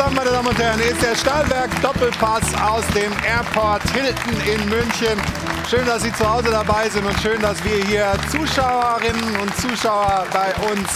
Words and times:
zusammen, 0.00 0.16
meine 0.16 0.30
Damen 0.30 0.48
und 0.48 0.58
Herren, 0.58 0.80
ist 0.80 1.02
der 1.02 1.14
Stahlberg 1.14 1.68
Doppelpass 1.82 2.54
aus 2.62 2.86
dem 2.94 3.12
Airport 3.22 3.82
Hilton 3.90 4.32
in 4.46 4.68
München. 4.70 5.20
Schön, 5.68 5.84
dass 5.84 6.02
Sie 6.02 6.12
zu 6.14 6.26
Hause 6.26 6.50
dabei 6.50 6.88
sind 6.88 7.04
und 7.04 7.20
schön, 7.20 7.38
dass 7.42 7.62
wir 7.64 7.84
hier 7.84 8.12
Zuschauerinnen 8.30 9.36
und 9.40 9.54
Zuschauer 9.56 10.26
bei 10.32 10.54
uns 10.70 10.88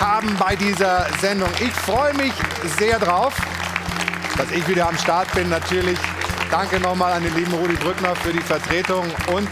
haben 0.00 0.34
bei 0.38 0.56
dieser 0.56 1.06
Sendung. 1.20 1.50
Ich 1.60 1.72
freue 1.72 2.14
mich 2.14 2.32
sehr 2.78 2.98
drauf, 2.98 3.34
dass 4.38 4.50
ich 4.50 4.66
wieder 4.66 4.88
am 4.88 4.96
Start 4.96 5.30
bin. 5.34 5.50
Natürlich 5.50 5.98
danke 6.50 6.80
nochmal 6.80 7.12
an 7.12 7.24
den 7.24 7.34
lieben 7.34 7.52
Rudi 7.52 7.74
Brückner 7.74 8.16
für 8.16 8.32
die 8.32 8.40
Vertretung 8.40 9.04
und 9.34 9.48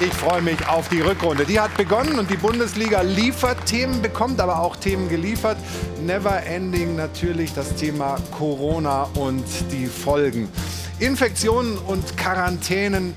ich 0.00 0.12
freue 0.12 0.42
mich 0.42 0.68
auf 0.68 0.88
die 0.88 1.00
Rückrunde. 1.00 1.46
Die 1.46 1.58
hat 1.58 1.74
begonnen 1.76 2.18
und 2.18 2.30
die 2.30 2.36
Bundesliga 2.36 3.00
liefert 3.00 3.64
Themen, 3.66 4.02
bekommt 4.02 4.40
aber 4.40 4.60
auch 4.60 4.76
Themen 4.76 5.08
geliefert. 5.08 5.56
Never 6.04 6.42
ending 6.44 6.96
natürlich 6.96 7.54
das 7.54 7.74
Thema 7.76 8.16
Corona 8.36 9.04
und 9.14 9.44
die 9.72 9.86
Folgen. 9.86 10.48
Infektionen 10.98 11.78
und 11.78 12.16
Quarantänen 12.16 13.14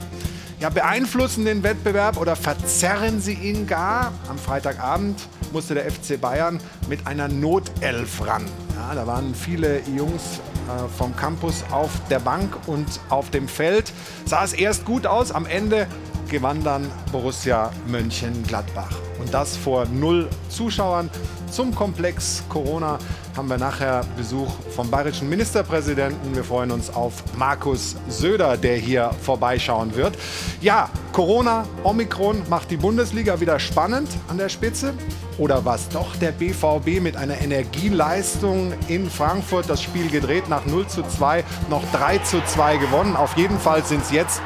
ja, 0.60 0.70
beeinflussen 0.70 1.46
den 1.46 1.64
Wettbewerb 1.64 2.18
oder 2.18 2.36
verzerren 2.36 3.20
sie 3.20 3.34
ihn 3.34 3.68
gar. 3.68 4.14
Am 4.30 4.38
Freitagabend 4.38 5.20
musste 5.52 5.74
der 5.74 5.90
FC 5.90 6.20
Bayern 6.20 6.60
mit 6.88 7.08
einer 7.08 7.28
Notelf 7.28 8.26
ran. 8.26 8.46
Ja, 8.76 8.96
da 8.96 9.06
waren 9.08 9.36
viele 9.36 9.82
Jungs 9.96 10.40
äh, 10.68 10.88
vom 10.98 11.16
Campus 11.16 11.64
auf 11.72 11.90
der 12.10 12.20
Bank 12.20 12.56
und 12.68 12.88
auf 13.10 13.30
dem 13.32 13.48
Feld. 13.48 13.92
Sah 14.26 14.44
es 14.44 14.54
erst 14.54 14.86
gut 14.86 15.08
aus, 15.08 15.32
am 15.32 15.46
Ende 15.46 15.88
gewann 16.30 16.64
dann 16.64 16.90
Borussia 17.12 17.72
Mönchengladbach. 17.88 18.92
Und 19.20 19.34
das 19.34 19.58
vor 19.58 19.86
null 19.86 20.30
Zuschauern. 20.50 21.10
Zum 21.52 21.74
Komplex 21.74 22.44
Corona 22.48 23.00
haben 23.36 23.50
wir 23.50 23.58
nachher 23.58 24.06
Besuch 24.16 24.52
vom 24.76 24.90
bayerischen 24.90 25.30
Ministerpräsidenten. 25.30 26.36
Wir 26.36 26.44
freuen 26.44 26.72
uns 26.72 26.94
auf 26.94 27.24
Markus 27.38 27.96
Söder, 28.08 28.56
der 28.56 28.78
hier 28.78 29.12
vorbeischauen 29.22 29.96
wird. 29.96 30.18
Ja, 30.62 30.90
Corona, 31.12 31.66
Omikron 31.84 32.44
macht 32.50 32.72
die 32.72 32.78
Bundesliga 32.78 33.40
wieder 33.40 33.60
spannend 33.60 34.10
an 34.28 34.38
der 34.38 34.50
Spitze. 34.50 34.94
Oder 35.38 35.64
was 35.66 35.90
doch 35.90 36.16
der 36.18 36.32
BVB 36.32 37.02
mit 37.02 37.16
einer 37.16 37.40
Energieleistung 37.42 38.74
in 38.88 39.10
Frankfurt 39.10 39.70
das 39.70 39.82
Spiel 39.82 40.10
gedreht, 40.10 40.50
nach 40.50 40.66
0 40.66 40.88
zu 40.88 41.02
2 41.02 41.44
noch 41.70 41.84
3 41.94 42.20
zu 42.20 42.44
2 42.46 42.78
gewonnen. 42.78 43.16
Auf 43.16 43.38
jeden 43.38 43.58
Fall 43.58 43.84
sind 43.86 44.04
es 44.04 44.12
jetzt 44.12 44.42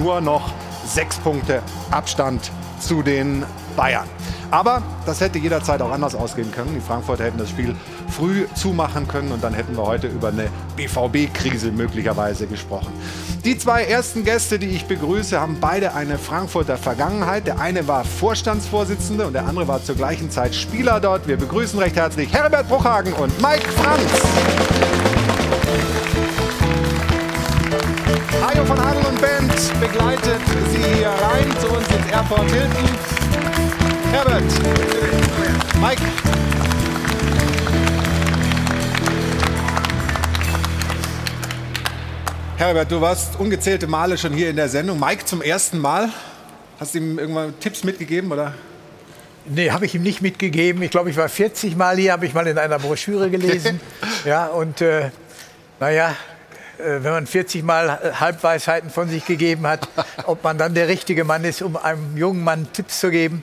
nur 0.00 0.20
noch 0.20 0.52
sechs 0.86 1.16
Punkte 1.18 1.62
Abstand 1.90 2.50
zu 2.80 3.02
den 3.02 3.44
Bayern. 3.76 4.08
Aber 4.50 4.82
das 5.04 5.20
hätte 5.20 5.38
jederzeit 5.38 5.82
auch 5.82 5.90
anders 5.90 6.14
ausgehen 6.14 6.52
können. 6.52 6.74
Die 6.74 6.80
Frankfurter 6.80 7.24
hätten 7.24 7.38
das 7.38 7.50
Spiel 7.50 7.74
früh 8.08 8.46
zumachen 8.54 9.08
können 9.08 9.32
und 9.32 9.42
dann 9.42 9.54
hätten 9.54 9.76
wir 9.76 9.84
heute 9.84 10.06
über 10.06 10.28
eine 10.28 10.48
BVB-Krise 10.76 11.72
möglicherweise 11.72 12.46
gesprochen. 12.46 12.92
Die 13.44 13.58
zwei 13.58 13.84
ersten 13.84 14.24
Gäste, 14.24 14.58
die 14.58 14.68
ich 14.68 14.86
begrüße, 14.86 15.40
haben 15.40 15.58
beide 15.60 15.94
eine 15.94 16.18
Frankfurter 16.18 16.76
Vergangenheit. 16.76 17.46
Der 17.46 17.58
eine 17.58 17.88
war 17.88 18.04
Vorstandsvorsitzende 18.04 19.26
und 19.26 19.32
der 19.32 19.46
andere 19.46 19.68
war 19.68 19.82
zur 19.82 19.96
gleichen 19.96 20.30
Zeit 20.30 20.54
Spieler 20.54 21.00
dort. 21.00 21.26
Wir 21.26 21.36
begrüßen 21.36 21.78
recht 21.78 21.96
herzlich 21.96 22.32
Herbert 22.32 22.68
Bruchhagen 22.68 23.12
und 23.14 23.40
Mike 23.42 23.68
Franz. 23.68 24.95
Von 28.66 28.78
Adel 28.80 29.04
und 29.06 29.20
Band 29.20 29.80
begleitet 29.80 30.40
Sie 30.72 30.82
hier 30.96 31.08
rein 31.08 31.48
zu 31.60 31.68
uns 31.68 31.86
ins 31.88 32.10
Airport 32.10 32.50
Hilton. 32.50 32.88
Herbert, 34.10 34.42
Mike. 35.80 36.02
Herbert, 42.56 42.90
du 42.90 43.00
warst 43.00 43.38
ungezählte 43.38 43.86
Male 43.86 44.18
schon 44.18 44.32
hier 44.32 44.50
in 44.50 44.56
der 44.56 44.68
Sendung. 44.68 44.98
Mike 44.98 45.24
zum 45.26 45.42
ersten 45.42 45.78
Mal. 45.78 46.08
Hast 46.80 46.94
du 46.94 46.98
ihm 46.98 47.18
irgendwann 47.18 47.58
Tipps 47.60 47.84
mitgegeben 47.84 48.32
oder? 48.32 48.54
Nee, 49.44 49.70
habe 49.70 49.86
ich 49.86 49.94
ihm 49.94 50.02
nicht 50.02 50.22
mitgegeben. 50.22 50.82
Ich 50.82 50.90
glaube, 50.90 51.10
ich 51.10 51.16
war 51.16 51.28
40 51.28 51.76
Mal 51.76 51.96
hier, 51.98 52.12
habe 52.12 52.26
ich 52.26 52.34
mal 52.34 52.46
in 52.48 52.58
einer 52.58 52.80
Broschüre 52.80 53.30
gelesen. 53.30 53.80
ja, 54.24 54.46
und 54.46 54.80
äh, 54.80 55.10
naja, 55.78 56.16
wenn 56.78 57.12
man 57.12 57.26
40 57.26 57.62
Mal 57.62 58.18
Halbweisheiten 58.20 58.90
von 58.90 59.08
sich 59.08 59.24
gegeben 59.24 59.66
hat, 59.66 59.88
ob 60.26 60.44
man 60.44 60.58
dann 60.58 60.74
der 60.74 60.88
richtige 60.88 61.24
Mann 61.24 61.44
ist, 61.44 61.62
um 61.62 61.76
einem 61.76 62.16
jungen 62.16 62.44
Mann 62.44 62.68
Tipps 62.72 63.00
zu 63.00 63.10
geben. 63.10 63.42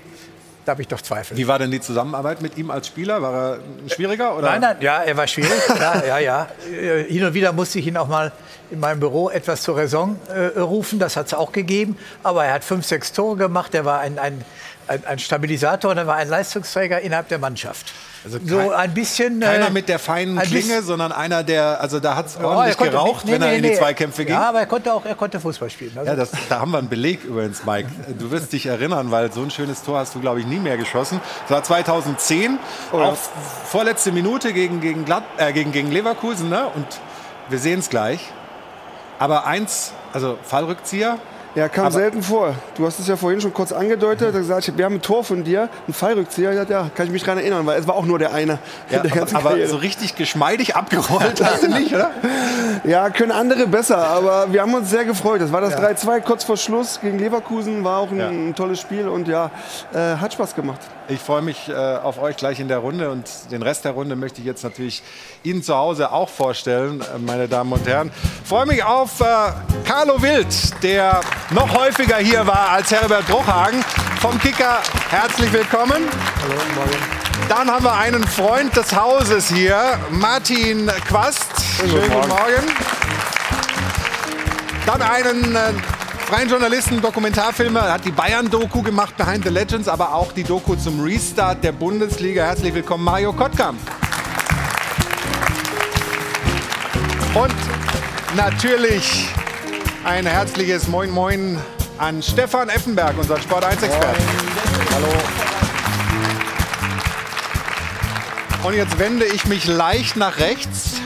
Da 0.65 0.71
habe 0.71 0.81
ich 0.81 0.87
doch 0.87 1.01
Zweifel. 1.01 1.35
Wie 1.35 1.47
war 1.47 1.59
denn 1.59 1.71
die 1.71 1.81
Zusammenarbeit 1.81 2.41
mit 2.41 2.57
ihm 2.57 2.71
als 2.71 2.87
Spieler? 2.87 3.21
War 3.21 3.33
er 3.33 3.59
schwieriger? 3.89 4.37
Oder? 4.37 4.51
Nein, 4.51 4.61
nein, 4.61 4.77
ja, 4.79 5.03
er 5.03 5.17
war 5.17 5.27
schwierig. 5.27 5.51
ja, 5.77 6.05
ja, 6.05 6.19
ja. 6.19 6.47
Äh, 6.71 7.03
hin 7.03 7.25
und 7.25 7.33
wieder 7.33 7.51
musste 7.51 7.79
ich 7.79 7.87
ihn 7.87 7.97
auch 7.97 8.07
mal 8.07 8.31
in 8.71 8.79
meinem 8.79 9.01
Büro 9.01 9.29
etwas 9.29 9.61
zur 9.61 9.75
Raison 9.75 10.17
äh, 10.29 10.59
rufen. 10.59 10.99
Das 10.99 11.17
hat 11.17 11.27
es 11.27 11.33
auch 11.33 11.51
gegeben. 11.51 11.97
Aber 12.23 12.45
er 12.45 12.53
hat 12.53 12.63
fünf, 12.63 12.85
sechs 12.85 13.11
Tore 13.11 13.35
gemacht. 13.35 13.75
Er 13.75 13.83
war 13.83 13.99
ein, 13.99 14.17
ein, 14.17 14.45
ein, 14.87 15.05
ein 15.05 15.19
Stabilisator 15.19 15.91
und 15.91 15.97
er 15.97 16.07
war 16.07 16.15
ein 16.15 16.29
Leistungsträger 16.29 17.01
innerhalb 17.01 17.27
der 17.27 17.39
Mannschaft. 17.39 17.91
Also 18.23 18.39
so 18.45 18.71
ein 18.71 18.93
bisschen. 18.93 19.39
Keiner 19.41 19.67
äh, 19.67 19.71
mit 19.71 19.89
der 19.89 19.99
feinen 19.99 20.39
Klinge, 20.39 20.81
sondern 20.81 21.11
einer, 21.11 21.43
der, 21.43 21.81
also 21.81 21.99
da 21.99 22.15
hat 22.15 22.27
es 22.27 22.37
ordentlich 22.37 22.79
ja, 22.79 22.85
geraucht, 22.85 23.25
nee, 23.25 23.33
wenn 23.33 23.41
nee, 23.41 23.47
er 23.47 23.55
in 23.55 23.63
die 23.63 23.73
Zweikämpfe 23.73 24.25
ging. 24.25 24.33
Ja, 24.33 24.49
aber 24.49 24.59
er 24.59 24.65
konnte 24.65 24.93
auch, 24.93 25.05
er 25.05 25.15
konnte 25.15 25.39
Fußball 25.39 25.69
spielen. 25.69 25.91
Also. 25.95 26.09
Ja, 26.09 26.15
das, 26.15 26.31
da 26.49 26.59
haben 26.59 26.71
wir 26.71 26.77
einen 26.77 26.89
Beleg 26.89 27.23
übrigens, 27.23 27.65
Mike. 27.65 27.89
Du 28.17 28.31
wirst 28.31 28.53
dich 28.53 28.65
erinnern, 28.65 29.11
weil 29.11 29.31
so 29.31 29.41
ein 29.41 29.51
schönes 29.51 29.83
Tor 29.83 29.99
hast 29.99 30.15
du, 30.15 30.19
glaube 30.19 30.39
ich, 30.39 30.45
nie 30.45 30.59
mehr 30.59 30.77
geschossen. 30.77 31.19
Das 31.47 31.51
war 31.51 31.63
2010, 31.63 32.59
oh, 32.91 32.99
ja. 32.99 33.05
auch 33.05 33.17
vorletzte 33.65 34.11
Minute 34.11 34.53
gegen, 34.53 34.79
gegen, 34.79 35.05
Glatt, 35.05 35.23
äh, 35.37 35.51
gegen, 35.51 35.71
gegen 35.71 35.91
Leverkusen, 35.91 36.49
ne? 36.49 36.67
Und 36.75 36.87
wir 37.49 37.59
sehen 37.59 37.79
es 37.79 37.89
gleich. 37.89 38.31
Aber 39.19 39.45
eins, 39.45 39.93
also 40.13 40.37
Fallrückzieher, 40.43 41.17
ja, 41.55 41.69
kam 41.69 41.85
aber 41.85 41.95
selten 41.95 42.23
vor. 42.23 42.55
Du 42.75 42.85
hast 42.85 42.99
es 42.99 43.07
ja 43.07 43.15
vorhin 43.15 43.39
schon 43.39 43.53
kurz 43.53 43.71
angedeutet. 43.71 44.33
Mhm. 44.33 44.37
gesagt, 44.37 44.77
wir 44.77 44.85
haben 44.85 44.95
ein 44.95 45.01
Tor 45.01 45.23
von 45.23 45.43
dir, 45.43 45.69
ein 45.87 45.93
Fallrückzieher. 45.93 46.51
Ja, 46.53 46.63
ja, 46.63 46.89
kann 46.95 47.05
ich 47.05 47.11
mich 47.11 47.23
daran 47.23 47.39
erinnern, 47.39 47.65
weil 47.65 47.79
es 47.79 47.87
war 47.87 47.95
auch 47.95 48.05
nur 48.05 48.19
der 48.19 48.33
eine. 48.33 48.59
Ja, 48.89 48.99
der 48.99 49.21
aber, 49.21 49.51
aber 49.51 49.67
so 49.67 49.77
richtig 49.77 50.15
geschmeidig 50.15 50.75
abgerollt 50.75 51.43
hast 51.43 51.63
du 51.63 51.67
nicht, 51.69 51.93
oder? 51.93 52.11
Ja, 52.85 53.09
können 53.09 53.31
andere 53.31 53.67
besser, 53.67 53.97
aber 53.97 54.51
wir 54.51 54.61
haben 54.61 54.73
uns 54.73 54.89
sehr 54.89 55.05
gefreut. 55.05 55.39
Das 55.39 55.51
war 55.51 55.61
das 55.61 55.73
ja. 55.73 55.89
3-2 55.89 56.21
kurz 56.21 56.43
vor 56.43 56.57
Schluss 56.57 56.99
gegen 57.01 57.17
Leverkusen. 57.19 57.83
War 57.83 57.99
auch 57.99 58.11
ein, 58.11 58.17
ja. 58.17 58.27
ein 58.27 58.55
tolles 58.55 58.81
Spiel 58.81 59.07
und 59.07 59.27
ja, 59.27 59.51
äh, 59.93 60.17
hat 60.17 60.33
Spaß 60.33 60.55
gemacht. 60.55 60.79
Ich 61.09 61.19
freue 61.19 61.41
mich 61.41 61.67
äh, 61.67 61.73
auf 61.73 62.21
euch 62.21 62.37
gleich 62.37 62.61
in 62.61 62.69
der 62.69 62.77
Runde 62.77 63.11
und 63.11 63.29
den 63.51 63.61
Rest 63.61 63.83
der 63.83 63.91
Runde 63.91 64.15
möchte 64.15 64.39
ich 64.39 64.47
jetzt 64.47 64.63
natürlich 64.63 65.03
Ihnen 65.43 65.61
zu 65.61 65.75
Hause 65.75 66.13
auch 66.13 66.29
vorstellen, 66.29 67.01
äh, 67.01 67.19
meine 67.19 67.49
Damen 67.49 67.73
und 67.73 67.85
Herren. 67.85 68.09
Ich 68.41 68.47
freue 68.47 68.65
mich 68.65 68.81
auf 68.83 69.19
äh, 69.19 69.25
Carlo 69.83 70.21
Wild, 70.21 70.47
der 70.81 71.19
noch 71.49 71.77
häufiger 71.77 72.17
hier 72.17 72.47
war 72.47 72.69
als 72.69 72.89
Herbert 72.89 73.27
Bruchhagen 73.27 73.83
vom 74.21 74.39
Kicker. 74.39 74.79
Herzlich 75.09 75.51
willkommen. 75.51 76.03
Hallo, 76.41 76.61
morgen. 76.73 77.49
Dann 77.49 77.69
haben 77.69 77.83
wir 77.83 77.93
einen 77.93 78.25
Freund 78.25 78.73
des 78.73 78.95
Hauses 78.95 79.49
hier, 79.49 79.99
Martin 80.09 80.89
Quast. 81.09 81.51
Schönen, 81.77 81.91
Schönen 81.91 82.13
guten 82.13 82.29
Morgen. 82.29 82.71
Dann 84.85 85.01
einen 85.01 85.55
äh, 85.55 85.73
freien 86.33 86.49
Journalisten, 86.49 86.99
Dokumentarfilmer, 86.99 87.93
hat 87.93 88.05
die 88.05 88.11
Bayern-Doku 88.11 88.81
gemacht, 88.81 89.15
Behind 89.17 89.43
the 89.43 89.51
Legends, 89.51 89.87
aber 89.87 90.15
auch 90.15 90.31
die 90.31 90.43
Doku 90.43 90.75
zum 90.75 90.99
Restart 90.99 91.63
der 91.63 91.73
Bundesliga. 91.73 92.43
Herzlich 92.45 92.73
willkommen, 92.73 93.03
Mario 93.03 93.31
Kottkamp. 93.33 93.77
Und 97.35 97.53
natürlich 98.35 99.27
ein 100.05 100.25
herzliches 100.25 100.87
Moin 100.87 101.11
Moin 101.11 101.59
an 101.99 102.23
Stefan 102.23 102.69
Effenberg, 102.69 103.15
unseren 103.15 103.39
Sport 103.39 103.65
1-Experten. 103.65 104.23
Hallo. 104.95 105.13
Und 108.63 108.73
jetzt 108.73 108.97
wende 108.97 109.25
ich 109.25 109.45
mich 109.45 109.67
leicht 109.67 110.15
nach 110.15 110.39
rechts. 110.39 111.02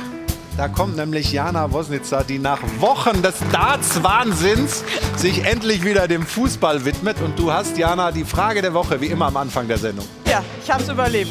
Da 0.57 0.67
kommt 0.67 0.95
nämlich 0.95 1.31
Jana 1.31 1.71
Wosnitzer, 1.71 2.23
die 2.23 2.39
nach 2.39 2.59
Wochen 2.79 3.21
des 3.21 3.35
Darts-Wahnsinns 3.51 4.83
sich 5.15 5.45
endlich 5.45 5.85
wieder 5.85 6.07
dem 6.07 6.25
Fußball 6.25 6.83
widmet. 6.83 7.21
Und 7.21 7.37
du 7.37 7.51
hast, 7.51 7.77
Jana, 7.77 8.11
die 8.11 8.25
Frage 8.25 8.63
der 8.63 8.73
Woche, 8.73 8.99
wie 8.99 9.05
immer 9.05 9.27
am 9.27 9.37
Anfang 9.37 9.67
der 9.67 9.77
Sendung. 9.77 10.07
Ja, 10.27 10.43
ich 10.63 10.71
habe 10.71 10.81
es 10.81 10.89
überlebt. 10.89 11.29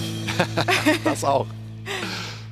das 1.05 1.25
auch. 1.25 1.47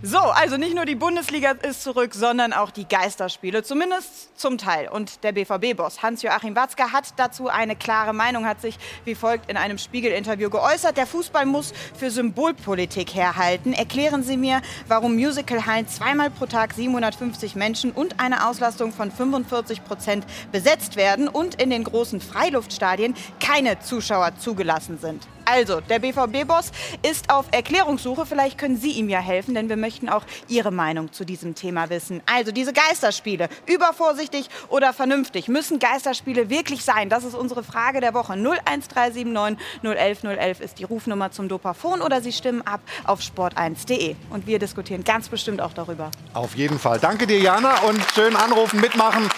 So, 0.07 0.19
also 0.19 0.59
nicht 0.59 0.75
nur 0.75 0.85
die 0.85 0.97
Bundesliga 0.97 1.53
ist 1.53 1.83
zurück, 1.83 2.13
sondern 2.13 2.53
auch 2.53 2.71
die 2.71 2.87
Geisterspiele, 2.87 3.63
zumindest 3.63 4.39
zum 4.39 4.59
Teil. 4.59 4.87
Und 4.91 5.25
der 5.25 5.33
BVB-Boss 5.33 6.03
Hans-Joachim 6.03 6.55
Watzke 6.55 6.93
hat 6.93 7.15
dazu 7.17 7.49
eine 7.49 7.75
klare 7.75 8.13
Meinung, 8.13 8.45
hat 8.45 8.61
sich 8.61 8.79
wie 9.07 9.15
folgt 9.15 9.51
in 9.51 9.57
einem 9.57 9.79
Spiegel-Interview 9.79 10.51
geäußert. 10.51 10.99
Der 10.99 11.07
Fußball 11.07 11.47
muss 11.47 11.73
für 11.99 12.11
Symbolpolitik 12.11 13.15
herhalten. 13.15 13.73
Erklären 13.73 14.23
Sie 14.23 14.37
mir, 14.37 14.61
warum 14.89 15.17
Musicalhallen 15.17 15.89
zweimal 15.89 16.29
pro 16.29 16.45
Tag 16.45 16.75
750 16.75 17.55
Menschen 17.55 17.91
und 17.91 18.21
eine 18.21 18.47
Auslastung 18.47 18.93
von 18.93 19.11
45 19.11 19.85
Prozent 19.85 20.27
besetzt 20.53 20.97
werden 20.97 21.29
und 21.29 21.55
in 21.55 21.71
den 21.71 21.83
großen 21.83 22.21
Freiluftstadien 22.21 23.15
keine 23.41 23.81
Zuschauer 23.81 24.37
zugelassen 24.37 24.99
sind. 24.99 25.27
Also, 25.45 25.81
der 25.81 25.99
BVB-Boss 25.99 26.73
ist 27.03 27.31
auf 27.31 27.47
Erklärungssuche. 27.51 28.27
Vielleicht 28.27 28.59
können 28.59 28.77
Sie 28.77 28.93
ihm 28.93 29.09
ja 29.09 29.21
helfen, 29.21 29.55
denn 29.55 29.69
wir 29.69 29.77
möchten 29.77 30.09
auch 30.09 30.25
Ihre 30.49 30.71
Meinung 30.71 31.13
zu 31.13 31.25
diesem 31.25 31.55
Thema 31.55 31.91
wissen. 31.91 32.23
Also, 32.27 32.53
diese 32.53 32.73
Geisterspiele, 32.73 33.49
übervorsichtig 33.67 34.49
oder 34.69 34.93
vernünftig, 34.93 35.49
müssen 35.49 35.79
Geisterspiele 35.79 36.51
wirklich 36.51 36.85
sein? 36.85 37.09
Das 37.09 37.25
ist 37.25 37.35
unsere 37.35 37.63
Frage 37.63 38.01
der 38.01 38.15
Woche. 38.15 38.33
01379 38.33 39.59
011 39.83 40.25
011 40.25 40.61
ist 40.61 40.79
die 40.79 40.85
Rufnummer 40.85 41.31
zum 41.31 41.49
Dopafon 41.49 42.03
oder 42.03 42.21
Sie 42.21 42.33
stimmen 42.33 42.63
ab 42.67 42.81
auf 43.05 43.21
sport1.de. 43.21 44.17
Und 44.31 44.47
wir 44.47 44.59
diskutieren 44.59 45.05
ganz 45.05 45.29
bestimmt 45.29 45.61
auch 45.61 45.73
darüber. 45.73 46.11
Auf 46.33 46.55
jeden 46.55 46.79
Fall. 46.79 46.99
Danke 46.99 47.27
dir, 47.27 47.39
Jana, 47.39 47.81
und 47.81 48.01
schön 48.15 48.37
anrufen, 48.37 48.81
mitmachen. 48.81 49.29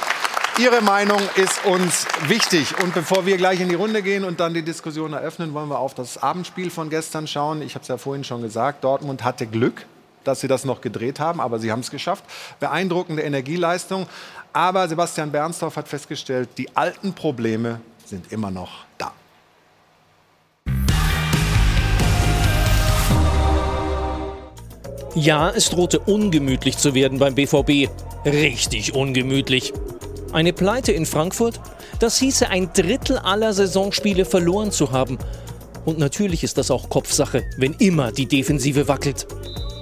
Ihre 0.59 0.81
Meinung 0.81 1.21
ist 1.35 1.67
uns 1.67 2.07
wichtig. 2.29 2.83
Und 2.83 2.95
bevor 2.95 3.27
wir 3.27 3.37
gleich 3.37 3.61
in 3.61 3.69
die 3.69 3.75
Runde 3.75 4.03
gehen 4.03 4.25
und 4.25 4.41
dann 4.41 4.55
die 4.55 4.63
Diskussion 4.63 5.13
eröffnen, 5.13 5.53
wollen 5.53 5.69
wir 5.69 5.79
auf 5.79 5.93
das 5.93 6.23
Abendspiel 6.23 6.71
von 6.71 6.89
gestern 6.89 7.27
schauen. 7.27 7.61
Ich 7.61 7.75
habe 7.75 7.83
es 7.83 7.89
ja 7.89 7.99
vorhin 7.99 8.25
schon 8.25 8.41
gesagt, 8.41 8.83
Dortmund 8.83 9.23
hatte 9.23 9.47
Glück, 9.47 9.85
dass 10.25 10.41
sie 10.41 10.49
das 10.49 10.65
noch 10.65 10.81
gedreht 10.81 11.21
haben, 11.21 11.43
aber 11.43 11.59
sie 11.59 11.71
haben 11.71 11.81
es 11.81 11.91
geschafft. 11.91 12.25
Beeindruckende 12.59 13.23
Energieleistung. 13.23 14.07
Aber 14.55 14.89
Sebastian 14.89 15.31
Bernstorff 15.31 15.77
hat 15.77 15.89
festgestellt, 15.89 16.49
die 16.57 16.75
alten 16.75 17.13
Probleme 17.13 17.81
sind 18.07 18.33
immer 18.33 18.51
noch 18.51 18.87
da. 18.97 19.13
Ja, 25.15 25.51
es 25.51 25.69
drohte 25.69 25.99
ungemütlich 25.99 26.79
zu 26.79 26.95
werden 26.95 27.19
beim 27.19 27.35
BVB. 27.35 27.91
Richtig 28.25 28.95
ungemütlich. 28.95 29.75
Eine 30.37 30.53
Pleite 30.53 30.93
in 30.93 31.07
Frankfurt? 31.07 31.59
Das 31.99 32.19
hieße 32.19 32.51
ein 32.51 32.71
Drittel 32.75 33.17
aller 33.17 33.55
Saisonspiele 33.55 34.27
verloren 34.27 34.71
zu 34.71 34.93
haben. 34.93 35.17
Und 35.87 35.99
natürlich 35.99 36.45
ist 36.45 36.59
das 36.59 36.71
auch 36.71 36.91
Kopfsache, 36.91 37.45
wenn 37.57 37.73
immer 37.79 38.13
die 38.13 38.27
Defensive 38.27 38.87
wackelt. 38.87 39.27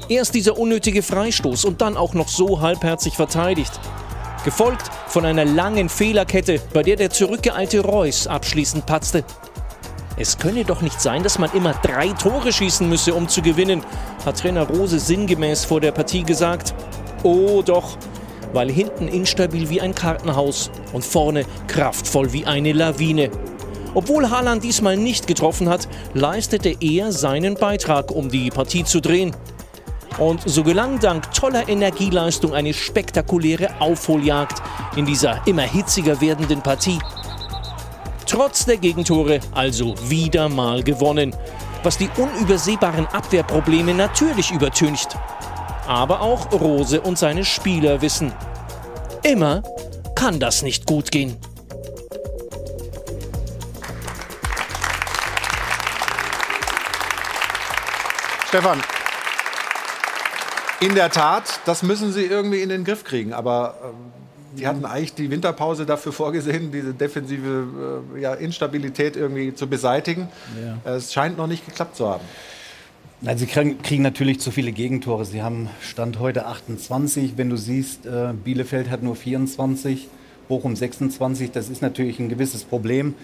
Erst 0.08 0.32
dieser 0.36 0.56
unnötige 0.56 1.02
Freistoß 1.02 1.64
und 1.64 1.80
dann 1.80 1.96
auch 1.96 2.14
noch 2.14 2.28
so 2.28 2.60
halbherzig 2.60 3.14
verteidigt. 3.14 3.72
Gefolgt 4.44 4.92
von 5.08 5.24
einer 5.24 5.44
langen 5.44 5.88
Fehlerkette, 5.88 6.60
bei 6.72 6.84
der 6.84 6.94
der 6.94 7.10
zurückgeeilte 7.10 7.80
Reus 7.80 8.28
abschließend 8.28 8.86
patzte. 8.86 9.24
Es 10.16 10.38
könne 10.38 10.64
doch 10.64 10.82
nicht 10.82 11.00
sein, 11.00 11.24
dass 11.24 11.40
man 11.40 11.50
immer 11.52 11.72
drei 11.82 12.10
Tore 12.10 12.52
schießen 12.52 12.88
müsse, 12.88 13.12
um 13.14 13.28
zu 13.28 13.42
gewinnen, 13.42 13.82
hat 14.24 14.38
Trainer 14.38 14.68
Rose 14.68 15.00
sinngemäß 15.00 15.64
vor 15.64 15.80
der 15.80 15.90
Partie 15.90 16.22
gesagt. 16.22 16.74
Oh 17.24 17.60
doch, 17.60 17.96
weil 18.54 18.70
hinten 18.70 19.08
instabil 19.08 19.68
wie 19.68 19.80
ein 19.80 19.94
Kartenhaus 19.94 20.70
und 20.92 21.04
vorne 21.04 21.44
kraftvoll 21.66 22.32
wie 22.32 22.46
eine 22.46 22.72
Lawine. 22.72 23.30
Obwohl 23.94 24.30
Haaland 24.30 24.64
diesmal 24.64 24.96
nicht 24.96 25.26
getroffen 25.26 25.68
hat, 25.68 25.88
leistete 26.14 26.74
er 26.80 27.12
seinen 27.12 27.54
Beitrag, 27.54 28.10
um 28.10 28.28
die 28.28 28.50
Partie 28.50 28.84
zu 28.84 29.00
drehen. 29.00 29.34
Und 30.18 30.48
so 30.48 30.62
gelang 30.62 31.00
dank 31.00 31.32
toller 31.32 31.68
Energieleistung 31.68 32.54
eine 32.54 32.72
spektakuläre 32.72 33.80
Aufholjagd 33.80 34.62
in 34.96 35.06
dieser 35.06 35.44
immer 35.46 35.62
hitziger 35.62 36.20
werdenden 36.20 36.62
Partie. 36.62 36.98
Trotz 38.26 38.64
der 38.64 38.78
Gegentore 38.78 39.40
also 39.52 39.94
wieder 40.08 40.48
mal 40.48 40.82
gewonnen, 40.82 41.34
was 41.82 41.98
die 41.98 42.08
unübersehbaren 42.16 43.06
Abwehrprobleme 43.06 43.92
natürlich 43.94 44.50
übertüncht. 44.50 45.16
Aber 45.86 46.20
auch 46.22 46.50
Rose 46.52 47.00
und 47.00 47.18
seine 47.18 47.44
Spieler 47.44 48.00
wissen, 48.00 48.32
immer 49.22 49.62
kann 50.14 50.40
das 50.40 50.62
nicht 50.62 50.86
gut 50.86 51.10
gehen. 51.10 51.36
Stefan, 58.48 58.80
in 60.80 60.94
der 60.94 61.10
Tat, 61.10 61.60
das 61.66 61.82
müssen 61.82 62.12
Sie 62.12 62.24
irgendwie 62.24 62.60
in 62.60 62.68
den 62.68 62.84
Griff 62.84 63.04
kriegen. 63.04 63.32
Aber 63.32 63.74
ähm, 63.82 64.12
die 64.56 64.66
hatten 64.66 64.84
eigentlich 64.84 65.14
die 65.14 65.30
Winterpause 65.30 65.84
dafür 65.84 66.12
vorgesehen, 66.12 66.70
diese 66.70 66.94
defensive 66.94 68.04
äh, 68.16 68.20
ja, 68.20 68.34
Instabilität 68.34 69.16
irgendwie 69.16 69.54
zu 69.54 69.66
beseitigen. 69.66 70.28
Ja. 70.84 70.92
Es 70.94 71.12
scheint 71.12 71.36
noch 71.36 71.46
nicht 71.46 71.66
geklappt 71.66 71.96
zu 71.96 72.08
haben. 72.08 72.24
Nein, 73.26 73.38
sie 73.38 73.46
kriegen, 73.46 74.02
natürlich 74.02 74.38
zu 74.40 74.50
viele 74.50 74.70
Gegentore. 74.70 75.24
Sie 75.24 75.40
haben 75.40 75.70
Stand 75.80 76.18
heute 76.18 76.44
28. 76.44 77.38
Wenn 77.38 77.48
du 77.48 77.56
siehst, 77.56 78.04
äh, 78.04 78.34
Bielefeld 78.34 78.90
hat 78.90 79.02
nur 79.02 79.16
24, 79.16 80.08
Bochum 80.46 80.76
26. 80.76 81.50
Das 81.50 81.70
ist 81.70 81.80
natürlich 81.80 82.18
ein 82.18 82.28
gewisses 82.28 82.64
Problem. 82.64 83.14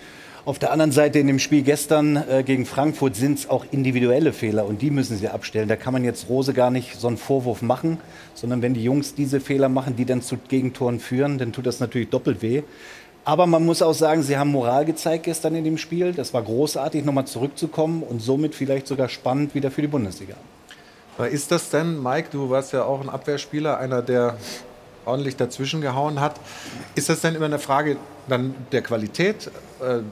Auf 0.46 0.58
der 0.58 0.72
anderen 0.72 0.90
Seite 0.90 1.18
in 1.18 1.26
dem 1.26 1.38
Spiel 1.38 1.60
gestern 1.60 2.16
äh, 2.16 2.42
gegen 2.46 2.64
Frankfurt 2.64 3.14
sind 3.14 3.40
es 3.40 3.50
auch 3.50 3.66
individuelle 3.72 4.32
Fehler 4.32 4.64
und 4.64 4.80
die 4.80 4.90
müssen 4.90 5.18
sie 5.18 5.28
abstellen. 5.28 5.68
Da 5.68 5.76
kann 5.76 5.92
man 5.92 6.02
jetzt 6.02 6.30
Rose 6.30 6.54
gar 6.54 6.70
nicht 6.70 6.98
so 6.98 7.06
einen 7.06 7.18
Vorwurf 7.18 7.60
machen, 7.60 7.98
sondern 8.32 8.62
wenn 8.62 8.72
die 8.72 8.82
Jungs 8.82 9.14
diese 9.14 9.38
Fehler 9.38 9.68
machen, 9.68 9.96
die 9.96 10.06
dann 10.06 10.22
zu 10.22 10.38
Gegentoren 10.48 10.98
führen, 10.98 11.36
dann 11.36 11.52
tut 11.52 11.66
das 11.66 11.78
natürlich 11.78 12.08
doppelt 12.08 12.40
weh. 12.40 12.62
Aber 13.30 13.46
man 13.46 13.64
muss 13.64 13.80
auch 13.80 13.94
sagen, 13.94 14.24
sie 14.24 14.36
haben 14.36 14.50
Moral 14.50 14.84
gezeigt 14.84 15.22
gestern 15.22 15.54
in 15.54 15.62
dem 15.62 15.78
Spiel. 15.78 16.12
Das 16.12 16.34
war 16.34 16.42
großartig, 16.42 17.04
nochmal 17.04 17.28
zurückzukommen 17.28 18.02
und 18.02 18.20
somit 18.20 18.56
vielleicht 18.56 18.88
sogar 18.88 19.08
spannend 19.08 19.54
wieder 19.54 19.70
für 19.70 19.82
die 19.82 19.86
Bundesliga. 19.86 20.34
Ist 21.30 21.52
das 21.52 21.70
denn, 21.70 22.02
Mike, 22.02 22.30
du 22.32 22.50
warst 22.50 22.72
ja 22.72 22.82
auch 22.82 23.00
ein 23.00 23.08
Abwehrspieler, 23.08 23.78
einer, 23.78 24.02
der 24.02 24.36
ordentlich 25.04 25.36
dazwischen 25.36 25.80
gehauen 25.80 26.20
hat. 26.20 26.40
Ist 26.96 27.08
das 27.08 27.20
denn 27.20 27.36
immer 27.36 27.44
eine 27.44 27.60
Frage 27.60 27.98
dann 28.26 28.52
der 28.72 28.82
Qualität, 28.82 29.48
äh, 29.78 29.84
eine 29.84 30.02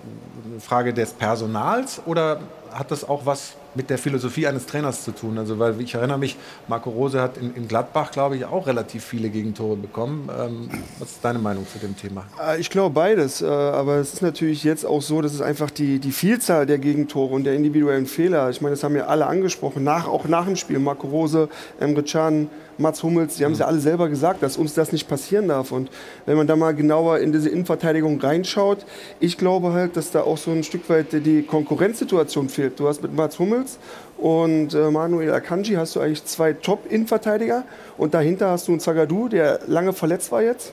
Frage 0.61 0.95
des 0.95 1.13
Personals 1.13 2.01
oder 2.07 2.39
hat 2.71 2.93
das 2.93 3.03
auch 3.03 3.27
was 3.27 3.55
mit 3.79 3.91
der 3.91 3.97
Philosophie 3.97 4.49
eines 4.49 4.67
Trainers 4.67 5.05
zu 5.05 5.13
tun. 5.13 5.39
Also, 5.39 5.59
weil 5.59 5.81
ich 5.81 5.95
erinnere 5.95 6.19
mich, 6.19 6.37
Marco 6.67 6.91
Rose 6.91 7.23
hat 7.23 7.39
in, 7.39 7.55
in 7.55 7.69
Gladbach, 7.69 8.11
glaube 8.11 8.37
ich, 8.37 8.45
auch 8.45 8.67
relativ 8.67 9.05
viele 9.05 9.31
Gegentore 9.31 9.77
bekommen. 9.77 10.29
Ähm, 10.37 10.69
was 10.99 11.13
ist 11.13 11.25
deine 11.25 11.39
Meinung 11.39 11.65
zu 11.73 11.79
dem 11.79 11.97
Thema? 11.97 12.27
Äh, 12.45 12.61
ich 12.61 12.69
glaube 12.69 12.93
beides. 12.93 13.41
Äh, 13.41 13.47
aber 13.47 13.97
es 13.97 14.15
ist 14.15 14.23
natürlich 14.23 14.65
jetzt 14.65 14.85
auch 14.85 15.01
so, 15.01 15.23
dass 15.23 15.33
es 15.33 15.41
einfach 15.41 15.71
die, 15.71 16.01
die 16.01 16.11
Vielzahl 16.11 16.67
der 16.67 16.79
Gegentore 16.79 17.33
und 17.33 17.45
der 17.45 17.55
individuellen 17.55 18.07
Fehler, 18.07 18.51
ich 18.51 18.61
meine, 18.61 18.75
das 18.75 18.83
haben 18.83 18.97
ja 18.97 19.07
alle 19.07 19.27
angesprochen, 19.27 19.85
nach, 19.85 20.09
auch 20.09 20.27
nach 20.27 20.47
dem 20.47 20.57
Spiel, 20.57 20.81
Marco 20.81 21.07
Rose, 21.07 21.49
Emre 21.79 22.03
Can, 22.03 22.51
Mats 22.79 23.03
Hummels, 23.03 23.37
die 23.37 23.45
haben 23.45 23.53
es 23.53 23.59
ja 23.59 23.67
alle 23.67 23.81
selber 23.81 24.09
gesagt, 24.09 24.43
dass 24.43 24.57
uns 24.57 24.75
das 24.75 24.93
nicht 24.93 25.09
passieren 25.09 25.49
darf. 25.49 25.73
Und 25.73 25.91
wenn 26.27 26.37
man 26.37 26.47
da 26.47 26.57
mal 26.57 26.75
genauer 26.75 27.19
in 27.19 27.33
diese 27.33 27.49
Innenverteidigung 27.49 28.21
reinschaut, 28.21 28.87
ich 29.21 29.37
glaube 29.37 29.73
halt, 29.73 29.97
dass 29.97 30.11
da 30.11 30.23
auch 30.23 30.39
so 30.39 30.51
ein 30.51 30.63
Stück 30.63 30.89
weit 30.89 31.13
die 31.13 31.43
Konkurrenzsituation 31.43 32.49
fehlt. 32.49 32.79
Du 32.81 32.89
hast 32.89 33.03
mit 33.03 33.15
Mats 33.15 33.39
Hummels 33.39 33.79
und 34.17 34.75
äh, 34.75 34.91
Manuel 34.91 35.33
Akanji 35.33 35.75
hast 35.75 35.97
du 35.97 36.01
eigentlich 36.01 36.25
zwei 36.25 36.53
Top-Innenverteidiger 36.53 37.65
und 37.97 38.15
dahinter 38.15 38.51
hast 38.51 38.69
du 38.69 38.73
einen 38.73 38.81
Zagadou, 38.81 39.29
der 39.29 39.61
lange 39.67 39.93
verletzt 39.93 40.33
war 40.33 40.43
jetzt. 40.43 40.73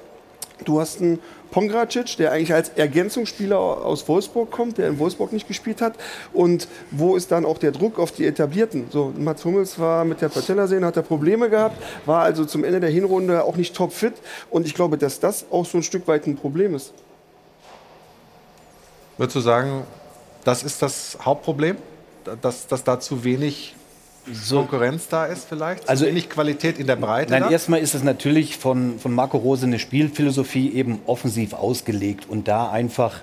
Du 0.63 0.79
hast 0.79 1.01
einen 1.01 1.19
Pongracic, 1.55 2.17
der 2.17 2.33
eigentlich 2.33 2.53
als 2.53 2.67
Ergänzungsspieler 2.67 3.57
aus 3.57 4.05
Wolfsburg 4.09 4.51
kommt, 4.51 4.77
der 4.77 4.89
in 4.89 4.99
Wolfsburg 4.99 5.31
nicht 5.31 5.47
gespielt 5.47 5.79
hat. 5.79 5.93
Und 6.33 6.67
wo 6.91 7.15
ist 7.15 7.31
dann 7.31 7.45
auch 7.45 7.57
der 7.57 7.71
Druck 7.71 7.97
auf 7.97 8.11
die 8.11 8.27
Etablierten? 8.27 8.87
So, 8.89 9.13
Mats 9.17 9.45
Hummels 9.45 9.79
war 9.79 10.03
mit 10.03 10.19
der 10.19 10.27
Patellasehne, 10.27 10.85
hat 10.85 10.97
er 10.97 11.03
Probleme 11.03 11.49
gehabt, 11.49 11.81
war 12.05 12.23
also 12.23 12.43
zum 12.43 12.65
Ende 12.65 12.81
der 12.81 12.89
Hinrunde 12.89 13.45
auch 13.45 13.55
nicht 13.55 13.73
topfit. 13.73 14.15
Und 14.49 14.65
ich 14.65 14.73
glaube, 14.73 14.97
dass 14.97 15.21
das 15.21 15.45
auch 15.49 15.65
so 15.65 15.77
ein 15.77 15.83
Stück 15.83 16.09
weit 16.09 16.27
ein 16.27 16.35
Problem 16.35 16.75
ist. 16.75 16.91
Würdest 19.17 19.37
du 19.37 19.39
sagen, 19.39 19.83
das 20.43 20.61
ist 20.61 20.81
das 20.81 21.17
Hauptproblem? 21.23 21.77
Dass, 22.41 22.67
dass 22.67 22.83
da 22.83 22.99
zu 22.99 23.23
wenig 23.23 23.75
so, 24.31 24.59
Konkurrenz 24.59 25.07
da 25.07 25.25
ist 25.25 25.47
vielleicht? 25.47 25.87
Also 25.87 26.05
wenig 26.05 26.29
Qualität 26.29 26.79
in 26.79 26.87
der 26.87 26.95
Breite? 26.95 27.31
Nein, 27.31 27.43
da? 27.43 27.49
erstmal 27.49 27.79
ist 27.79 27.93
es 27.93 28.03
natürlich 28.03 28.57
von, 28.57 28.99
von 28.99 29.13
Marco 29.13 29.37
Rose 29.37 29.65
eine 29.65 29.79
Spielphilosophie 29.79 30.73
eben 30.73 30.99
offensiv 31.05 31.53
ausgelegt 31.53 32.25
und 32.27 32.47
da 32.47 32.69
einfach 32.69 33.21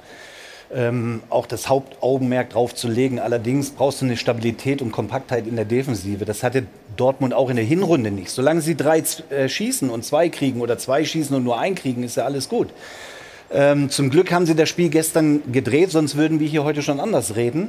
ähm, 0.74 1.22
auch 1.28 1.46
das 1.46 1.68
Hauptaugenmerk 1.68 2.50
drauf 2.50 2.74
zu 2.74 2.88
legen. 2.88 3.18
Allerdings 3.18 3.70
brauchst 3.70 4.00
du 4.00 4.06
eine 4.06 4.16
Stabilität 4.16 4.80
und 4.82 4.92
Kompaktheit 4.92 5.46
in 5.46 5.56
der 5.56 5.64
Defensive. 5.64 6.24
Das 6.24 6.42
hatte 6.42 6.66
Dortmund 6.96 7.34
auch 7.34 7.50
in 7.50 7.56
der 7.56 7.64
Hinrunde 7.64 8.10
nicht. 8.10 8.30
Solange 8.30 8.60
sie 8.60 8.76
drei 8.76 9.02
äh, 9.30 9.48
schießen 9.48 9.90
und 9.90 10.04
zwei 10.04 10.28
kriegen 10.28 10.60
oder 10.60 10.78
zwei 10.78 11.04
schießen 11.04 11.34
und 11.34 11.44
nur 11.44 11.58
ein 11.58 11.74
kriegen, 11.74 12.02
ist 12.02 12.16
ja 12.16 12.24
alles 12.24 12.48
gut. 12.48 12.68
Ähm, 13.50 13.90
zum 13.90 14.08
Glück 14.08 14.32
haben 14.32 14.46
sie 14.46 14.54
das 14.54 14.68
Spiel 14.68 14.88
gestern 14.88 15.52
gedreht, 15.52 15.90
sonst 15.90 16.16
würden 16.16 16.40
wir 16.40 16.48
hier 16.48 16.64
heute 16.64 16.80
schon 16.80 17.00
anders 17.00 17.36
reden. 17.36 17.68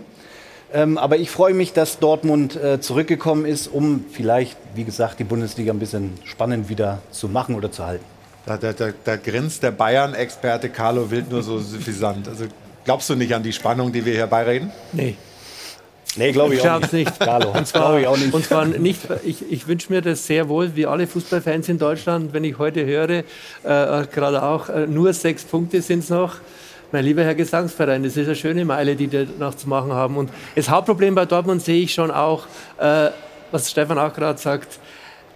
Ähm, 0.73 0.97
aber 0.97 1.17
ich 1.17 1.29
freue 1.29 1.53
mich, 1.53 1.73
dass 1.73 1.99
Dortmund 1.99 2.55
äh, 2.55 2.81
zurückgekommen 2.81 3.45
ist, 3.45 3.67
um 3.67 4.05
vielleicht, 4.11 4.57
wie 4.73 4.83
gesagt, 4.83 5.19
die 5.19 5.23
Bundesliga 5.23 5.71
ein 5.71 5.79
bisschen 5.79 6.13
spannend 6.23 6.67
wieder 6.67 6.99
zu 7.11 7.27
machen 7.27 7.53
oder 7.53 7.71
zu 7.71 7.85
halten. 7.85 8.05
Da, 8.47 8.57
da, 8.57 8.73
da, 8.73 8.89
da 9.03 9.15
grinst 9.15 9.61
der 9.61 9.71
Bayern-Experte 9.71 10.69
Carlo 10.69 11.11
Wild 11.11 11.31
nur 11.31 11.43
so 11.43 11.59
suffisant. 11.59 12.27
Also 12.27 12.45
glaubst 12.85 13.09
du 13.09 13.15
nicht 13.15 13.33
an 13.35 13.43
die 13.43 13.53
Spannung, 13.53 13.93
die 13.93 14.03
wir 14.03 14.13
hier 14.13 14.27
beireden? 14.27 14.71
Nee. 14.91 15.15
Nee, 16.15 16.31
glaube 16.31 16.53
ich, 16.55 16.59
ich 16.59 16.69
auch 16.69 16.79
nicht. 16.79 16.93
nicht. 16.93 17.19
Carlo, 17.19 17.51
und 17.51 17.67
zwar, 17.67 17.99
ich 17.99 18.07
auch 18.07 18.17
nicht. 18.17 18.33
Und 18.33 18.45
zwar 18.45 18.65
nicht, 18.65 19.01
ich, 19.23 19.51
ich 19.51 19.67
wünsche 19.67 19.91
mir 19.91 20.01
das 20.01 20.25
sehr 20.27 20.49
wohl, 20.49 20.75
wie 20.75 20.85
alle 20.85 21.07
Fußballfans 21.07 21.69
in 21.69 21.79
Deutschland, 21.79 22.33
wenn 22.33 22.43
ich 22.43 22.57
heute 22.57 22.85
höre, 22.85 23.09
äh, 23.09 23.23
gerade 23.63 24.43
auch, 24.43 24.69
äh, 24.69 24.85
nur 24.85 25.13
sechs 25.13 25.43
Punkte 25.43 25.81
sind 25.81 25.99
es 25.99 26.09
noch 26.09 26.35
mein 26.93 27.05
lieber 27.05 27.23
Herr 27.23 27.33
Gesangsverein, 27.33 28.03
das 28.03 28.15
ist 28.15 28.27
eine 28.27 28.35
schöne 28.35 28.65
Meile, 28.65 28.95
die 28.95 29.07
die 29.07 29.27
noch 29.39 29.55
zu 29.55 29.67
machen 29.67 29.91
haben. 29.91 30.15
Und 30.15 30.29
das 30.55 30.69
Hauptproblem 30.69 31.15
bei 31.15 31.25
Dortmund 31.25 31.63
sehe 31.63 31.81
ich 31.81 31.93
schon 31.93 32.11
auch, 32.11 32.45
äh, 32.77 33.09
was 33.51 33.71
Stefan 33.71 33.97
auch 33.97 34.13
gerade 34.13 34.39
sagt, 34.39 34.79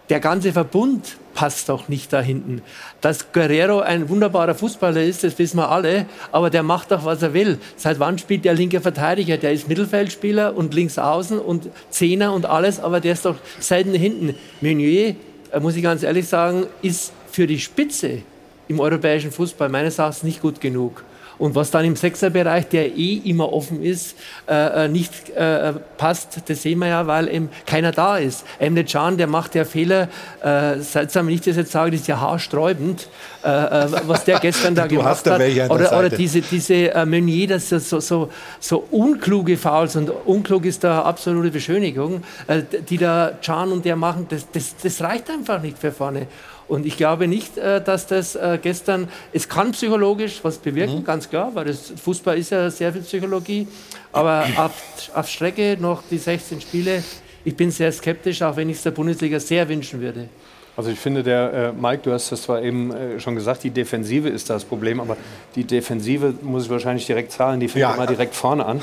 der 0.09 0.19
ganze 0.19 0.53
Verbund 0.53 1.17
passt 1.33 1.67
doch 1.67 1.89
nicht 1.89 2.13
da 2.13 2.21
hinten. 2.21 2.61
Dass 3.01 3.31
Guerrero 3.33 3.79
ein 3.79 4.07
wunderbarer 4.07 4.53
Fußballer 4.53 5.01
ist, 5.03 5.23
das 5.23 5.39
wissen 5.39 5.57
wir 5.57 5.69
alle, 5.69 6.05
aber 6.31 6.51
der 6.51 6.61
macht 6.61 6.91
doch, 6.91 7.03
was 7.05 7.23
er 7.23 7.33
will. 7.33 7.57
Seit 7.75 7.99
wann 7.99 8.19
spielt 8.19 8.45
der 8.45 8.53
linke 8.53 8.79
Verteidiger? 8.79 9.37
Der 9.37 9.51
ist 9.51 9.67
Mittelfeldspieler 9.67 10.55
und 10.55 10.75
links 10.75 10.99
außen 10.99 11.39
und 11.39 11.69
Zehner 11.89 12.33
und 12.33 12.45
alles, 12.45 12.79
aber 12.79 12.99
der 12.99 13.13
ist 13.13 13.25
doch 13.25 13.35
selten 13.59 13.95
hinten. 13.95 14.35
Meunier, 14.61 15.15
äh, 15.51 15.59
muss 15.59 15.75
ich 15.75 15.81
ganz 15.81 16.03
ehrlich 16.03 16.27
sagen, 16.27 16.67
ist 16.83 17.13
für 17.31 17.47
die 17.47 17.59
Spitze 17.59 18.19
im 18.67 18.79
europäischen 18.79 19.31
Fußball 19.31 19.69
meines 19.69 19.97
Erachtens 19.97 20.21
nicht 20.21 20.41
gut 20.41 20.61
genug. 20.61 21.03
Und 21.39 21.55
was 21.55 21.71
dann 21.71 21.85
im 21.85 21.95
Sechserbereich, 21.95 22.67
der 22.69 22.95
eh 22.95 23.21
immer 23.25 23.53
offen 23.53 23.83
ist, 23.83 24.15
äh, 24.47 24.85
äh, 24.85 24.87
nicht 24.87 25.29
äh, 25.31 25.73
passt, 25.97 26.41
das 26.47 26.63
sehen 26.63 26.79
wir 26.79 26.87
ja, 26.87 27.07
weil 27.07 27.27
eben 27.29 27.49
keiner 27.65 27.91
da 27.91 28.17
ist. 28.17 28.45
Emre 28.59 28.83
Can, 28.83 29.17
der 29.17 29.27
macht 29.27 29.55
ja 29.55 29.65
Fehler, 29.65 30.09
äh, 30.41 30.79
seltsam, 30.79 31.27
wenn 31.27 31.35
ich 31.35 31.41
das 31.41 31.57
jetzt 31.57 31.71
sage, 31.71 31.91
das 31.91 32.01
ist 32.01 32.07
ja 32.07 32.19
haarsträubend, 32.19 33.07
äh, 33.43 33.49
äh 33.49 33.87
was 34.05 34.23
der 34.23 34.39
gestern 34.39 34.75
da 34.75 34.87
gemacht 34.87 35.25
da 35.25 35.37
hat. 35.37 35.69
Oder, 35.69 35.97
oder, 35.97 36.09
diese, 36.09 36.41
diese 36.41 36.91
äh, 36.91 37.05
Meunier, 37.05 37.47
das 37.47 37.71
ist 37.71 37.89
so, 37.89 37.99
so, 37.99 38.29
so 38.59 38.87
unkluge 38.91 39.57
Fouls 39.57 39.95
und 39.95 40.09
unklug 40.25 40.65
ist 40.65 40.83
da 40.83 41.03
absolute 41.03 41.51
Beschönigung, 41.51 42.23
äh, 42.47 42.61
die 42.89 42.97
da 42.97 43.31
Can 43.43 43.71
und 43.71 43.85
der 43.85 43.95
machen, 43.95 44.25
das, 44.29 44.47
das, 44.51 44.75
das 44.81 45.01
reicht 45.01 45.29
einfach 45.29 45.61
nicht 45.61 45.77
für 45.77 45.91
vorne. 45.91 46.27
Und 46.67 46.85
ich 46.85 46.97
glaube 46.97 47.27
nicht, 47.27 47.57
äh, 47.57 47.81
dass 47.81 48.07
das 48.07 48.35
äh, 48.35 48.59
gestern, 48.61 49.07
es 49.31 49.47
kann 49.47 49.71
psychologisch 49.71 50.39
was 50.43 50.57
bewirken, 50.57 50.99
mhm. 50.99 51.05
ganz 51.05 51.29
klar, 51.29 51.51
weil 51.53 51.65
das 51.65 51.93
Fußball 52.03 52.37
ist 52.37 52.51
ja 52.51 52.69
sehr 52.69 52.91
viel 52.91 53.01
Psychologie. 53.01 53.67
Aber 54.11 54.45
auf, 54.57 54.71
auf 55.13 55.29
Strecke 55.29 55.77
noch 55.79 56.03
die 56.09 56.17
16 56.17 56.61
Spiele, 56.61 57.03
ich 57.45 57.55
bin 57.55 57.71
sehr 57.71 57.91
skeptisch, 57.91 58.41
auch 58.41 58.55
wenn 58.57 58.69
ich 58.69 58.77
es 58.77 58.83
der 58.83 58.91
Bundesliga 58.91 59.39
sehr 59.39 59.67
wünschen 59.69 60.01
würde. 60.01 60.27
Also 60.75 60.91
ich 60.91 60.99
finde, 60.99 61.23
der 61.23 61.53
äh, 61.53 61.71
Mike, 61.71 62.03
du 62.03 62.11
hast 62.11 62.31
das 62.31 62.43
zwar 62.43 62.61
eben 62.61 62.91
äh, 62.91 63.19
schon 63.19 63.33
gesagt, 63.33 63.63
die 63.63 63.71
Defensive 63.71 64.29
ist 64.29 64.49
das 64.49 64.63
Problem, 64.63 64.99
aber 64.99 65.17
die 65.55 65.63
Defensive 65.63 66.35
muss 66.43 66.65
ich 66.65 66.69
wahrscheinlich 66.69 67.07
direkt 67.07 67.31
zahlen. 67.31 67.59
Die 67.59 67.67
fängt 67.67 67.81
ja. 67.81 67.93
immer 67.93 68.05
direkt 68.05 68.35
vorne 68.35 68.63
an. 68.63 68.81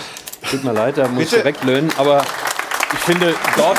Tut 0.50 0.64
mir 0.64 0.72
leid, 0.72 0.98
da 0.98 1.06
muss 1.06 1.24
ich 1.24 1.30
direkt 1.30 1.62
löhnen. 1.62 1.92
Aber 1.96 2.24
ich 2.92 2.98
finde, 2.98 3.34
dort. 3.56 3.78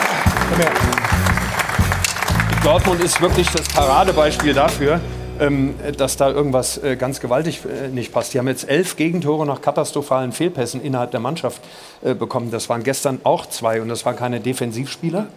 Dortmund 2.66 3.00
ist 3.04 3.22
wirklich 3.22 3.48
das 3.52 3.68
Paradebeispiel 3.68 4.56
dafür, 4.56 5.00
ähm, 5.40 5.76
dass 5.98 6.18
da 6.18 6.32
irgendwas 6.32 6.80
äh, 6.80 6.96
ganz 6.96 7.20
gewaltig 7.20 7.60
äh, 7.64 7.90
nicht 7.90 8.12
passt. 8.12 8.34
Die 8.34 8.40
haben 8.40 8.48
jetzt 8.48 8.68
elf 8.68 8.96
Gegentore 8.96 9.46
nach 9.46 9.62
katastrophalen 9.62 10.32
Fehlpässen 10.32 10.82
innerhalb 10.82 11.12
der 11.12 11.20
Mannschaft 11.20 11.62
äh, 12.04 12.16
bekommen. 12.16 12.50
Das 12.50 12.68
waren 12.68 12.82
gestern 12.82 13.20
auch 13.24 13.46
zwei 13.46 13.84
und 13.84 13.88
das 13.88 14.04
waren 14.04 14.16
keine 14.16 14.40
Defensivspieler 14.40 15.28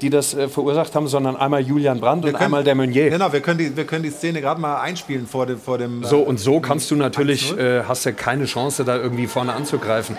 die 0.00 0.10
das 0.10 0.28
verursacht 0.48 0.94
haben, 0.94 1.08
sondern 1.08 1.34
einmal 1.34 1.60
Julian 1.60 1.98
Brandt 1.98 2.22
wir 2.22 2.28
und 2.28 2.34
können, 2.34 2.44
einmal 2.44 2.62
der 2.62 2.76
Meunier. 2.76 3.10
Genau, 3.10 3.32
wir 3.32 3.40
können 3.40 3.58
die, 3.58 3.76
wir 3.76 3.84
können 3.84 4.04
die 4.04 4.10
Szene 4.10 4.40
gerade 4.40 4.60
mal 4.60 4.80
einspielen 4.80 5.26
vor 5.26 5.44
dem. 5.44 5.58
Vor 5.58 5.76
dem 5.76 6.04
so, 6.04 6.20
und 6.20 6.38
so 6.38 6.60
kannst 6.60 6.88
du 6.92 6.94
natürlich, 6.94 7.50
äh, 7.58 7.82
hast 7.82 8.06
du 8.06 8.12
keine 8.12 8.44
Chance, 8.44 8.84
da 8.84 8.96
irgendwie 8.96 9.26
vorne 9.26 9.54
anzugreifen. 9.54 10.16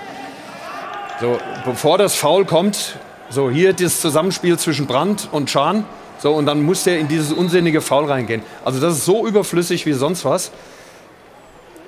So, 1.21 1.39
bevor 1.63 1.97
das 1.97 2.15
Foul 2.15 2.43
kommt, 2.43 2.99
so 3.29 3.49
hier 3.49 3.71
das 3.71 4.01
Zusammenspiel 4.01 4.59
zwischen 4.59 4.85
Brandt 4.85 5.29
und 5.31 5.49
Schahn. 5.49 5.85
So, 6.19 6.33
und 6.33 6.45
dann 6.45 6.63
muss 6.63 6.83
der 6.83 6.99
in 6.99 7.07
dieses 7.07 7.31
unsinnige 7.31 7.81
Foul 7.81 8.05
reingehen. 8.05 8.41
Also 8.65 8.79
das 8.79 8.97
ist 8.97 9.05
so 9.05 9.27
überflüssig 9.27 9.85
wie 9.85 9.93
sonst 9.93 10.25
was. 10.25 10.51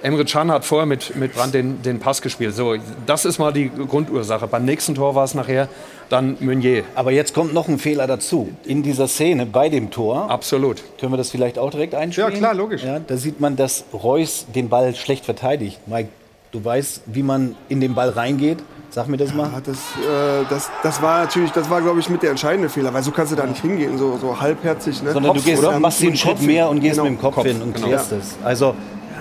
Emre 0.02 0.24
Can 0.24 0.50
hat 0.50 0.64
vorher 0.64 0.86
mit, 0.86 1.16
mit 1.18 1.34
Brandt 1.34 1.54
den, 1.54 1.82
den 1.82 2.00
Pass 2.00 2.22
gespielt. 2.22 2.56
So, 2.56 2.76
das 3.06 3.26
ist 3.26 3.38
mal 3.38 3.52
die 3.52 3.70
Grundursache. 3.70 4.48
Beim 4.48 4.64
nächsten 4.64 4.96
Tor 4.96 5.14
war 5.14 5.26
es 5.26 5.34
nachher 5.34 5.68
dann 6.08 6.38
Meunier. 6.40 6.84
Aber 6.96 7.12
jetzt 7.12 7.34
kommt 7.34 7.54
noch 7.54 7.68
ein 7.68 7.80
Fehler 7.80 8.08
dazu. 8.08 8.50
In 8.64 8.82
dieser 8.82 9.10
Szene 9.10 9.46
bei 9.46 9.68
dem 9.68 9.92
Tor. 9.92 10.30
Absolut. 10.30 10.82
Können 11.00 11.12
wir 11.12 11.18
das 11.18 11.32
vielleicht 11.32 11.60
auch 11.60 11.70
direkt 11.72 11.96
einspielen? 11.96 12.32
Ja, 12.32 12.38
klar, 12.38 12.54
logisch. 12.54 12.84
Ja, 12.84 13.00
da 13.00 13.18
sieht 13.18 13.42
man, 13.42 13.58
dass 13.58 13.84
Reus 13.92 14.46
den 14.56 14.70
Ball 14.70 14.96
schlecht 14.96 15.26
verteidigt. 15.26 15.80
Mike, 15.86 16.10
du 16.52 16.64
weißt, 16.64 17.02
wie 17.08 17.24
man 17.24 17.56
in 17.68 17.82
den 17.82 17.94
Ball 17.94 18.10
reingeht. 18.10 18.60
Sag 19.00 19.08
mir 19.08 19.16
das 19.16 19.34
mal. 19.34 19.50
Ja, 19.50 19.62
das, 19.64 19.78
äh, 19.78 20.46
das, 20.50 20.70
das 20.84 21.02
war 21.02 21.22
natürlich, 21.22 21.52
das 21.52 21.70
war, 21.70 21.82
glaube 21.82 22.02
ich, 22.02 22.10
mit 22.10 22.22
der 22.22 22.32
entscheidende 22.32 22.68
Fehler, 22.68 22.94
weil 22.94 23.02
so 23.02 23.12
kannst 23.12 23.32
du 23.32 23.38
da 23.38 23.46
nicht 23.46 23.62
hingehen, 23.62 23.98
so, 23.98 24.18
so 24.18 24.42
halbherzig. 24.42 25.02
Ne? 25.02 25.14
Sondern 25.14 25.32
Kopf, 25.32 25.46
du 25.46 25.50
gehst, 25.50 25.64
oder? 25.64 25.80
machst 25.80 26.02
den 26.02 26.18
Schritt 26.18 26.42
mehr 26.42 26.70
und 26.70 26.82
gehst 26.82 26.96
genau. 26.96 27.10
mit 27.10 27.18
dem 27.18 27.22
Kopf, 27.22 27.36
Kopf 27.36 27.46
hin 27.46 27.62
und 27.62 27.74
genau. 27.74 27.88
klärst 27.88 28.12
es. 28.12 28.36
Also, 28.44 28.76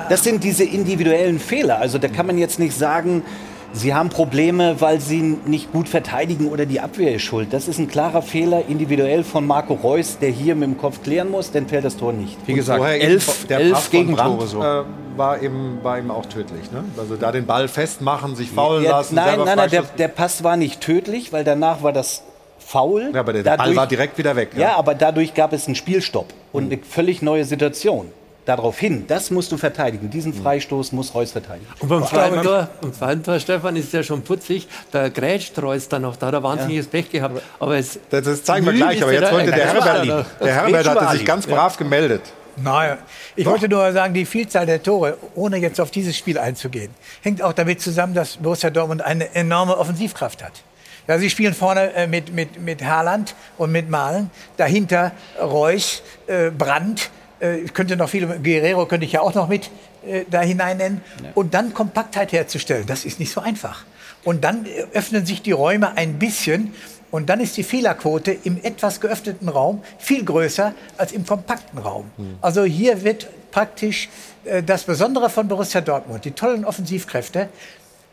das 0.09 0.25
sind 0.25 0.43
diese 0.43 0.65
individuellen 0.65 1.39
Fehler. 1.39 1.79
Also, 1.79 1.99
da 1.99 2.09
kann 2.09 2.27
man 2.27 2.39
jetzt 2.39 2.59
nicht 2.59 2.77
sagen, 2.77 3.23
Sie 3.73 3.95
haben 3.95 4.09
Probleme, 4.09 4.81
weil 4.81 5.01
sie 5.01 5.21
nicht 5.21 5.73
gut 5.73 5.89
verteidigen 5.89 6.49
oder 6.49 6.67
die 6.67 6.81
Abwehr 6.81 7.15
ist 7.15 7.23
schuld. 7.23 7.53
Das 7.53 7.69
ist 7.69 7.79
ein 7.79 7.89
klarer 7.89 8.23
Fehler 8.23 8.65
individuell 8.67 9.25
von 9.25 9.47
Marco 9.47 9.75
Reus, 9.75 10.19
der 10.19 10.31
hier 10.31 10.55
mit 10.55 10.69
dem 10.69 10.79
Kopf 10.79 11.03
klären 11.03 11.31
muss, 11.31 11.53
dann 11.53 11.69
fällt 11.69 11.85
das 11.85 11.97
Tor 11.97 12.13
nicht. 12.13 12.37
Wie 12.47 12.55
gesagt, 12.55 12.83
elf, 12.83 13.47
der 13.47 13.61
elf 13.61 13.91
Gegentore 13.91 14.47
so. 14.47 14.63
äh, 14.63 14.85
war, 15.17 15.43
eben, 15.43 15.79
war 15.83 15.99
eben 15.99 16.11
auch 16.11 16.27
tödlich. 16.27 16.73
Ne? 16.73 16.85
Also 16.97 17.17
da 17.17 17.31
den 17.31 17.47
Ball 17.47 17.69
festmachen, 17.69 18.37
sich 18.37 18.51
faulen 18.51 18.85
ja, 18.85 18.93
lassen. 18.93 19.17
Nein, 19.17 19.39
nein, 19.45 19.57
nein, 19.57 19.71
der, 19.71 19.83
der 19.83 20.09
Pass 20.09 20.43
war 20.43 20.57
nicht 20.57 20.81
tödlich, 20.81 21.33
weil 21.33 21.45
danach 21.45 21.83
war 21.83 21.93
das 21.93 22.23
faul. 22.59 23.11
Ja, 23.13 23.21
aber 23.21 23.33
der 23.35 23.43
dadurch, 23.43 23.69
Ball 23.69 23.77
war 23.77 23.87
direkt 23.87 24.19
wieder 24.19 24.35
weg. 24.35 24.51
Ja. 24.55 24.61
ja, 24.61 24.77
aber 24.77 24.95
dadurch 24.95 25.35
gab 25.35 25.53
es 25.53 25.67
einen 25.67 25.75
Spielstopp 25.75 26.33
und 26.53 26.73
eine 26.73 26.81
völlig 26.83 27.23
neue 27.23 27.45
Situation 27.45 28.11
darauf 28.49 28.79
hin, 28.79 29.05
das 29.07 29.31
musst 29.31 29.53
du 29.53 29.59
verteidigen. 29.59 30.09
Diesen 30.09 30.33
mhm. 30.37 30.43
Freistoß 30.43 30.93
muss 30.93 31.15
Reus 31.15 31.33
verteidigen. 31.33 31.67
Und 31.81 31.89
beim 31.89 32.07
zweiten 32.07 32.43
Tor, 32.43 32.69
beim 32.81 32.95
zweiten 32.95 33.23
Tor, 33.23 33.39
Stefan, 33.39 33.77
ist 33.77 33.93
ja 33.93 34.03
schon 34.03 34.23
putzig. 34.23 34.67
Da 34.91 35.11
grätscht 35.11 35.59
Reus 35.61 35.89
dann 35.89 36.03
noch, 36.03 36.17
da 36.17 36.29
hat 36.29 36.35
er 36.35 36.43
wahnsinniges 36.43 36.87
ja. 36.87 36.91
Pech 36.91 37.11
gehabt. 37.11 37.43
Aber 37.61 37.77
es 37.77 37.99
das, 38.11 38.25
das 38.25 38.45
zeigen 38.45 38.65
wir 38.65 38.73
gleich, 38.73 39.03
aber 39.03 39.13
jetzt 39.13 39.31
wollte 39.31 39.51
der 39.51 39.67
Herbert, 39.67 40.27
der 40.41 40.55
Herbert 40.55 40.89
hatte 40.89 41.17
sich 41.17 41.27
ganz 41.27 41.47
brav 41.47 41.77
gemeldet. 41.77 42.23
Naja, 42.57 42.99
ich 43.37 43.45
Doch. 43.45 43.53
wollte 43.53 43.69
nur 43.69 43.93
sagen, 43.93 44.15
die 44.15 44.25
Vielzahl 44.25 44.67
der 44.67 44.83
Tore, 44.83 45.17
ohne 45.35 45.59
jetzt 45.59 45.81
auf 45.81 45.91
dieses 45.91 46.17
Spiel 46.17 46.39
einzugehen, 46.39 46.93
hängt 47.23 47.43
auch 47.43 47.53
damit 47.53 47.81
zusammen, 47.81 48.15
dass 48.15 48.39
Borussia 48.39 48.71
Dortmund 48.71 49.03
eine 49.03 49.33
enorme 49.35 49.77
Offensivkraft 49.77 50.43
hat. 50.43 50.53
Ja, 51.07 51.19
sie 51.19 51.31
spielen 51.31 51.55
vorne 51.55 51.95
äh, 51.95 52.07
mit, 52.07 52.35
mit, 52.35 52.61
mit 52.61 52.85
Haaland 52.85 53.35
und 53.57 53.73
mit 53.73 53.89
Malen, 53.89 54.31
dahinter 54.57 55.13
Reus, 55.41 56.03
äh, 56.27 56.51
Brandt, 56.51 57.03
äh, 57.03 57.18
ich 57.41 57.75
könnte 57.75 57.97
noch 57.97 58.09
viele, 58.09 58.39
Guerrero 58.41 58.87
könnte 58.87 59.07
ich 59.07 59.13
ja 59.13 59.21
auch 59.21 59.35
noch 59.35 59.49
mit 59.49 59.71
äh, 60.07 60.25
da 60.31 60.41
hinein 60.41 60.77
nennen. 60.77 61.01
Ja. 61.23 61.31
Und 61.35 61.55
dann 61.55 61.75
Kompaktheit 61.75 62.33
herzustellen, 62.33 62.87
das 62.87 63.05
ist 63.05 63.21
nicht 63.21 63.33
so 63.33 63.41
einfach. 63.41 63.85
Und 64.25 64.45
dann 64.45 64.67
äh, 64.67 64.87
öffnen 64.93 65.27
sich 65.27 65.43
die 65.43 65.53
Räume 65.53 65.97
ein 65.97 66.19
bisschen. 66.19 66.75
Und 67.11 67.31
dann 67.31 67.41
ist 67.41 67.57
die 67.57 67.63
Fehlerquote 67.63 68.33
im 68.45 68.59
etwas 68.63 69.01
geöffneten 69.01 69.49
Raum 69.49 69.83
viel 69.99 70.25
größer 70.25 70.75
als 70.99 71.13
im 71.13 71.25
kompakten 71.25 71.79
Raum. 71.79 72.11
Mhm. 72.17 72.37
Also 72.43 72.65
hier 72.65 73.03
wird 73.03 73.29
praktisch 73.51 74.09
äh, 74.45 74.63
das 74.63 74.85
Besondere 74.85 75.31
von 75.31 75.49
Borussia 75.49 75.81
Dortmund, 75.81 76.25
die 76.25 76.33
tollen 76.33 76.65
Offensivkräfte, 76.65 77.49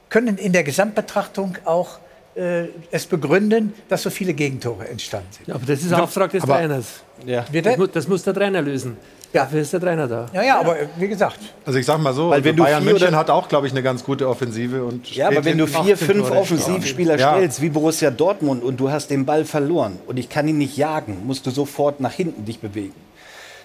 können 0.09 0.37
in 0.37 0.53
der 0.53 0.63
Gesamtbetrachtung 0.63 1.57
auch 1.65 1.99
äh, 2.35 2.65
es 2.91 3.05
begründen, 3.05 3.73
dass 3.87 4.03
so 4.03 4.09
viele 4.09 4.33
Gegentore 4.33 4.87
entstanden 4.87 5.27
sind. 5.31 5.47
Ja, 5.47 5.55
aber 5.55 5.65
das 5.65 5.81
ist 5.81 5.93
Auftrag 5.93 6.31
des 6.31 6.43
aber, 6.43 6.55
Trainers. 6.55 7.03
Ja. 7.25 7.45
Das, 7.51 7.77
muss, 7.77 7.91
das 7.91 8.07
muss 8.07 8.23
der 8.23 8.33
Trainer 8.33 8.61
lösen. 8.61 8.97
Ja. 9.31 9.43
Dafür 9.43 9.61
ist 9.61 9.73
der 9.73 9.81
Trainer 9.81 10.07
da. 10.07 10.27
Ja, 10.33 10.43
ja, 10.43 10.59
aber 10.59 10.77
wie 10.97 11.07
gesagt. 11.09 11.39
Also 11.65 11.77
ich 11.77 11.85
sag 11.85 11.99
mal 11.99 12.13
so, 12.13 12.29
Weil 12.29 12.43
wenn 12.43 12.53
also 12.53 12.63
Bayern 12.63 12.85
München 12.85 13.15
hat 13.15 13.29
auch, 13.29 13.49
glaube 13.49 13.67
ich, 13.67 13.73
eine 13.73 13.83
ganz 13.83 14.03
gute 14.03 14.29
Offensive. 14.29 14.83
Und 14.83 15.13
ja, 15.13 15.27
aber 15.27 15.43
wenn 15.43 15.57
du 15.57 15.67
vier, 15.67 15.97
fünf 15.97 16.31
Offensivspieler 16.31 17.17
ja. 17.17 17.33
stellst, 17.33 17.61
wie 17.61 17.69
Borussia 17.69 18.11
Dortmund, 18.11 18.63
und 18.63 18.79
du 18.79 18.89
hast 18.89 19.09
den 19.09 19.25
Ball 19.25 19.43
verloren 19.43 19.99
und 20.07 20.17
ich 20.17 20.29
kann 20.29 20.47
ihn 20.47 20.57
nicht 20.57 20.77
jagen, 20.77 21.25
musst 21.25 21.45
du 21.45 21.51
sofort 21.51 21.99
nach 21.99 22.13
hinten 22.13 22.45
dich 22.45 22.59
bewegen. 22.59 22.95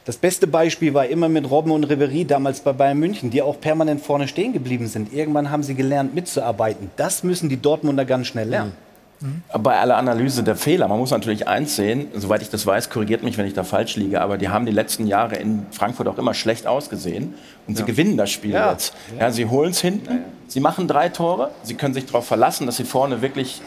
Das 0.04 0.16
beste 0.16 0.46
Beispiel 0.46 0.94
war 0.94 1.06
immer 1.06 1.28
mit 1.28 1.50
Robben 1.50 1.72
und 1.72 1.84
Ribery 1.84 2.24
damals 2.24 2.60
bei 2.60 2.72
Bayern 2.72 2.98
München, 2.98 3.30
die 3.30 3.42
auch 3.42 3.60
permanent 3.60 4.00
vorne 4.00 4.28
stehen 4.28 4.52
geblieben 4.52 4.86
sind. 4.86 5.12
Irgendwann 5.12 5.50
haben 5.50 5.62
sie 5.62 5.74
gelernt, 5.74 6.14
mitzuarbeiten. 6.14 6.90
Das 6.96 7.22
müssen 7.22 7.48
die 7.48 7.60
Dortmunder 7.60 8.04
ganz 8.06 8.26
schnell 8.26 8.48
lernen. 8.48 8.72
Mhm. 9.20 9.42
Bei 9.62 9.78
aller 9.78 9.98
Analyse 9.98 10.42
der 10.42 10.56
Fehler, 10.56 10.88
man 10.88 10.98
muss 10.98 11.10
natürlich 11.10 11.46
eins 11.46 11.76
sehen, 11.76 12.08
soweit 12.14 12.40
ich 12.40 12.48
das 12.48 12.66
weiß, 12.66 12.88
korrigiert 12.88 13.22
mich, 13.22 13.36
wenn 13.36 13.46
ich 13.46 13.52
da 13.52 13.64
falsch 13.64 13.96
liege, 13.96 14.22
aber 14.22 14.38
die 14.38 14.48
haben 14.48 14.64
die 14.64 14.72
letzten 14.72 15.06
Jahre 15.06 15.36
in 15.36 15.66
Frankfurt 15.72 16.08
auch 16.08 16.16
immer 16.16 16.32
schlecht 16.32 16.66
ausgesehen 16.66 17.34
und 17.66 17.74
ja. 17.74 17.84
sie 17.84 17.84
gewinnen 17.84 18.16
das 18.16 18.30
Spiel 18.30 18.52
ja. 18.52 18.70
jetzt. 18.70 18.94
Ja, 19.18 19.30
sie 19.30 19.44
holen 19.44 19.72
es 19.72 19.80
hinten, 19.82 20.10
ja, 20.10 20.20
sie 20.46 20.60
machen 20.60 20.88
drei 20.88 21.10
Tore, 21.10 21.50
sie 21.62 21.74
können 21.74 21.92
sich 21.92 22.06
darauf 22.06 22.26
verlassen, 22.26 22.64
dass 22.64 22.78
sie 22.78 22.84
vorne 22.84 23.20
wirklich 23.20 23.60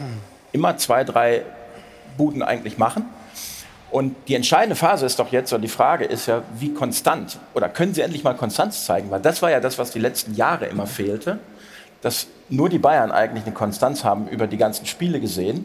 immer 0.50 0.76
zwei, 0.76 1.04
drei 1.04 1.42
Buden 2.16 2.42
eigentlich 2.42 2.76
machen. 2.76 3.04
Und 3.94 4.16
die 4.26 4.34
entscheidende 4.34 4.74
Phase 4.74 5.06
ist 5.06 5.20
doch 5.20 5.30
jetzt, 5.30 5.52
und 5.52 5.62
die 5.62 5.68
Frage 5.68 6.04
ist 6.04 6.26
ja, 6.26 6.42
wie 6.58 6.74
konstant, 6.74 7.38
oder 7.54 7.68
können 7.68 7.94
sie 7.94 8.00
endlich 8.00 8.24
mal 8.24 8.34
Konstanz 8.34 8.84
zeigen, 8.84 9.10
weil 9.12 9.20
das 9.20 9.40
war 9.40 9.52
ja 9.52 9.60
das, 9.60 9.78
was 9.78 9.92
die 9.92 10.00
letzten 10.00 10.34
Jahre 10.34 10.66
immer 10.66 10.86
fehlte 10.86 11.38
dass 12.04 12.26
nur 12.50 12.68
die 12.68 12.78
Bayern 12.78 13.10
eigentlich 13.10 13.44
eine 13.46 13.54
Konstanz 13.54 14.04
haben 14.04 14.28
über 14.28 14.46
die 14.46 14.58
ganzen 14.58 14.84
Spiele 14.84 15.20
gesehen. 15.20 15.64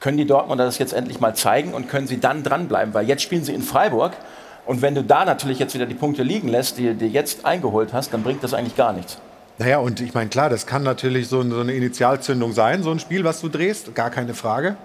Können 0.00 0.16
die 0.16 0.26
Dortmunder 0.26 0.64
das 0.64 0.78
jetzt 0.78 0.92
endlich 0.92 1.20
mal 1.20 1.36
zeigen 1.36 1.72
und 1.72 1.88
können 1.88 2.08
sie 2.08 2.18
dann 2.18 2.42
dranbleiben? 2.42 2.94
Weil 2.94 3.06
jetzt 3.06 3.22
spielen 3.22 3.44
sie 3.44 3.54
in 3.54 3.62
Freiburg 3.62 4.12
und 4.66 4.82
wenn 4.82 4.96
du 4.96 5.04
da 5.04 5.24
natürlich 5.24 5.60
jetzt 5.60 5.74
wieder 5.74 5.86
die 5.86 5.94
Punkte 5.94 6.24
liegen 6.24 6.48
lässt, 6.48 6.78
die 6.78 6.94
du 6.94 7.06
jetzt 7.06 7.44
eingeholt 7.44 7.92
hast, 7.92 8.12
dann 8.12 8.24
bringt 8.24 8.42
das 8.42 8.54
eigentlich 8.54 8.76
gar 8.76 8.92
nichts. 8.92 9.18
Naja, 9.58 9.78
und 9.78 10.00
ich 10.00 10.14
meine, 10.14 10.30
klar, 10.30 10.50
das 10.50 10.66
kann 10.66 10.82
natürlich 10.82 11.28
so 11.28 11.40
eine 11.40 11.72
Initialzündung 11.72 12.52
sein, 12.52 12.82
so 12.82 12.90
ein 12.90 12.98
Spiel, 12.98 13.22
was 13.22 13.40
du 13.40 13.48
drehst, 13.48 13.94
gar 13.94 14.10
keine 14.10 14.34
Frage. 14.34 14.76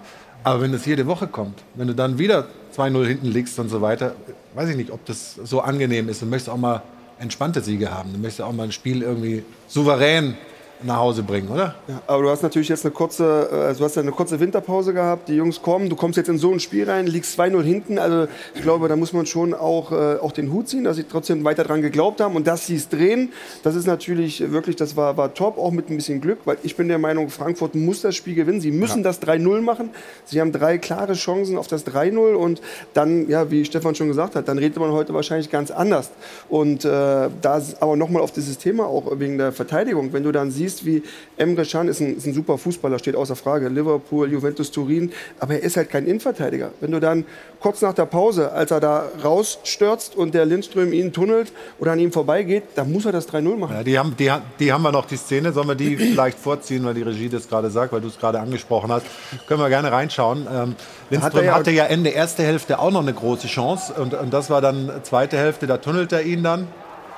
Aber 0.46 0.60
wenn 0.60 0.70
das 0.70 0.86
jede 0.86 1.08
Woche 1.08 1.26
kommt, 1.26 1.64
wenn 1.74 1.88
du 1.88 1.94
dann 1.96 2.20
wieder 2.20 2.46
2-0 2.76 3.04
hinten 3.04 3.26
liegst 3.26 3.58
und 3.58 3.68
so 3.68 3.82
weiter, 3.82 4.14
weiß 4.54 4.68
ich 4.68 4.76
nicht, 4.76 4.92
ob 4.92 5.04
das 5.04 5.34
so 5.34 5.60
angenehm 5.60 6.08
ist. 6.08 6.22
Du 6.22 6.26
möchtest 6.26 6.50
auch 6.50 6.56
mal 6.56 6.84
entspannte 7.18 7.60
Siege 7.60 7.90
haben. 7.90 8.12
Du 8.12 8.18
möchtest 8.20 8.42
auch 8.42 8.52
mal 8.52 8.62
ein 8.62 8.70
Spiel 8.70 9.02
irgendwie 9.02 9.42
souverän 9.66 10.36
nach 10.82 10.98
Hause 10.98 11.22
bringen, 11.22 11.48
oder? 11.48 11.74
Ja, 11.88 12.02
aber 12.06 12.22
du 12.22 12.30
hast 12.30 12.42
natürlich 12.42 12.68
jetzt 12.68 12.84
eine 12.84 12.92
kurze, 12.92 13.48
also 13.50 13.80
du 13.80 13.84
hast 13.84 13.96
ja 13.96 14.02
eine 14.02 14.12
kurze 14.12 14.38
Winterpause 14.40 14.92
gehabt. 14.92 15.28
Die 15.28 15.34
Jungs 15.34 15.62
kommen, 15.62 15.88
du 15.88 15.96
kommst 15.96 16.16
jetzt 16.16 16.28
in 16.28 16.38
so 16.38 16.52
ein 16.52 16.60
Spiel 16.60 16.88
rein, 16.88 17.06
liegst 17.06 17.38
2-0 17.38 17.62
hinten. 17.62 17.98
Also 17.98 18.28
ich 18.54 18.62
glaube, 18.62 18.88
da 18.88 18.96
muss 18.96 19.12
man 19.12 19.26
schon 19.26 19.54
auch, 19.54 19.92
äh, 19.92 20.16
auch 20.16 20.32
den 20.32 20.52
Hut 20.52 20.68
ziehen, 20.68 20.84
dass 20.84 20.96
sie 20.96 21.04
trotzdem 21.04 21.44
weiter 21.44 21.64
dran 21.64 21.82
geglaubt 21.82 22.20
haben 22.20 22.36
und 22.36 22.46
dass 22.46 22.66
sie 22.66 22.76
es 22.76 22.88
drehen. 22.88 23.32
Das 23.62 23.74
ist 23.74 23.86
natürlich 23.86 24.50
wirklich, 24.52 24.76
das 24.76 24.96
war, 24.96 25.16
war 25.16 25.34
top, 25.34 25.58
auch 25.58 25.70
mit 25.70 25.90
ein 25.90 25.96
bisschen 25.96 26.20
Glück, 26.20 26.40
weil 26.44 26.58
ich 26.62 26.76
bin 26.76 26.88
der 26.88 26.98
Meinung, 26.98 27.30
Frankfurt 27.30 27.74
muss 27.74 28.02
das 28.02 28.14
Spiel 28.14 28.34
gewinnen. 28.34 28.60
Sie 28.60 28.70
müssen 28.70 28.98
ja. 28.98 29.04
das 29.04 29.22
3-0 29.22 29.60
machen. 29.60 29.90
Sie 30.24 30.40
haben 30.40 30.52
drei 30.52 30.78
klare 30.78 31.14
Chancen 31.14 31.58
auf 31.58 31.66
das 31.66 31.86
3-0 31.86 32.34
und 32.34 32.60
dann, 32.94 33.28
ja, 33.28 33.50
wie 33.50 33.64
Stefan 33.64 33.94
schon 33.94 34.08
gesagt 34.08 34.36
hat, 34.36 34.48
dann 34.48 34.58
redet 34.58 34.78
man 34.78 34.92
heute 34.92 35.14
wahrscheinlich 35.14 35.50
ganz 35.50 35.70
anders. 35.70 36.10
Und 36.48 36.84
äh, 36.84 37.28
da 37.42 37.62
aber 37.80 37.96
nochmal 37.96 38.22
auf 38.22 38.32
dieses 38.32 38.58
Thema 38.58 38.86
auch 38.86 39.18
wegen 39.18 39.38
der 39.38 39.52
Verteidigung, 39.52 40.12
wenn 40.12 40.22
du 40.22 40.32
dann 40.32 40.50
siehst, 40.50 40.65
siehst, 40.68 40.84
wie 40.84 41.02
Emre 41.36 41.64
Can 41.64 41.88
ist 41.88 42.00
ein, 42.00 42.16
ist 42.16 42.26
ein 42.26 42.34
super 42.34 42.58
Fußballer, 42.58 42.98
steht 42.98 43.16
außer 43.16 43.36
Frage. 43.36 43.68
Liverpool, 43.68 44.30
Juventus 44.30 44.70
Turin, 44.70 45.12
aber 45.38 45.54
er 45.54 45.62
ist 45.62 45.76
halt 45.76 45.90
kein 45.90 46.06
Innenverteidiger. 46.06 46.72
Wenn 46.80 46.92
du 46.92 47.00
dann 47.00 47.24
kurz 47.60 47.82
nach 47.82 47.94
der 47.94 48.06
Pause, 48.06 48.52
als 48.52 48.70
er 48.70 48.80
da 48.80 49.06
rausstürzt 49.22 50.16
und 50.16 50.34
der 50.34 50.44
Lindström 50.46 50.92
ihn 50.92 51.12
tunnelt 51.12 51.52
oder 51.78 51.92
an 51.92 51.98
ihm 51.98 52.12
vorbeigeht, 52.12 52.64
dann 52.74 52.92
muss 52.92 53.06
er 53.06 53.12
das 53.12 53.28
3-0 53.28 53.56
machen. 53.56 53.76
Ja, 53.76 53.82
die, 53.82 53.98
haben, 53.98 54.16
die, 54.18 54.30
die 54.58 54.72
haben 54.72 54.82
wir 54.82 54.92
noch, 54.92 55.06
die 55.06 55.16
Szene. 55.16 55.52
Sollen 55.52 55.68
wir 55.68 55.74
die 55.74 55.96
vielleicht 55.96 56.38
vorziehen, 56.38 56.84
weil 56.84 56.94
die 56.94 57.02
Regie 57.02 57.28
das 57.28 57.48
gerade 57.48 57.70
sagt, 57.70 57.92
weil 57.92 58.00
du 58.00 58.08
es 58.08 58.18
gerade 58.18 58.40
angesprochen 58.40 58.90
hast. 58.90 59.06
Können 59.46 59.60
wir 59.60 59.68
gerne 59.68 59.92
reinschauen. 59.92 60.46
Ähm, 60.52 60.76
Lindström 61.10 61.44
ja 61.44 61.54
hatte 61.54 61.70
ja 61.70 61.84
Ende 61.84 62.10
erste 62.10 62.42
Hälfte 62.42 62.78
auch 62.78 62.90
noch 62.90 63.02
eine 63.02 63.12
große 63.12 63.46
Chance 63.46 63.94
und, 63.94 64.14
und 64.14 64.32
das 64.32 64.50
war 64.50 64.60
dann 64.60 64.90
zweite 65.04 65.36
Hälfte, 65.36 65.66
da 65.66 65.78
tunnelt 65.78 66.12
er 66.12 66.22
ihn 66.22 66.42
dann 66.42 66.66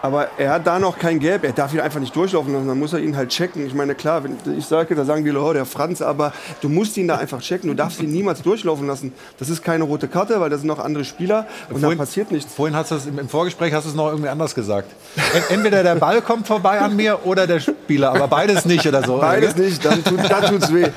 aber 0.02 0.28
er 0.38 0.52
hat 0.52 0.66
da 0.66 0.78
noch 0.78 0.98
kein 0.98 1.18
Gelb. 1.18 1.44
Er 1.44 1.52
darf 1.52 1.74
ihn 1.74 1.80
einfach 1.80 2.00
nicht 2.00 2.14
durchlaufen 2.14 2.52
lassen. 2.52 2.68
Dann 2.68 2.78
muss 2.78 2.92
er 2.92 3.00
ihn 3.00 3.16
halt 3.16 3.30
checken. 3.30 3.66
Ich 3.66 3.74
meine, 3.74 3.94
klar, 3.94 4.24
wenn 4.24 4.36
ich 4.56 4.66
sage, 4.66 4.94
da 4.94 5.04
sagen 5.04 5.24
die 5.24 5.30
Leute, 5.30 5.46
oh, 5.48 5.52
der 5.52 5.64
Franz, 5.66 6.02
aber 6.02 6.32
du 6.60 6.68
musst 6.68 6.96
ihn 6.96 7.08
da 7.08 7.16
einfach 7.16 7.40
checken. 7.40 7.68
Du 7.68 7.74
darfst 7.74 8.00
ihn 8.00 8.10
niemals 8.10 8.42
durchlaufen 8.42 8.86
lassen. 8.86 9.12
Das 9.38 9.48
ist 9.48 9.62
keine 9.62 9.84
rote 9.84 10.08
Karte, 10.08 10.40
weil 10.40 10.50
das 10.50 10.60
sind 10.60 10.68
noch 10.68 10.78
andere 10.78 11.04
Spieler 11.04 11.46
und 11.70 11.80
vorhin, 11.80 11.98
da 11.98 12.04
passiert 12.04 12.30
nichts. 12.30 12.52
Vorhin 12.54 12.76
hast 12.76 12.90
du 12.90 12.96
es 12.96 13.06
im 13.06 13.28
Vorgespräch 13.28 13.72
hast 13.72 13.84
du 13.84 13.90
es 13.90 13.94
noch 13.94 14.08
irgendwie 14.08 14.28
anders 14.28 14.54
gesagt. 14.54 14.90
Entweder 15.48 15.82
der 15.82 15.96
Ball 15.96 16.22
kommt 16.22 16.46
vorbei 16.46 16.78
an 16.80 16.96
mir 16.96 17.20
oder 17.24 17.46
der 17.46 17.60
Spieler, 17.60 18.10
aber 18.10 18.28
beides 18.28 18.64
nicht 18.64 18.86
oder 18.86 19.02
so. 19.02 19.18
Beides 19.18 19.54
oder? 19.54 19.64
nicht, 19.64 19.84
dann, 19.84 20.04
tut, 20.04 20.30
dann 20.30 20.44
tut's 20.44 20.72
weh. 20.72 20.88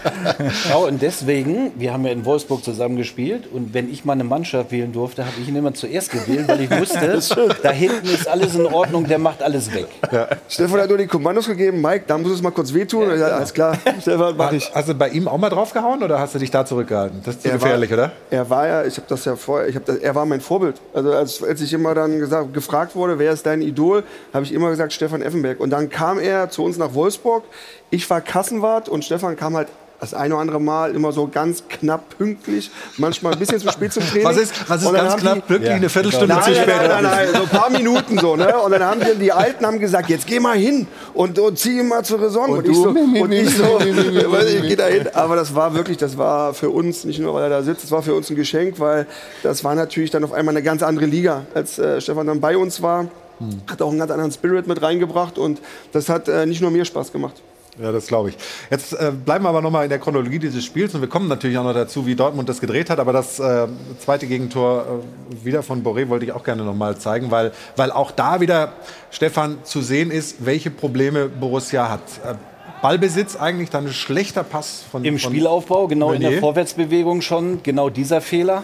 Ja, 0.70 0.76
und 0.76 1.02
deswegen, 1.02 1.72
wir 1.76 1.94
haben 1.94 2.06
ja 2.06 2.12
in 2.12 2.26
Wolfsburg 2.26 2.64
zusammen 2.64 2.98
gespielt 2.98 3.48
und 3.52 3.74
wenn 3.74 3.92
ich 3.92 4.06
mal 4.06 4.14
eine 4.14 4.24
Mannschaft 4.24 4.72
wählen 4.72 4.92
durfte, 4.92 5.26
habe 5.26 5.36
ich 5.42 5.48
ihn 5.48 5.56
immer 5.56 5.74
zuerst 5.74 6.12
gewählt, 6.12 6.48
weil 6.48 6.62
ich 6.62 6.72
wusste, 6.72 7.20
da 7.64 7.72
hinten 7.72 8.08
ist 8.08 8.28
alles 8.28 8.56
in 8.56 8.66
Ordnung, 8.66 8.91
der 8.92 9.20
macht 9.20 9.42
alles 9.42 9.74
weg. 9.74 9.88
Ja. 10.12 10.28
Stefan 10.48 10.82
hat 10.82 10.90
nur 10.90 10.98
die 10.98 11.08
Kommandos 11.08 11.48
gegeben. 11.48 11.82
Mike, 11.82 12.06
da 12.08 12.18
muss 12.18 12.32
es 12.32 12.42
mal 12.42 12.52
kurz 12.52 12.74
wehtun. 12.74 13.04
Ja, 13.10 13.16
genau. 13.16 13.26
Alles 13.28 13.54
klar, 13.54 13.78
Stefan, 14.02 14.36
mach 14.38 14.52
ich. 14.52 14.72
Hast 14.74 14.90
du 14.90 14.94
bei 14.94 15.10
ihm 15.10 15.28
auch 15.28 15.38
mal 15.38 15.50
draufgehauen 15.50 16.04
oder 16.04 16.20
hast 16.20 16.36
du 16.36 16.40
dich 16.40 16.52
da 16.52 16.66
zurückgehalten? 16.66 17.22
Das 17.24 17.36
ist 17.36 17.44
zu 17.44 17.50
er 17.50 17.56
gefährlich, 17.56 17.92
war, 17.92 17.98
oder? 17.98 18.12
Er 18.30 18.50
war 18.50 18.68
ja, 18.68 18.86
ich 18.86 18.98
habe 18.98 19.08
das 19.08 19.26
ja 19.26 19.36
vorher, 19.36 19.68
ich 19.68 19.78
das, 19.78 19.98
er 19.98 20.16
war 20.16 20.26
mein 20.26 20.42
Vorbild. 20.42 20.76
Also 20.94 21.12
als, 21.14 21.44
als 21.44 21.62
ich 21.62 21.74
immer 21.74 21.94
dann 21.96 22.20
gesagt, 22.20 22.54
gefragt 22.54 22.96
wurde, 22.96 23.20
wer 23.20 23.32
ist 23.32 23.46
dein 23.46 23.62
Idol, 23.62 24.04
habe 24.34 24.46
ich 24.46 24.54
immer 24.54 24.70
gesagt 24.70 24.94
Stefan 24.94 25.22
Effenberg. 25.22 25.60
Und 25.60 25.70
dann 25.72 25.90
kam 25.90 26.20
er 26.20 26.50
zu 26.50 26.64
uns 26.64 26.78
nach 26.78 26.94
Wolfsburg. 26.94 27.44
Ich 27.90 28.10
war 28.10 28.22
Kassenwart 28.22 28.90
und 28.90 29.04
Stefan 29.04 29.36
kam 29.36 29.56
halt 29.56 29.68
das 30.02 30.16
eine 30.16 30.34
oder 30.34 30.42
andere 30.42 30.60
Mal 30.60 30.96
immer 30.96 31.12
so 31.12 31.30
ganz 31.32 31.64
knapp 31.70 32.18
pünktlich, 32.18 32.72
manchmal 32.98 33.34
ein 33.34 33.40
bisschen 33.40 33.60
zu 33.60 33.70
spät 33.70 33.94
zum 33.94 34.04
Training. 34.08 34.26
Was 34.26 34.38
ist, 34.38 34.52
was 34.68 34.82
ist 34.82 34.92
ganz 34.92 35.16
knapp 35.18 35.48
pünktlich? 35.48 35.70
Ja, 35.70 35.76
eine 35.76 35.90
Viertelstunde 35.90 36.34
nein, 36.34 36.44
zu 36.44 36.56
spät? 36.56 36.68
Nein, 36.68 36.88
nein, 36.90 37.04
nein, 37.04 37.28
so 37.32 37.44
ein 37.44 37.50
paar 37.50 37.70
Minuten 37.70 38.18
so. 38.18 38.36
Ne? 38.36 38.58
Und 38.62 38.72
dann 38.72 38.84
haben 38.84 39.00
die, 39.00 39.20
die 39.20 39.32
Alten 39.32 39.64
haben 39.64 39.80
gesagt, 39.80 40.10
jetzt 40.10 40.26
geh 40.26 40.40
mal 40.40 40.58
hin 40.58 40.88
und, 41.14 41.38
und 41.38 41.60
zieh 41.60 41.84
mal 41.84 42.04
zur 42.04 42.20
Raison. 42.20 42.50
Und, 42.50 42.58
und 42.58 42.70
ich 42.72 42.78
so, 42.78 42.90
und 42.90 43.32
ich 43.32 43.56
so 43.56 43.80
ich 43.80 44.62
geh 44.70 44.76
da 44.76 44.88
hin. 44.88 45.08
Aber 45.14 45.36
das 45.36 45.54
war 45.54 45.76
wirklich, 45.76 45.98
das 45.98 46.18
war 46.18 46.56
für 46.56 46.72
uns, 46.72 47.06
nicht 47.06 47.20
nur 47.20 47.36
weil 47.36 47.44
er 47.44 47.50
da 47.50 47.62
sitzt, 47.62 47.84
das 47.84 47.92
war 47.92 48.02
für 48.02 48.16
uns 48.16 48.28
ein 48.32 48.36
Geschenk, 48.36 48.80
weil 48.80 49.06
das 49.44 49.64
war 49.64 49.76
natürlich 49.76 50.10
dann 50.10 50.24
auf 50.24 50.34
einmal 50.34 50.56
eine 50.56 50.64
ganz 50.64 50.82
andere 50.82 51.06
Liga, 51.06 51.46
als 51.54 51.78
äh, 51.78 52.02
Stefan 52.02 52.26
dann 52.26 52.42
bei 52.42 52.58
uns 52.58 52.82
war. 52.82 53.02
Hm. 53.38 53.62
Hat 53.70 53.84
auch 53.84 53.92
einen 53.92 54.00
ganz 54.00 54.10
anderen 54.10 54.32
Spirit 54.32 54.66
mit 54.66 54.82
reingebracht 54.82 55.38
und 55.38 55.62
das 55.92 56.10
hat 56.10 56.28
äh, 56.28 56.48
nicht 56.48 56.62
nur 56.62 56.72
mir 56.72 56.86
Spaß 56.86 57.12
gemacht. 57.12 57.36
Ja, 57.80 57.92
das 57.92 58.08
glaube 58.08 58.30
ich. 58.30 58.38
Jetzt 58.70 58.94
äh, 58.94 59.12
bleiben 59.14 59.46
wir 59.46 59.50
aber 59.50 59.62
nochmal 59.62 59.86
in 59.86 59.90
der 59.90 60.00
Chronologie 60.00 60.40
dieses 60.40 60.66
Spiels 60.66 60.94
und 60.94 61.02
wir 61.02 61.08
kommen 61.08 61.28
natürlich 61.30 61.58
auch 61.58 61.64
noch 61.64 61.74
dazu, 61.74 62.06
wie 62.06 62.16
Dortmund 62.16 62.50
das 62.50 62.60
gedreht 62.60 62.90
hat. 62.90 63.00
Aber 63.00 63.14
das 63.14 63.40
äh, 63.40 63.68
zweite 64.00 64.28
Gegentor 64.28 65.02
äh, 65.32 65.46
wieder 65.46 65.64
von 65.64 65.84
Boré 65.84 66.10
wollte 66.10 66.26
ich 66.26 66.34
auch 66.34 66.44
gerne 66.44 66.64
nochmal 66.64 66.98
zeigen, 66.98 67.32
weil, 67.32 67.54
weil 67.78 67.92
auch 67.92 68.12
da 68.12 68.42
wieder, 68.42 68.74
Stefan, 69.10 69.60
zu 69.64 69.82
sehen 69.82 70.12
ist, 70.12 70.46
welche 70.46 70.70
Probleme 70.70 71.30
Borussia 71.30 71.90
hat. 71.90 72.02
Äh, 72.26 72.36
Ballbesitz 72.82 73.36
eigentlich 73.36 73.70
dann 73.70 73.86
ein 73.86 73.94
schlechter 73.94 74.44
Pass 74.44 74.84
von 74.92 75.06
Im 75.06 75.18
von 75.20 75.32
Spielaufbau, 75.32 75.88
genau 75.88 76.08
Meunier. 76.08 76.28
in 76.28 76.32
der 76.34 76.42
Vorwärtsbewegung 76.42 77.22
schon, 77.22 77.64
genau 77.64 77.90
dieser 77.90 78.22
Fehler. 78.22 78.64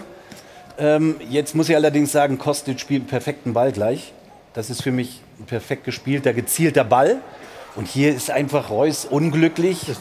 Ähm, 0.76 1.16
jetzt 1.30 1.54
muss 1.54 1.68
ich 1.68 1.76
allerdings 1.76 2.12
sagen, 2.12 2.36
Kostic 2.38 2.78
spielt 2.78 3.06
perfekten 3.06 3.52
Ball 3.52 3.72
gleich. 3.72 4.12
Das 4.54 4.70
ist 4.70 4.82
für 4.82 4.92
mich 4.92 5.20
ein 5.40 5.46
perfekt 5.46 5.84
gespielter, 5.84 6.32
gezielter 6.32 6.84
Ball. 6.84 7.20
Und 7.76 7.86
hier 7.86 8.14
ist 8.14 8.30
einfach 8.30 8.70
Reus 8.70 9.04
unglücklich. 9.04 9.92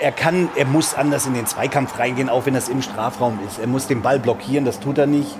Er 0.00 0.12
kann, 0.12 0.48
er 0.56 0.66
muss 0.66 0.94
anders 0.94 1.26
in 1.26 1.34
den 1.34 1.46
Zweikampf 1.46 1.98
reingehen, 1.98 2.28
auch 2.28 2.46
wenn 2.46 2.54
das 2.54 2.68
im 2.68 2.82
Strafraum 2.82 3.38
ist. 3.46 3.58
Er 3.60 3.68
muss 3.68 3.86
den 3.86 4.02
Ball 4.02 4.18
blockieren, 4.18 4.64
das 4.64 4.80
tut 4.80 4.98
er 4.98 5.06
nicht. 5.06 5.36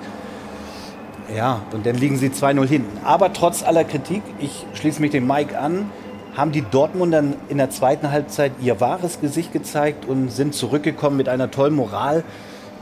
Ja, 1.35 1.63
und 1.73 1.87
dann 1.87 1.97
liegen 1.97 2.19
sie 2.19 2.29
2-0 2.29 2.67
hinten. 2.67 3.05
Aber 3.05 3.33
trotz 3.33 3.63
aller 3.63 3.85
Kritik, 3.85 4.23
ich 4.39 4.67
schließe 4.75 5.01
mich 5.01 5.11
dem 5.11 5.27
Mike 5.27 5.59
an, 5.59 5.91
haben 6.37 6.53
die 6.53 6.63
Dortmunder 6.63 7.25
in 7.49 7.59
der 7.59 7.71
zweiten 7.71 8.11
Halbzeit 8.11 8.53
ihr 8.61 8.81
wahres 8.81 9.21
Gesicht 9.21 9.53
gezeigt 9.53 10.07
und 10.07 10.31
sind 10.31 10.55
zurückgekommen 10.55 11.17
mit 11.17 11.29
einer 11.29 11.51
tollen 11.51 11.75
Moral. 11.75 12.25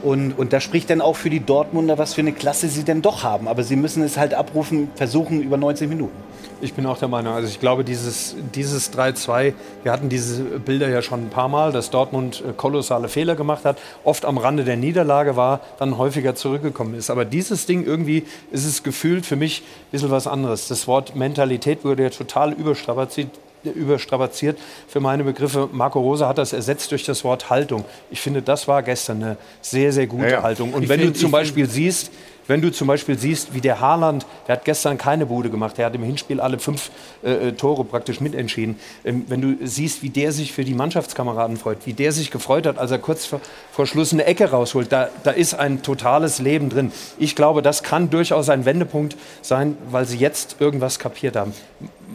Und, 0.03 0.33
und 0.33 0.53
das 0.53 0.63
spricht 0.63 0.89
dann 0.89 1.01
auch 1.01 1.15
für 1.15 1.29
die 1.29 1.39
Dortmunder, 1.39 1.97
was 1.97 2.13
für 2.13 2.21
eine 2.21 2.31
Klasse 2.31 2.67
sie 2.69 2.83
denn 2.83 3.01
doch 3.01 3.23
haben. 3.23 3.47
Aber 3.47 3.63
sie 3.63 3.75
müssen 3.75 4.03
es 4.03 4.17
halt 4.17 4.33
abrufen, 4.33 4.89
versuchen 4.95 5.41
über 5.41 5.57
90 5.57 5.89
Minuten. 5.89 6.15
Ich 6.63 6.75
bin 6.75 6.85
auch 6.85 6.99
der 6.99 7.07
Meinung, 7.07 7.33
also 7.33 7.47
ich 7.47 7.59
glaube, 7.59 7.83
dieses, 7.83 8.35
dieses 8.53 8.93
3-2, 8.93 9.53
wir 9.81 9.91
hatten 9.91 10.09
diese 10.09 10.43
Bilder 10.43 10.89
ja 10.89 11.01
schon 11.01 11.25
ein 11.25 11.29
paar 11.29 11.47
Mal, 11.47 11.71
dass 11.71 11.89
Dortmund 11.89 12.43
äh, 12.47 12.53
kolossale 12.53 13.09
Fehler 13.09 13.35
gemacht 13.35 13.65
hat, 13.65 13.79
oft 14.03 14.25
am 14.25 14.37
Rande 14.37 14.63
der 14.63 14.77
Niederlage 14.77 15.35
war, 15.35 15.61
dann 15.79 15.97
häufiger 15.97 16.35
zurückgekommen 16.35 16.93
ist. 16.93 17.09
Aber 17.09 17.25
dieses 17.25 17.65
Ding 17.65 17.83
irgendwie 17.83 18.25
ist 18.51 18.65
es 18.65 18.83
gefühlt 18.83 19.25
für 19.25 19.35
mich 19.35 19.61
ein 19.61 19.91
bisschen 19.91 20.11
was 20.11 20.27
anderes. 20.27 20.67
Das 20.67 20.87
Wort 20.87 21.15
Mentalität 21.15 21.83
wurde 21.83 22.03
ja 22.03 22.09
total 22.11 22.53
überstrapaziert 22.53 23.29
überstrapaziert 23.63 24.57
für 24.87 24.99
meine 24.99 25.23
Begriffe. 25.23 25.69
Marco 25.71 25.99
Rosa 25.99 26.27
hat 26.27 26.37
das 26.37 26.53
ersetzt 26.53 26.91
durch 26.91 27.03
das 27.03 27.23
Wort 27.23 27.49
Haltung. 27.49 27.85
Ich 28.09 28.21
finde, 28.21 28.41
das 28.41 28.67
war 28.67 28.83
gestern 28.83 29.23
eine 29.23 29.37
sehr, 29.61 29.91
sehr 29.91 30.07
gute 30.07 30.25
ja, 30.25 30.31
ja. 30.31 30.43
Haltung. 30.43 30.73
Und 30.73 30.83
ich 30.83 30.89
wenn 30.89 30.99
find, 30.99 31.15
du 31.15 31.19
zum 31.19 31.31
Beispiel 31.31 31.69
siehst, 31.69 32.11
wenn 32.47 32.61
du 32.61 32.71
zum 32.71 32.87
Beispiel 32.87 33.17
siehst, 33.17 33.53
wie 33.53 33.61
der 33.61 33.79
Haaland, 33.79 34.25
der 34.47 34.57
hat 34.57 34.65
gestern 34.65 34.97
keine 34.97 35.25
Bude 35.25 35.49
gemacht, 35.49 35.77
der 35.77 35.85
hat 35.85 35.95
im 35.95 36.03
Hinspiel 36.03 36.41
alle 36.41 36.59
fünf 36.59 36.91
äh, 37.23 37.49
äh, 37.49 37.51
Tore 37.53 37.83
praktisch 37.85 38.19
mitentschieden. 38.19 38.77
Ähm, 39.05 39.25
wenn 39.27 39.41
du 39.41 39.65
siehst, 39.65 40.03
wie 40.03 40.09
der 40.09 40.31
sich 40.31 40.51
für 40.51 40.65
die 40.65 40.73
Mannschaftskameraden 40.73 41.57
freut, 41.57 41.85
wie 41.85 41.93
der 41.93 42.11
sich 42.11 42.31
gefreut 42.31 42.65
hat, 42.65 42.77
als 42.77 42.91
er 42.91 42.97
kurz 42.97 43.25
vor, 43.25 43.41
vor 43.71 43.87
Schluss 43.87 44.11
eine 44.11 44.25
Ecke 44.25 44.49
rausholt, 44.49 44.91
da, 44.91 45.09
da 45.23 45.31
ist 45.31 45.53
ein 45.53 45.83
totales 45.83 46.39
Leben 46.39 46.69
drin. 46.69 46.91
Ich 47.17 47.35
glaube, 47.35 47.61
das 47.61 47.83
kann 47.83 48.09
durchaus 48.09 48.49
ein 48.49 48.65
Wendepunkt 48.65 49.15
sein, 49.41 49.77
weil 49.89 50.05
sie 50.05 50.17
jetzt 50.17 50.57
irgendwas 50.59 50.99
kapiert 50.99 51.35
haben 51.35 51.53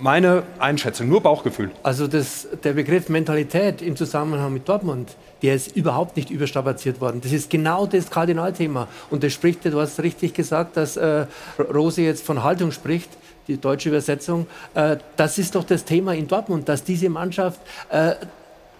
meine 0.00 0.42
Einschätzung, 0.58 1.08
nur 1.08 1.22
Bauchgefühl. 1.22 1.70
Also 1.82 2.06
das, 2.06 2.46
der 2.62 2.72
Begriff 2.72 3.08
Mentalität 3.08 3.82
im 3.82 3.96
Zusammenhang 3.96 4.52
mit 4.52 4.68
Dortmund, 4.68 5.16
der 5.42 5.54
ist 5.54 5.76
überhaupt 5.76 6.16
nicht 6.16 6.30
überstrapaziert 6.30 7.00
worden. 7.00 7.20
Das 7.22 7.32
ist 7.32 7.50
genau 7.50 7.86
das 7.86 8.10
Kardinalthema. 8.10 8.88
Und 9.10 9.22
das 9.22 9.32
spricht, 9.32 9.64
du 9.64 9.80
hast 9.80 10.00
richtig 10.02 10.34
gesagt, 10.34 10.76
dass 10.76 10.96
äh, 10.96 11.26
Rose 11.58 12.02
jetzt 12.02 12.24
von 12.24 12.42
Haltung 12.42 12.72
spricht 12.72 13.10
die 13.48 13.60
deutsche 13.60 13.90
Übersetzung, 13.90 14.46
äh, 14.74 14.96
das 15.16 15.38
ist 15.38 15.54
doch 15.54 15.64
das 15.64 15.84
Thema 15.84 16.14
in 16.14 16.26
Dortmund, 16.26 16.68
dass 16.68 16.82
diese 16.82 17.08
Mannschaft, 17.08 17.60
äh, 17.90 18.14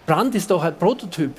Brand 0.05 0.35
ist 0.35 0.51
doch 0.51 0.63
ein 0.63 0.75
Prototyp 0.77 1.31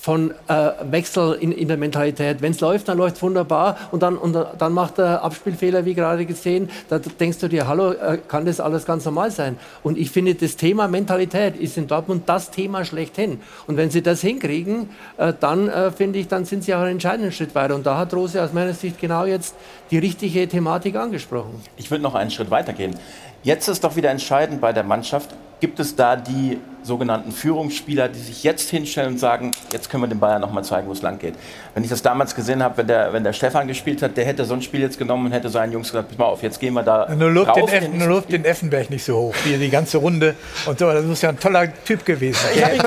von 0.00 0.32
äh, 0.46 0.70
Wechsel 0.90 1.34
in, 1.40 1.50
in, 1.50 1.66
der 1.66 1.76
Mentalität. 1.76 2.40
Wenn 2.40 2.52
es 2.52 2.60
läuft, 2.60 2.88
dann 2.88 2.98
läuft 2.98 3.16
es 3.16 3.22
wunderbar 3.22 3.76
und 3.90 4.02
dann, 4.02 4.16
und 4.16 4.36
dann 4.58 4.72
macht 4.72 4.98
er 4.98 5.22
Abspielfehler, 5.24 5.84
wie 5.84 5.94
gerade 5.94 6.24
gesehen. 6.24 6.70
Da 6.88 6.98
denkst 6.98 7.38
du 7.38 7.48
dir, 7.48 7.66
hallo, 7.66 7.92
äh, 7.92 8.18
kann 8.28 8.46
das 8.46 8.60
alles 8.60 8.86
ganz 8.86 9.04
normal 9.04 9.30
sein? 9.30 9.58
Und 9.82 9.98
ich 9.98 10.10
finde, 10.10 10.34
das 10.34 10.56
Thema 10.56 10.86
Mentalität 10.86 11.56
ist 11.56 11.76
in 11.76 11.88
Dortmund 11.88 12.28
das 12.28 12.50
Thema 12.50 12.84
schlechthin. 12.84 13.40
Und 13.66 13.76
wenn 13.76 13.90
sie 13.90 14.02
das 14.02 14.20
hinkriegen, 14.20 14.90
äh, 15.16 15.32
dann 15.38 15.68
äh, 15.68 15.90
finde 15.90 16.20
ich, 16.20 16.28
dann 16.28 16.44
sind 16.44 16.62
sie 16.62 16.74
auch 16.74 16.80
einen 16.80 16.92
entscheidenden 16.92 17.32
Schritt 17.32 17.54
weiter. 17.56 17.74
Und 17.74 17.84
da 17.84 17.98
hat 17.98 18.14
Rose 18.14 18.42
aus 18.42 18.52
meiner 18.52 18.74
Sicht 18.74 19.00
genau 19.00 19.24
jetzt 19.24 19.56
die 19.90 19.98
richtige 19.98 20.46
Thematik 20.46 20.94
angesprochen. 20.94 21.60
Ich 21.76 21.90
würde 21.90 22.02
noch 22.02 22.14
einen 22.14 22.30
Schritt 22.30 22.50
weiter 22.50 22.72
gehen. 22.72 22.94
Jetzt 23.42 23.68
ist 23.68 23.82
doch 23.82 23.96
wieder 23.96 24.10
entscheidend 24.10 24.60
bei 24.60 24.72
der 24.72 24.84
Mannschaft, 24.84 25.34
gibt 25.60 25.80
es 25.80 25.96
da 25.96 26.16
die 26.16 26.58
sogenannten 26.84 27.32
Führungsspieler, 27.32 28.08
die 28.08 28.18
sich 28.18 28.44
jetzt 28.44 28.70
hinstellen 28.70 29.12
und 29.12 29.18
sagen, 29.18 29.50
jetzt 29.72 29.90
können 29.90 30.04
wir 30.04 30.08
den 30.08 30.20
Bayern 30.20 30.40
noch 30.40 30.52
mal 30.52 30.62
zeigen, 30.62 30.88
wo 30.88 30.92
es 30.92 31.02
lang 31.02 31.18
geht. 31.18 31.34
Wenn 31.74 31.84
ich 31.84 31.90
das 31.90 32.00
damals 32.00 32.34
gesehen 32.34 32.62
habe, 32.62 32.78
wenn 32.78 32.86
der, 32.86 33.12
wenn 33.12 33.24
der 33.24 33.34
Stefan 33.34 33.66
gespielt 33.68 34.00
hat, 34.00 34.16
der 34.16 34.24
hätte 34.24 34.44
so 34.44 34.54
ein 34.54 34.62
Spiel 34.62 34.80
jetzt 34.80 34.98
genommen 34.98 35.26
und 35.26 35.32
hätte 35.32 35.50
seinen 35.50 35.72
Jungs 35.72 35.88
gesagt, 35.88 36.08
pass 36.08 36.16
mal 36.16 36.24
auf, 36.26 36.42
jetzt 36.42 36.58
gehen 36.60 36.72
wir 36.74 36.82
da 36.82 37.08
Nur 37.14 37.30
lobt, 37.30 37.54
den, 37.56 37.68
Eff, 37.68 37.88
nur 37.88 38.20
den 38.22 38.44
Effenberg 38.44 38.88
nicht 38.88 39.04
so 39.04 39.16
hoch, 39.18 39.34
wie 39.44 39.58
die 39.58 39.68
ganze 39.68 39.98
Runde 39.98 40.34
und 40.64 40.78
so. 40.78 40.90
Das 40.90 41.04
muss 41.04 41.20
ja 41.20 41.28
ein 41.30 41.38
toller 41.38 41.68
Typ 41.84 42.06
gewesen 42.06 42.38
sein. 42.54 42.80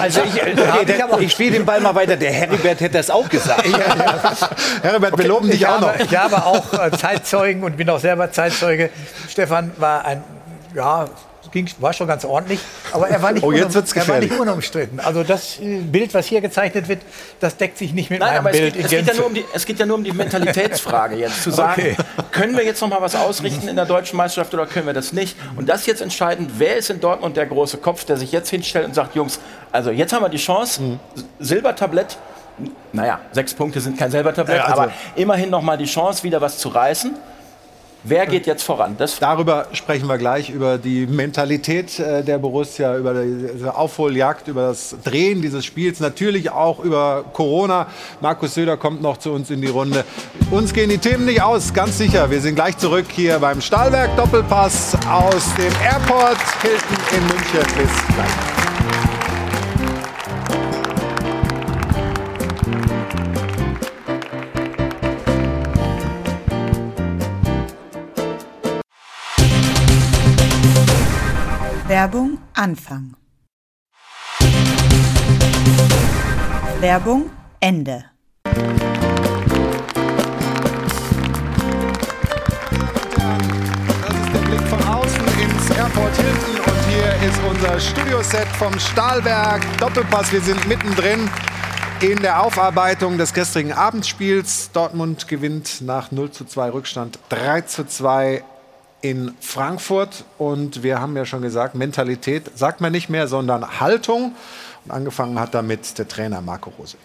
also 0.00 0.20
ich, 0.22 0.42
okay, 0.42 0.84
ich, 1.18 1.26
ich 1.26 1.32
spiele 1.32 1.52
den 1.52 1.64
Ball 1.64 1.80
mal 1.80 1.94
weiter. 1.94 2.16
Der 2.16 2.32
Heribert 2.32 2.80
hätte 2.80 2.98
das 2.98 3.08
auch 3.08 3.28
gesagt. 3.28 3.66
ja, 3.66 3.78
ja. 3.78 4.34
Heribert, 4.82 5.16
wir 5.16 5.26
loben 5.28 5.48
dich 5.48 5.66
auch 5.66 5.80
noch. 5.80 5.98
Ich 5.98 6.14
habe 6.14 6.44
auch 6.44 6.72
äh, 6.74 6.90
Zeitzeugen 6.90 7.62
und 7.62 7.76
bin 7.78 7.88
auch 7.88 8.00
selber 8.00 8.30
Zeitzeuge. 8.30 8.90
Stefan 9.28 9.70
war 9.78 10.04
ein 10.04 10.22
ja, 10.74 11.06
ging, 11.52 11.68
war 11.78 11.92
schon 11.92 12.08
ganz 12.08 12.24
ordentlich, 12.24 12.58
aber 12.92 13.08
er 13.08 13.22
war 13.22 13.32
nicht, 13.32 13.44
oh, 13.44 13.52
jetzt 13.52 13.74
wird's 13.74 13.92
er 13.92 14.08
war 14.08 14.18
nicht 14.18 14.38
unumstritten. 14.38 15.00
Also 15.00 15.22
das 15.22 15.60
äh, 15.60 15.78
Bild, 15.78 16.12
was 16.14 16.26
hier 16.26 16.40
gezeichnet 16.40 16.88
wird, 16.88 17.02
das 17.40 17.56
deckt 17.56 17.78
sich 17.78 17.92
nicht 17.92 18.10
mit 18.10 18.20
Nein, 18.20 18.34
meinem 18.34 18.46
aber 18.46 18.50
Bild. 18.50 18.76
Es 18.76 18.90
geht, 18.90 19.00
es, 19.00 19.06
geht 19.06 19.16
ja 19.16 19.22
um 19.22 19.34
die, 19.34 19.44
es 19.52 19.66
geht, 19.66 19.78
ja 19.78 19.86
nur 19.86 19.96
um 19.96 20.04
die, 20.04 20.12
Mentalitätsfrage 20.12 21.16
jetzt, 21.16 21.42
zu 21.42 21.50
sagen, 21.50 21.80
okay. 21.80 21.96
können 22.32 22.56
wir 22.56 22.64
jetzt 22.64 22.80
noch 22.80 22.88
mal 22.88 23.00
was 23.00 23.14
ausrichten 23.14 23.68
in 23.68 23.76
der 23.76 23.86
deutschen 23.86 24.16
Meisterschaft 24.16 24.52
oder 24.54 24.66
können 24.66 24.86
wir 24.86 24.94
das 24.94 25.12
nicht? 25.12 25.36
Und 25.56 25.68
das 25.68 25.86
jetzt 25.86 26.02
entscheidend, 26.02 26.52
wer 26.58 26.76
ist 26.76 26.90
in 26.90 27.00
Dortmund 27.00 27.36
der 27.36 27.46
große 27.46 27.78
Kopf, 27.78 28.04
der 28.04 28.16
sich 28.16 28.32
jetzt 28.32 28.50
hinstellt 28.50 28.86
und 28.86 28.94
sagt, 28.94 29.14
Jungs, 29.14 29.38
also 29.70 29.90
jetzt 29.90 30.12
haben 30.12 30.22
wir 30.22 30.28
die 30.28 30.38
Chance, 30.38 30.82
mhm. 30.82 31.00
Silbertablett, 31.38 32.18
naja, 32.92 33.20
sechs 33.32 33.54
Punkte 33.54 33.80
sind 33.80 33.98
kein 33.98 34.10
Silbertablett, 34.10 34.58
ja, 34.58 34.64
also 34.64 34.82
aber 34.82 34.92
immerhin 35.16 35.50
noch 35.50 35.62
mal 35.62 35.76
die 35.76 35.86
Chance, 35.86 36.22
wieder 36.22 36.40
was 36.40 36.58
zu 36.58 36.68
reißen. 36.68 37.14
Wer 38.04 38.26
geht 38.26 38.46
jetzt 38.46 38.64
voran? 38.64 38.96
Das 38.98 39.20
Darüber 39.20 39.68
sprechen 39.72 40.08
wir 40.08 40.18
gleich, 40.18 40.50
über 40.50 40.76
die 40.76 41.06
Mentalität 41.06 42.00
äh, 42.00 42.24
der 42.24 42.38
Borussia, 42.38 42.96
über 42.96 43.14
die 43.14 43.64
Aufholjagd, 43.64 44.48
über 44.48 44.68
das 44.68 44.96
Drehen 45.04 45.40
dieses 45.40 45.64
Spiels, 45.64 46.00
natürlich 46.00 46.50
auch 46.50 46.80
über 46.80 47.24
Corona. 47.32 47.86
Markus 48.20 48.54
Söder 48.54 48.76
kommt 48.76 49.02
noch 49.02 49.18
zu 49.18 49.30
uns 49.30 49.50
in 49.50 49.60
die 49.60 49.68
Runde. 49.68 50.04
Uns 50.50 50.72
gehen 50.72 50.90
die 50.90 50.98
Themen 50.98 51.26
nicht 51.26 51.42
aus, 51.42 51.72
ganz 51.72 51.96
sicher. 51.98 52.28
Wir 52.28 52.40
sind 52.40 52.56
gleich 52.56 52.76
zurück 52.76 53.06
hier 53.08 53.38
beim 53.38 53.60
Stahlwerk 53.60 54.16
Doppelpass 54.16 54.96
aus 55.08 55.54
dem 55.54 55.72
Airport 55.82 56.38
Hilton 56.60 56.96
in 57.16 57.26
München. 57.26 57.60
Bis 57.76 58.14
gleich. 58.14 59.11
Werbung 72.02 72.38
Anfang. 72.54 73.14
Werbung 76.80 77.30
Ende. 77.60 78.06
Das 78.42 78.56
ist 84.18 84.34
der 84.34 84.40
Blick 84.40 84.62
von 84.62 84.82
außen 84.82 85.26
ins 85.40 85.70
Airport 85.70 86.16
Hilton 86.16 86.56
und 86.66 86.80
hier 86.88 87.14
ist 87.28 87.40
unser 87.48 87.78
Studioset 87.78 88.48
vom 88.58 88.76
Stahlwerk 88.80 89.62
Doppelpass. 89.78 90.32
Wir 90.32 90.40
sind 90.40 90.66
mittendrin 90.66 91.30
in 92.00 92.20
der 92.20 92.42
Aufarbeitung 92.42 93.16
des 93.16 93.32
gestrigen 93.32 93.72
Abendspiels. 93.72 94.72
Dortmund 94.72 95.28
gewinnt 95.28 95.80
nach 95.82 96.10
0 96.10 96.32
zu 96.32 96.46
2 96.46 96.70
Rückstand 96.70 97.20
3 97.28 97.60
zu 97.60 97.86
2 97.86 98.42
in 99.02 99.34
Frankfurt. 99.40 100.24
Und 100.38 100.82
wir 100.82 101.00
haben 101.00 101.16
ja 101.16 101.26
schon 101.26 101.42
gesagt, 101.42 101.74
Mentalität 101.74 102.56
sagt 102.56 102.80
man 102.80 102.92
nicht 102.92 103.10
mehr, 103.10 103.28
sondern 103.28 103.80
Haltung. 103.80 104.34
Und 104.84 104.90
angefangen 104.90 105.38
hat 105.38 105.54
damit 105.54 105.98
der 105.98 106.08
Trainer 106.08 106.40
Marco 106.40 106.70
Rose. 106.78 106.96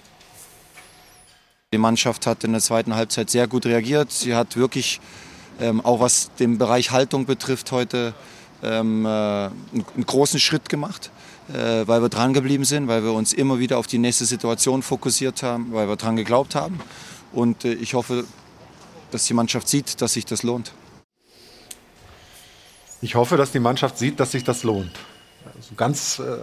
Die 1.73 1.77
Mannschaft 1.77 2.25
hat 2.25 2.45
in 2.45 2.53
der 2.53 2.61
zweiten 2.61 2.95
Halbzeit 2.95 3.29
sehr 3.29 3.47
gut 3.47 3.65
reagiert. 3.65 4.11
Sie 4.11 4.33
hat 4.33 4.55
wirklich, 4.55 5.01
ähm, 5.59 5.83
auch 5.83 5.99
was 5.99 6.31
den 6.39 6.57
Bereich 6.57 6.91
Haltung 6.91 7.25
betrifft, 7.25 7.73
heute 7.73 8.13
ähm, 8.63 9.05
äh, 9.05 9.09
einen, 9.09 9.53
einen, 9.73 10.05
großen 10.05 10.39
Schritt 10.39 10.69
gemacht, 10.69 11.11
äh, 11.49 11.85
weil 11.85 12.01
wir 12.01 12.09
dran 12.09 12.33
geblieben 12.33 12.63
sind, 12.63 12.87
weil 12.87 13.03
wir 13.03 13.11
uns 13.11 13.33
immer 13.33 13.59
wieder 13.59 13.77
auf 13.77 13.87
die 13.87 13.97
nächste 13.97 14.25
Situation 14.25 14.81
fokussiert 14.81 15.43
haben, 15.43 15.73
weil 15.73 15.89
wir 15.89 15.97
dran 15.97 16.15
geglaubt 16.15 16.55
haben. 16.55 16.79
Und 17.33 17.65
äh, 17.65 17.73
ich 17.73 17.93
hoffe, 17.93 18.23
dass 19.11 19.25
die 19.25 19.33
Mannschaft 19.33 19.67
sieht, 19.67 20.01
dass 20.01 20.13
sich 20.13 20.25
das 20.25 20.43
lohnt. 20.43 20.71
Ich 23.01 23.15
hoffe, 23.15 23.37
dass 23.37 23.51
die 23.51 23.59
Mannschaft 23.59 23.97
sieht, 23.97 24.19
dass 24.19 24.31
sich 24.31 24.43
das 24.43 24.63
lohnt. 24.63 24.91
Also 25.55 25.75
ganz 25.75 26.19
äh, 26.19 26.37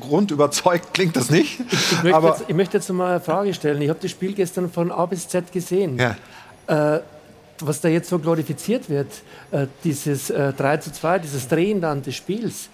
grundüberzeugt 0.00 0.94
klingt 0.94 1.16
das 1.16 1.30
nicht. 1.30 1.60
Ich, 1.60 1.92
ich, 1.92 2.02
möchte, 2.02 2.26
jetzt, 2.26 2.44
ich 2.48 2.54
möchte, 2.54 2.76
jetzt, 2.78 2.88
mal 2.90 3.10
eine 3.10 3.20
Frage 3.20 3.52
stellen. 3.54 3.80
Ich 3.82 3.88
habe 3.88 3.98
das 4.00 4.10
Spiel 4.10 4.32
gestern 4.32 4.70
von 4.70 4.90
A 4.90 5.06
bis 5.06 5.28
Z 5.28 5.52
gesehen. 5.52 5.98
Ja. 5.98 6.16
Äh, 6.94 7.00
was 7.60 7.80
da 7.80 7.88
jetzt 7.88 8.08
so 8.08 8.18
glorifiziert 8.18 8.88
wird, 8.88 9.08
äh, 9.50 9.66
dieses 9.84 10.30
äh, 10.30 10.52
3 10.52 10.76
zu 10.78 10.92
2, 10.92 11.18
dieses 11.20 11.48
Drehen 11.48 11.80
dann 11.80 12.02
des 12.02 12.14
Spiels, 12.14 12.68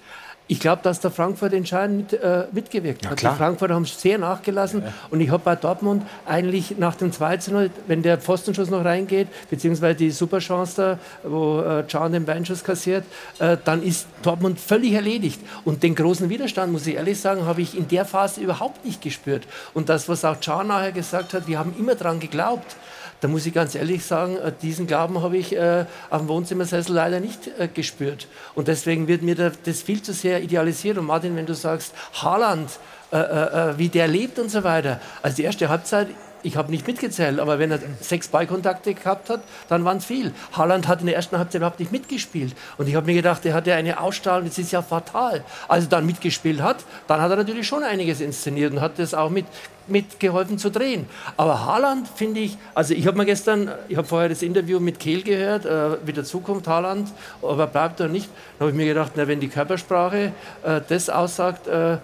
ich 0.47 0.61
glaube, 0.61 0.83
dass 0.83 1.01
der 1.01 1.11
Frankfurt 1.11 1.55
entscheidend 1.55 2.13
mit, 2.13 2.23
äh, 2.23 2.45
mitgewirkt 2.53 3.07
hat. 3.07 3.23
Ja, 3.23 3.31
die 3.31 3.37
Frankfurter 3.37 3.75
haben 3.75 3.87
sehr 3.87 4.19
nachgelassen. 4.19 4.83
Ja. 4.83 4.93
Und 5.11 5.21
ich 5.21 5.31
habe 5.31 5.43
bei 5.43 5.57
Dortmund 5.57 6.03
eigentlich 6.27 6.77
nach 6.79 6.97
dem 6.97 7.13
2 7.13 7.39
0, 7.51 7.71
wenn 7.87 8.03
der 8.03 8.19
Pfostenschuss 8.19 8.69
noch 8.69 8.85
reingeht, 8.85 9.29
beziehungsweise 9.49 9.97
die 9.97 10.11
Superchance 10.11 10.99
da, 11.23 11.29
wo 11.29 11.61
äh, 11.61 11.85
Can 11.85 12.13
den 12.13 12.27
Beinschuss 12.27 12.63
kassiert, 12.63 13.05
äh, 13.39 13.57
dann 13.65 13.83
ist 13.83 14.07
Dortmund 14.23 14.61
völlig 14.61 14.93
erledigt. 14.93 15.41
Und 15.65 15.83
den 15.83 15.95
großen 15.95 16.29
Widerstand, 16.29 16.73
muss 16.73 16.87
ich 16.87 16.97
ehrlich 16.97 17.21
sagen, 17.21 17.47
habe 17.47 17.63
ich 17.63 17.77
in 17.77 17.89
der 17.89 18.05
Phase 18.05 18.41
überhaupt 18.41 18.85
nicht 18.85 19.01
gespürt. 19.01 19.47
Und 19.73 19.89
das, 19.89 20.09
was 20.09 20.25
auch 20.25 20.39
Can 20.41 20.67
nachher 20.67 20.93
gesagt 20.93 21.33
hat, 21.33 21.47
wir 21.47 21.59
haben 21.59 21.75
immer 21.79 21.95
daran 21.95 22.21
geglaubt 22.21 22.77
da 23.25 23.29
muss 23.29 23.47
ich 23.47 23.55
ganz 23.55 23.75
ehrlich 23.75 24.05
sagen, 24.05 24.37
äh, 24.37 24.53
diesen 24.61 24.87
Glauben 24.87 25.23
habe 25.23 25.39
ich 25.39 25.57
äh, 25.57 25.87
am 26.11 26.29
Wohnzimmersessel 26.29 26.95
leider 26.95 27.21
nicht 27.21 27.49
äh, 27.59 27.69
gespürt. 27.69 28.29
Und 28.55 28.69
deswegen 28.69 29.09
wird 29.09 29.23
mir 29.23 29.35
das 29.35 29.81
viel 29.81 30.03
zu 30.03 30.13
sehr 30.13 30.43
idealisiert. 30.43 30.99
Und 30.99 31.07
Martin, 31.07 31.35
wenn 31.35 31.47
du 31.47 31.55
sagst, 31.55 31.95
Haaland, 32.23 32.69
äh, 33.13 33.17
äh, 33.17 33.71
äh 33.71 33.79
wie 33.79 33.89
der 33.89 34.09
lebt 34.09 34.39
und 34.39 34.51
so 34.51 34.63
weiter. 34.63 35.01
Also 35.23 35.37
die 35.37 35.45
erste 35.45 35.71
Halbzeit 35.71 36.09
ich 36.45 36.57
habe 36.57 36.71
nicht 36.71 36.87
mitgezählt, 36.87 37.41
aber 37.41 37.59
wenn 37.59 37.71
er 37.71 37.81
sechs 38.01 38.29
Ballkontakte 38.29 38.93
gehabt 38.93 39.31
hat, 39.31 39.41
dann 39.71 39.85
waren 39.87 39.97
es 39.97 40.05
viel. 40.05 40.33
Haaland 40.53 40.87
hat 40.87 41.01
in 41.01 41.07
der 41.07 41.17
ersten 41.17 41.39
Halbzeit 41.39 41.61
überhaupt 41.61 41.81
nicht 41.81 41.91
mitgespielt. 41.91 42.55
Und 42.77 42.87
ich 42.87 42.95
habe 42.95 43.07
mir 43.07 43.15
gedacht, 43.15 43.47
er 43.47 43.55
hat 43.55 43.67
ja 43.67 43.77
eine 43.77 43.99
Ausstrahlung, 43.99 44.47
das 44.47 44.59
ist 44.59 44.71
ja 44.71 44.83
fatal. 44.83 45.43
Als 45.69 45.85
er 45.85 45.89
dann 45.91 46.05
mitgespielt 46.05 46.61
hat, 46.61 46.85
dann 47.07 47.23
hat 47.23 47.31
er 47.31 47.37
natürlich 47.37 47.67
schon 47.67 47.83
einiges 47.83 48.21
inszeniert 48.21 48.75
und 48.75 48.83
hat 48.83 48.99
das 48.99 49.15
auch 49.15 49.31
mit, 49.31 49.47
mitgeholfen 49.89 50.59
zu 50.59 50.71
drehen. 50.71 51.07
Aber 51.37 51.65
Haaland 51.65 52.09
finde 52.09 52.41
ich, 52.41 52.57
also 52.75 52.95
ich 52.95 53.07
habe 53.07 53.17
mir 53.17 53.25
gestern, 53.25 53.71
ich 53.89 53.97
habe 53.97 54.07
vorher 54.07 54.29
das 54.29 54.43
Interview 54.43 54.81
mit 54.81 54.99
Kehl 54.99 55.23
gehört, 55.23 55.67
äh, 55.67 56.07
wie 56.07 56.13
der 56.13 56.25
Zukunft 56.25 56.67
Haaland, 56.67 57.09
ob 57.43 57.59
er 57.59 57.67
bleibt 57.67 58.01
oder 58.01 58.11
nicht. 58.11 58.29
Da 58.59 58.65
habe 58.65 58.71
ich 58.71 58.77
mir 58.77 58.87
gedacht, 58.87 59.13
na, 59.17 59.27
wenn 59.27 59.41
die 59.41 59.49
Körpersprache 59.49 60.33
äh, 60.63 60.81
das 60.89 61.11
aussagt, 61.11 61.67
äh, 61.67 61.95
äh 61.95 61.99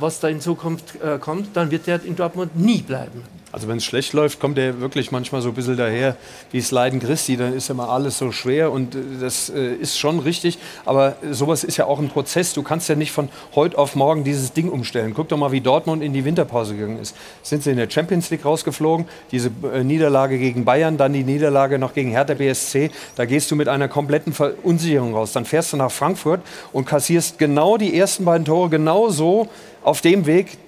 was 0.00 0.20
da 0.20 0.28
in 0.28 0.40
Zukunft 0.40 1.00
äh, 1.02 1.18
kommt, 1.18 1.56
dann 1.56 1.70
wird 1.70 1.88
er 1.88 2.04
in 2.04 2.16
Dortmund 2.16 2.56
nie 2.56 2.82
bleiben. 2.82 3.22
Also 3.52 3.66
wenn 3.66 3.78
es 3.78 3.84
schlecht 3.84 4.12
läuft, 4.12 4.38
kommt 4.38 4.58
er 4.58 4.80
wirklich 4.80 5.10
manchmal 5.10 5.42
so 5.42 5.48
ein 5.48 5.54
bisschen 5.54 5.76
daher 5.76 6.16
wie 6.52 6.58
es 6.58 6.70
Leiden 6.70 7.00
Christi. 7.00 7.36
Dann 7.36 7.52
ist 7.52 7.68
immer 7.68 7.88
alles 7.88 8.18
so 8.18 8.30
schwer 8.30 8.70
und 8.70 8.94
äh, 8.94 8.98
das 9.20 9.48
äh, 9.48 9.74
ist 9.74 9.98
schon 9.98 10.20
richtig. 10.20 10.58
Aber 10.84 11.16
sowas 11.30 11.64
ist 11.64 11.76
ja 11.76 11.86
auch 11.86 11.98
ein 11.98 12.08
Prozess. 12.08 12.52
Du 12.52 12.62
kannst 12.62 12.88
ja 12.88 12.94
nicht 12.94 13.10
von 13.10 13.28
heute 13.54 13.76
auf 13.76 13.96
morgen 13.96 14.22
dieses 14.22 14.52
Ding 14.52 14.68
umstellen. 14.68 15.14
Guck 15.14 15.28
doch 15.28 15.36
mal, 15.36 15.50
wie 15.50 15.60
Dortmund 15.60 16.02
in 16.02 16.12
die 16.12 16.24
Winterpause 16.24 16.74
gegangen 16.76 17.00
ist. 17.00 17.16
Sind 17.42 17.64
sie 17.64 17.70
in 17.70 17.76
der 17.76 17.90
Champions 17.90 18.30
League 18.30 18.44
rausgeflogen? 18.44 19.06
Diese 19.32 19.50
äh, 19.72 19.82
Niederlage 19.82 20.38
gegen 20.38 20.64
Bayern, 20.64 20.96
dann 20.96 21.12
die 21.12 21.24
Niederlage 21.24 21.78
noch 21.78 21.92
gegen 21.92 22.10
Hertha 22.10 22.34
BSC. 22.34 22.90
Da 23.16 23.24
gehst 23.24 23.50
du 23.50 23.56
mit 23.56 23.66
einer 23.66 23.88
kompletten 23.88 24.32
Verunsicherung 24.32 25.14
raus. 25.14 25.32
Dann 25.32 25.44
fährst 25.44 25.72
du 25.72 25.76
nach 25.76 25.90
Frankfurt 25.90 26.40
und 26.72 26.84
kassierst 26.84 27.38
genau 27.38 27.76
die 27.76 27.98
ersten 27.98 28.24
beiden 28.24 28.44
Tore 28.44 28.68
genau 28.68 29.08
so 29.08 29.48
auf 29.82 30.00
dem 30.02 30.26
Weg, 30.26 30.58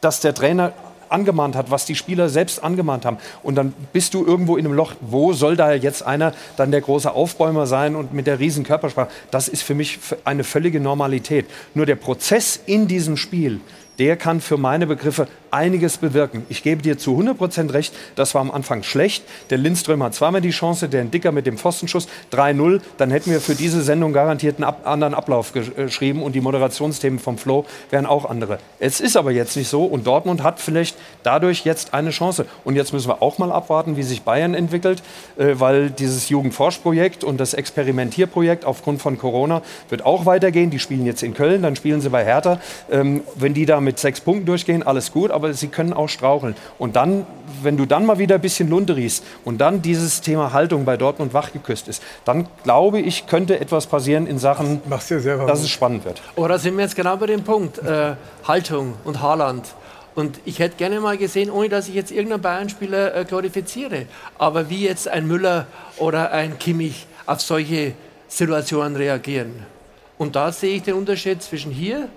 dass 0.00 0.20
der 0.20 0.34
Trainer 0.34 0.72
angemahnt 1.08 1.56
hat, 1.56 1.70
was 1.70 1.84
die 1.84 1.94
Spieler 1.94 2.28
selbst 2.28 2.62
angemahnt 2.62 3.04
haben. 3.04 3.18
Und 3.42 3.54
dann 3.54 3.74
bist 3.92 4.14
du 4.14 4.24
irgendwo 4.24 4.56
in 4.56 4.66
einem 4.66 4.74
Loch. 4.74 4.94
Wo 5.00 5.32
soll 5.32 5.56
da 5.56 5.72
jetzt 5.72 6.02
einer 6.02 6.32
dann 6.56 6.70
der 6.70 6.80
große 6.80 7.10
Aufbäumer 7.10 7.66
sein 7.66 7.96
und 7.96 8.12
mit 8.12 8.26
der 8.26 8.38
riesen 8.38 8.64
Körpersprache? 8.64 9.08
Das 9.30 9.48
ist 9.48 9.62
für 9.62 9.74
mich 9.74 9.98
eine 10.24 10.44
völlige 10.44 10.80
Normalität. 10.80 11.46
Nur 11.74 11.86
der 11.86 11.96
Prozess 11.96 12.60
in 12.66 12.88
diesem 12.88 13.16
Spiel, 13.16 13.60
der 13.98 14.16
kann 14.16 14.40
für 14.40 14.56
meine 14.56 14.86
Begriffe 14.86 15.28
einiges 15.50 15.96
bewirken. 15.96 16.44
Ich 16.48 16.62
gebe 16.62 16.82
dir 16.82 16.98
zu 16.98 17.18
100% 17.18 17.72
recht, 17.72 17.94
das 18.14 18.34
war 18.34 18.42
am 18.42 18.50
Anfang 18.50 18.82
schlecht. 18.82 19.24
Der 19.50 19.58
Lindström 19.58 20.02
hat 20.02 20.14
zweimal 20.14 20.40
die 20.40 20.50
Chance, 20.50 20.88
der 20.88 21.04
Dicker 21.04 21.32
mit 21.32 21.46
dem 21.46 21.56
Pfostenschuss 21.56 22.08
3-0. 22.32 22.80
Dann 22.98 23.10
hätten 23.10 23.30
wir 23.30 23.40
für 23.40 23.54
diese 23.54 23.82
Sendung 23.82 24.12
garantiert 24.12 24.56
einen 24.56 24.64
ab 24.64 24.82
anderen 24.84 25.14
Ablauf 25.14 25.54
äh, 25.54 25.84
geschrieben 25.84 26.22
und 26.22 26.34
die 26.34 26.40
Moderationsthemen 26.40 27.18
vom 27.18 27.38
Flo 27.38 27.64
wären 27.90 28.06
auch 28.06 28.28
andere. 28.28 28.58
Es 28.80 29.00
ist 29.00 29.16
aber 29.16 29.30
jetzt 29.30 29.56
nicht 29.56 29.68
so 29.68 29.84
und 29.84 30.06
Dortmund 30.06 30.42
hat 30.42 30.60
vielleicht 30.60 30.96
dadurch 31.22 31.64
jetzt 31.64 31.94
eine 31.94 32.10
Chance. 32.10 32.46
Und 32.64 32.76
jetzt 32.76 32.92
müssen 32.92 33.08
wir 33.08 33.22
auch 33.22 33.38
mal 33.38 33.52
abwarten, 33.52 33.96
wie 33.96 34.02
sich 34.02 34.22
Bayern 34.22 34.54
entwickelt, 34.54 35.02
äh, 35.38 35.54
weil 35.54 35.90
dieses 35.90 36.28
Jugendforschprojekt 36.28 37.24
und 37.24 37.38
das 37.38 37.54
Experimentierprojekt 37.54 38.64
aufgrund 38.64 39.00
von 39.00 39.16
Corona 39.18 39.62
wird 39.88 40.04
auch 40.04 40.26
weitergehen. 40.26 40.70
Die 40.70 40.78
spielen 40.78 41.06
jetzt 41.06 41.22
in 41.22 41.34
Köln, 41.34 41.62
dann 41.62 41.76
spielen 41.76 42.00
sie 42.00 42.10
bei 42.10 42.24
Hertha. 42.24 42.60
Ähm, 42.90 43.22
wenn 43.36 43.54
die 43.54 43.64
da 43.64 43.80
mit 43.86 43.98
sechs 43.98 44.20
Punkten 44.20 44.44
durchgehen, 44.44 44.82
alles 44.82 45.12
gut 45.12 45.30
aber 45.36 45.52
sie 45.52 45.68
können 45.68 45.92
auch 45.92 46.08
straucheln. 46.08 46.56
Und 46.78 46.96
dann, 46.96 47.26
wenn 47.62 47.76
du 47.76 47.84
dann 47.84 48.06
mal 48.06 48.18
wieder 48.18 48.36
ein 48.36 48.40
bisschen 48.40 48.68
Lunte 48.68 48.96
riechst 48.96 49.22
und 49.44 49.58
dann 49.58 49.82
dieses 49.82 50.22
Thema 50.22 50.52
Haltung 50.52 50.84
bei 50.84 50.96
Dortmund 50.96 51.34
wachgeküsst 51.34 51.88
ist, 51.88 52.02
dann 52.24 52.48
glaube 52.64 53.00
ich, 53.00 53.26
könnte 53.26 53.60
etwas 53.60 53.86
passieren 53.86 54.26
in 54.26 54.38
Sachen, 54.38 54.80
selber 54.98 55.46
dass 55.46 55.60
es 55.60 55.68
spannend 55.68 56.04
wird. 56.04 56.22
Oh, 56.36 56.48
da 56.48 56.58
sind 56.58 56.76
wir 56.76 56.84
jetzt 56.84 56.96
genau 56.96 57.16
bei 57.16 57.26
dem 57.26 57.44
Punkt. 57.44 57.78
Äh, 57.78 58.14
Haltung 58.44 58.94
und 59.04 59.20
Haaland. 59.20 59.66
Und 60.14 60.40
ich 60.46 60.58
hätte 60.58 60.76
gerne 60.76 60.98
mal 61.00 61.18
gesehen, 61.18 61.50
ohne 61.50 61.68
dass 61.68 61.88
ich 61.88 61.94
jetzt 61.94 62.10
irgendeinen 62.10 62.40
Bayern-Spieler 62.40 63.14
äh, 63.14 63.24
glorifiziere, 63.24 64.06
aber 64.38 64.70
wie 64.70 64.82
jetzt 64.84 65.08
ein 65.08 65.26
Müller 65.26 65.66
oder 65.98 66.32
ein 66.32 66.58
Kimmich 66.58 67.06
auf 67.26 67.42
solche 67.42 67.92
Situationen 68.28 68.96
reagieren. 68.96 69.66
Und 70.16 70.34
da 70.34 70.50
sehe 70.52 70.76
ich 70.76 70.82
den 70.82 70.94
Unterschied 70.94 71.42
zwischen 71.42 71.70
hier 71.70 72.08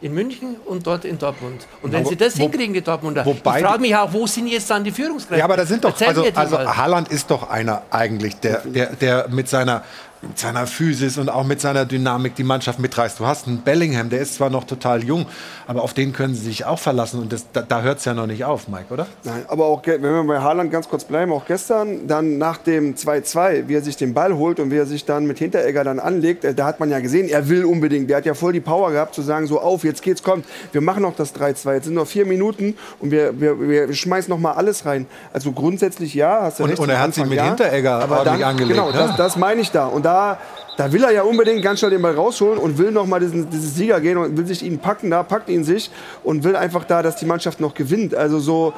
in 0.00 0.14
München 0.14 0.56
und 0.64 0.86
dort 0.86 1.04
in 1.04 1.18
Dortmund. 1.18 1.66
Und 1.82 1.92
wenn 1.92 2.04
wo, 2.04 2.08
sie 2.08 2.16
das 2.16 2.38
wo, 2.38 2.42
hinkriegen, 2.42 2.72
die 2.72 2.82
Dortmunder, 2.82 3.24
wobei, 3.26 3.58
ich 3.58 3.64
frage 3.64 3.80
mich 3.80 3.96
auch, 3.96 4.12
wo 4.12 4.26
sind 4.26 4.46
jetzt 4.46 4.70
dann 4.70 4.84
die 4.84 4.92
Führungskräfte? 4.92 5.38
Ja, 5.38 5.44
aber 5.44 5.56
da 5.56 5.66
sind 5.66 5.84
doch, 5.84 5.90
Erzähl 5.90 6.08
also, 6.34 6.56
also. 6.56 6.76
Haaland 6.76 7.08
ist 7.08 7.30
doch 7.30 7.50
einer 7.50 7.82
eigentlich, 7.90 8.36
der, 8.36 8.60
der, 8.60 8.92
der 8.94 9.28
mit 9.28 9.48
seiner 9.48 9.82
mit 10.22 10.38
seiner 10.38 10.66
Physis 10.66 11.16
und 11.18 11.28
auch 11.28 11.44
mit 11.44 11.60
seiner 11.60 11.84
Dynamik 11.84 12.34
die 12.34 12.42
Mannschaft 12.44 12.78
mitreißt. 12.80 13.20
Du 13.20 13.26
hast 13.26 13.46
einen 13.46 13.58
Bellingham, 13.58 14.10
der 14.10 14.20
ist 14.20 14.34
zwar 14.34 14.50
noch 14.50 14.64
total 14.64 15.04
jung, 15.04 15.26
aber 15.66 15.82
auf 15.82 15.94
den 15.94 16.12
können 16.12 16.34
sie 16.34 16.44
sich 16.44 16.64
auch 16.64 16.78
verlassen. 16.78 17.20
Und 17.20 17.32
das, 17.32 17.46
da, 17.52 17.62
da 17.62 17.82
hört 17.82 17.98
es 17.98 18.04
ja 18.04 18.14
noch 18.14 18.26
nicht 18.26 18.44
auf, 18.44 18.66
Mike, 18.68 18.86
oder? 18.92 19.06
Nein, 19.24 19.44
aber 19.48 19.66
auch, 19.66 19.82
wenn 19.86 20.02
wir 20.02 20.24
bei 20.24 20.40
Haaland 20.40 20.72
ganz 20.72 20.88
kurz 20.88 21.04
bleiben, 21.04 21.32
auch 21.32 21.44
gestern, 21.46 22.06
dann 22.08 22.36
nach 22.38 22.56
dem 22.56 22.94
2-2, 22.96 23.68
wie 23.68 23.74
er 23.74 23.82
sich 23.82 23.96
den 23.96 24.12
Ball 24.14 24.34
holt 24.34 24.58
und 24.58 24.70
wie 24.72 24.76
er 24.76 24.86
sich 24.86 25.04
dann 25.04 25.26
mit 25.26 25.38
Hinteregger 25.38 25.84
dann 25.84 26.00
anlegt, 26.00 26.44
äh, 26.44 26.52
da 26.54 26.66
hat 26.66 26.80
man 26.80 26.90
ja 26.90 26.98
gesehen, 27.00 27.28
er 27.28 27.48
will 27.48 27.64
unbedingt. 27.64 28.10
Der 28.10 28.16
hat 28.16 28.26
ja 28.26 28.34
voll 28.34 28.52
die 28.52 28.60
Power 28.60 28.90
gehabt, 28.90 29.14
zu 29.14 29.22
sagen, 29.22 29.46
so 29.46 29.60
auf, 29.60 29.84
jetzt 29.84 30.02
geht's, 30.02 30.22
kommt, 30.22 30.44
wir 30.72 30.80
machen 30.80 31.02
noch 31.02 31.14
das 31.14 31.34
3-2. 31.34 31.74
Jetzt 31.74 31.84
sind 31.84 31.94
noch 31.94 32.06
vier 32.08 32.26
Minuten 32.26 32.74
und 32.98 33.10
wir, 33.12 33.40
wir, 33.40 33.60
wir 33.60 33.92
schmeißen 33.94 34.30
noch 34.30 34.38
mal 34.40 34.52
alles 34.52 34.84
rein. 34.84 35.06
Also 35.32 35.52
grundsätzlich 35.52 36.14
ja, 36.14 36.40
hast 36.42 36.58
du 36.58 36.64
Und- 36.64 36.70
recht. 36.70 36.80
und 36.80 36.88
er 36.88 37.00
hat 37.00 37.14
sich 37.14 37.24
mit 37.24 37.34
ja, 37.38 37.44
Hinteregger 37.44 38.00
aber 38.02 38.24
dann, 38.24 38.42
angelegt, 38.42 38.78
Genau, 38.78 38.90
ne? 38.90 38.96
das, 38.98 39.16
das 39.16 39.36
meine 39.36 39.60
ich 39.60 39.70
da. 39.70 39.86
Und 39.86 40.04
da, 40.08 40.38
da 40.76 40.92
will 40.92 41.04
er 41.04 41.12
ja 41.12 41.22
unbedingt 41.22 41.62
ganz 41.62 41.78
schnell 41.80 41.90
den 41.90 42.02
Ball 42.02 42.14
rausholen 42.14 42.58
und 42.58 42.78
will 42.78 42.90
noch 42.90 43.06
mal 43.06 43.20
diesen, 43.20 43.50
dieses 43.50 43.74
Sieger 43.74 44.00
gehen 44.00 44.16
und 44.16 44.36
will 44.36 44.46
sich 44.46 44.62
ihn 44.64 44.78
packen, 44.78 45.10
da 45.10 45.22
packt 45.22 45.48
ihn 45.48 45.64
sich 45.64 45.90
und 46.24 46.44
will 46.44 46.56
einfach 46.56 46.84
da, 46.84 47.02
dass 47.02 47.16
die 47.16 47.26
Mannschaft 47.26 47.60
noch 47.60 47.74
gewinnt. 47.74 48.14
Also 48.14 48.38
so, 48.38 48.72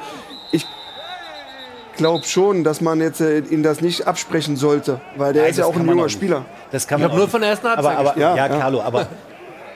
ich 0.51 0.65
glaube 1.95 2.25
schon, 2.25 2.63
dass 2.63 2.81
man 2.81 2.99
jetzt 2.99 3.21
äh, 3.21 3.39
ihm 3.39 3.63
das 3.63 3.81
nicht 3.81 4.07
absprechen 4.07 4.55
sollte, 4.57 4.99
weil 5.15 5.33
der 5.33 5.43
Nein, 5.43 5.51
ist 5.51 5.57
ja 5.57 5.65
auch 5.65 5.75
ein 5.75 5.85
junger. 5.87 6.09
Spieler. 6.09 6.45
Das 6.71 6.87
kann 6.87 6.99
Ich 6.99 7.03
man 7.03 7.11
habe 7.11 7.19
nur 7.19 7.29
von 7.29 7.41
der 7.41 7.51
ersten 7.51 7.67
aber, 7.67 7.87
Halbzeit 7.89 8.07
aber, 8.07 8.19
Ja, 8.19 8.35
ja, 8.35 8.47
ja. 8.47 8.59
Carlo, 8.59 8.81
aber 8.81 9.07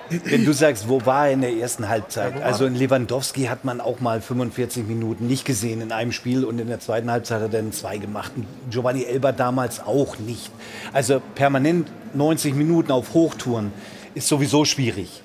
wenn 0.10 0.46
du 0.46 0.54
sagst, 0.54 0.88
wo 0.88 1.06
war 1.06 1.28
er 1.28 1.34
in 1.34 1.42
der 1.42 1.54
ersten 1.54 1.90
Halbzeit? 1.90 2.42
Also 2.42 2.66
in 2.66 2.76
Lewandowski 2.76 3.46
hat 3.46 3.66
man 3.66 3.82
auch 3.82 4.00
mal 4.00 4.22
45 4.22 4.86
Minuten 4.86 5.28
nicht 5.28 5.46
gesehen 5.46 5.82
in 5.82 5.92
einem 5.92 6.12
Spiel 6.12 6.46
und 6.46 6.60
in 6.60 6.68
der 6.68 6.80
zweiten 6.80 7.10
Halbzeit 7.12 7.42
hat 7.42 7.54
er 7.54 7.62
dann 7.62 7.72
zwei 7.72 7.98
gemacht. 7.98 8.32
Giovanni 8.70 9.04
Elber 9.04 9.34
damals 9.34 9.80
auch 9.80 10.20
nicht. 10.20 10.52
Also 10.94 11.22
permanent 11.36 11.90
90 12.14 12.56
Minuten 12.56 12.92
auf 12.92 13.14
Hochtouren 13.14 13.72
ist 14.14 14.28
sowieso 14.28 14.66
schwierig. 14.66 15.22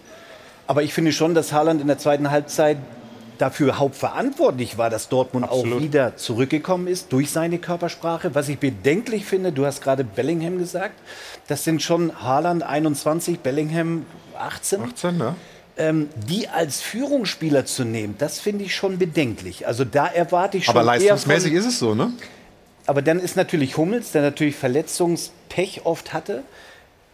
Aber 0.67 0.83
ich 0.83 0.95
finde 0.95 1.13
schon, 1.13 1.35
dass 1.35 1.53
Haaland 1.53 1.81
in 1.81 1.89
der 1.89 1.99
zweiten 1.99 2.31
Halbzeit 2.31 2.79
dafür 3.41 3.79
hauptverantwortlich 3.79 4.79
war, 4.79 4.91
dass 4.91 5.09
Dortmund 5.09 5.49
auch 5.49 5.65
wieder 5.65 6.17
zurückgekommen 6.17 6.87
ist 6.87 7.13
durch 7.13 7.31
seine 7.31 7.59
Körpersprache. 7.59 8.35
Was 8.35 8.49
ich 8.49 8.59
bedenklich 8.59 9.25
finde, 9.25 9.53
du 9.53 9.67
hast 9.67 9.83
gerade 9.83 10.05
Bellingham 10.05 10.59
gesagt, 10.59 10.95
das 11.49 11.65
sind 11.65 11.83
schon 11.83 12.23
Haaland 12.23 12.63
21, 12.63 13.41
Bellingham 13.41 14.05
18. 14.39 14.83
18, 14.83 15.17
ne? 15.17 15.35
Ähm, 15.77 16.09
die 16.29 16.49
als 16.49 16.81
Führungsspieler 16.81 17.65
zu 17.65 17.85
nehmen, 17.85 18.17
das 18.19 18.41
finde 18.41 18.65
ich 18.65 18.75
schon 18.75 18.99
bedenklich. 18.99 19.67
Also 19.67 19.85
da 19.85 20.07
erwarte 20.07 20.59
ich 20.59 20.67
schon 20.67 20.77
Aber 20.77 20.85
leistungsmäßig 20.85 21.55
ist 21.55 21.67
es 21.67 21.79
so, 21.79 21.95
ne? 21.95 22.13
Aber 22.87 23.03
dann 23.03 23.21
ist 23.21 23.37
natürlich 23.37 23.77
Hummels, 23.77 24.13
der 24.13 24.23
natürlich 24.23 24.57
Verletzungspech 24.57 25.83
oft 25.85 26.13
hatte. 26.13 26.43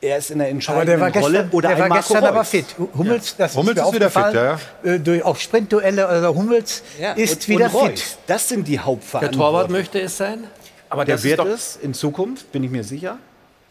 Er 0.07 0.19
ist 0.19 0.31
in 0.31 0.39
der 0.39 0.47
Aber 0.47 0.53
entscheidenden 0.55 0.87
der 0.87 1.01
war 1.01 1.09
Rolle. 1.23 1.33
gestern, 1.39 1.51
Oder 1.57 1.69
der 1.69 1.77
ein 1.77 1.83
war 1.83 1.89
Marco 1.89 2.03
gestern 2.09 2.25
aber 2.25 2.39
Reus. 2.39 2.49
fit. 2.49 2.67
Hummels, 2.97 3.37
das 3.37 3.57
Hummels 3.57 3.79
ist, 3.81 3.87
ist 3.87 3.95
wieder 3.95 4.11
fit, 4.11 4.23
aufgefallen. 4.25 4.59
Äh, 4.85 4.99
durch 5.01 5.23
auch 5.25 5.37
Sprintduelle, 5.37 6.07
also 6.07 6.35
Hummels 6.35 6.83
Ja, 7.01 7.13
ist 7.13 7.35
und, 7.35 7.49
wieder 7.49 7.75
und 7.75 7.89
fit. 7.99 8.19
Das 8.27 8.49
sind 8.49 8.69
die 8.69 8.73
Der 8.73 8.85
Hauptverantwortlichen. 8.85 9.41
Torwart 9.41 9.71
möchte 9.71 10.01
es 10.01 10.17
sein. 10.17 10.45
Aber 10.89 11.05
Der 11.05 11.23
wird 11.23 11.39
doch, 11.41 11.47
es 11.47 11.77
in 11.77 11.95
Zukunft, 11.95 12.53
bin 12.53 12.63
ich 12.63 12.71
mir 12.71 12.85
sicher. 12.85 13.19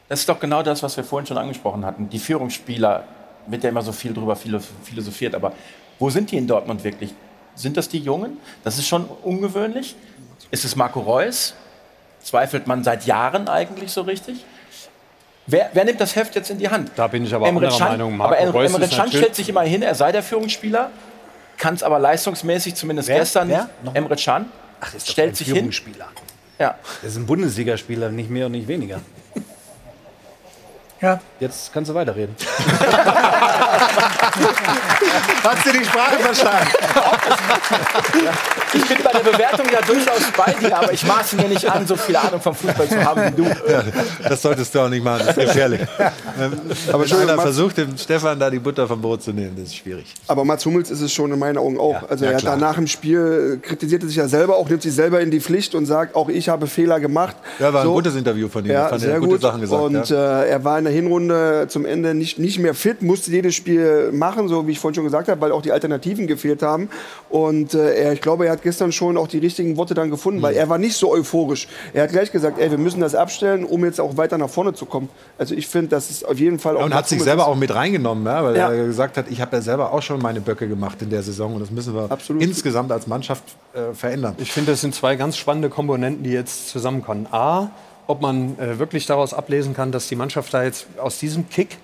das 0.09 0.19
ist 0.21 0.29
doch 0.29 0.39
genau 0.39 0.61
das, 0.63 0.83
was 0.83 0.97
wir 0.97 1.03
vorhin 1.03 1.25
schon 1.25 1.37
angesprochen 1.37 1.85
hatten. 1.85 2.09
Die 2.09 2.19
Führungsspieler, 2.19 3.03
wird 3.47 3.63
ja 3.63 3.69
immer 3.69 3.81
so 3.83 3.91
viel 3.91 4.13
drüber 4.13 4.35
philo- 4.35 4.59
philosophiert, 4.83 5.35
aber 5.35 5.53
wo 5.99 6.09
sind 6.09 6.31
die 6.31 6.37
in 6.37 6.47
Dortmund 6.47 6.83
wirklich? 6.83 7.13
Sind 7.55 7.77
das 7.77 7.87
die 7.87 7.99
Jungen? 7.99 8.37
Das 8.63 8.77
ist 8.77 8.87
schon 8.87 9.05
ungewöhnlich. 9.23 9.95
Ist 10.51 10.65
es 10.65 10.75
Marco 10.75 10.99
Reus? 10.99 11.53
Zweifelt 12.21 12.67
man 12.67 12.83
seit 12.83 13.05
Jahren 13.05 13.47
eigentlich 13.47 13.91
so 13.91 14.01
richtig? 14.01 14.43
Wer, 15.47 15.69
wer 15.73 15.85
nimmt 15.85 16.01
das 16.01 16.15
Heft 16.15 16.33
jetzt 16.35 16.49
in 16.49 16.57
die 16.57 16.69
Hand? 16.69 16.91
Da 16.95 17.07
bin 17.07 17.23
ich 17.23 17.33
aber 17.33 17.47
Emre 17.47 17.65
anderer 17.65 17.77
Can, 17.79 17.89
Meinung. 17.89 18.17
Marco 18.17 18.33
aber 18.33 18.41
Em- 18.41 18.49
Reus 18.49 18.73
Emre 18.73 18.87
Can 18.87 19.07
stellt 19.09 19.35
sich 19.35 19.47
immer 19.47 19.61
hin, 19.61 19.81
er 19.83 19.93
sei 19.93 20.11
der 20.11 20.23
Führungsspieler, 20.23 20.89
kann 21.57 21.75
es 21.75 21.83
aber 21.83 21.99
leistungsmäßig, 21.99 22.73
zumindest 22.75 23.07
Wer? 23.09 23.19
gestern, 23.19 23.49
Wer? 23.49 23.69
nicht. 23.83 23.95
Emre 23.95 24.15
Can 24.15 24.47
Ach, 24.81 24.93
ist 24.93 25.09
stellt 25.09 25.33
ein 25.33 25.35
sich 25.35 25.47
hin. 25.47 25.55
Führungsspieler. 25.57 26.07
Ja. 26.57 26.75
Das 27.01 27.11
ist 27.11 27.17
ein 27.17 27.25
Bundesligaspieler, 27.27 28.09
nicht 28.09 28.29
mehr 28.29 28.47
und 28.47 28.53
nicht 28.53 28.67
weniger. 28.67 29.01
Ja. 31.01 31.19
Jetzt 31.39 31.71
kannst 31.73 31.91
du 31.91 31.93
weiterreden. 31.95 32.35
Hast 35.43 35.65
du 35.65 35.71
die 35.71 35.85
Sprache 35.85 36.15
verstanden? 36.19 36.67
Ich 38.73 38.85
bin 38.87 38.97
bei 39.03 39.11
der 39.11 39.19
Bewertung 39.31 39.65
ja 39.71 39.81
durchaus 39.81 40.31
bei 40.35 40.53
dir, 40.53 40.77
aber 40.77 40.91
ich 40.91 41.05
maße 41.05 41.35
mir 41.37 41.47
nicht 41.47 41.65
an, 41.69 41.87
so 41.87 41.95
viel 41.95 42.15
Ahnung 42.15 42.41
vom 42.41 42.53
Fußball 42.53 42.87
zu 42.89 43.03
haben 43.03 43.21
wie 43.25 43.31
du. 43.43 43.45
Ja, 43.71 43.83
das 44.27 44.41
solltest 44.41 44.73
du 44.75 44.79
auch 44.81 44.89
nicht 44.89 45.03
machen, 45.03 45.23
das 45.25 45.37
ist 45.37 45.45
gefährlich. 45.45 45.81
Aber 46.91 47.03
Entschuldigung, 47.03 47.33
einer 47.33 47.41
versucht, 47.41 47.77
dem 47.77 47.97
Stefan 47.97 48.37
da 48.39 48.49
die 48.49 48.59
Butter 48.59 48.87
vom 48.87 49.01
Brot 49.01 49.23
zu 49.23 49.31
nehmen, 49.31 49.53
das 49.55 49.65
ist 49.67 49.77
schwierig. 49.77 50.05
Aber 50.27 50.43
Mats 50.43 50.65
Hummels 50.65 50.91
ist 50.91 51.01
es 51.01 51.13
schon 51.13 51.31
in 51.31 51.39
meinen 51.39 51.57
Augen 51.57 51.79
auch. 51.79 52.09
also 52.09 52.25
ja, 52.25 52.31
er 52.31 52.37
hat 52.37 52.43
danach 52.45 52.77
im 52.77 52.87
Spiel 52.87 53.59
äh, 53.63 53.65
kritisiert 53.65 54.03
er 54.03 54.07
sich 54.09 54.17
ja 54.17 54.27
selber 54.27 54.57
auch, 54.57 54.67
nimmt 54.67 54.81
sich 54.81 54.93
selber 54.93 55.21
in 55.21 55.31
die 55.31 55.39
Pflicht 55.39 55.73
und 55.75 55.85
sagt, 55.85 56.15
auch 56.15 56.27
ich 56.29 56.49
habe 56.49 56.67
Fehler 56.67 56.99
gemacht. 56.99 57.35
Ja, 57.59 57.73
war 57.73 57.81
ein 57.81 57.87
So. 57.87 57.93
gutes 57.93 58.15
Interview 58.15 58.49
von 58.49 58.65
ihm. 58.65 58.71
Ja, 58.71 58.87
fand, 58.89 59.01
er 59.03 59.05
sehr 59.05 59.13
hat 59.13 59.19
gute 59.21 59.31
gut. 59.33 59.41
Sachen 59.41 59.61
gesagt. 59.61 59.81
und 59.81 60.09
ja. 60.09 60.41
äh, 60.43 60.49
er 60.49 60.63
war 60.63 60.77
in 60.77 60.83
der 60.85 60.93
Hinrunde 60.93 61.67
zum 61.69 61.85
Ende 61.85 62.13
nicht, 62.13 62.39
nicht 62.39 62.59
mehr 62.59 62.73
fit, 62.73 63.01
musste 63.01 63.31
jedes 63.31 63.55
Spiel 63.55 64.11
machen, 64.11 64.47
so 64.49 64.67
wie 64.67 64.71
ich 64.73 64.79
vorhin 64.79 64.95
schon 64.95 65.05
gesagt 65.05 65.29
habe, 65.29 65.39
weil 65.41 65.51
auch 65.53 65.61
die 65.61 65.71
Alternativen 65.71 66.27
gefehlt 66.27 66.61
haben. 66.61 66.74
Und 67.29 67.73
äh, 67.73 67.95
er, 67.95 68.13
ich 68.13 68.21
glaube, 68.21 68.45
er 68.45 68.51
hat 68.53 68.61
gestern 68.61 68.91
schon 68.91 69.17
auch 69.17 69.27
die 69.27 69.39
richtigen 69.39 69.75
Worte 69.77 69.93
dann 69.93 70.09
gefunden, 70.09 70.39
Mhm. 70.39 70.43
weil 70.43 70.55
er 70.55 70.69
war 70.69 70.77
nicht 70.77 70.95
so 70.95 71.11
euphorisch. 71.11 71.67
Er 71.93 72.03
hat 72.03 72.11
gleich 72.11 72.31
gesagt, 72.31 72.59
ey, 72.59 72.69
wir 72.71 72.77
müssen 72.77 73.01
das 73.01 73.15
abstellen, 73.15 73.65
um 73.65 73.83
jetzt 73.83 73.99
auch 73.99 74.15
weiter 74.17 74.37
nach 74.37 74.49
vorne 74.49 74.73
zu 74.73 74.85
kommen. 74.85 75.09
Also 75.37 75.55
ich 75.55 75.67
finde, 75.67 75.89
das 75.89 76.09
ist 76.09 76.25
auf 76.25 76.37
jeden 76.39 76.59
Fall 76.59 76.77
auch 76.77 76.83
und 76.83 76.89
Mats 76.89 76.97
hat 76.99 77.09
sich 77.09 77.23
selber 77.23 77.43
ist- 77.43 77.47
auch 77.49 77.55
mit 77.55 77.73
reingenommen, 77.73 78.25
ja, 78.25 78.43
weil 78.43 78.55
Ja. 78.55 78.71
er 78.71 78.85
gesagt 78.85 79.17
hat, 79.17 79.25
ich 79.29 79.41
habe 79.41 79.55
ja 79.57 79.61
selber 79.61 79.91
auch 79.91 80.01
schon 80.01 80.21
meine 80.21 80.39
Böcke 80.41 80.67
gemacht 80.67 81.01
in 81.01 81.09
der 81.09 81.23
Saison 81.23 81.53
und 81.55 81.59
das 81.61 81.71
müssen 81.71 81.93
wir 81.95 82.11
Absolut. 82.11 82.41
insgesamt 82.41 82.91
als 82.91 83.07
Mannschaft 83.07 83.43
äh, 83.73 83.93
verändern. 83.93 84.35
Ich 84.37 84.51
finde, 84.51 84.71
das 84.71 84.81
sind 84.81 84.95
zwei 84.95 85.15
ganz 85.15 85.35
spannende 85.37 85.69
Komponenten, 85.69 86.23
die 86.23 86.31
jetzt 86.31 86.69
zusammenkommen. 86.69 87.27
A, 87.31 87.69
ob 88.07 88.21
man 88.21 88.57
äh, 88.59 88.77
wirklich 88.79 89.05
daraus 89.07 89.33
ablesen 89.33 89.73
kann, 89.73 89.91
dass 89.91 90.07
die 90.07 90.15
Mannschaft 90.15 90.53
da 90.53 90.63
jetzt 90.63 90.85
aus 91.01 91.17
diesem 91.19 91.49
Kick, 91.49 91.77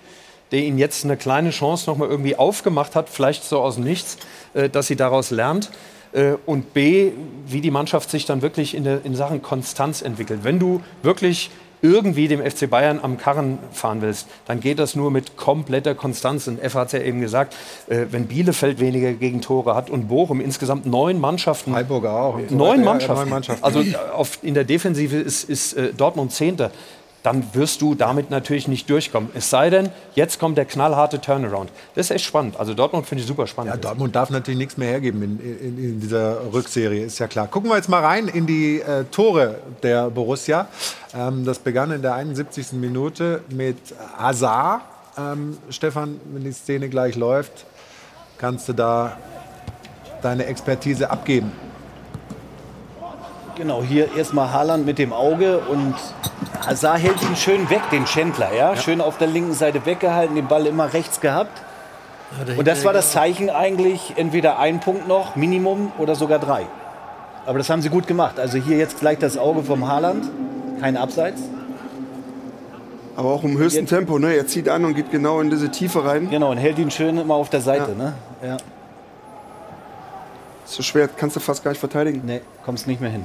der 0.52 0.60
ihnen 0.60 0.78
jetzt 0.78 1.06
eine 1.06 1.18
kleine 1.18 1.52
Chance 1.52 1.90
noch 1.90 1.98
mal 1.98 2.10
irgendwie 2.10 2.36
aufgemacht 2.36 2.96
hat, 2.96 3.10
vielleicht 3.10 3.44
so 3.44 3.60
aus 3.62 3.76
dem 3.76 3.84
Nichts, 3.84 4.18
äh, 4.54 4.70
dass 4.70 4.88
sie 4.88 4.96
daraus 4.96 5.32
lernt. 5.32 5.72
Äh, 6.14 6.34
und 6.46 6.74
B, 6.74 7.12
wie 7.48 7.62
die 7.62 7.72
Mannschaft 7.72 8.10
sich 8.10 8.26
dann 8.26 8.42
wirklich 8.42 8.76
in, 8.76 8.84
der, 8.84 9.06
in 9.06 9.16
Sachen 9.16 9.42
Konstanz 9.42 10.02
entwickelt. 10.02 10.42
Wenn 10.44 10.60
du 10.60 10.82
wirklich 11.04 11.52
irgendwie 11.82 12.28
dem 12.28 12.42
FC 12.44 12.70
Bayern 12.70 13.00
am 13.02 13.18
Karren 13.18 13.58
fahren 13.72 14.02
willst, 14.02 14.28
dann 14.46 14.60
geht 14.60 14.78
das 14.80 14.96
nur 14.96 15.10
mit 15.10 15.36
kompletter 15.36 15.96
Konstanz. 15.96 16.48
Und 16.48 16.62
F 16.62 16.76
hat 16.76 16.88
es 16.88 16.94
ja 16.94 17.00
eben 17.00 17.22
gesagt, 17.22 17.56
äh, 17.88 18.06
wenn 18.12 18.28
Bielefeld 18.28 18.80
weniger 18.80 19.14
Gegentore 19.14 19.76
hat 19.76 19.90
und 19.90 20.08
Bochum 20.08 20.42
insgesamt 20.42 20.86
neun 20.86 21.20
Mannschaften 21.20 21.74
Freiburger 21.74 22.14
auch. 22.14 22.36
und 22.36 22.50
so 22.50 22.56
neun 22.56 22.70
weiter. 22.70 22.78
Ja, 22.80 22.86
Mannschaften. 22.86 23.16
neun 23.16 23.30
Mannschaften. 23.30 23.64
Also 23.64 23.82
äh, 23.82 23.96
auf, 24.14 24.40
in 24.44 24.54
der 24.54 24.64
Defensive 24.64 25.18
ist, 25.18 25.50
ist 25.50 25.74
äh, 25.74 25.94
Dortmund 25.94 26.32
Zehnter. 26.32 26.72
Dann 27.24 27.54
wirst 27.54 27.82
du 27.82 27.94
damit 27.94 28.32
natürlich 28.32 28.68
nicht 28.68 28.90
durchkommen. 28.90 29.30
Es 29.34 29.50
sei 29.50 29.70
denn, 29.70 29.90
jetzt 30.16 30.40
kommt 30.40 30.58
der 30.58 30.66
knallharte 30.66 31.22
Turnaround. 31.22 31.72
Das 31.94 32.08
ist 32.08 32.12
echt 32.12 32.26
spannend. 32.26 32.60
Also 32.60 32.74
Dortmund 32.74 33.06
finde 33.06 33.22
ich 33.22 33.28
super 33.28 33.46
spannend. 33.48 33.74
Ja, 33.74 33.78
Dortmund 33.78 34.16
darf 34.16 34.30
natürlich 34.30 34.58
nichts 34.58 34.78
mehr 34.78 34.90
hergeben 34.90 35.22
in, 35.22 35.40
in, 35.40 35.78
in, 35.78 36.00
dieser 36.00 36.52
Rückserie, 36.52 37.06
ist 37.06 37.20
ja 37.20 37.28
klar. 37.28 37.48
Gucken 37.48 37.70
wir 37.70 37.76
jetzt 37.76 37.90
mal 37.90 38.04
rein 38.04 38.28
in 38.28 38.48
die 38.48 38.82
äh, 38.82 39.04
Tore 39.06 39.60
der 39.84 40.10
Borussia. 40.10 40.68
Ähm, 41.14 41.46
das 41.46 41.60
begann 41.60 41.92
in 41.92 42.02
der 42.02 42.16
71. 42.16 42.74
Minute 42.74 43.44
mit 43.50 43.78
Hazard. 44.18 44.82
Ähm, 45.18 45.58
Stefan, 45.70 46.20
wenn 46.34 46.44
die 46.44 46.54
Szene 46.54 46.90
gleich 46.90 47.16
läuft, 47.16 47.66
kannst 48.38 48.68
du 48.70 48.74
da 48.74 49.18
deine 50.22 50.46
Expertise 50.46 51.10
abgeben. 51.10 51.52
Genau, 53.62 53.84
hier 53.84 54.15
erstmal 54.17 54.52
Haaland 54.52 54.88
mit 54.88 54.97
dem 54.97 55.13
Auge 55.13 55.60
und 55.60 55.93
Hazard 56.65 56.97
hält 56.97 57.21
ihn 57.21 57.36
schön 57.36 57.69
weg, 57.69 57.82
den 57.91 58.08
Schändler. 58.08 58.52
Ja? 58.52 58.74
ja? 58.74 58.76
Schön 58.76 59.02
auf 59.02 59.19
der 59.19 59.28
linken 59.28 59.54
Seite 59.54 59.86
weggehalten, 59.86 60.36
den 60.36 60.47
Ball 60.47 60.65
immer 60.65 60.91
rechts 60.91 61.21
gehabt. 61.21 61.62
Und 62.58 62.67
das 62.67 62.84
war 62.86 62.91
das 62.91 63.12
Zeichen 63.12 63.52
eigentlich, 63.52 64.13
entweder 64.15 64.58
ein 64.58 64.80
Punkt 64.80 65.08
noch, 65.08 65.36
Minimum 65.36 65.91
oder 66.00 66.15
sogar 66.15 66.39
drei. 66.39 66.65
Aber 67.45 67.60
das 67.60 67.69
haben 67.69 67.84
sie 67.84 67.89
gut 67.89 68.08
gemacht. 68.08 68.39
Also 68.39 68.58
hier 68.58 68.78
jetzt 68.78 69.00
gleich 69.00 69.19
das 69.19 69.38
Auge 69.38 69.62
vom 69.62 69.88
Haaland, 69.88 70.26
kein 70.80 70.97
Abseits. 70.97 71.43
Aber 73.15 73.30
auch 73.30 73.43
im 73.43 73.60
höchsten 73.60 73.82
jetzt. 73.82 73.89
Tempo, 73.89 74.17
ne? 74.17 74.34
Er 74.34 74.47
zieht 74.47 74.69
an 74.69 74.86
und 74.86 74.95
geht 74.95 75.12
genau 75.12 75.39
in 75.39 75.52
diese 75.52 75.69
Tiefe 75.69 76.04
rein. 76.04 76.32
Genau, 76.32 76.50
und 76.50 76.58
hält 76.58 76.80
ihn 76.80 76.89
schön 76.89 77.15
immer 77.15 77.36
auf 77.36 77.52
der 77.52 77.62
Seite, 77.62 77.91
ja. 77.95 78.06
ne? 78.06 78.13
Ja. 78.43 78.58
So 80.65 80.82
schwer 80.82 81.08
kannst 81.08 81.36
du 81.36 81.39
fast 81.39 81.63
gar 81.63 81.69
nicht 81.69 81.80
verteidigen. 81.80 82.24
Nee, 82.26 82.41
kommst 82.65 82.88
nicht 82.88 83.00
mehr 83.00 83.12
hin. 83.12 83.24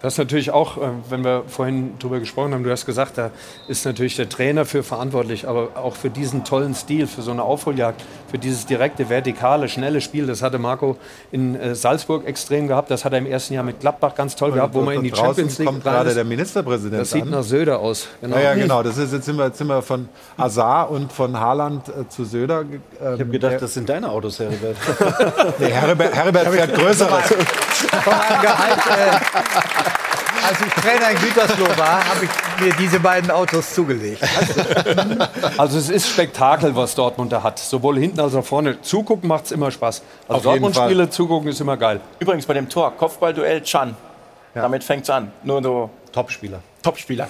Das 0.00 0.14
ist 0.14 0.18
natürlich 0.18 0.52
auch, 0.52 0.76
äh, 0.76 0.90
wenn 1.08 1.24
wir 1.24 1.42
vorhin 1.48 1.94
darüber 1.98 2.20
gesprochen 2.20 2.54
haben, 2.54 2.62
du 2.62 2.70
hast 2.70 2.86
gesagt, 2.86 3.18
da 3.18 3.30
ist 3.66 3.84
natürlich 3.84 4.14
der 4.14 4.28
Trainer 4.28 4.64
für 4.64 4.82
verantwortlich, 4.82 5.48
aber 5.48 5.70
auch 5.74 5.96
für 5.96 6.08
diesen 6.08 6.44
tollen 6.44 6.74
Stil, 6.74 7.06
für 7.08 7.22
so 7.22 7.32
eine 7.32 7.42
Aufholjagd, 7.42 8.02
für 8.30 8.38
dieses 8.38 8.66
direkte, 8.66 9.08
vertikale, 9.08 9.68
schnelle 9.68 10.00
Spiel, 10.00 10.26
das 10.26 10.40
hatte 10.40 10.58
Marco 10.58 10.96
in 11.32 11.56
äh, 11.56 11.74
Salzburg 11.74 12.26
extrem 12.26 12.68
gehabt, 12.68 12.90
das 12.90 13.04
hat 13.04 13.12
er 13.12 13.18
im 13.18 13.26
ersten 13.26 13.54
Jahr 13.54 13.64
mit 13.64 13.80
Gladbach 13.80 14.14
ganz 14.14 14.36
toll 14.36 14.52
gehabt, 14.52 14.74
wo 14.74 14.82
man 14.82 14.94
in 14.94 15.02
die 15.02 15.14
Champions 15.14 15.58
League 15.58 15.66
kommt 15.66 15.82
gerade 15.82 16.14
der 16.14 16.24
Ministerpräsident 16.24 17.00
Das 17.00 17.10
sieht 17.10 17.22
an. 17.22 17.30
nach 17.30 17.42
Söder 17.42 17.80
aus. 17.80 18.08
Genau. 18.20 18.36
Ja, 18.36 18.42
ja, 18.42 18.54
genau, 18.54 18.82
das 18.84 18.98
ist, 18.98 19.12
jetzt, 19.12 19.24
sind 19.24 19.36
wir, 19.36 19.46
jetzt 19.46 19.58
sind 19.58 19.66
wir 19.66 19.82
von 19.82 20.08
Azar 20.36 20.90
und 20.90 21.12
von 21.12 21.38
Haaland 21.38 21.88
äh, 21.88 22.08
zu 22.08 22.24
Söder. 22.24 22.60
Ähm, 22.60 22.80
ich 23.00 23.04
habe 23.04 23.24
gedacht, 23.26 23.56
das 23.60 23.74
sind 23.74 23.88
deine 23.88 24.08
Autos, 24.10 24.38
Heribert. 24.38 24.76
nee, 25.58 25.70
Heribert, 25.70 26.14
Heribert 26.14 26.48
fährt 26.48 26.74
größeres. 26.78 27.32
Von 27.78 28.12
einem 28.12 28.42
Gehalt, 28.42 28.78
äh, 28.86 30.46
als 30.46 30.60
ich 30.60 30.72
Trainer 30.82 31.10
in 31.10 31.18
Gütersloh 31.18 31.76
war, 31.76 32.04
habe 32.08 32.24
ich 32.24 32.64
mir 32.64 32.72
diese 32.74 33.00
beiden 33.00 33.30
Autos 33.30 33.74
zugelegt. 33.74 34.22
Also 35.56 35.78
es 35.78 35.90
ist 35.90 36.08
Spektakel, 36.08 36.74
was 36.74 36.94
Dortmund 36.94 37.32
da 37.32 37.42
hat. 37.42 37.58
Sowohl 37.58 37.98
hinten 37.98 38.20
als 38.20 38.34
auch 38.34 38.44
vorne. 38.44 38.80
Zugucken 38.80 39.28
macht 39.28 39.46
es 39.46 39.52
immer 39.52 39.70
Spaß. 39.70 40.02
Also 40.28 40.50
Dortmund-Spiele 40.50 41.10
zugucken 41.10 41.48
ist 41.50 41.60
immer 41.60 41.76
geil. 41.76 42.00
Übrigens 42.18 42.46
bei 42.46 42.54
dem 42.54 42.68
Tor, 42.68 42.96
Kopfballduell 42.96 43.62
Chan. 43.62 43.96
Ja. 44.54 44.62
Damit 44.62 44.84
fängt 44.84 45.04
es 45.04 45.10
an. 45.10 45.30
Nur 45.42 45.62
so 45.62 45.90
Topspieler. 46.12 46.60
Topspieler. 46.82 47.28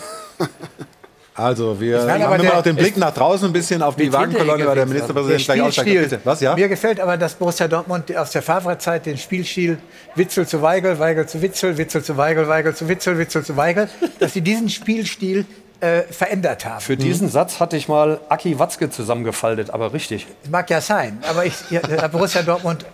Also 1.39 1.81
wir 1.81 2.05
Nein, 2.05 2.23
haben 2.23 2.41
immer 2.41 2.55
noch 2.55 2.63
den 2.63 2.75
Blick 2.75 2.97
nach 2.97 3.15
draußen 3.15 3.47
ein 3.47 3.53
bisschen 3.53 3.81
auf 3.81 3.95
die 3.95 4.13
Wagenkolonne, 4.13 4.67
weil 4.67 4.75
der 4.75 4.87
Ministerpräsident 4.87 5.45
gleich 5.45 5.63
aussteigt. 5.63 6.19
Was, 6.25 6.41
ja? 6.41 6.55
Mir 6.57 6.69
gefällt 6.69 6.99
aber, 6.99 7.17
dass 7.17 7.35
Borussia 7.35 7.69
Dortmund 7.69 8.15
aus 8.17 8.33
der 8.33 8.43
Favre-Zeit 8.43 9.07
den 9.07 9.17
Spielstil 9.17 9.79
Witzel 10.17 10.49
zu 10.49 10.61
Weigel, 10.63 10.99
Weigel 10.99 11.27
zu 11.27 11.41
Witzel, 11.41 11.79
Witzel 11.79 12.03
zu 12.03 12.17
Weigel, 12.17 12.49
Weigel 12.49 12.75
zu 12.75 12.89
Witzel, 12.89 13.19
Witzel 13.19 13.45
zu 13.45 13.57
Weigel, 13.57 13.89
dass 14.19 14.33
sie 14.33 14.41
diesen 14.41 14.69
Spielstil 14.69 15.47
äh, 15.81 16.03
verändert 16.03 16.65
haben. 16.65 16.81
Für 16.81 16.97
diesen 16.97 17.29
mhm. 17.29 17.33
Satz 17.33 17.61
hatte 17.61 17.77
ich 17.77 17.87
mal 17.87 18.21
Aki 18.29 18.59
Watzke 18.59 18.91
zusammengefaltet, 18.91 19.71
aber 19.71 19.93
richtig. 19.93 20.27
Mag 20.51 20.69
ja 20.71 20.81
sein, 20.81 21.23
aber 21.29 21.47
ich 21.47 21.55
habe 21.73 22.09
Borussia 22.09 22.43
Dortmund 22.43 22.85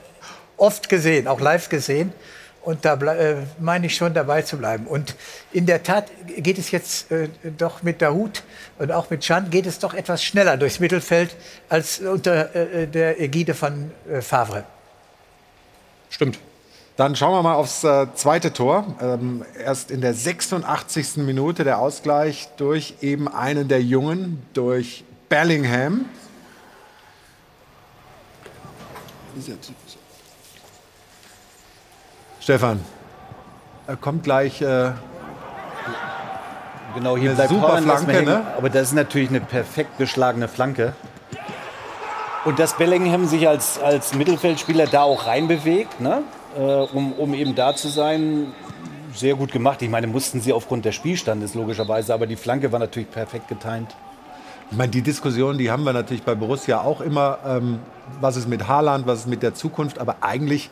oft 0.59 0.89
gesehen, 0.91 1.27
auch 1.29 1.41
live 1.41 1.71
gesehen. 1.71 2.13
Und 2.65 2.85
da 2.87 2.95
äh, 2.95 3.37
meine 3.61 3.87
ich 3.87 3.95
schon 3.95 4.15
dabei 4.15 4.41
zu 4.43 4.57
bleiben. 4.57 4.87
Und 4.87 5.17
in 5.53 5.67
der 5.67 5.83
Tat 5.83 6.11
geht 6.39 6.59
es 6.59 6.71
jetzt 6.71 7.13
äh, 7.13 7.29
doch 7.59 7.83
mit 7.83 8.01
Dahut 8.01 8.43
und 8.79 8.91
auch 8.91 9.11
mit 9.11 9.21
Chan 9.21 9.51
geht 9.51 9.67
es 9.67 9.79
doch 9.79 9.93
etwas 9.93 10.25
schneller 10.25 10.57
durchs 10.57 10.81
Mittelfeld 10.81 11.37
als 11.69 12.01
unter 12.01 12.55
äh, 12.55 12.87
der 12.87 13.21
Ägide 13.21 13.53
von 13.53 13.93
äh, 14.11 14.23
Favre. 14.23 14.65
Stimmt. 16.09 16.39
Dann 16.97 17.17
schauen 17.17 17.33
wir 17.33 17.43
mal 17.43 17.55
aufs 17.55 17.85
äh, 17.85 18.07
zweite 18.15 18.53
Tor. 18.53 18.97
Ähm, 19.01 19.45
erst 19.63 19.91
in 19.91 20.01
der 20.01 20.15
86. 20.15 21.17
Minute 21.17 21.65
der 21.65 21.81
Ausgleich 21.81 22.49
durch 22.57 22.95
eben 23.03 23.29
einen 23.29 23.69
der 23.69 23.83
Jungen, 23.83 24.43
durch 24.55 25.05
Bellingham. 25.29 26.07
Dieser 29.37 29.61
Typ 29.61 29.75
Stefan, 32.45 32.79
er 33.87 33.97
kommt 33.97 34.23
gleich. 34.23 34.61
Äh, 34.61 34.91
genau, 36.95 37.17
hier 37.17 37.31
bleibt 37.31 37.49
super 37.49 37.79
Flanke, 37.79 38.23
ne? 38.23 38.43
Aber 38.59 38.69
das 38.69 38.89
ist 38.89 38.93
natürlich 38.93 39.31
eine 39.31 39.41
perfekt 39.41 39.97
geschlagene 39.97 40.47
Flanke. 40.47 40.93
Und 42.45 42.59
dass 42.59 42.77
Bellingham 42.77 43.25
sich 43.25 43.49
als, 43.49 43.81
als 43.81 44.13
Mittelfeldspieler 44.13 44.87
da 44.87 45.05
auch 45.05 45.27
reinbewegt, 45.27 46.03
ne? 46.03 46.21
Äh, 46.55 46.61
um, 46.61 47.15
um 47.15 47.33
eben 47.33 47.55
da 47.55 47.75
zu 47.75 47.89
sein, 47.89 48.53
sehr 49.15 49.37
gut 49.37 49.51
gemacht. 49.51 49.81
Ich 49.81 49.89
meine, 49.89 50.07
mussten 50.07 50.43
sie 50.43 50.53
aufgrund 50.53 50.85
des 50.85 50.95
Spielstandes 50.95 51.55
logischerweise, 51.55 52.13
aber 52.13 52.27
die 52.27 52.37
Flanke 52.37 52.71
war 52.73 52.79
natürlich 52.79 53.11
perfekt 53.11 53.49
getimt. 53.49 53.97
Ich 54.71 54.77
meine, 54.77 54.91
die 54.91 55.01
Diskussion, 55.01 55.57
die 55.57 55.71
haben 55.71 55.85
wir 55.85 55.95
natürlich 55.95 56.25
bei 56.25 56.35
Borussia 56.35 56.83
auch 56.83 57.01
immer. 57.01 57.39
Ähm, 57.47 57.79
was 58.21 58.37
ist 58.37 58.51
mit 58.51 58.69
Haaland, 58.69 59.07
was 59.07 59.21
ist 59.21 59.29
mit 59.29 59.43
der 59.43 59.55
Zukunft? 59.55 59.99
Aber 59.99 60.17
eigentlich 60.21 60.69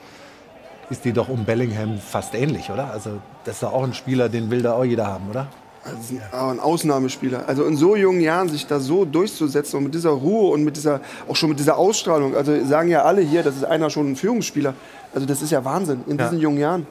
ist 0.91 1.05
die 1.05 1.13
doch 1.13 1.29
um 1.29 1.45
Bellingham 1.45 1.99
fast 1.99 2.35
ähnlich, 2.35 2.71
oder? 2.71 2.91
Also 2.91 3.21
das 3.45 3.55
ist 3.55 3.63
doch 3.63 3.73
auch 3.73 3.85
ein 3.85 3.95
Spieler, 3.95 4.29
den 4.29 4.51
will 4.51 4.63
da 4.63 4.75
auch 4.75 4.85
jeder 4.85 5.07
haben, 5.07 5.31
oder? 5.31 5.47
Also 5.85 6.15
ein 6.33 6.61
Ausnahmespieler. 6.61 7.45
Also 7.49 7.65
in 7.65 7.77
so 7.77 7.97
jungen 7.97 8.21
Jahren 8.21 8.49
sich 8.49 8.67
da 8.67 8.79
so 8.79 9.05
durchzusetzen 9.05 9.79
und 9.79 9.85
mit 9.85 9.95
dieser 9.95 10.11
Ruhe 10.11 10.53
und 10.53 10.63
mit 10.63 10.77
dieser, 10.77 11.01
auch 11.29 11.35
schon 11.35 11.49
mit 11.49 11.59
dieser 11.59 11.77
Ausstrahlung. 11.77 12.37
Also 12.37 12.65
sagen 12.65 12.89
ja 12.89 13.03
alle 13.03 13.21
hier, 13.21 13.43
das 13.43 13.57
ist 13.57 13.65
einer 13.65 13.91
schon 13.91 14.13
ein 14.13 14.17
Führungsspieler. 14.17 14.75
Also 15.13 15.27
das 15.27 15.43
ist 15.43 15.51
ja 15.51 15.65
Wahnsinn 15.65 16.05
in 16.07 16.19
diesen 16.19 16.39
jungen 16.39 16.59
Jahren. 16.59 16.87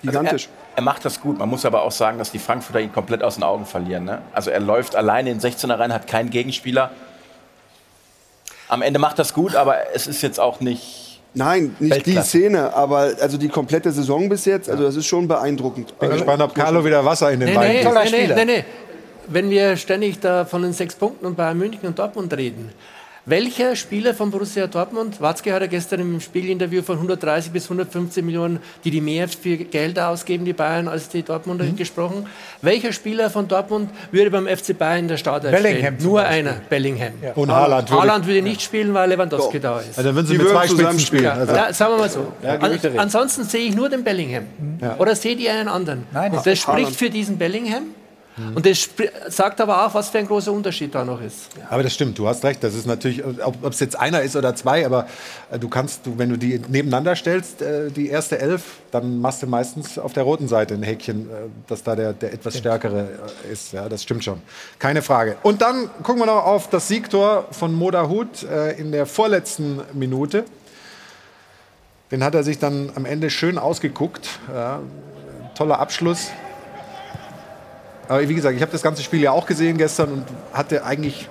Gigantisch. 0.00 0.46
Also 0.46 0.54
er, 0.74 0.78
er, 0.78 0.82
macht 0.82 1.04
das 1.04 1.20
gut. 1.20 1.38
Man 1.38 1.50
muss 1.50 1.66
aber 1.66 1.82
auch 1.82 1.92
sagen, 1.92 2.18
dass 2.18 2.30
die 2.30 2.38
Frankfurter 2.38 2.80
ihn 2.80 2.92
komplett 2.92 3.22
aus 3.22 3.34
den 3.34 3.44
Augen 3.44 3.66
verlieren. 3.66 4.04
Ne? 4.04 4.22
Also 4.32 4.50
er 4.50 4.60
läuft 4.60 4.96
alleine 4.96 5.30
in 5.30 5.40
16er 5.40 5.78
rein, 5.78 5.92
hat 5.92 6.06
keinen 6.06 6.30
Gegenspieler. 6.30 6.92
Am 8.68 8.80
Ende 8.80 8.98
macht 8.98 9.18
das 9.18 9.34
gut, 9.34 9.54
aber 9.54 9.94
es 9.94 10.06
ist 10.06 10.22
jetzt 10.22 10.40
auch 10.40 10.60
nicht 10.60 11.03
Nein, 11.34 11.74
nicht 11.80 11.92
Weltklasse. 11.92 12.38
die 12.38 12.44
Szene, 12.44 12.74
aber 12.74 13.12
also 13.20 13.36
die 13.36 13.48
komplette 13.48 13.90
Saison 13.90 14.28
bis 14.28 14.44
jetzt, 14.44 14.70
also 14.70 14.84
das 14.84 14.96
ist 14.96 15.06
schon 15.06 15.26
beeindruckend. 15.26 15.98
Bin 15.98 16.10
gespannt, 16.10 16.42
ob 16.42 16.54
Carlo 16.54 16.84
wieder 16.84 17.04
Wasser 17.04 17.32
in 17.32 17.40
den 17.40 17.50
nee, 17.50 17.56
Wein 17.56 17.72
nee, 17.72 17.84
nee, 17.84 18.26
nee, 18.26 18.34
nee, 18.34 18.44
nee. 18.44 18.64
Wenn 19.26 19.50
wir 19.50 19.76
ständig 19.76 20.20
da 20.20 20.44
von 20.44 20.62
den 20.62 20.72
sechs 20.72 20.94
Punkten 20.94 21.26
und 21.26 21.36
Bayern 21.36 21.58
München 21.58 21.86
und 21.86 21.98
Dortmund 21.98 22.32
reden, 22.36 22.70
welcher 23.26 23.74
Spieler 23.74 24.12
von 24.12 24.30
Borussia 24.30 24.66
Dortmund, 24.66 25.18
Watzke 25.18 25.54
hat 25.54 25.62
ja 25.62 25.66
gestern 25.66 26.00
im 26.00 26.20
Spiegelinterview 26.20 26.82
von 26.82 26.96
130 26.96 27.52
bis 27.52 27.64
115 27.64 28.22
Millionen, 28.24 28.58
die 28.84 28.90
die 28.90 29.00
mehr 29.00 29.28
für 29.28 29.56
Geld 29.56 29.98
ausgeben, 29.98 30.44
die 30.44 30.52
Bayern, 30.52 30.88
als 30.88 31.08
die 31.08 31.22
Dortmunder 31.22 31.64
mhm. 31.64 31.76
gesprochen. 31.76 32.26
Welcher 32.60 32.92
Spieler 32.92 33.30
von 33.30 33.48
Dortmund 33.48 33.88
würde 34.12 34.30
beim 34.30 34.46
FC 34.46 34.76
Bayern 34.76 35.00
in 35.00 35.08
der 35.08 35.16
Startelf 35.16 35.52
Bellingham 35.54 35.96
Nur 36.00 36.22
einer, 36.22 36.56
Bellingham. 36.68 37.12
Ja. 37.22 37.32
Und 37.32 37.50
Haaland 37.50 37.90
würde, 37.90 38.02
Haaland 38.02 38.26
würde 38.26 38.42
nicht 38.42 38.60
spielen, 38.60 38.92
weil 38.92 39.08
Lewandowski 39.08 39.58
Doch. 39.58 39.76
da 39.76 39.80
ist. 39.80 39.96
Also 39.96 40.02
dann 40.02 40.16
würden 40.16 40.26
sie 40.26 40.36
die 40.36 40.42
mit 40.42 40.48
zwei 40.50 40.68
Spitzen 40.68 41.00
spielen. 41.00 41.26
Also. 41.26 41.54
Ja, 41.54 41.72
sagen 41.72 41.92
wir 41.94 41.98
mal 41.98 42.10
so. 42.10 42.32
Ja, 42.42 42.56
An, 42.58 42.78
ansonsten 42.98 43.44
sehe 43.44 43.68
ich 43.68 43.74
nur 43.74 43.88
den 43.88 44.04
Bellingham. 44.04 44.44
Oder 44.98 45.16
seht 45.16 45.40
ihr 45.40 45.50
einen 45.50 45.68
anderen? 45.68 46.06
Nein, 46.12 46.32
das 46.32 46.42
spricht 46.42 46.66
Haaland. 46.66 46.96
für 46.96 47.08
diesen 47.08 47.38
Bellingham. 47.38 47.84
Mhm. 48.36 48.56
Und 48.56 48.66
das 48.66 48.88
sagt 49.28 49.60
aber 49.60 49.86
auch, 49.86 49.94
was 49.94 50.08
für 50.08 50.18
ein 50.18 50.26
großer 50.26 50.52
Unterschied 50.52 50.94
da 50.94 51.04
noch 51.04 51.20
ist. 51.20 51.50
Aber 51.70 51.82
das 51.82 51.94
stimmt, 51.94 52.18
du 52.18 52.26
hast 52.26 52.44
recht. 52.44 52.64
Das 52.64 52.74
ist 52.74 52.86
natürlich, 52.86 53.24
ob 53.24 53.64
es 53.70 53.80
jetzt 53.80 53.98
einer 53.98 54.22
ist 54.22 54.34
oder 54.34 54.56
zwei, 54.56 54.84
aber 54.84 55.06
äh, 55.50 55.58
du 55.58 55.68
kannst, 55.68 56.06
du, 56.06 56.18
wenn 56.18 56.30
du 56.30 56.36
die 56.36 56.60
nebeneinander 56.68 57.14
stellst, 57.14 57.62
äh, 57.62 57.90
die 57.90 58.08
erste 58.08 58.38
Elf, 58.38 58.62
dann 58.90 59.20
machst 59.20 59.42
du 59.42 59.46
meistens 59.46 59.98
auf 59.98 60.12
der 60.12 60.24
roten 60.24 60.48
Seite 60.48 60.74
ein 60.74 60.82
Häkchen, 60.82 61.30
äh, 61.30 61.32
dass 61.68 61.82
da 61.84 61.94
der, 61.94 62.12
der 62.12 62.32
etwas 62.32 62.58
stärkere 62.58 63.08
ist. 63.50 63.72
Ja, 63.72 63.88
das 63.88 64.02
stimmt 64.02 64.24
schon. 64.24 64.40
Keine 64.78 65.02
Frage. 65.02 65.36
Und 65.42 65.62
dann 65.62 65.88
gucken 66.02 66.20
wir 66.20 66.26
noch 66.26 66.44
auf 66.44 66.68
das 66.68 66.88
Siegtor 66.88 67.46
von 67.52 67.72
Moda 67.72 68.08
Hut 68.08 68.42
in 68.76 68.92
der 68.92 69.06
vorletzten 69.06 69.80
Minute. 69.92 70.44
Den 72.10 72.22
hat 72.22 72.34
er 72.34 72.42
sich 72.42 72.58
dann 72.58 72.90
am 72.94 73.04
Ende 73.04 73.30
schön 73.30 73.58
ausgeguckt. 73.58 74.28
Ja, 74.52 74.80
toller 75.54 75.78
Abschluss. 75.78 76.30
Aber 78.08 78.28
wie 78.28 78.34
gesagt, 78.34 78.56
ich 78.56 78.62
habe 78.62 78.72
das 78.72 78.82
ganze 78.82 79.02
Spiel 79.02 79.20
ja 79.20 79.30
auch 79.30 79.46
gesehen 79.46 79.78
gestern 79.78 80.12
und 80.12 80.24
hatte 80.52 80.84
eigentlich 80.84 81.28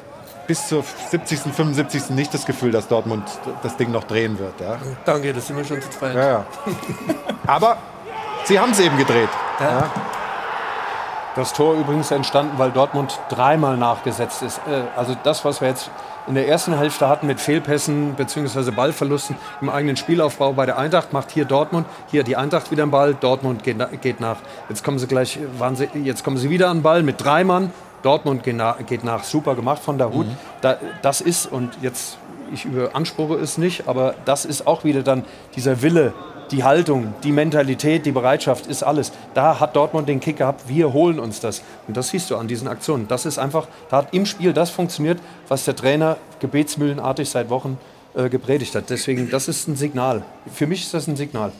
bis 0.47 0.67
zur 0.67 0.83
70., 1.11 1.39
75. 1.39 2.09
nicht 2.09 2.33
das 2.33 2.45
Gefühl, 2.45 2.71
dass 2.71 2.87
Dortmund 2.87 3.23
das 3.61 3.77
Ding 3.77 3.91
noch 3.91 4.03
drehen 4.03 4.37
wird. 4.39 4.59
Ja. 4.59 4.77
Danke, 5.05 5.33
das 5.33 5.47
sind 5.47 5.57
wir 5.57 5.63
schon 5.63 5.81
zu 5.81 5.89
zweit. 5.89 6.15
Ja, 6.15 6.27
ja. 6.27 6.45
Aber 7.47 7.77
sie 8.45 8.59
haben 8.59 8.71
es 8.71 8.79
eben 8.79 8.97
gedreht. 8.97 9.29
Ja. 9.59 9.91
Das 11.35 11.53
Tor 11.53 11.73
übrigens 11.73 12.11
entstanden, 12.11 12.53
weil 12.57 12.71
Dortmund 12.71 13.19
dreimal 13.29 13.75
nachgesetzt 13.75 14.43
ist. 14.43 14.59
Äh, 14.59 14.83
also 14.95 15.15
das, 15.23 15.43
was 15.43 15.61
wir 15.61 15.67
jetzt 15.67 15.89
in 16.27 16.35
der 16.35 16.47
ersten 16.47 16.77
Hälfte 16.77 17.09
hatten 17.09 17.27
mit 17.27 17.39
Fehlpässen 17.39 18.13
bzw. 18.13 18.71
Ballverlusten 18.71 19.35
im 19.59 19.69
eigenen 19.69 19.97
Spielaufbau 19.97 20.53
bei 20.53 20.65
der 20.65 20.77
Eintracht, 20.77 21.11
macht 21.11 21.31
hier 21.31 21.45
Dortmund, 21.45 21.87
hier 22.11 22.23
die 22.23 22.37
Eintracht 22.37 22.71
wieder 22.71 22.83
einen 22.83 22.91
Ball, 22.91 23.13
Dortmund 23.15 23.63
geht 23.63 23.77
nach. 24.19 24.37
Jetzt 24.69 24.83
kommen 24.83 24.99
sie 24.99 25.07
gleich, 25.07 25.39
waren 25.57 25.75
sie, 25.75 25.89
jetzt 26.03 26.23
kommen 26.23 26.37
sie 26.37 26.49
wieder 26.49 26.69
an 26.69 26.77
den 26.77 26.83
Ball 26.83 27.03
mit 27.03 27.23
drei 27.23 27.43
Mann, 27.43 27.71
Dortmund 28.03 28.43
geht 28.43 28.55
nach, 29.03 29.23
super 29.23 29.55
gemacht 29.55 29.81
von 29.81 29.97
der 29.97 30.13
Hut. 30.13 30.27
Mhm. 30.27 30.37
Da, 30.61 30.77
das 31.01 31.19
ist, 31.19 31.51
und 31.51 31.71
jetzt, 31.81 32.17
ich 32.53 32.65
überanspruche 32.65 33.35
es 33.35 33.57
nicht, 33.57 33.87
aber 33.87 34.13
das 34.25 34.45
ist 34.45 34.67
auch 34.67 34.83
wieder 34.83 35.01
dann 35.01 35.25
dieser 35.55 35.81
Wille, 35.81 36.13
die 36.51 36.63
Haltung, 36.63 37.13
die 37.23 37.31
Mentalität, 37.31 38.05
die 38.05 38.11
Bereitschaft 38.11 38.67
ist 38.67 38.83
alles. 38.83 39.11
Da 39.33 39.59
hat 39.59 39.75
Dortmund 39.75 40.07
den 40.07 40.19
Kick 40.19 40.37
gehabt, 40.37 40.67
wir 40.67 40.93
holen 40.93 41.19
uns 41.19 41.39
das. 41.39 41.63
Und 41.87 41.97
das 41.97 42.09
siehst 42.09 42.29
du 42.29 42.37
an 42.37 42.47
diesen 42.47 42.67
Aktionen. 42.67 43.07
Das 43.07 43.25
ist 43.25 43.37
einfach, 43.37 43.67
da 43.89 43.97
hat 43.97 44.13
im 44.13 44.25
Spiel 44.25 44.53
das 44.53 44.69
funktioniert, 44.69 45.19
was 45.47 45.65
der 45.65 45.75
Trainer 45.75 46.17
gebetsmühlenartig 46.39 47.29
seit 47.29 47.49
Wochen 47.49 47.77
äh, 48.15 48.29
gepredigt 48.29 48.75
hat. 48.75 48.89
Deswegen, 48.89 49.29
das 49.29 49.47
ist 49.47 49.67
ein 49.67 49.75
Signal. 49.75 50.23
Für 50.53 50.67
mich 50.67 50.83
ist 50.83 50.93
das 50.93 51.07
ein 51.07 51.15
Signal. 51.15 51.51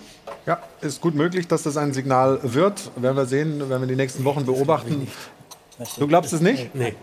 Ja, 0.46 0.60
ist 0.82 1.02
gut 1.02 1.16
möglich, 1.16 1.48
dass 1.48 1.64
das 1.64 1.78
ein 1.78 1.94
Signal 1.94 2.40
wird. 2.44 2.92
Werden 2.96 3.18
wir 3.18 3.26
sehen, 3.26 3.70
werden 3.70 3.82
wir 3.82 3.88
die 3.88 3.96
nächsten 3.96 4.24
Wochen 4.24 4.46
beobachten. 4.46 5.08
Du 5.98 6.08
glaubst 6.08 6.34
es 6.34 6.42
nicht? 6.42 6.76
Nee. 6.76 6.96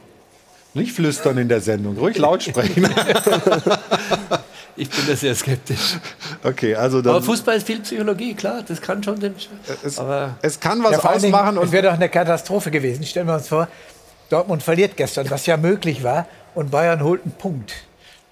Nicht 0.73 0.93
flüstern 0.93 1.37
in 1.39 1.49
der 1.49 1.61
Sendung, 1.61 1.97
ruhig 1.99 2.17
laut 2.17 2.43
sprechen. 2.43 2.89
ich 4.77 4.89
bin 4.89 5.07
da 5.07 5.17
sehr 5.17 5.35
skeptisch. 5.35 5.99
Okay, 6.43 6.75
also 6.75 6.99
aber 6.99 7.23
Fußball 7.23 7.57
ist 7.57 7.67
viel 7.67 7.81
Psychologie, 7.81 8.35
klar, 8.35 8.63
das 8.67 8.81
kann 8.81 9.03
schon 9.03 9.21
den. 9.21 9.35
Es, 9.83 9.99
aber 9.99 10.37
es 10.43 10.59
kann 10.59 10.83
was 10.83 10.93
ja, 10.93 10.99
ausmachen. 10.99 11.59
und 11.59 11.67
es 11.67 11.73
wäre 11.73 11.89
doch 11.89 11.95
eine 11.95 12.09
Katastrophe 12.09 12.71
gewesen. 12.71 13.05
Stellen 13.05 13.27
wir 13.27 13.35
uns 13.35 13.49
vor, 13.49 13.69
Dortmund 14.31 14.63
verliert 14.63 14.97
gestern, 14.97 15.29
was 15.31 15.47
ja 15.47 15.57
möglich 15.57 16.03
war, 16.03 16.27
und 16.55 16.71
Bayern 16.71 17.03
holt 17.03 17.23
einen 17.23 17.33
Punkt. 17.33 17.73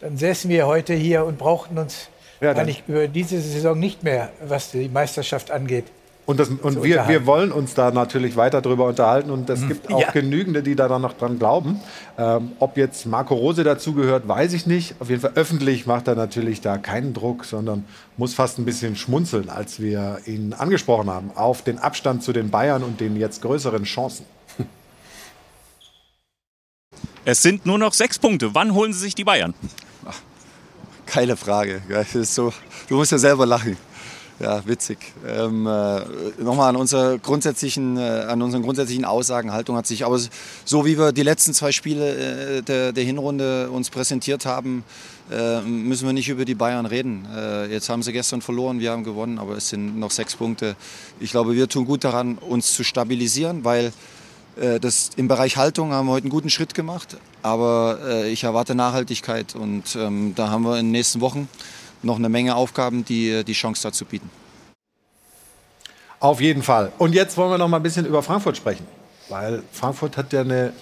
Dann 0.00 0.16
säßen 0.16 0.48
wir 0.48 0.66
heute 0.66 0.94
hier 0.94 1.24
und 1.24 1.38
brauchten 1.38 1.76
uns 1.78 2.08
ja, 2.40 2.52
eigentlich 2.52 2.84
über 2.86 3.08
diese 3.08 3.40
Saison 3.40 3.78
nicht 3.78 4.04
mehr, 4.04 4.30
was 4.46 4.70
die 4.70 4.88
Meisterschaft 4.88 5.50
angeht, 5.50 5.86
und, 6.28 6.38
das, 6.38 6.50
und 6.50 6.82
wir, 6.82 7.08
wir 7.08 7.24
wollen 7.24 7.50
uns 7.50 7.72
da 7.72 7.90
natürlich 7.90 8.36
weiter 8.36 8.60
drüber 8.60 8.84
unterhalten. 8.84 9.30
Und 9.30 9.48
es 9.48 9.60
mhm. 9.60 9.68
gibt 9.68 9.90
auch 9.90 9.98
ja. 10.02 10.10
genügende, 10.10 10.62
die 10.62 10.76
da 10.76 10.86
dann 10.86 11.00
noch 11.00 11.14
dran 11.14 11.38
glauben. 11.38 11.80
Ähm, 12.18 12.52
ob 12.58 12.76
jetzt 12.76 13.06
Marco 13.06 13.34
Rose 13.34 13.64
dazugehört, 13.64 14.28
weiß 14.28 14.52
ich 14.52 14.66
nicht. 14.66 14.96
Auf 15.00 15.08
jeden 15.08 15.22
Fall 15.22 15.32
öffentlich 15.36 15.86
macht 15.86 16.06
er 16.06 16.16
natürlich 16.16 16.60
da 16.60 16.76
keinen 16.76 17.14
Druck, 17.14 17.46
sondern 17.46 17.86
muss 18.18 18.34
fast 18.34 18.58
ein 18.58 18.66
bisschen 18.66 18.94
schmunzeln, 18.94 19.48
als 19.48 19.80
wir 19.80 20.18
ihn 20.26 20.52
angesprochen 20.52 21.08
haben, 21.08 21.30
auf 21.34 21.62
den 21.62 21.78
Abstand 21.78 22.22
zu 22.22 22.34
den 22.34 22.50
Bayern 22.50 22.82
und 22.82 23.00
den 23.00 23.16
jetzt 23.16 23.40
größeren 23.40 23.84
Chancen. 23.84 24.26
Es 27.24 27.40
sind 27.40 27.64
nur 27.64 27.78
noch 27.78 27.94
sechs 27.94 28.18
Punkte. 28.18 28.54
Wann 28.54 28.74
holen 28.74 28.92
Sie 28.92 29.00
sich 29.00 29.14
die 29.14 29.24
Bayern? 29.24 29.54
Keine 31.06 31.38
Frage. 31.38 31.80
So, 32.22 32.52
du 32.90 32.96
musst 32.96 33.12
ja 33.12 33.18
selber 33.18 33.46
lachen. 33.46 33.78
Ja, 34.40 34.64
witzig. 34.66 34.98
Ähm, 35.26 35.66
äh, 35.66 36.00
Nochmal 36.40 36.68
an, 36.68 36.76
unserer 36.76 37.18
grundsätzlichen, 37.18 37.96
äh, 37.96 38.26
an 38.28 38.40
unseren 38.40 38.62
grundsätzlichen 38.62 39.04
Aussagen, 39.04 39.52
Haltung 39.52 39.76
hat 39.76 39.88
sich, 39.88 40.04
aber 40.04 40.20
so 40.64 40.86
wie 40.86 40.96
wir 40.96 41.10
die 41.10 41.24
letzten 41.24 41.54
zwei 41.54 41.72
Spiele 41.72 42.58
äh, 42.58 42.62
der, 42.62 42.92
der 42.92 43.02
Hinrunde 43.02 43.68
uns 43.68 43.90
präsentiert 43.90 44.46
haben, 44.46 44.84
äh, 45.32 45.60
müssen 45.62 46.06
wir 46.06 46.12
nicht 46.12 46.28
über 46.28 46.44
die 46.44 46.54
Bayern 46.54 46.86
reden. 46.86 47.26
Äh, 47.34 47.72
jetzt 47.72 47.88
haben 47.88 48.04
sie 48.04 48.12
gestern 48.12 48.40
verloren, 48.40 48.78
wir 48.78 48.92
haben 48.92 49.02
gewonnen, 49.02 49.40
aber 49.40 49.56
es 49.56 49.70
sind 49.70 49.98
noch 49.98 50.12
sechs 50.12 50.36
Punkte. 50.36 50.76
Ich 51.18 51.32
glaube, 51.32 51.56
wir 51.56 51.68
tun 51.68 51.84
gut 51.84 52.04
daran, 52.04 52.38
uns 52.38 52.74
zu 52.74 52.84
stabilisieren, 52.84 53.64
weil 53.64 53.92
äh, 54.56 54.78
das, 54.78 55.10
im 55.16 55.26
Bereich 55.26 55.56
Haltung 55.56 55.90
haben 55.90 56.06
wir 56.06 56.12
heute 56.12 56.26
einen 56.26 56.30
guten 56.30 56.50
Schritt 56.50 56.74
gemacht, 56.74 57.16
aber 57.42 58.26
ich 58.26 58.44
erwarte 58.44 58.74
Nachhaltigkeit 58.74 59.54
und 59.56 59.96
ähm, 59.96 60.34
da 60.36 60.50
haben 60.50 60.62
wir 60.62 60.78
in 60.78 60.86
den 60.86 60.92
nächsten 60.92 61.20
Wochen 61.20 61.48
noch 62.02 62.16
eine 62.16 62.28
Menge 62.28 62.54
Aufgaben, 62.54 63.04
die 63.04 63.44
die 63.44 63.52
Chance 63.52 63.82
dazu 63.82 64.04
bieten. 64.04 64.30
Auf 66.20 66.40
jeden 66.40 66.62
Fall. 66.62 66.92
Und 66.98 67.14
jetzt 67.14 67.36
wollen 67.36 67.50
wir 67.50 67.58
noch 67.58 67.68
mal 67.68 67.76
ein 67.76 67.82
bisschen 67.82 68.06
über 68.06 68.22
Frankfurt 68.22 68.56
sprechen. 68.56 68.86
Weil 69.28 69.62
Frankfurt 69.72 70.16
hat 70.16 70.32
ja 70.32 70.40
eine, 70.40 70.72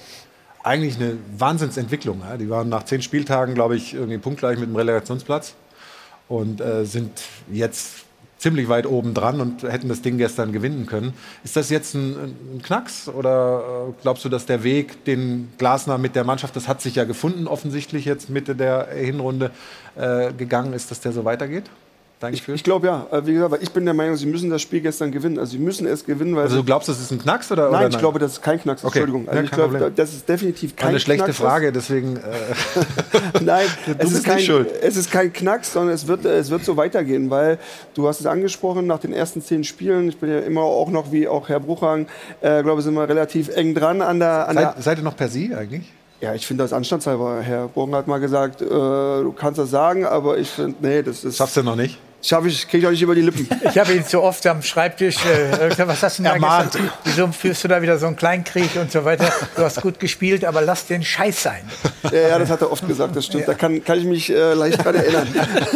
eigentlich 0.62 0.96
eine 0.96 1.18
Wahnsinnsentwicklung. 1.36 2.20
Ja. 2.20 2.36
Die 2.36 2.48
waren 2.48 2.68
nach 2.68 2.84
zehn 2.84 3.02
Spieltagen, 3.02 3.54
glaube 3.54 3.76
ich, 3.76 3.92
irgendwie 3.92 4.18
punktgleich 4.18 4.58
mit 4.58 4.68
dem 4.68 4.76
Relegationsplatz 4.76 5.54
und 6.28 6.60
äh, 6.60 6.84
sind 6.84 7.20
jetzt 7.50 8.05
ziemlich 8.46 8.68
weit 8.68 8.86
oben 8.86 9.12
dran 9.12 9.40
und 9.40 9.64
hätten 9.64 9.88
das 9.88 10.02
Ding 10.02 10.18
gestern 10.18 10.52
gewinnen 10.52 10.86
können. 10.86 11.14
Ist 11.42 11.56
das 11.56 11.68
jetzt 11.68 11.94
ein, 11.94 12.36
ein, 12.54 12.62
Knacks 12.62 13.08
oder 13.08 13.88
äh, 13.88 13.92
glaubst 14.02 14.24
du, 14.24 14.28
dass 14.28 14.46
der 14.46 14.62
Weg, 14.62 15.04
den 15.04 15.48
Glasner 15.58 15.98
mit 15.98 16.14
der 16.14 16.22
Mannschaft, 16.22 16.54
das 16.54 16.68
hat 16.68 16.80
sich 16.80 16.94
ja 16.94 17.02
gefunden, 17.02 17.48
offensichtlich 17.48 18.04
jetzt 18.04 18.30
Mitte 18.30 18.54
der 18.54 18.86
Hinrunde 18.94 19.50
äh, 19.96 20.32
gegangen 20.32 20.74
ist, 20.74 20.92
dass 20.92 21.00
der 21.00 21.10
so 21.10 21.24
weitergeht? 21.24 21.64
Ich, 22.30 22.48
ich 22.48 22.64
glaube 22.64 22.86
ja. 22.86 23.06
Äh, 23.10 23.26
wie 23.26 23.34
gesagt, 23.34 23.62
ich 23.62 23.70
bin 23.72 23.84
der 23.84 23.92
Meinung, 23.92 24.16
sie 24.16 24.24
müssen 24.24 24.48
das 24.48 24.62
Spiel 24.62 24.80
gestern 24.80 25.12
gewinnen. 25.12 25.38
Also 25.38 25.52
sie 25.52 25.58
müssen 25.58 25.86
es 25.86 26.06
gewinnen, 26.06 26.34
weil 26.34 26.44
Also 26.44 26.56
du 26.56 26.64
glaubst, 26.64 26.88
das 26.88 26.98
ist 26.98 27.10
ein 27.10 27.18
Knacks 27.18 27.52
oder? 27.52 27.64
Nein, 27.64 27.74
oder 27.74 27.86
ich 27.88 27.92
nein? 27.92 28.00
glaube, 28.00 28.18
das 28.18 28.32
ist 28.32 28.42
kein 28.42 28.58
Knacks. 28.58 28.82
Okay. 28.82 29.00
Entschuldigung. 29.00 29.28
Also 29.28 29.38
ja, 29.38 29.44
ich 29.44 29.50
glaube, 29.50 29.92
das 29.94 30.14
ist 30.14 30.26
definitiv 30.26 30.74
kein 30.76 30.88
Eine 30.90 31.00
schlechte 31.00 31.24
Knacks 31.24 31.38
Frage, 31.38 31.72
deswegen. 31.72 32.16
Äh 32.16 32.20
nein, 33.42 33.66
es 33.98 34.12
ist, 34.12 34.24
kein, 34.24 34.40
schuld. 34.40 34.72
es 34.80 34.96
ist 34.96 35.10
kein 35.10 35.30
Knacks, 35.30 35.74
sondern 35.74 35.94
es 35.94 36.06
wird, 36.06 36.24
es 36.24 36.48
wird 36.48 36.64
so 36.64 36.78
weitergehen, 36.78 37.28
weil 37.28 37.58
du 37.92 38.08
hast 38.08 38.20
es 38.20 38.26
angesprochen 38.26 38.86
nach 38.86 38.98
den 38.98 39.12
ersten 39.12 39.42
zehn 39.42 39.62
Spielen. 39.62 40.08
Ich 40.08 40.16
bin 40.16 40.30
ja 40.30 40.38
immer 40.38 40.62
auch 40.62 40.90
noch 40.90 41.12
wie 41.12 41.28
auch 41.28 41.50
Herr 41.50 41.60
Bruchhang, 41.60 42.06
äh, 42.40 42.62
glaube 42.62 42.80
sind 42.80 42.94
wir 42.94 43.06
relativ 43.06 43.54
eng 43.54 43.74
dran 43.74 44.00
an 44.00 44.20
der. 44.20 44.48
An 44.48 44.56
seid, 44.56 44.76
der 44.76 44.82
seid 44.82 44.98
ihr 44.98 45.04
noch 45.04 45.16
per 45.16 45.28
Sie 45.28 45.54
eigentlich? 45.54 45.92
Ja, 46.22 46.32
ich 46.34 46.46
finde 46.46 46.64
das 46.64 46.72
anstandshalber. 46.72 47.42
Herr 47.42 47.68
Bogen 47.68 47.94
hat 47.94 48.06
mal 48.06 48.20
gesagt, 48.20 48.62
äh, 48.62 48.64
du 48.68 49.34
kannst 49.36 49.58
das 49.58 49.70
sagen, 49.70 50.06
aber 50.06 50.38
ich 50.38 50.48
finde, 50.48 50.76
nee, 50.80 51.02
das 51.02 51.24
ist. 51.24 51.36
Schaffst 51.36 51.58
du 51.58 51.62
noch 51.62 51.76
nicht? 51.76 51.98
Schaffe 52.28 52.48
ich, 52.48 52.68
kriege 52.68 52.78
ich 52.78 52.86
auch 52.86 52.90
nicht 52.90 53.02
über 53.02 53.14
die 53.14 53.22
Lippen. 53.22 53.48
Ich 53.66 53.78
habe 53.78 53.92
ihn 53.92 54.04
zu 54.06 54.22
oft 54.22 54.46
am 54.46 54.62
Schreibtisch, 54.62 55.16
äh, 55.26 55.76
was 55.86 56.02
hast 56.02 56.18
du 56.18 56.22
denn 56.22 56.40
da 56.40 56.60
gesagt? 56.60 56.78
Wieso 57.04 57.26
führst 57.28 57.64
du 57.64 57.68
da 57.68 57.82
wieder 57.82 57.98
so 57.98 58.06
einen 58.06 58.16
Kleinkrieg 58.16 58.70
und 58.80 58.90
so 58.90 59.04
weiter? 59.04 59.30
Du 59.54 59.62
hast 59.62 59.82
gut 59.82 59.98
gespielt, 60.00 60.44
aber 60.44 60.62
lass 60.62 60.86
den 60.86 61.02
Scheiß 61.02 61.42
sein. 61.42 61.62
Ja, 62.04 62.28
ja 62.28 62.38
das 62.38 62.48
hat 62.48 62.62
er 62.62 62.72
oft 62.72 62.86
gesagt, 62.86 63.16
das 63.16 63.26
stimmt. 63.26 63.42
Ja. 63.42 63.52
Da 63.52 63.54
kann, 63.54 63.84
kann 63.84 63.98
ich 63.98 64.04
mich 64.04 64.30
äh, 64.30 64.54
leicht 64.54 64.78
gerade 64.78 64.98
erinnern. 64.98 65.28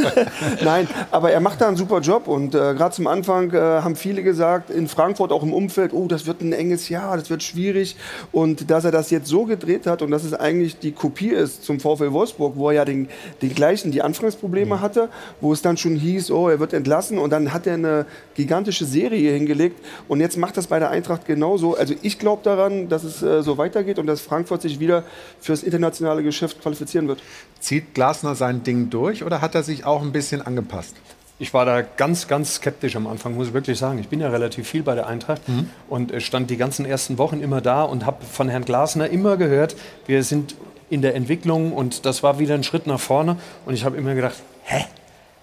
Nein, 0.65 0.89
aber 1.11 1.33
er 1.33 1.41
macht 1.41 1.61
da 1.61 1.69
einen 1.69 1.77
super 1.77 2.01
Job 2.01 2.29
und 2.29 2.55
äh, 2.55 2.75
gerade 2.75 2.95
zum 2.95 3.07
Anfang 3.07 3.53
äh, 3.53 3.59
haben 3.59 3.97
viele 3.97 4.23
gesagt, 4.23 4.71
in 4.71 4.89
Frankfurt 4.89 5.33
auch 5.33 5.43
im 5.43 5.53
Umfeld, 5.53 5.93
oh, 5.93 6.07
das 6.07 6.27
wird 6.27 6.41
ein 6.41 6.53
enges 6.53 6.89
Jahr, 6.89 7.17
das 7.17 7.29
wird 7.29 7.43
schwierig. 7.43 7.97
Und 8.33 8.71
dass 8.71 8.85
er 8.85 8.93
das 8.93 9.11
jetzt 9.11 9.29
so 9.29 9.45
gedreht 9.45 9.87
hat 9.87 10.03
und 10.03 10.11
dass 10.11 10.25
es 10.25 10.35
eigentlich 10.35 10.79
die 10.79 10.93
Kopie 10.93 11.31
ist 11.31 11.65
zum 11.65 11.81
VfL 11.81 12.13
Wolfsburg, 12.13 12.55
wo 12.57 12.71
er 12.71 12.77
ja 12.77 12.85
den, 12.85 13.09
den 13.43 13.55
gleichen, 13.55 13.91
die 13.91 14.03
Anfangsprobleme 14.03 14.77
mhm. 14.77 14.81
hatte, 14.81 15.09
wo 15.41 15.53
es 15.53 15.63
dann 15.63 15.77
schon 15.77 15.97
hieß, 15.97 16.31
oh, 16.31 16.40
oh, 16.41 16.49
er 16.49 16.61
wird 16.61 16.73
entlassen 16.73 17.19
und 17.19 17.31
dann 17.31 17.53
hat 17.53 17.67
er 17.67 17.75
eine 17.75 18.07
gigantische 18.35 18.85
Serie 18.85 19.33
hingelegt 19.33 19.85
und 20.09 20.21
jetzt 20.21 20.37
macht 20.37 20.57
das 20.57 20.67
bei 20.67 20.79
der 20.79 20.91
Eintracht 20.91 21.27
genauso. 21.27 21.77
Also 21.77 21.95
ich 22.03 22.19
glaube 22.19 22.43
daran, 22.43 22.89
dass 22.89 23.05
es 23.05 23.23
äh, 23.23 23.43
so 23.43 23.59
weitergeht 23.59 23.99
und 23.99 24.07
dass 24.07 24.21
Frankfurt 24.21 24.63
sich 24.63 24.81
wieder 24.81 25.05
fürs 25.41 25.63
internationale 25.63 26.23
Geschäft 26.23 26.61
qualifizieren 26.63 27.09
wird. 27.09 27.23
Zieht 27.61 27.95
Glasner 27.95 28.35
sein 28.35 28.63
Ding 28.63 28.91
durch 28.91 29.25
oder 29.25 29.41
hat 29.41 29.55
er 29.55 29.63
sich 29.63 29.85
auch 29.85 30.03
ein 30.03 30.13
bisschen 30.13 30.43
angepasst? 30.43 30.95
Ich 31.39 31.55
war 31.55 31.65
da 31.65 31.81
ganz, 31.81 32.29
ganz 32.29 32.57
skeptisch 32.57 32.97
am 32.97 33.07
Anfang, 33.07 33.35
muss 33.35 33.49
ich 33.49 33.55
wirklich 33.55 33.79
sagen. 33.79 33.99
Ich 33.99 34.09
bin 34.09 34.21
ja 34.21 34.29
relativ 34.29 34.69
viel 34.69 34.83
bei 34.83 34.95
der 34.95 35.07
Eintracht 35.07 35.49
mhm. 35.49 35.71
und 35.89 36.13
stand 36.23 36.51
die 36.51 36.59
ganzen 36.59 36.85
ersten 36.85 37.17
Wochen 37.17 37.41
immer 37.41 37.63
da 37.63 37.83
und 37.83 38.05
habe 38.05 38.25
von 38.27 38.51
Herrn 38.51 38.67
Glasner 38.67 39.09
immer 39.09 39.39
gehört, 39.39 39.75
wir 40.07 40.23
sind 40.23 40.55
in 40.91 41.01
der 41.01 41.15
Entwicklung 41.15 41.73
und 41.73 42.05
das 42.05 42.23
war 42.23 42.39
wieder 42.39 42.55
ein 42.55 42.63
Schritt 42.63 42.87
nach 42.87 43.01
vorne. 43.01 43.37
Und 43.65 43.73
ich 43.73 43.85
habe 43.85 43.97
immer 43.97 44.15
gedacht, 44.15 44.37
hä, 44.65 44.85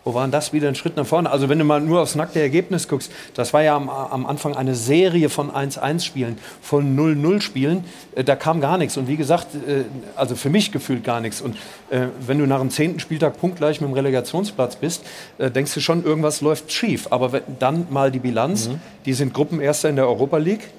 wo 0.08 0.14
war 0.14 0.22
denn 0.22 0.32
das 0.32 0.54
wieder 0.54 0.70
ein 0.70 0.76
Schritt 0.76 0.96
nach 0.96 1.06
vorne? 1.06 1.30
Also 1.30 1.50
wenn 1.50 1.60
du 1.60 1.66
mal 1.66 1.82
nur 1.82 2.00
aufs 2.00 2.16
nackte 2.16 2.40
Ergebnis 2.40 2.88
guckst, 2.88 3.12
das 3.34 3.52
war 3.52 3.62
ja 3.62 3.76
am, 3.76 3.90
am 3.90 4.26
Anfang 4.26 4.56
eine 4.56 4.74
Serie 4.74 5.28
von 5.28 5.52
1-1-Spielen, 5.52 6.38
von 6.62 6.98
0-0-Spielen, 6.98 7.84
äh, 8.16 8.24
da 8.24 8.38
kam 8.38 8.62
gar 8.62 8.78
nichts. 8.78 8.96
Und 8.96 9.10
wie 9.10 9.18
gesagt, 9.18 9.48
äh, 9.56 9.84
also 10.16 10.38
für 10.38 10.50
mich 10.50 10.72
gefühlt 10.72 11.04
gar 11.04 11.20
nichts. 11.20 11.42
Und 11.42 11.58
äh, 11.90 12.08
wenn 12.26 12.40
du 12.40 12.46
nach 12.48 12.60
dem 12.60 12.70
zehnten 12.70 13.02
Spieltag 13.02 13.38
punktgleich 13.38 13.82
mit 13.82 13.90
dem 13.90 13.94
Relegationsplatz 13.96 14.78
bist, 14.78 15.04
äh, 15.40 15.52
denkst 15.52 15.74
du 15.74 15.82
schon, 15.82 16.06
irgendwas 16.06 16.40
läuft 16.40 16.72
schief. 16.72 17.08
Aber 17.10 17.34
wenn, 17.34 17.42
dann 17.60 17.88
mal 17.90 18.10
die 18.10 18.20
Bilanz, 18.20 18.70
mhm. 18.70 18.80
die 19.06 19.12
sind 19.12 19.34
Gruppenerster 19.34 19.90
in 19.90 19.98
der 19.98 20.08
Europa 20.08 20.38
League, 20.38 20.70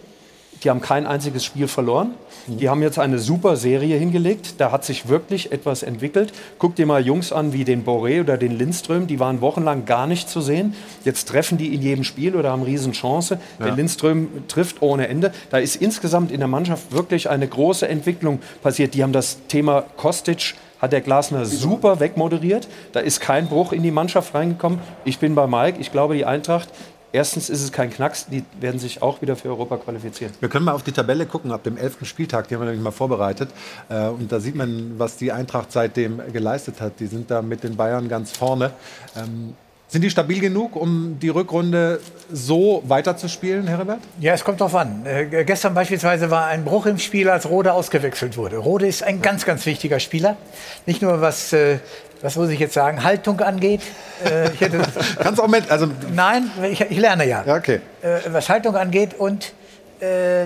die 0.62 0.70
haben 0.70 0.80
kein 0.80 1.06
einziges 1.06 1.44
Spiel 1.44 1.68
verloren. 1.68 2.14
Die 2.46 2.68
haben 2.68 2.82
jetzt 2.82 2.98
eine 2.98 3.18
super 3.18 3.56
Serie 3.56 3.96
hingelegt. 3.96 4.54
Da 4.58 4.72
hat 4.72 4.84
sich 4.84 5.08
wirklich 5.08 5.52
etwas 5.52 5.82
entwickelt. 5.82 6.32
Guck 6.58 6.76
dir 6.76 6.86
mal 6.86 7.04
Jungs 7.04 7.32
an 7.32 7.52
wie 7.52 7.64
den 7.64 7.84
Boré 7.84 8.20
oder 8.20 8.38
den 8.38 8.56
Lindström. 8.56 9.06
Die 9.06 9.20
waren 9.20 9.40
wochenlang 9.40 9.84
gar 9.84 10.06
nicht 10.06 10.28
zu 10.30 10.40
sehen. 10.40 10.74
Jetzt 11.04 11.28
treffen 11.28 11.58
die 11.58 11.74
in 11.74 11.82
jedem 11.82 12.04
Spiel 12.04 12.34
oder 12.34 12.50
haben 12.50 12.62
Riesenchance. 12.62 13.38
Ja. 13.58 13.66
Der 13.66 13.74
Lindström 13.74 14.28
trifft 14.48 14.80
ohne 14.80 15.08
Ende. 15.08 15.32
Da 15.50 15.58
ist 15.58 15.76
insgesamt 15.76 16.32
in 16.32 16.38
der 16.38 16.48
Mannschaft 16.48 16.90
wirklich 16.92 17.28
eine 17.28 17.46
große 17.46 17.86
Entwicklung 17.86 18.40
passiert. 18.62 18.94
Die 18.94 19.02
haben 19.02 19.12
das 19.12 19.38
Thema 19.48 19.82
Kostic 19.96 20.54
hat 20.80 20.92
der 20.92 21.00
Glasner 21.00 21.44
super 21.44 22.00
wegmoderiert. 22.00 22.68
Da 22.92 23.00
ist 23.00 23.20
kein 23.20 23.48
Bruch 23.48 23.72
in 23.72 23.82
die 23.82 23.90
Mannschaft 23.90 24.34
reingekommen. 24.34 24.78
Ich 25.04 25.18
bin 25.18 25.34
bei 25.34 25.46
Mike. 25.46 25.80
Ich 25.80 25.90
glaube, 25.90 26.14
die 26.14 26.24
Eintracht 26.24 26.68
erstens 27.12 27.50
ist 27.50 27.62
es 27.62 27.72
kein 27.72 27.90
Knacks, 27.90 28.26
die 28.26 28.44
werden 28.60 28.78
sich 28.78 29.02
auch 29.02 29.20
wieder 29.22 29.36
für 29.36 29.48
Europa 29.48 29.76
qualifizieren. 29.78 30.32
Wir 30.40 30.48
können 30.48 30.64
mal 30.64 30.72
auf 30.72 30.82
die 30.82 30.92
Tabelle 30.92 31.26
gucken 31.26 31.52
ab 31.52 31.62
dem 31.62 31.76
11. 31.76 31.98
Spieltag, 32.02 32.48
die 32.48 32.54
haben 32.54 32.62
wir 32.62 32.66
nämlich 32.66 32.82
mal 32.82 32.90
vorbereitet. 32.90 33.50
Äh, 33.88 34.08
und 34.08 34.30
da 34.30 34.40
sieht 34.40 34.54
man, 34.54 34.98
was 34.98 35.16
die 35.16 35.32
Eintracht 35.32 35.72
seitdem 35.72 36.20
geleistet 36.32 36.80
hat. 36.80 37.00
Die 37.00 37.06
sind 37.06 37.30
da 37.30 37.42
mit 37.42 37.64
den 37.64 37.76
Bayern 37.76 38.08
ganz 38.08 38.32
vorne. 38.32 38.72
Ähm, 39.16 39.54
sind 39.90 40.02
die 40.02 40.10
stabil 40.10 40.38
genug, 40.38 40.76
um 40.76 41.18
die 41.18 41.30
Rückrunde 41.30 42.00
so 42.30 42.82
weiterzuspielen, 42.86 43.66
Herbert? 43.66 44.00
Ja, 44.20 44.34
es 44.34 44.44
kommt 44.44 44.60
darauf 44.60 44.74
an. 44.74 45.06
Äh, 45.06 45.44
gestern 45.46 45.72
beispielsweise 45.72 46.30
war 46.30 46.44
ein 46.44 46.66
Bruch 46.66 46.84
im 46.84 46.98
Spiel, 46.98 47.30
als 47.30 47.48
Rode 47.48 47.72
ausgewechselt 47.72 48.36
wurde. 48.36 48.58
Rode 48.58 48.86
ist 48.86 49.02
ein 49.02 49.22
ganz, 49.22 49.46
ganz 49.46 49.64
wichtiger 49.64 49.98
Spieler. 49.98 50.36
Nicht 50.84 51.00
nur 51.00 51.22
was, 51.22 51.54
äh, 51.54 51.78
was 52.22 52.36
muss 52.36 52.50
ich 52.50 52.58
jetzt 52.58 52.74
sagen, 52.74 53.02
Haltung 53.04 53.40
angeht. 53.40 53.82
Äh, 54.24 54.52
ich 54.52 54.60
hätte, 54.60 54.82
Kannst 55.18 55.40
auch 55.40 55.48
mit, 55.48 55.70
also 55.70 55.88
nein, 56.14 56.50
ich, 56.70 56.80
ich 56.80 56.98
lerne 56.98 57.26
ja. 57.26 57.44
Ja, 57.44 57.56
okay. 57.56 57.80
Äh, 58.02 58.20
was 58.28 58.48
Haltung 58.48 58.76
angeht 58.76 59.14
und 59.14 59.52
äh, 60.00 60.44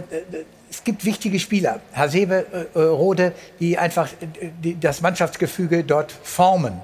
es 0.70 0.85
gibt 0.85 1.05
wichtige 1.05 1.39
Spieler, 1.39 1.81
Hasebe, 1.93 2.47
äh, 2.75 2.79
Rode, 2.79 3.33
die 3.61 3.77
einfach 3.77 4.09
äh, 4.20 4.49
die, 4.62 4.81
das 4.81 5.01
Mannschaftsgefüge 5.03 5.85
dort 5.85 6.12
formen. 6.23 6.81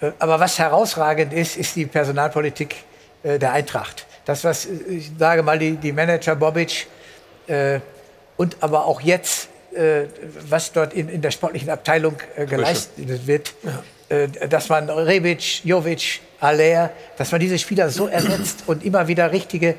Äh, 0.00 0.12
Aber 0.18 0.40
was 0.40 0.58
herausragend 0.58 1.32
ist, 1.32 1.56
ist 1.56 1.74
die 1.76 1.86
Personalpolitik 1.86 2.76
äh, 3.22 3.38
der 3.38 3.52
Eintracht. 3.52 4.06
Das, 4.24 4.44
was 4.44 4.66
äh, 4.66 4.70
ich 4.88 5.10
sage 5.18 5.42
mal, 5.42 5.58
die, 5.58 5.72
die 5.76 5.92
Manager 5.92 6.36
Bobic 6.36 6.86
äh, 7.48 7.80
und 8.36 8.56
aber 8.60 8.86
auch 8.86 9.00
jetzt, 9.00 9.48
äh, 9.74 10.04
was 10.48 10.72
dort 10.72 10.94
in, 10.94 11.08
in 11.08 11.20
der 11.20 11.32
sportlichen 11.32 11.70
Abteilung 11.70 12.16
äh, 12.36 12.46
geleistet 12.46 13.26
wird, 13.26 13.48
äh, 13.64 13.70
dass 14.48 14.68
man 14.68 14.88
Rebic, 14.88 15.64
Jovic, 15.64 16.20
Aller, 16.40 16.90
dass 17.16 17.32
man 17.32 17.40
diese 17.40 17.58
Spieler 17.58 17.90
so 17.90 18.06
ersetzt 18.06 18.64
und 18.66 18.84
immer 18.84 19.08
wieder 19.08 19.32
richtige 19.32 19.74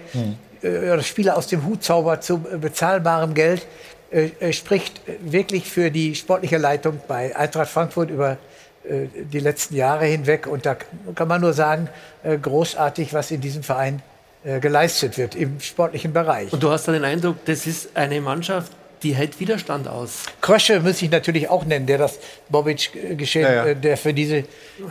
äh, 0.62 1.02
Spieler 1.02 1.38
aus 1.38 1.48
dem 1.48 1.66
Hut 1.66 1.84
zaubert 1.84 2.24
zu 2.24 2.46
äh, 2.52 2.58
bezahlbarem 2.58 3.34
Geld, 3.34 3.66
äh, 4.12 4.30
äh, 4.40 4.54
spricht 4.54 5.02
wirklich 5.22 5.70
für 5.70 5.90
die 5.90 6.16
sportliche 6.16 6.58
Leitung 6.58 7.00
bei 7.08 7.36
Eintracht 7.36 7.70
Frankfurt 7.70 8.10
über 8.10 8.38
äh, 8.84 9.08
die 9.32 9.40
letzten 9.40 9.76
Jahre 9.76 10.06
hinweg. 10.06 10.48
Und 10.48 10.66
da 10.66 10.76
kann 11.16 11.28
man 11.28 11.42
nur 11.42 11.54
sagen, 11.54 11.88
äh, 12.24 12.38
großartig, 12.38 13.14
was 13.14 13.32
in 13.32 13.40
diesem 13.40 13.64
Verein 13.64 14.02
äh, 14.44 14.60
geleistet 14.60 15.18
wird 15.18 15.36
im 15.36 15.60
sportlichen 15.62 16.12
Bereich. 16.12 16.52
Und 16.52 16.62
du 16.62 16.70
hast 16.70 16.88
dann 16.88 16.96
den 16.96 17.06
Eindruck, 17.06 17.38
das 17.46 17.66
ist 17.66 17.96
eine 17.96 18.20
Mannschaft, 18.20 18.72
die 19.04 19.16
hält 19.16 19.40
Widerstand 19.40 19.88
aus. 19.88 20.24
Krösche 20.42 20.80
muss 20.82 21.02
ich 21.02 21.10
natürlich 21.10 21.50
auch 21.50 21.66
nennen, 21.66 21.86
der 21.86 21.98
das 21.98 22.20
Bobic-Geschehen, 22.50 23.44
Ja, 23.44 23.54
ja. 23.54 23.66
äh, 23.68 23.76
der 23.76 23.98
für 23.98 24.14
diese 24.14 24.44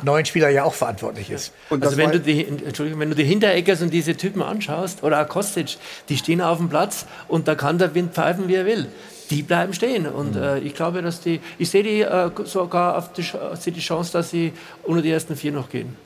neuen 0.02 0.24
Spieler 0.24 0.48
ja 0.48 0.64
auch 0.64 0.74
verantwortlich 0.74 1.30
ist. 1.30 1.52
Und 1.70 1.84
also 1.84 1.96
wenn 1.96 2.10
du, 2.12 2.20
die, 2.20 2.46
Entschuldigung, 2.46 3.00
wenn 3.00 3.10
du 3.10 3.16
die 3.16 3.24
Hintereckers 3.24 3.82
und 3.82 3.90
diese 3.90 4.16
Typen 4.16 4.42
anschaust, 4.42 5.02
oder 5.02 5.22
auch 5.22 5.28
Kostic, 5.28 5.76
die 6.08 6.16
stehen 6.16 6.40
auf 6.40 6.58
dem 6.58 6.68
Platz 6.68 7.06
und 7.28 7.48
da 7.48 7.54
kann 7.54 7.78
der 7.78 7.94
Wind 7.94 8.14
pfeifen, 8.14 8.48
wie 8.48 8.54
er 8.54 8.66
will. 8.66 8.86
Die 9.30 9.42
bleiben 9.42 9.74
stehen. 9.74 10.06
Und 10.06 10.36
Mhm. 10.36 10.42
äh, 10.42 10.58
ich 10.60 10.74
glaube, 10.74 11.02
dass 11.02 11.20
die, 11.20 11.40
ich 11.58 11.68
sehe 11.68 11.82
die 11.82 12.00
äh, 12.00 12.30
sogar 12.44 12.96
auf 12.96 13.12
die, 13.12 13.70
die 13.70 13.80
Chance, 13.80 14.12
dass 14.12 14.30
sie 14.30 14.52
unter 14.84 15.02
die 15.02 15.10
ersten 15.10 15.36
vier 15.36 15.52
noch 15.52 15.68
gehen. 15.68 15.96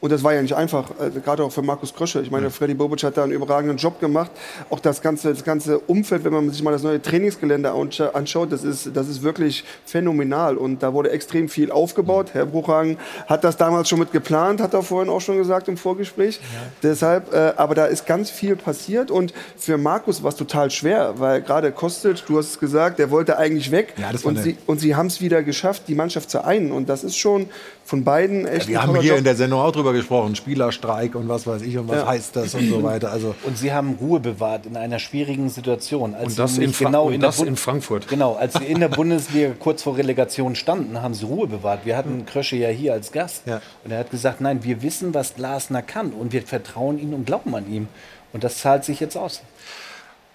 Und 0.00 0.12
das 0.12 0.22
war 0.22 0.32
ja 0.32 0.42
nicht 0.42 0.54
einfach, 0.54 0.90
äh, 1.00 1.10
gerade 1.20 1.42
auch 1.44 1.52
für 1.52 1.62
Markus 1.62 1.92
Krösche. 1.94 2.20
Ich 2.20 2.30
meine, 2.30 2.50
Freddy 2.50 2.74
Bobic 2.74 3.02
hat 3.02 3.16
da 3.16 3.24
einen 3.24 3.32
überragenden 3.32 3.76
Job 3.76 4.00
gemacht. 4.00 4.30
Auch 4.70 4.80
das 4.80 5.02
ganze, 5.02 5.30
das 5.32 5.44
ganze 5.44 5.78
Umfeld, 5.78 6.24
wenn 6.24 6.32
man 6.32 6.50
sich 6.50 6.62
mal 6.62 6.70
das 6.70 6.82
neue 6.82 7.00
Trainingsgelände 7.02 7.70
anscha- 7.70 8.12
anschaut, 8.12 8.52
das 8.52 8.64
ist, 8.64 8.90
das 8.94 9.08
ist 9.08 9.22
wirklich 9.22 9.64
phänomenal. 9.84 10.56
Und 10.56 10.82
da 10.82 10.92
wurde 10.92 11.10
extrem 11.10 11.48
viel 11.48 11.70
aufgebaut. 11.70 12.30
Herr 12.32 12.46
Bruchhagen 12.46 12.98
hat 13.26 13.44
das 13.44 13.56
damals 13.56 13.88
schon 13.88 13.98
mit 13.98 14.12
geplant, 14.12 14.60
hat 14.60 14.74
er 14.74 14.82
vorhin 14.82 15.10
auch 15.10 15.20
schon 15.20 15.36
gesagt 15.36 15.68
im 15.68 15.76
Vorgespräch. 15.76 16.40
Deshalb, 16.82 17.32
äh, 17.32 17.54
aber 17.56 17.74
da 17.74 17.86
ist 17.86 18.06
ganz 18.06 18.30
viel 18.30 18.56
passiert. 18.56 19.10
Und 19.10 19.32
für 19.56 19.78
Markus 19.78 20.22
war 20.22 20.30
es 20.30 20.36
total 20.36 20.70
schwer, 20.70 21.14
weil 21.18 21.42
gerade 21.42 21.72
Kostic, 21.72 22.24
du 22.26 22.38
hast 22.38 22.50
es 22.50 22.58
gesagt, 22.60 22.98
der 22.98 23.10
wollte 23.10 23.38
eigentlich 23.38 23.70
weg. 23.70 23.94
Ja, 23.96 24.10
und, 24.22 24.38
sie, 24.38 24.56
und 24.66 24.80
sie 24.80 24.94
haben 24.94 25.06
es 25.06 25.20
wieder 25.20 25.42
geschafft, 25.42 25.84
die 25.88 25.94
Mannschaft 25.94 26.30
zu 26.30 26.44
einen. 26.44 26.72
Und 26.72 26.88
das 26.88 27.04
ist 27.04 27.16
schon 27.16 27.48
von 27.84 28.04
beiden 28.04 28.46
echt 28.46 28.68
Wir 28.68 28.82
haben 28.82 28.94
hier 29.00 29.10
Job. 29.10 29.18
in 29.18 29.24
der 29.24 29.36
Sendung 29.36 29.60
auch 29.60 29.72
drüber 29.72 29.92
gesprochen, 29.92 30.34
Spielerstreik 30.36 31.14
und 31.14 31.28
was 31.28 31.46
weiß 31.46 31.62
ich 31.62 31.76
und 31.76 31.88
was 31.88 31.96
Ja. 31.96 32.06
heißt 32.06 32.36
das 32.36 32.54
und 32.54 32.68
so 32.68 32.82
weiter. 32.82 33.10
Also 33.10 33.34
Und 33.44 33.58
sie 33.58 33.72
haben 33.72 33.96
Ruhe 34.00 34.20
bewahrt 34.20 34.64
in 34.66 34.76
einer 34.76 34.98
schwierigen 34.98 35.50
Situation. 35.50 36.14
Als 36.14 36.28
Und 36.28 36.38
das 36.38 36.54
sie 36.54 36.64
in 36.64 36.72
Fra- 36.72 36.84
genau 36.86 37.06
und 37.08 37.14
in, 37.14 37.20
das 37.20 37.36
der 37.38 37.48
in 37.48 37.56
Frankfurt. 37.56 38.08
Genau, 38.08 38.34
als 38.34 38.54
sie 38.54 38.64
in 38.64 38.80
der 38.80 38.88
Bundesliga 39.00 39.50
kurz 39.58 39.82
vor 39.82 39.96
Relegation 39.98 40.54
standen, 40.54 41.02
haben 41.02 41.12
sie 41.14 41.26
Ruhe 41.26 41.46
bewahrt. 41.48 41.80
Wir 41.84 41.96
hatten 41.96 42.24
Krösche 42.24 42.56
ja 42.56 42.68
hier 42.68 42.92
als 42.92 43.12
Gast. 43.12 43.42
Ja. 43.46 43.60
Und 43.84 43.90
er 43.90 43.98
hat 43.98 44.10
gesagt, 44.10 44.40
nein, 44.40 44.64
wir 44.64 44.82
wissen, 44.82 45.12
was 45.12 45.34
Glasner 45.34 45.82
kann 45.82 46.12
und 46.12 46.32
wir 46.32 46.42
vertrauen 46.42 46.98
ihm 46.98 47.12
und 47.12 47.26
glauben 47.26 47.54
an 47.54 47.70
ihm. 47.70 47.88
Und 48.32 48.44
das 48.44 48.58
zahlt 48.58 48.84
sich 48.84 49.00
jetzt 49.00 49.16
aus. 49.16 49.42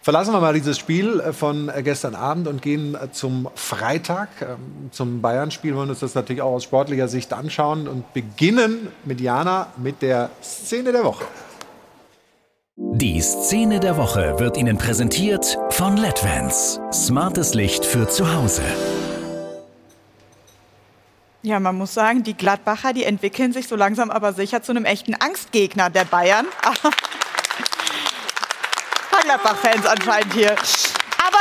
Verlassen 0.08 0.32
wir 0.32 0.40
mal 0.40 0.54
dieses 0.54 0.78
Spiel 0.78 1.20
äh, 1.20 1.34
von 1.34 1.68
äh, 1.68 1.84
gestern 1.84 2.16
Abend 2.16 2.48
und 2.48 2.62
gehen 2.62 2.96
äh, 2.96 3.12
zum 3.12 3.50
Freitag, 3.56 4.30
ähm, 4.42 4.90
zum 4.92 5.22
Bayern-Spiel. 5.22 5.72
Wir 5.72 5.80
wollen 5.80 5.90
uns 5.90 6.00
das 6.00 6.16
natürlich 6.16 6.42
auch 6.42 6.54
aus 6.54 6.64
sportlicher 6.64 7.10
Sicht 7.10 7.34
anschauen 7.34 7.90
und 7.90 8.14
beginnen 8.14 8.88
mit 9.04 9.20
Jana 9.20 9.68
mit 9.76 10.02
der 10.02 10.30
Szene 10.42 10.94
der 10.94 11.04
Woche. 11.04 11.26
Die 12.78 13.20
Szene 13.20 13.82
der 13.82 13.98
Woche 13.98 14.40
wird 14.40 14.56
Ihnen 14.56 14.78
präsentiert 14.78 15.58
von 15.72 15.98
LEDVANCE. 15.98 16.80
Smartes 16.94 17.54
Licht 17.54 17.84
für 17.84 18.08
zu 18.08 18.34
Hause. 18.34 18.62
Ja, 21.42 21.60
man 21.60 21.78
muss 21.78 21.94
sagen, 21.94 22.24
die 22.24 22.34
Gladbacher, 22.34 22.94
die 22.94 23.04
entwickeln 23.04 23.52
sich 23.52 23.68
so 23.68 23.76
langsam 23.76 24.10
aber 24.10 24.32
sicher 24.32 24.62
zu 24.62 24.72
einem 24.72 24.86
echten 24.86 25.16
Angstgegner 25.16 25.90
der 25.90 26.06
Bayern. 26.06 26.46
Ein 29.30 29.40
paar 29.42 29.56
Gladbach-Fans 29.56 29.86
anscheinend 29.86 30.34
hier. 30.34 30.52
Aber 30.52 31.38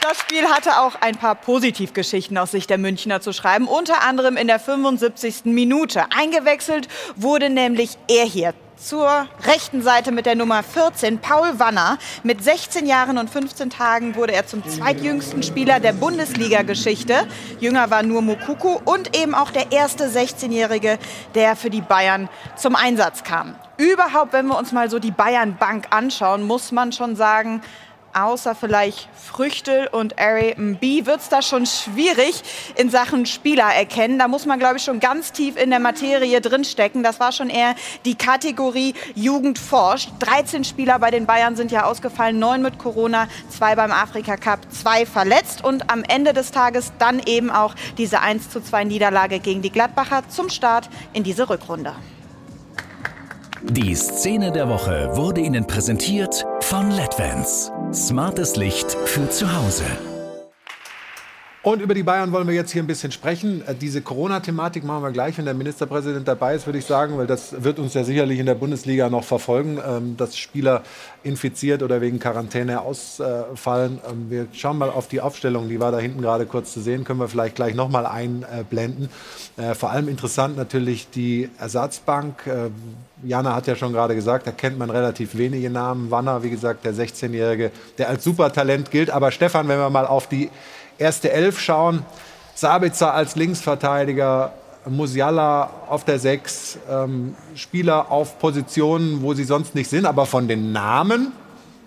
das 0.00 0.20
Spiel 0.20 0.46
hatte 0.46 0.80
auch 0.80 0.94
ein 1.00 1.16
paar 1.16 1.34
Positivgeschichten 1.34 2.38
aus 2.38 2.52
Sicht 2.52 2.70
der 2.70 2.78
Münchner 2.78 3.20
zu 3.20 3.32
schreiben, 3.32 3.66
unter 3.66 4.02
anderem 4.02 4.36
in 4.36 4.46
der 4.46 4.60
75. 4.60 5.46
Minute. 5.46 6.06
Eingewechselt 6.16 6.86
wurde 7.16 7.50
nämlich 7.50 7.98
er 8.06 8.24
hier. 8.24 8.54
Zur 8.78 9.26
rechten 9.46 9.80
Seite 9.80 10.12
mit 10.12 10.26
der 10.26 10.34
Nummer 10.34 10.62
14, 10.62 11.18
Paul 11.18 11.58
Wanner. 11.58 11.96
Mit 12.24 12.44
16 12.44 12.84
Jahren 12.86 13.16
und 13.16 13.30
15 13.30 13.70
Tagen 13.70 14.16
wurde 14.16 14.34
er 14.34 14.46
zum 14.46 14.62
zweitjüngsten 14.68 15.42
Spieler 15.42 15.80
der 15.80 15.94
Bundesliga-Geschichte. 15.94 17.26
Jünger 17.58 17.90
war 17.90 18.02
nur 18.02 18.20
Mokuku 18.20 18.78
und 18.84 19.16
eben 19.16 19.34
auch 19.34 19.50
der 19.50 19.72
erste 19.72 20.08
16-Jährige, 20.08 20.98
der 21.34 21.56
für 21.56 21.70
die 21.70 21.80
Bayern 21.80 22.28
zum 22.56 22.76
Einsatz 22.76 23.24
kam. 23.24 23.54
Überhaupt, 23.78 24.34
wenn 24.34 24.46
wir 24.46 24.58
uns 24.58 24.72
mal 24.72 24.90
so 24.90 24.98
die 24.98 25.10
Bayern-Bank 25.10 25.86
anschauen, 25.90 26.42
muss 26.42 26.70
man 26.70 26.92
schon 26.92 27.16
sagen, 27.16 27.62
außer 28.16 28.54
vielleicht 28.54 29.08
Früchtel 29.14 29.88
und 29.88 30.18
Ari 30.18 30.54
B 30.80 31.04
wird 31.04 31.20
es 31.20 31.28
da 31.28 31.42
schon 31.42 31.66
schwierig 31.66 32.42
in 32.76 32.90
Sachen 32.90 33.26
Spieler 33.26 33.74
erkennen. 33.74 34.18
Da 34.18 34.28
muss 34.28 34.46
man, 34.46 34.58
glaube 34.58 34.78
ich, 34.78 34.84
schon 34.84 35.00
ganz 35.00 35.32
tief 35.32 35.56
in 35.56 35.70
der 35.70 35.80
Materie 35.80 36.40
drinstecken. 36.40 37.02
Das 37.02 37.20
war 37.20 37.32
schon 37.32 37.50
eher 37.50 37.74
die 38.04 38.14
Kategorie 38.14 38.94
Jugend 39.14 39.58
forscht. 39.58 40.10
13 40.20 40.64
Spieler 40.64 40.98
bei 40.98 41.10
den 41.10 41.26
Bayern 41.26 41.56
sind 41.56 41.70
ja 41.70 41.84
ausgefallen, 41.84 42.38
neun 42.38 42.62
mit 42.62 42.78
Corona, 42.78 43.28
zwei 43.50 43.74
beim 43.74 43.92
Afrika 43.92 44.36
Cup, 44.36 44.60
zwei 44.72 45.04
verletzt 45.04 45.62
und 45.62 45.90
am 45.90 46.02
Ende 46.02 46.32
des 46.32 46.50
Tages 46.50 46.92
dann 46.98 47.20
eben 47.26 47.50
auch 47.50 47.74
diese 47.98 48.20
1 48.20 48.50
zu 48.50 48.60
2 48.60 48.84
Niederlage 48.84 49.40
gegen 49.40 49.62
die 49.62 49.70
Gladbacher 49.70 50.28
zum 50.28 50.48
Start 50.48 50.88
in 51.12 51.22
diese 51.22 51.48
Rückrunde. 51.48 51.94
Die 53.70 53.94
Szene 53.96 54.52
der 54.52 54.68
Woche 54.68 55.10
wurde 55.16 55.40
Ihnen 55.40 55.66
präsentiert 55.66 56.46
von 56.60 56.90
LEDVANCE. 56.90 57.72
Smartes 57.92 58.56
Licht 58.56 58.92
für 59.06 59.28
zu 59.28 59.52
Hause. 59.52 59.84
Und 61.66 61.82
über 61.82 61.94
die 61.94 62.04
Bayern 62.04 62.30
wollen 62.30 62.46
wir 62.46 62.54
jetzt 62.54 62.70
hier 62.70 62.80
ein 62.80 62.86
bisschen 62.86 63.10
sprechen. 63.10 63.60
Äh, 63.66 63.74
Diese 63.74 64.00
Corona-Thematik 64.00 64.84
machen 64.84 65.02
wir 65.02 65.10
gleich, 65.10 65.36
wenn 65.36 65.46
der 65.46 65.54
Ministerpräsident 65.54 66.28
dabei 66.28 66.54
ist, 66.54 66.64
würde 66.64 66.78
ich 66.78 66.84
sagen, 66.84 67.18
weil 67.18 67.26
das 67.26 67.64
wird 67.64 67.80
uns 67.80 67.92
ja 67.92 68.04
sicherlich 68.04 68.38
in 68.38 68.46
der 68.46 68.54
Bundesliga 68.54 69.10
noch 69.10 69.24
verfolgen, 69.24 69.80
ähm, 69.84 70.16
dass 70.16 70.38
Spieler 70.38 70.84
infiziert 71.24 71.82
oder 71.82 72.00
wegen 72.00 72.20
Quarantäne 72.20 72.82
ausfallen. 72.82 73.98
Ähm, 74.08 74.30
Wir 74.30 74.46
schauen 74.52 74.78
mal 74.78 74.90
auf 74.90 75.08
die 75.08 75.20
Aufstellung, 75.20 75.68
die 75.68 75.80
war 75.80 75.90
da 75.90 75.98
hinten 75.98 76.22
gerade 76.22 76.46
kurz 76.46 76.72
zu 76.72 76.80
sehen, 76.80 77.02
können 77.02 77.18
wir 77.18 77.26
vielleicht 77.26 77.56
gleich 77.56 77.74
nochmal 77.74 78.06
einblenden. 78.06 79.08
Äh, 79.56 79.74
Vor 79.74 79.90
allem 79.90 80.06
interessant 80.06 80.56
natürlich 80.56 81.10
die 81.10 81.50
Ersatzbank. 81.58 82.46
Äh, 82.46 82.70
Jana 83.24 83.56
hat 83.56 83.66
ja 83.66 83.74
schon 83.74 83.92
gerade 83.92 84.14
gesagt, 84.14 84.46
da 84.46 84.52
kennt 84.52 84.78
man 84.78 84.88
relativ 84.88 85.36
wenige 85.36 85.68
Namen. 85.68 86.12
Wanner, 86.12 86.44
wie 86.44 86.50
gesagt, 86.50 86.84
der 86.84 86.94
16-Jährige, 86.94 87.72
der 87.98 88.08
als 88.08 88.22
Supertalent 88.22 88.92
gilt. 88.92 89.10
Aber 89.10 89.32
Stefan, 89.32 89.66
wenn 89.66 89.80
wir 89.80 89.90
mal 89.90 90.06
auf 90.06 90.28
die 90.28 90.48
erste 90.98 91.30
Elf 91.32 91.60
schauen, 91.60 92.04
Sabitzer 92.54 93.12
als 93.14 93.36
Linksverteidiger, 93.36 94.52
Musiala 94.88 95.70
auf 95.88 96.04
der 96.04 96.18
6, 96.18 96.78
ähm, 96.90 97.34
Spieler 97.54 98.10
auf 98.10 98.38
Positionen, 98.38 99.22
wo 99.22 99.34
sie 99.34 99.44
sonst 99.44 99.74
nicht 99.74 99.90
sind, 99.90 100.06
aber 100.06 100.26
von 100.26 100.48
den 100.48 100.72
Namen 100.72 101.32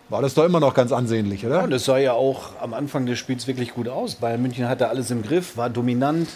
war 0.10 0.22
das 0.22 0.34
doch 0.34 0.44
immer 0.44 0.60
noch 0.60 0.74
ganz 0.74 0.92
ansehnlich, 0.92 1.46
oder? 1.46 1.64
Und 1.64 1.72
es 1.72 1.86
sah 1.86 1.98
ja 1.98 2.14
auch 2.14 2.60
am 2.60 2.74
Anfang 2.74 3.06
des 3.06 3.20
Spiels 3.20 3.48
wirklich 3.48 3.74
gut 3.74 3.88
aus. 3.88 4.16
Bayern 4.16 4.42
München 4.42 4.68
hatte 4.68 4.90
alles 4.90 5.12
im 5.12 5.22
Griff, 5.22 5.56
war 5.56 5.70
dominant, 5.70 6.28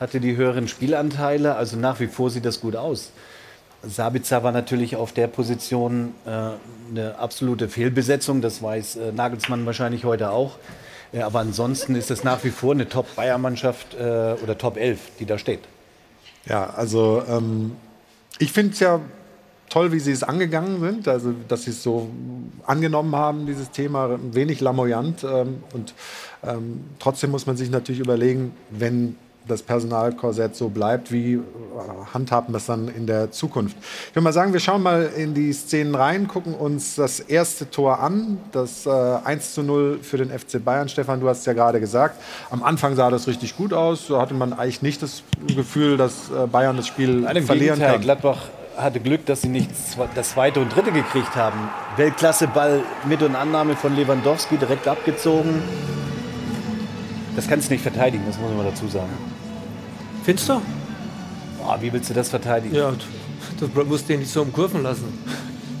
hatte 0.00 0.20
die 0.20 0.36
höheren 0.36 0.66
Spielanteile. 0.66 1.54
Also 1.54 1.76
nach 1.76 2.00
wie 2.00 2.08
vor 2.08 2.30
sieht 2.30 2.44
das 2.44 2.60
gut 2.60 2.74
aus. 2.74 3.12
Sabitzer 3.84 4.42
war 4.42 4.52
natürlich 4.52 4.96
auf 4.96 5.12
der 5.12 5.28
Position 5.28 6.14
äh, 6.26 6.30
eine 6.90 7.18
absolute 7.18 7.68
Fehlbesetzung. 7.68 8.40
Das 8.40 8.60
weiß 8.62 8.96
äh, 8.96 9.12
Nagelsmann 9.12 9.66
wahrscheinlich 9.66 10.04
heute 10.04 10.30
auch. 10.30 10.56
Ja, 11.12 11.26
aber 11.26 11.40
ansonsten 11.40 11.94
ist 11.94 12.10
es 12.10 12.24
nach 12.24 12.42
wie 12.44 12.50
vor 12.50 12.72
eine 12.72 12.88
Top-Bayern-Mannschaft 12.88 13.94
äh, 13.94 14.34
oder 14.42 14.56
Top 14.56 14.78
11, 14.78 14.98
die 15.20 15.26
da 15.26 15.38
steht. 15.38 15.60
Ja, 16.46 16.70
also 16.70 17.22
ähm, 17.28 17.72
ich 18.38 18.52
finde 18.52 18.72
es 18.72 18.80
ja 18.80 19.00
toll, 19.68 19.92
wie 19.92 20.00
sie 20.00 20.12
es 20.12 20.22
angegangen 20.22 20.80
sind, 20.80 21.08
also 21.08 21.34
dass 21.48 21.64
sie 21.64 21.70
es 21.70 21.82
so 21.82 22.10
angenommen 22.66 23.14
haben, 23.14 23.46
dieses 23.46 23.70
Thema, 23.70 24.18
wenig 24.32 24.60
lamoyant. 24.60 25.24
Ähm, 25.24 25.62
und 25.72 25.94
ähm, 26.42 26.84
trotzdem 26.98 27.30
muss 27.30 27.46
man 27.46 27.56
sich 27.56 27.70
natürlich 27.70 28.00
überlegen, 28.00 28.52
wenn 28.70 29.16
das 29.48 29.62
Personalkorsett 29.62 30.56
so 30.56 30.68
bleibt, 30.68 31.12
wie 31.12 31.34
äh, 31.34 31.40
handhaben 32.12 32.52
wir 32.54 32.58
es 32.58 32.66
dann 32.66 32.88
in 32.88 33.06
der 33.06 33.30
Zukunft? 33.30 33.76
Ich 34.08 34.14
würde 34.14 34.24
mal 34.24 34.32
sagen, 34.32 34.52
wir 34.52 34.60
schauen 34.60 34.82
mal 34.82 35.10
in 35.16 35.34
die 35.34 35.52
Szenen 35.52 35.94
rein, 35.94 36.28
gucken 36.28 36.54
uns 36.54 36.94
das 36.96 37.20
erste 37.20 37.70
Tor 37.70 38.00
an, 38.00 38.38
das 38.52 38.86
äh, 38.86 38.90
1 38.90 39.54
zu 39.54 39.62
0 39.62 40.00
für 40.02 40.18
den 40.18 40.30
FC 40.30 40.62
Bayern. 40.64 40.88
Stefan, 40.88 41.20
du 41.20 41.28
hast 41.28 41.40
es 41.40 41.46
ja 41.46 41.52
gerade 41.52 41.80
gesagt, 41.80 42.20
am 42.50 42.62
Anfang 42.62 42.96
sah 42.96 43.10
das 43.10 43.26
richtig 43.26 43.56
gut 43.56 43.72
aus, 43.72 44.06
da 44.08 44.20
hatte 44.20 44.34
man 44.34 44.52
eigentlich 44.52 44.82
nicht 44.82 45.02
das 45.02 45.22
Gefühl, 45.54 45.96
dass 45.96 46.30
äh, 46.30 46.46
Bayern 46.46 46.76
das 46.76 46.86
Spiel 46.86 47.20
Nein, 47.20 47.42
verlieren 47.42 47.78
Gegenteil, 47.78 47.92
kann. 47.92 48.00
Gladbach 48.02 48.38
hatte 48.76 49.00
Glück, 49.00 49.26
dass 49.26 49.42
sie 49.42 49.48
nicht 49.48 49.70
das 50.14 50.30
zweite 50.30 50.60
und 50.60 50.74
dritte 50.74 50.92
gekriegt 50.92 51.36
haben. 51.36 51.68
Weltklasse-Ball 51.96 52.82
mit 53.04 53.22
und 53.22 53.36
Annahme 53.36 53.76
von 53.76 53.94
Lewandowski 53.94 54.56
direkt 54.56 54.88
abgezogen. 54.88 55.62
Das 57.36 57.48
kannst 57.48 57.68
du 57.68 57.72
nicht 57.74 57.82
verteidigen, 57.82 58.24
das 58.26 58.38
muss 58.38 58.50
man 58.54 58.66
dazu 58.66 58.86
sagen. 58.88 59.08
Findest 60.24 60.48
du? 60.48 60.54
Oh, 61.64 61.74
wie 61.80 61.92
willst 61.92 62.10
du 62.10 62.14
das 62.14 62.28
verteidigen? 62.28 62.74
Ja, 62.74 62.92
du, 63.58 63.66
du 63.68 63.84
musst 63.84 64.08
den 64.08 64.20
nicht 64.20 64.30
so 64.30 64.42
umkurven 64.42 64.82
lassen. 64.82 65.04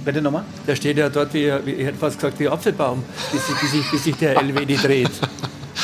Bitte 0.04 0.20
nochmal? 0.22 0.44
Der 0.66 0.74
steht 0.76 0.96
ja 0.98 1.08
dort, 1.08 1.32
wie, 1.34 1.52
wie 1.64 1.70
ich 1.72 1.86
hätte 1.86 1.98
fast 1.98 2.18
gesagt, 2.18 2.38
wie 2.40 2.48
Apfelbaum, 2.48 3.04
bis, 3.32 3.46
sich- 3.46 3.56
bis, 3.60 3.70
sich, 3.72 3.90
bis 3.90 4.04
sich 4.04 4.16
der 4.16 4.36
LWD 4.42 4.82
dreht. 4.82 5.10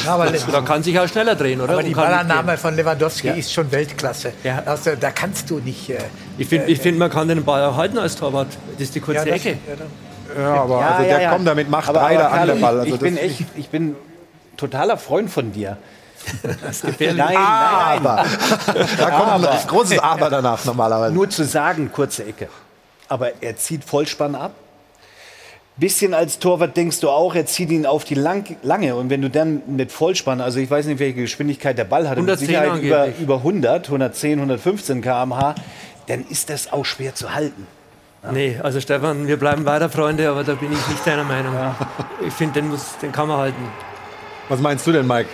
Ja, 0.05 0.15
aber, 0.15 0.27
Da 0.31 0.61
kann 0.63 0.83
sich 0.83 0.99
auch 0.99 1.09
schneller 1.09 1.35
drehen, 1.35 1.61
oder? 1.61 1.73
aber 1.75 1.83
die 1.83 1.95
Ballannahme 1.95 2.57
von 2.57 2.75
Lewandowski 2.77 3.29
Ja. 3.29 3.35
ist 3.35 3.53
schon 3.53 3.71
Weltklasse. 3.71 4.33
Ja. 4.45 4.63
Also, 4.65 4.93
da 4.99 5.11
kannst 5.11 5.51
du 5.51 5.59
nicht. 5.59 5.91
Äh, 5.91 5.99
Ich 6.39 6.49
finde, 6.49 6.67
ich 6.67 6.81
find, 6.81 6.99
man 6.99 7.11
kann 7.11 7.29
den 7.29 7.45
Ball 7.45 7.65
auch 7.65 7.77
halten 7.77 7.99
als 7.99 8.17
Torwart. 8.17 8.49
Das 8.75 8.83
ist 8.83 8.95
die 8.95 9.01
kurze 9.01 9.27
ja, 9.29 9.35
das- 9.35 9.45
Ecke. 9.45 9.59
ja, 10.39 10.55
aber 10.63 10.79
also 10.85 11.03
der 11.09 11.29
kommt 11.31 11.47
damit 11.47 11.69
Macht 11.71 11.89
aber, 11.89 12.01
rein 12.03 12.17
aber 12.19 12.33
an 12.33 12.47
der 12.47 12.55
Ball. 12.57 12.75
Ich, 12.77 12.81
Also 12.93 12.95
ich 12.95 13.01
bin 13.01 13.15
das- 13.17 13.25
echt, 13.25 13.45
ich 13.57 13.69
bin 13.71 13.97
totaler 14.59 14.99
Freund 14.99 15.31
von 15.31 15.53
dir. 15.53 15.79
Das 16.63 16.83
gefährlich. 16.83 17.17
Nein, 17.25 17.35
nein. 17.35 18.07
Aber, 18.07 18.25
da 18.99 19.11
kommt 19.11 19.47
ein 19.47 19.67
großes 19.67 19.99
Aber 20.01 20.29
danach 20.29 20.65
normalerweise. 20.65 21.15
Nur 21.15 21.31
zu 21.31 21.45
sagen, 21.45 21.91
kurze 21.93 22.25
Ecke. 22.27 22.49
Aber 23.09 23.31
er 23.43 23.57
zieht 23.57 23.85
Vollspann 23.85 24.35
ab. 24.35 24.53
Bisschen 25.77 26.13
als 26.13 26.41
Torwart 26.41 26.77
denkst 26.77 26.99
du 27.01 27.09
auch, 27.09 27.37
er 27.37 27.47
zieht 27.47 27.71
ihn 27.71 27.87
auf 27.87 28.03
die 28.05 28.17
lang, 28.17 28.57
lange. 28.65 28.97
Und 28.97 29.11
wenn 29.11 29.23
du 29.23 29.31
dann 29.31 29.63
mit 29.69 29.93
Vollspann, 29.93 30.41
also 30.41 30.59
ich 30.59 30.69
weiß 30.69 30.87
nicht, 30.87 30.99
welche 30.99 31.15
Geschwindigkeit 31.21 31.79
der 31.79 31.85
Ball 31.85 32.09
hat, 32.09 32.19
mit 32.19 32.29
110 32.29 32.47
Sicherheit 32.49 32.83
über, 32.83 33.07
über 33.21 33.37
100, 33.37 33.87
110, 33.87 34.39
115 34.41 35.01
km/h, 35.01 35.55
dann 36.09 36.25
ist 36.29 36.51
das 36.51 36.73
auch 36.73 36.85
schwer 36.85 37.15
zu 37.15 37.33
halten. 37.33 37.67
Nee, 38.33 38.59
also 38.61 38.81
Stefan, 38.81 39.29
wir 39.29 39.37
bleiben 39.39 39.65
weiter 39.65 39.89
Freunde, 39.89 40.29
aber 40.29 40.43
da 40.43 40.55
bin 40.55 40.73
ich 40.73 40.89
nicht 40.89 41.07
deiner 41.07 41.23
Meinung. 41.23 41.55
Ich 42.27 42.35
finde, 42.35 42.55
den, 42.61 42.71
muss- 42.71 42.99
den 43.01 43.13
kann 43.13 43.29
man 43.29 43.39
halten. 43.39 43.63
Was 44.49 44.61
meinst 44.61 44.87
du 44.87 44.93
denn, 44.93 45.07
Mike? 45.07 45.29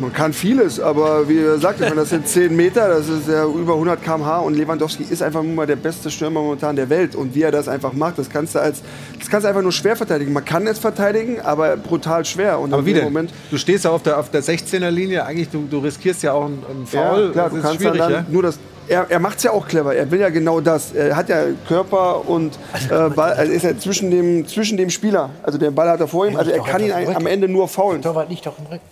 Man 0.00 0.10
kann 0.10 0.32
vieles, 0.32 0.80
aber 0.80 1.28
wie 1.28 1.38
er 1.38 1.58
sagt, 1.58 1.78
ich 1.80 1.86
meine, 1.86 2.00
das 2.00 2.08
sind 2.08 2.26
10 2.26 2.56
Meter, 2.56 2.88
das 2.88 3.10
ist 3.10 3.28
ja 3.28 3.44
über 3.44 3.74
100 3.74 4.02
km/h 4.02 4.38
und 4.38 4.54
Lewandowski 4.56 5.02
ist 5.02 5.22
einfach 5.22 5.42
nur 5.42 5.52
mal 5.54 5.66
der 5.66 5.76
beste 5.76 6.10
Stürmer 6.10 6.40
momentan 6.40 6.76
der 6.76 6.88
Welt. 6.88 7.14
Und 7.14 7.34
wie 7.34 7.42
er 7.42 7.50
das 7.50 7.68
einfach 7.68 7.92
macht, 7.92 8.16
das 8.18 8.30
kannst 8.30 8.54
du 8.54 8.58
als, 8.60 8.82
das 9.18 9.28
kannst 9.28 9.44
du 9.44 9.48
einfach 9.48 9.60
nur 9.60 9.70
schwer 9.70 9.94
verteidigen. 9.94 10.32
Man 10.32 10.46
kann 10.46 10.66
es 10.66 10.78
verteidigen, 10.78 11.40
aber 11.42 11.76
brutal 11.76 12.24
schwer. 12.24 12.58
Und 12.58 12.72
Aber 12.72 12.80
in 12.80 12.86
wie 12.86 12.92
dem 12.92 12.96
denn? 13.00 13.04
Moment, 13.04 13.34
Du 13.50 13.58
stehst 13.58 13.84
ja 13.84 13.90
auf 13.90 14.02
der, 14.02 14.18
auf 14.18 14.30
der 14.30 14.42
16er-Linie, 14.42 15.26
eigentlich 15.26 15.50
du, 15.50 15.66
du 15.70 15.80
riskierst 15.80 16.22
ja 16.22 16.32
auch 16.32 16.46
einen, 16.46 16.64
einen 16.70 16.86
Foul. 16.86 17.26
Ja, 17.26 17.32
klar, 17.32 17.44
das 17.44 17.52
du 17.52 17.56
ist 17.58 17.62
kannst 17.62 17.76
schwierig, 17.80 17.98
dann, 17.98 18.12
ja? 18.12 18.24
nur 18.30 18.42
das. 18.42 18.58
Er, 18.88 19.06
er 19.10 19.18
macht 19.20 19.38
es 19.38 19.44
ja 19.44 19.52
auch 19.52 19.66
clever. 19.68 19.94
Er 19.94 20.10
will 20.10 20.20
ja 20.20 20.28
genau 20.28 20.60
das. 20.60 20.92
Er 20.92 21.14
hat 21.16 21.28
ja 21.28 21.44
Körper 21.68 22.28
und 22.28 22.58
äh, 22.90 23.08
Ball, 23.10 23.32
also 23.34 23.52
ist 23.52 23.64
er 23.64 23.78
zwischen 23.78 24.10
dem, 24.10 24.46
zwischen 24.48 24.76
dem 24.76 24.90
Spieler. 24.90 25.30
Also 25.42 25.56
der 25.58 25.70
Ball 25.70 25.88
hat 25.88 26.00
er 26.00 26.08
vor 26.08 26.26
ihm. 26.26 26.36
Also 26.36 26.50
er 26.50 26.62
kann 26.62 26.82
ihn 26.82 26.92
am 26.92 27.26
Ende 27.26 27.48
nur 27.48 27.68
faulen. 27.68 28.02
Torwart 28.02 28.28
liegt 28.28 28.44
doch 28.46 28.58
im 28.58 28.66
Rücken. 28.66 28.84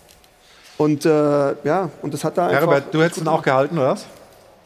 Und 0.77 1.05
äh, 1.05 1.09
ja, 1.63 1.89
und 2.01 2.13
das 2.13 2.23
hat 2.23 2.37
er 2.37 2.45
einfach. 2.47 2.61
Herbert, 2.61 2.93
du 2.93 3.03
hättest 3.03 3.21
ihn 3.21 3.27
auch 3.27 3.43
gehalten, 3.43 3.77
oder 3.77 3.89
was? 3.91 4.05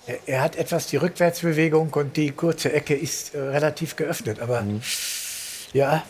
Er, 0.05 0.17
er 0.27 0.41
hat 0.43 0.55
etwas 0.55 0.87
die 0.87 0.97
Rückwärtsbewegung 0.97 1.89
und 1.93 2.15
die 2.15 2.31
kurze 2.31 2.71
Ecke 2.71 2.93
ist 2.95 3.33
äh, 3.35 3.39
relativ 3.39 3.95
geöffnet. 3.95 4.39
Aber 4.39 4.63
ja, 5.73 6.03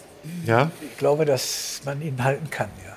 Ja. 0.46 0.70
ich 0.82 0.98
glaube, 0.98 1.26
dass 1.26 1.82
man 1.86 2.02
ihn 2.02 2.24
halten 2.24 2.50
kann. 2.50 2.68
Ja. 2.86 2.92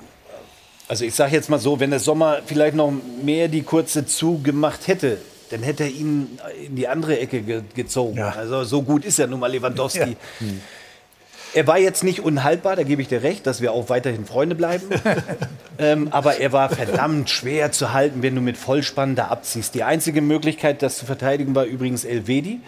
Also 0.87 1.05
ich 1.05 1.15
sage 1.15 1.31
jetzt 1.35 1.49
mal 1.49 1.59
so, 1.59 1.79
wenn 1.79 1.91
der 1.91 1.99
Sommer 1.99 2.39
vielleicht 2.45 2.75
noch 2.75 2.91
mehr 3.23 3.47
die 3.47 3.63
kurze 3.63 4.05
zugemacht 4.05 4.87
hätte, 4.87 5.17
dann 5.49 5.63
hätte 5.63 5.83
er 5.83 5.89
ihn 5.89 6.39
in 6.65 6.75
die 6.75 6.87
andere 6.87 7.19
Ecke 7.19 7.41
ge 7.41 7.61
gezogen. 7.75 8.17
Ja. 8.17 8.29
Also 8.29 8.63
so 8.63 8.81
gut 8.81 9.05
ist 9.05 9.17
ja 9.17 9.27
nun 9.27 9.39
mal 9.39 9.51
Lewandowski. 9.51 9.99
Ja. 10.39 10.47
Er 11.53 11.65
war 11.65 11.79
jetzt 11.79 12.03
nicht 12.03 12.19
unhaltbar, 12.19 12.75
da 12.75 12.83
gebe 12.83 13.01
ich 13.01 13.07
dir 13.07 13.23
recht, 13.23 13.47
dass 13.47 13.59
wir 13.59 13.71
auch 13.71 13.89
weiterhin 13.89 14.25
Freunde 14.25 14.53
bleiben. 14.53 14.85
ähm, 15.79 16.09
aber 16.11 16.37
er 16.37 16.51
war 16.51 16.69
verdammt 16.69 17.31
schwer 17.31 17.71
zu 17.71 17.91
halten, 17.91 18.21
wenn 18.21 18.35
du 18.35 18.41
mit 18.41 18.55
Vollspann 18.55 19.15
da 19.15 19.29
abziehst. 19.29 19.73
Die 19.73 19.81
einzige 19.83 20.21
Möglichkeit, 20.21 20.83
das 20.83 20.99
zu 20.99 21.07
verteidigen, 21.07 21.55
war 21.55 21.65
übrigens 21.65 22.05
Elvedi, 22.05 22.59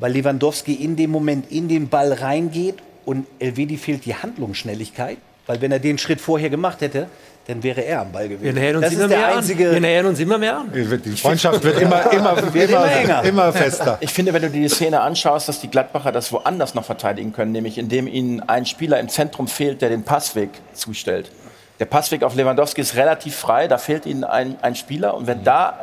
weil 0.00 0.12
Lewandowski 0.12 0.74
in 0.74 0.96
dem 0.96 1.10
Moment 1.10 1.52
in 1.52 1.68
den 1.68 1.88
Ball 1.88 2.12
reingeht 2.12 2.76
und 3.04 3.26
Elvedi 3.38 3.76
fehlt 3.76 4.04
die 4.04 4.16
Handlungsschnelligkeit. 4.16 5.18
Weil 5.46 5.60
wenn 5.60 5.70
er 5.70 5.78
den 5.78 5.96
Schritt 5.96 6.20
vorher 6.20 6.50
gemacht 6.50 6.80
hätte, 6.80 7.06
dann 7.46 7.62
wäre 7.62 7.80
er 7.82 8.00
am 8.00 8.10
Ball 8.12 8.28
Wir 8.28 8.36
gewesen. 8.38 8.54
nähern 8.54 8.76
uns 8.76 8.84
das 8.86 8.92
immer 8.94 9.04
ist 9.04 9.10
der 9.10 9.18
mehr 9.18 9.36
einzige. 9.36 9.66
an. 9.68 9.72
Wir 9.74 9.80
nähern 9.80 10.06
uns 10.06 10.18
immer 10.20 10.38
mehr 10.38 10.58
an. 10.58 10.72
Die 10.72 11.10
Freundschaft 11.16 11.62
wird 11.62 11.80
immer, 11.80 12.12
immer, 12.12 12.36
Wird 12.54 12.70
immer, 12.70 12.84
immer 12.84 12.92
enger. 12.92 13.24
immer 13.24 13.52
fester. 13.52 13.98
Ich 14.00 14.12
finde, 14.12 14.32
wenn 14.32 14.42
du 14.42 14.50
dir 14.50 14.62
die 14.62 14.68
Szene 14.68 15.00
anschaust, 15.00 15.48
dass 15.48 15.60
die 15.60 15.68
Gladbacher 15.70 16.10
das 16.10 16.32
woanders 16.32 16.74
noch 16.74 16.84
verteidigen 16.84 17.32
können, 17.32 17.52
nämlich 17.52 17.78
indem 17.78 18.08
ihnen 18.08 18.40
ein 18.48 18.66
Spieler 18.66 18.98
im 18.98 19.08
Zentrum 19.08 19.46
fehlt, 19.46 19.80
der 19.80 19.90
den 19.90 20.02
Passweg 20.02 20.50
zustellt. 20.72 21.30
Der 21.78 21.84
Passweg 21.84 22.24
auf 22.24 22.34
Lewandowski 22.34 22.80
ist 22.80 22.96
relativ 22.96 23.36
frei, 23.36 23.68
da 23.68 23.78
fehlt 23.78 24.06
ihnen 24.06 24.24
ein, 24.24 24.56
ein 24.62 24.74
Spieler 24.74 25.14
und 25.14 25.26
wenn 25.26 25.44
da 25.44 25.78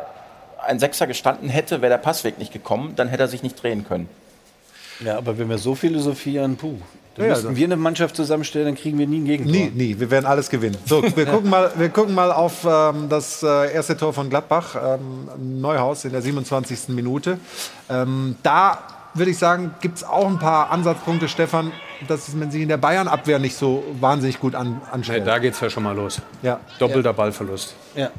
ein 0.65 0.79
Sechser 0.79 1.07
gestanden 1.07 1.49
hätte, 1.49 1.81
wäre 1.81 1.91
der 1.91 1.97
Passweg 1.97 2.39
nicht 2.39 2.51
gekommen, 2.51 2.93
dann 2.95 3.07
hätte 3.09 3.23
er 3.23 3.27
sich 3.27 3.43
nicht 3.43 3.61
drehen 3.61 3.85
können. 3.87 4.09
Ja, 4.99 5.17
aber 5.17 5.37
wenn 5.37 5.49
wir 5.49 5.57
so 5.57 5.75
philosophieren, 5.75 6.55
puh, 6.57 6.75
dann 7.15 7.25
Ja, 7.25 7.31
müssten 7.31 7.47
also- 7.47 7.57
wir 7.57 7.65
eine 7.65 7.77
Mannschaft 7.77 8.15
zusammenstellen, 8.15 8.65
dann 8.67 8.75
kriegen 8.75 8.97
wir 8.97 9.07
nie 9.07 9.19
ein 9.19 9.25
Gegentor. 9.25 9.51
Nie, 9.55 9.69
nie. 9.69 9.99
Wir 9.99 10.09
werden 10.09 10.25
alles 10.25 10.49
gewinnen. 10.49 10.77
So, 10.85 11.03
wir 11.03 11.25
gucken 11.27 11.49
mal, 11.49 11.71
wir 11.75 11.89
gucken 11.89 12.15
mal 12.15 12.31
auf 12.31 12.65
ähm, 12.67 13.07
das 13.09 13.43
äh, 13.43 13.71
erste 13.73 13.95
Tor 13.97 14.13
von 14.13 14.29
Gladbach. 14.29 14.75
Ähm, 14.75 15.29
Neuhaus 15.61 16.05
in 16.05 16.11
der 16.11 16.21
27. 16.21 16.89
Minute. 16.89 17.37
Ähm, 17.89 18.35
da 18.43 18.79
würde 19.13 19.29
ich 19.29 19.37
sagen, 19.37 19.75
gibt 19.79 19.97
es 19.97 20.03
auch 20.03 20.27
ein 20.27 20.39
paar 20.39 20.71
Ansatzpunkte, 20.71 21.27
Stefan, 21.27 21.71
dass 22.07 22.33
man 22.33 22.49
sich 22.49 22.63
in 22.63 22.67
der 22.67 22.77
Bayern-Abwehr 22.77 23.37
nicht 23.37 23.55
so 23.55 23.83
wahnsinnig 23.99 24.39
gut 24.39 24.55
an, 24.55 24.81
anstellt. 24.91 25.27
da 25.27 25.37
geht's 25.37 25.59
ja 25.59 25.69
schon 25.69 25.83
mal 25.83 25.95
los. 25.95 26.19
ja. 26.41 26.59
Doppelter 26.79 27.13
Ballverlust. 27.13 27.75
Ja. 27.95 28.09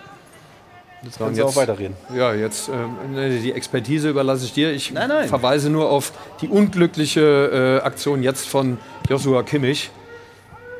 So, 1.10 1.24
Können 1.24 1.34
Sie 1.34 1.42
auch 1.42 1.54
weiterreden. 1.56 1.96
Ja, 2.14 2.32
jetzt 2.34 2.68
ne, 2.68 3.28
die 3.40 3.52
Expertise 3.52 4.08
überlasse 4.08 4.44
ich 4.46 4.52
dir. 4.52 4.72
Ich 4.72 4.90
Nein, 4.92 5.08
nein. 5.08 5.28
verweise 5.28 5.68
nur 5.70 5.90
auf 5.90 6.12
die 6.40 6.48
unglückliche 6.48 7.80
äh, 7.82 7.84
Aktion 7.86 8.22
jetzt 8.22 8.46
von 8.48 8.78
Joshua 9.08 9.42
Kimmich. 9.42 9.90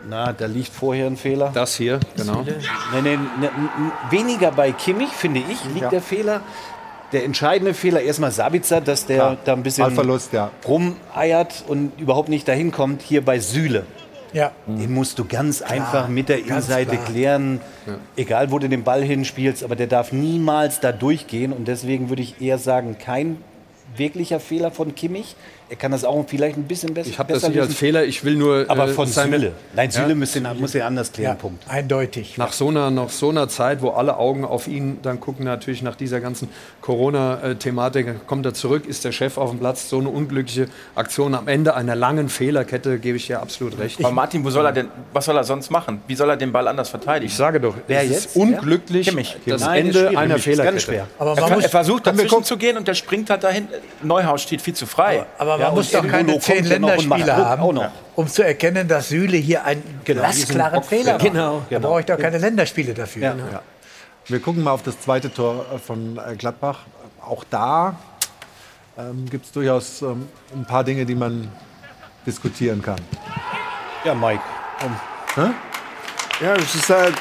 Na, 0.09 0.33
da 0.33 0.47
liegt 0.47 0.73
vorher 0.73 1.07
ein 1.07 1.17
Fehler. 1.17 1.51
Das 1.55 1.77
hier, 1.77 1.99
genau. 2.17 2.43
Nee, 2.43 3.01
nee, 3.03 3.19
nee, 3.41 3.47
n- 3.47 3.93
weniger 4.11 4.51
bei 4.51 4.73
Kimmich, 4.73 5.09
finde 5.11 5.41
ich, 5.41 5.65
liegt 5.75 5.93
der 5.93 6.03
Fehler. 6.03 6.41
Der 7.13 7.25
entscheidende 7.25 7.75
Fehler 7.75 8.01
erstmal 8.01 8.33
Sabitzer, 8.33 8.81
dass 8.81 9.07
der 9.07 9.17
Klar. 9.17 9.37
da 9.45 9.53
ein 9.53 9.63
bisschen 9.63 9.85
Ballverlust, 9.85 10.33
ja. 10.33 10.51
rumeiert 10.67 11.65
und 11.69 11.93
überhaupt 12.01 12.29
nicht 12.29 12.49
dahin 12.49 12.71
kommt. 12.73 13.03
Hier 13.03 13.25
bei 13.25 13.39
Süle. 13.39 13.87
Ja. 14.35 14.53
Den 14.67 14.93
musst 14.93 15.19
du 15.19 15.25
ganz 15.25 15.63
einfach 15.63 16.09
mit 16.09 16.29
der 16.29 16.41
Innenseite 16.41 16.97
klar. 16.97 17.07
klären. 17.07 17.61
Egal, 18.17 18.51
wo 18.51 18.59
du 18.59 18.69
den 18.69 18.83
Ball 18.83 19.03
hinspielst, 19.03 19.63
aber 19.65 19.77
der 19.77 19.87
darf 19.87 20.13
niemals 20.13 20.81
da 20.81 20.93
durchgehen. 20.93 21.53
Und 21.53 21.69
deswegen 21.69 22.11
würde 22.11 22.23
ich 22.23 22.43
eher 22.43 22.59
sagen, 22.59 22.99
kein 22.99 23.39
wirklicher 23.97 24.41
Fehler 24.41 24.71
von 24.71 24.95
Kimmich. 24.95 25.37
Er 25.71 25.77
kann 25.77 25.93
das 25.93 26.05
auch 26.05 26.25
vielleicht 26.29 26.57
ein 26.59 26.65
bisschen 26.65 26.93
besser. 26.93 27.09
Ich 27.09 27.19
habe 27.19 27.33
das 27.33 27.49
nicht 27.49 27.59
als 27.59 27.75
Fehler, 27.75 28.05
ich 28.05 28.23
will 28.23 28.35
nur. 28.37 28.67
Aber 28.69 28.87
von 28.89 29.07
seine- 29.09 29.39
Süle. 29.39 29.53
Nein, 29.75 29.91
Süle 29.91 30.11
Ja? 30.11 30.55
muss, 30.55 30.75
er 30.75 30.87
anders 30.87 31.11
klären. 31.11 31.39
Punkt. 31.39 31.65
Eindeutig. 31.69 32.37
Nach 32.37 32.53
so, 32.53 32.69
einer, 32.69 32.91
nach 32.91 33.09
so 33.09 33.31
einer 33.31 33.49
Zeit, 33.49 33.81
wo 33.81 33.91
alle 33.91 34.19
Augen 34.19 34.45
auf 34.45 34.69
ihn 34.69 34.99
dann 35.03 35.21
gucken, 35.21 35.47
natürlich 35.47 35.81
nach 35.83 35.97
dieser 35.97 36.21
ganzen 36.21 36.49
Corona-Thematik, 36.83 38.27
kommt 38.27 38.45
er 38.47 38.55
zurück, 38.55 38.87
ist 38.87 39.05
der 39.05 39.13
Chef 39.13 39.39
auf 39.39 39.51
dem 39.51 39.59
Platz. 39.59 39.89
So 39.89 39.99
eine 39.99 40.09
unglückliche 40.09 40.69
Aktion 40.95 41.35
am 41.35 41.49
Ende 41.49 41.75
einer 41.75 41.95
langen 41.95 42.29
Fehlerkette, 42.29 42.99
gebe 42.99 43.17
ich 43.17 43.27
dir 43.27 43.41
absolut 43.41 43.79
recht. 43.79 43.99
Aber 44.01 44.13
Martin, 44.13 44.45
wo 44.45 44.51
soll 44.51 44.67
er 44.67 44.73
denn, 44.73 44.89
was 45.13 45.25
soll 45.25 45.37
er 45.37 45.45
sonst 45.45 45.71
machen? 45.71 46.03
Wie 46.07 46.15
soll 46.15 46.29
er 46.31 46.37
den 46.37 46.53
Ball 46.53 46.69
anders 46.69 46.89
verteidigen? 46.89 47.27
Ich 47.31 47.37
sage 47.37 47.61
doch, 47.61 47.75
Wer 47.87 48.03
es 48.03 48.11
jetzt? 48.11 48.27
ist 48.27 48.37
unglücklich, 48.37 49.09
Kimmich. 49.09 49.37
das 49.47 49.63
Nein, 49.63 49.87
ist 49.89 49.97
Ende 49.97 49.99
schwierig. 50.01 50.19
einer 50.19 50.37
ist 50.37 50.45
ganz 50.45 50.45
Fehlerkette. 50.45 50.81
schwer. 50.81 51.07
Aber 51.19 51.37
er, 51.39 51.51
muss- 51.55 51.65
er 51.65 51.71
versucht 51.71 52.07
dazwischen 52.07 52.45
zu 52.45 52.57
gehen 52.57 52.77
und 52.77 52.87
der 52.89 52.95
springt 52.95 53.31
halt 53.31 53.45
dahin. 53.45 53.69
Neuhaus 54.03 54.43
steht 54.43 54.61
viel 54.61 54.75
zu 54.75 54.87
frei. 54.87 55.25
Aber 55.39 55.54
man 55.59 55.69
Ja, 55.69 55.71
muss 55.73 55.91
doch 55.91 56.07
keine 56.07 56.39
zehn 56.39 56.65
Länderspiele 56.65 57.37
haben, 57.37 57.63
auch 57.63 57.73
noch. 57.73 57.91
um 58.17 58.27
zu 58.29 58.45
erkennen, 58.45 58.87
dass 58.89 59.09
Süle 59.09 59.37
hier 59.37 59.65
einen 59.65 60.01
glasklaren 60.05 60.83
Fehler 60.83 61.15
macht. 61.15 61.25
Genau. 61.25 61.63
Da 61.71 61.79
brauche 61.79 62.01
ich 62.01 62.07
doch 62.07 62.19
keine 62.19 62.39
Länderspiele 62.39 62.95
dafür. 62.95 63.23
Ja. 63.23 63.35
Wir 64.27 64.41
gucken 64.41 64.63
mal 64.63 64.71
auf 64.73 64.83
das 64.83 64.99
zweite 65.01 65.33
Tor 65.33 65.67
äh, 65.75 65.79
von 65.79 66.19
äh, 66.19 66.35
Gladbach. 66.37 66.81
Auch 67.21 67.45
da 67.51 67.97
ähm, 68.99 69.29
gibt 69.29 69.47
es 69.47 69.53
durchaus 69.53 70.03
ähm, 70.03 70.29
ein 70.55 70.65
paar 70.65 70.85
Dinge, 70.85 71.05
die 71.05 71.15
man 71.15 71.51
diskutieren 72.27 72.81
kann. 72.81 72.99
Ja, 74.05 74.15
Mike. 74.15 74.43
Hä? 75.35 75.51
Ja, 76.45 76.55
es 76.55 76.75
ist 76.75 76.89
halt. 76.91 77.15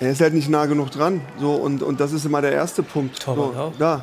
Er 0.00 0.10
ist 0.10 0.20
halt 0.20 0.34
nicht 0.34 0.48
nah 0.48 0.66
genug 0.66 0.90
dran. 0.90 1.20
So, 1.38 1.52
und, 1.52 1.80
und 1.82 2.00
das 2.00 2.10
ist 2.12 2.24
immer 2.24 2.42
der 2.42 2.50
erste 2.52 2.82
Punkt. 2.82 3.22
Torwart 3.22 3.54
So, 3.54 3.60
auch. 3.60 3.72
da. 3.78 4.02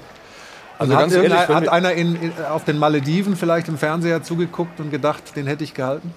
Also 0.80 0.94
hat, 0.96 1.02
ganz 1.02 1.14
ehrlich, 1.14 1.34
hat 1.34 1.68
einer 1.68 1.92
in, 1.94 2.16
in, 2.16 2.34
auf 2.50 2.64
den 2.66 2.80
Malediven 2.80 3.36
vielleicht 3.36 3.68
im 3.68 3.78
Fernseher 3.78 4.24
zugeguckt 4.24 4.80
und 4.80 4.90
gedacht, 4.90 5.36
den 5.36 5.46
hätte 5.46 5.64
ich 5.64 5.76
gehalten? 5.76 6.12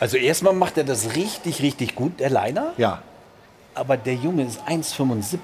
Also 0.00 0.16
erstmal 0.16 0.54
macht 0.54 0.78
er 0.78 0.84
das 0.84 1.14
richtig, 1.14 1.60
richtig 1.62 1.94
gut, 1.94 2.20
der 2.20 2.30
Leiner. 2.30 2.72
Ja. 2.78 3.02
Aber 3.74 3.98
der 3.98 4.14
Junge 4.14 4.44
ist 4.44 4.60
1,75. 4.66 5.38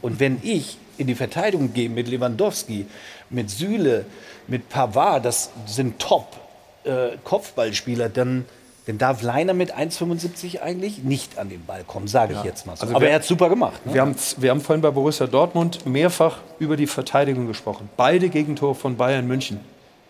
Und 0.00 0.18
wenn 0.18 0.40
ich 0.42 0.78
in 0.98 1.06
die 1.06 1.14
Verteidigung 1.14 1.72
gehe 1.72 1.88
mit 1.88 2.08
Lewandowski, 2.08 2.86
mit 3.30 3.48
Süle, 3.50 4.04
mit 4.48 4.68
Pavard, 4.68 5.24
das 5.24 5.50
sind 5.66 6.00
Top-Kopfballspieler, 6.00 8.08
dann, 8.08 8.44
dann 8.86 8.98
darf 8.98 9.22
Leiner 9.22 9.54
mit 9.54 9.72
1,75 9.76 10.60
eigentlich 10.60 10.98
nicht 11.04 11.38
an 11.38 11.48
den 11.48 11.64
Ball 11.64 11.84
kommen, 11.86 12.08
sage 12.08 12.34
ich 12.36 12.42
jetzt 12.44 12.66
mal 12.66 12.74
so. 12.76 12.82
Also 12.82 12.94
Aber 12.94 13.02
wir- 13.02 13.10
er 13.10 13.16
hat 13.16 13.24
super 13.24 13.48
gemacht. 13.48 13.84
Ne? 13.86 13.94
Wir 13.94 14.00
haben, 14.02 14.14
wir 14.38 14.50
haben 14.50 14.60
vorhin 14.60 14.80
bei 14.82 14.90
Borussia 14.90 15.26
Dortmund 15.26 15.86
mehrfach 15.86 16.38
über 16.58 16.76
die 16.76 16.86
Verteidigung 16.88 17.46
gesprochen. 17.46 17.88
Beide 17.96 18.28
Gegentore 18.28 18.74
von 18.74 18.96
Bayern 18.96 19.26
München 19.26 19.60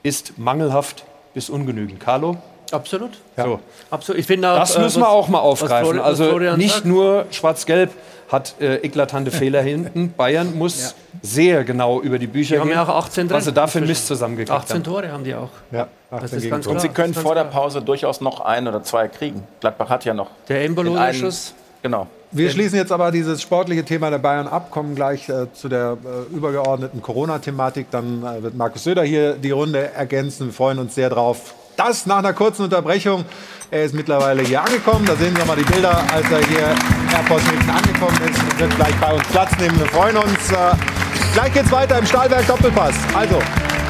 ist 0.02 0.38
mangelhaft 0.38 1.04
bis 1.34 1.50
ungenügend. 1.50 2.00
Carlo? 2.00 2.36
Absolut. 2.70 3.10
So. 3.36 3.60
Absolut. 3.90 4.18
Ich 4.20 4.26
finde 4.26 4.50
auch, 4.50 4.56
Das 4.58 4.74
äh, 4.76 4.80
müssen 4.80 5.00
wir 5.00 5.06
was- 5.06 5.08
auch 5.12 5.28
mal 5.28 5.38
was 5.38 5.44
aufgreifen. 5.44 5.84
Florian- 5.84 6.00
was 6.00 6.06
Also 6.06 6.24
Florian 6.30 6.58
nicht 6.58 6.72
sagt. 6.74 6.86
nur 6.86 7.26
Schwarz-Gelb 7.30 7.90
hat 8.30 8.54
äh, 8.60 8.76
eklatante 8.76 9.30
Fehler 9.30 9.60
hinten. 9.60 10.14
Bayern 10.16 10.56
muss 10.56 10.94
sehr 11.20 11.64
genau 11.64 12.00
über 12.00 12.18
die 12.18 12.26
Bücher 12.26 12.54
Die 12.54 12.60
haben 12.60 12.68
gehen, 12.68 12.76
ja 12.76 12.84
auch 12.84 13.04
18 13.04 13.28
was 13.28 13.44
sie 13.44 13.50
drin. 13.50 13.54
da 13.56 13.66
für 13.66 13.82
Mist 13.82 14.06
zusammengekriegt 14.06 14.50
18 14.50 14.76
haben. 14.76 14.84
Tore 14.84 15.12
haben 15.12 15.24
die 15.24 15.34
auch. 15.34 15.50
Ja, 15.70 15.88
Das 16.20 16.32
ist 16.32 16.48
ganz 16.50 16.66
Und 16.66 16.80
sie 16.80 16.88
können 16.90 17.14
vor 17.14 17.34
der. 17.34 17.44
Pause 17.44 17.82
durchaus 17.82 18.20
noch 18.20 18.40
ein 18.40 18.68
oder 18.68 18.82
zwei 18.82 19.08
kriegen. 19.08 19.42
Gladbach 19.60 19.88
hat 19.88 20.04
ja 20.04 20.14
noch. 20.14 20.28
Der 20.48 20.64
Embolo, 20.64 20.90
den 20.90 20.94
der 20.94 21.02
einen- 21.04 21.18
Schuss. 21.18 21.54
Genau. 21.82 22.06
Wir 22.30 22.48
schließen 22.50 22.78
jetzt 22.78 22.92
aber 22.92 23.10
dieses 23.10 23.42
sportliche 23.42 23.84
Thema 23.84 24.08
der 24.08 24.18
Bayern 24.18 24.46
ab, 24.46 24.70
kommen 24.70 24.94
gleich 24.94 25.28
äh, 25.28 25.52
zu 25.52 25.68
der 25.68 25.98
äh, 26.02 26.34
übergeordneten 26.34 27.02
Corona-Thematik. 27.02 27.90
Dann 27.90 28.22
äh, 28.24 28.42
wird 28.42 28.56
Markus 28.56 28.84
Söder 28.84 29.02
hier 29.02 29.34
die 29.34 29.50
Runde 29.50 29.90
ergänzen. 29.92 30.46
Wir 30.46 30.52
freuen 30.54 30.78
uns 30.78 30.94
sehr 30.94 31.10
drauf. 31.10 31.54
Das 31.76 32.06
nach 32.06 32.18
einer 32.18 32.32
kurzen 32.32 32.62
Unterbrechung. 32.64 33.24
Er 33.70 33.84
ist 33.84 33.94
mittlerweile 33.94 34.42
hier 34.42 34.62
angekommen. 34.62 35.04
Da 35.06 35.16
sehen 35.16 35.34
Sie 35.38 35.46
mal 35.46 35.56
die 35.56 35.64
Bilder, 35.64 35.98
als 36.14 36.30
er 36.30 36.38
hier 36.46 36.74
Airport 37.14 37.40
Hilton 37.42 37.70
angekommen 37.70 38.18
ist. 38.30 38.38
Und 38.42 38.60
wird 38.60 38.76
gleich 38.76 38.94
bei 39.00 39.12
uns 39.12 39.24
Platz 39.28 39.50
nehmen. 39.58 39.78
Wir 39.78 39.86
freuen 39.86 40.16
uns. 40.16 40.52
Äh, 40.52 41.34
gleich 41.34 41.52
geht's 41.52 41.72
weiter 41.72 41.98
im 41.98 42.06
Stahlwerk 42.06 42.46
Doppelpass. 42.46 42.94
Also, 43.14 43.38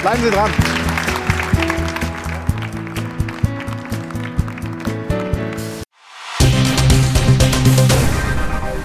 bleiben 0.00 0.22
Sie 0.24 0.30
dran. 0.30 0.50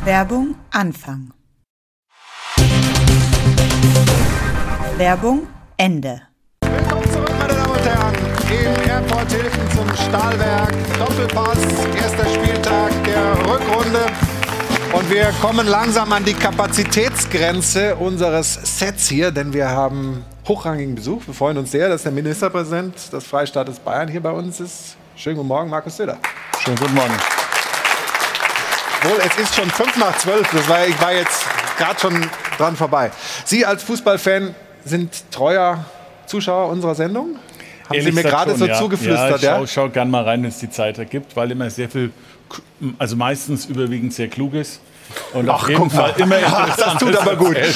Werbung 0.07 0.55
Anfang. 0.71 1.33
Werbung 4.95 5.47
Ende. 5.75 6.21
Willkommen 6.61 7.11
zurück, 7.11 7.29
meine 7.37 7.53
Damen 7.53 7.71
und 7.73 7.81
Herren, 7.81 8.15
im 8.49 8.89
Airport 8.89 9.29
Hilton 9.29 9.71
zum 9.75 9.95
Stahlwerk. 9.97 10.73
Doppelpass, 10.97 11.57
erster 11.93 12.25
Spieltag 12.29 13.03
der 13.03 13.37
Rückrunde. 13.51 14.05
Und 14.93 15.11
wir 15.11 15.33
kommen 15.41 15.67
langsam 15.67 16.13
an 16.13 16.23
die 16.23 16.35
Kapazitätsgrenze 16.35 17.97
unseres 17.97 18.53
Sets 18.79 19.09
hier, 19.09 19.31
denn 19.31 19.51
wir 19.51 19.67
haben 19.67 20.23
hochrangigen 20.47 20.95
Besuch. 20.95 21.27
Wir 21.27 21.33
freuen 21.33 21.57
uns 21.57 21.71
sehr, 21.71 21.89
dass 21.89 22.03
der 22.03 22.13
Ministerpräsident 22.13 23.11
des 23.11 23.25
Freistaates 23.25 23.77
Bayern 23.79 24.07
hier 24.07 24.23
bei 24.23 24.31
uns 24.31 24.61
ist. 24.61 24.95
Schönen 25.17 25.35
guten 25.35 25.49
Morgen, 25.49 25.69
Markus 25.69 25.97
Söder. 25.97 26.17
Schönen 26.63 26.77
guten 26.77 26.93
Morgen. 26.93 27.46
Wohl, 29.03 29.19
es 29.19 29.37
ist 29.37 29.55
schon 29.55 29.69
fünf 29.69 29.95
nach 29.97 30.17
zwölf. 30.17 30.49
Das 30.51 30.67
war, 30.67 30.85
ich 30.87 30.99
war 31.01 31.13
jetzt 31.13 31.45
gerade 31.77 31.99
schon 31.99 32.29
dran 32.57 32.75
vorbei. 32.75 33.11
Sie 33.45 33.65
als 33.65 33.83
Fußballfan 33.83 34.55
sind 34.85 35.31
treuer 35.31 35.85
Zuschauer 36.25 36.69
unserer 36.69 36.95
Sendung? 36.95 37.37
Haben 37.85 37.95
Ehrlich 37.95 38.05
Sie 38.05 38.11
mir 38.11 38.23
gerade 38.23 38.55
so 38.55 38.65
ja. 38.65 38.77
zugeflüstert, 38.77 39.41
ja? 39.41 39.57
ja? 39.57 39.63
Ich 39.63 39.71
schau, 39.71 39.85
schau 39.87 39.89
gern 39.89 40.09
mal 40.09 40.23
rein, 40.23 40.43
wenn 40.43 40.49
es 40.49 40.59
die 40.59 40.69
Zeit 40.69 40.97
ergibt, 40.97 41.35
weil 41.35 41.51
immer 41.51 41.69
sehr 41.69 41.89
viel, 41.89 42.11
also 42.97 43.15
meistens 43.15 43.65
überwiegend 43.65 44.13
sehr 44.13 44.27
kluges. 44.27 44.79
Und 45.33 45.49
auf 45.49 45.69
jeden. 45.69 45.89
Fall 45.89 46.13
immer 46.17 46.35
Ach, 46.45 46.75
das 46.75 46.97
tut 46.97 47.15
aber 47.15 47.35
gut. 47.37 47.55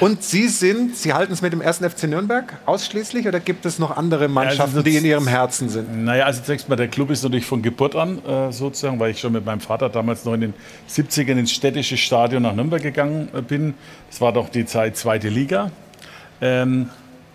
Und 0.00 0.22
Sie 0.22 0.46
sind, 0.46 0.96
Sie 0.96 1.12
halten 1.12 1.32
es 1.32 1.42
mit 1.42 1.52
dem 1.52 1.60
ersten 1.60 1.88
FC 1.88 2.04
Nürnberg 2.04 2.56
ausschließlich 2.66 3.26
oder 3.26 3.40
gibt 3.40 3.66
es 3.66 3.80
noch 3.80 3.96
andere 3.96 4.28
Mannschaften, 4.28 4.76
also 4.76 4.82
die 4.82 4.96
in 4.96 5.04
Ihrem 5.04 5.26
Herzen 5.26 5.68
sind? 5.68 6.04
Naja, 6.04 6.24
also 6.24 6.40
zunächst 6.40 6.68
mal, 6.68 6.76
der 6.76 6.86
Club 6.86 7.10
ist 7.10 7.24
natürlich 7.24 7.46
von 7.46 7.62
Geburt 7.62 7.96
an 7.96 8.24
äh, 8.24 8.52
sozusagen, 8.52 9.00
weil 9.00 9.10
ich 9.10 9.18
schon 9.18 9.32
mit 9.32 9.44
meinem 9.44 9.60
Vater 9.60 9.88
damals 9.88 10.24
noch 10.24 10.34
in 10.34 10.40
den 10.42 10.54
70ern 10.88 11.38
ins 11.38 11.50
städtische 11.50 11.96
Stadion 11.96 12.44
nach 12.44 12.54
Nürnberg 12.54 12.80
gegangen 12.80 13.28
äh, 13.34 13.42
bin. 13.42 13.74
Das 14.08 14.20
war 14.20 14.32
doch 14.32 14.48
die 14.48 14.66
Zeit 14.66 14.96
zweite 14.96 15.28
Liga. 15.30 15.72
Ähm, 16.40 16.90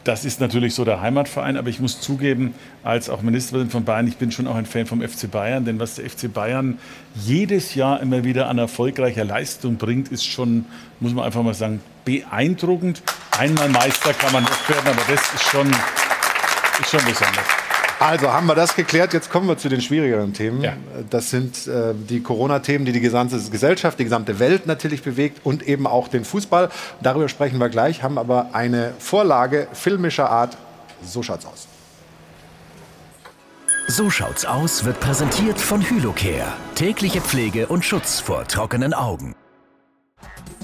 das 0.06 0.24
ist 0.24 0.40
natürlich 0.40 0.74
so 0.74 0.86
der 0.86 1.02
Heimatverein, 1.02 1.58
aber 1.58 1.70
ich 1.70 1.82
muss 1.82 2.00
zugeben, 2.00 2.56
als 2.84 3.10
auch 3.10 3.22
Ministerpräsident 3.22 3.72
von 3.72 3.84
Bayern, 3.84 4.08
ich 4.08 4.18
bin 4.18 4.32
schon 4.32 4.48
auch 4.48 4.56
ein 4.56 4.66
Fan 4.66 4.86
vom 4.86 5.02
FC 5.02 5.30
Bayern, 5.30 5.66
denn 5.66 5.80
was 5.80 5.96
der 5.96 6.10
FC 6.10 6.32
Bayern 6.34 6.78
jedes 7.16 7.76
Jahr 7.76 8.02
immer 8.02 8.24
wieder 8.24 8.48
an 8.48 8.58
erfolgreicher 8.58 9.24
Leistung 9.24 9.78
bringt, 9.78 10.10
ist 10.10 10.26
schon, 10.26 10.66
muss 11.00 11.14
man 11.14 11.26
einfach 11.26 11.42
mal 11.44 11.54
sagen, 11.54 11.82
beeindruckend. 12.06 13.02
Einmal 13.38 13.70
Meister 13.70 14.14
kann 14.14 14.32
man 14.32 14.44
nicht 14.44 14.70
werden, 14.70 14.88
aber 14.88 15.02
das 15.08 15.22
ist 15.34 15.44
schon, 15.44 15.70
ist 15.70 16.90
schon 16.90 17.06
besonders. 17.06 17.46
Also 18.00 18.34
haben 18.34 18.48
wir 18.48 18.56
das 18.56 18.76
geklärt. 18.76 19.14
Jetzt 19.14 19.32
kommen 19.32 19.48
wir 19.48 19.58
zu 19.58 19.70
den 19.70 19.80
schwierigeren 19.80 20.34
Themen. 20.34 20.62
Ja. 20.62 20.74
Das 21.10 21.30
sind 21.30 21.68
äh, 21.68 21.94
die 21.94 22.22
Corona-Themen, 22.22 22.86
die 22.86 22.92
die 22.92 23.00
gesamte 23.00 23.40
Gesellschaft, 23.50 23.98
die 23.98 24.04
gesamte 24.04 24.40
Welt 24.40 24.68
natürlich 24.68 25.04
bewegt 25.04 25.40
und 25.46 25.64
eben 25.64 25.88
auch 25.88 26.10
den 26.10 26.26
Fußball. 26.26 26.70
Darüber 27.02 27.30
sprechen 27.30 27.60
wir 27.60 27.70
gleich, 27.70 28.04
haben 28.04 28.18
aber 28.18 28.50
eine 28.52 28.94
Vorlage 29.00 29.68
filmischer 29.72 30.30
Art. 30.30 30.58
So 31.02 31.24
schaut's 31.24 31.46
aus. 31.46 31.68
So 33.88 34.10
schaut's 34.10 34.46
aus 34.46 34.86
wird 34.86 35.00
präsentiert 35.00 35.60
von 35.60 35.82
Hylocare. 35.82 36.54
Tägliche 36.76 37.22
Pflege 37.22 37.68
und 37.68 37.86
Schutz 37.86 38.20
vor 38.20 38.46
trockenen 38.48 38.94
Augen. 38.94 39.36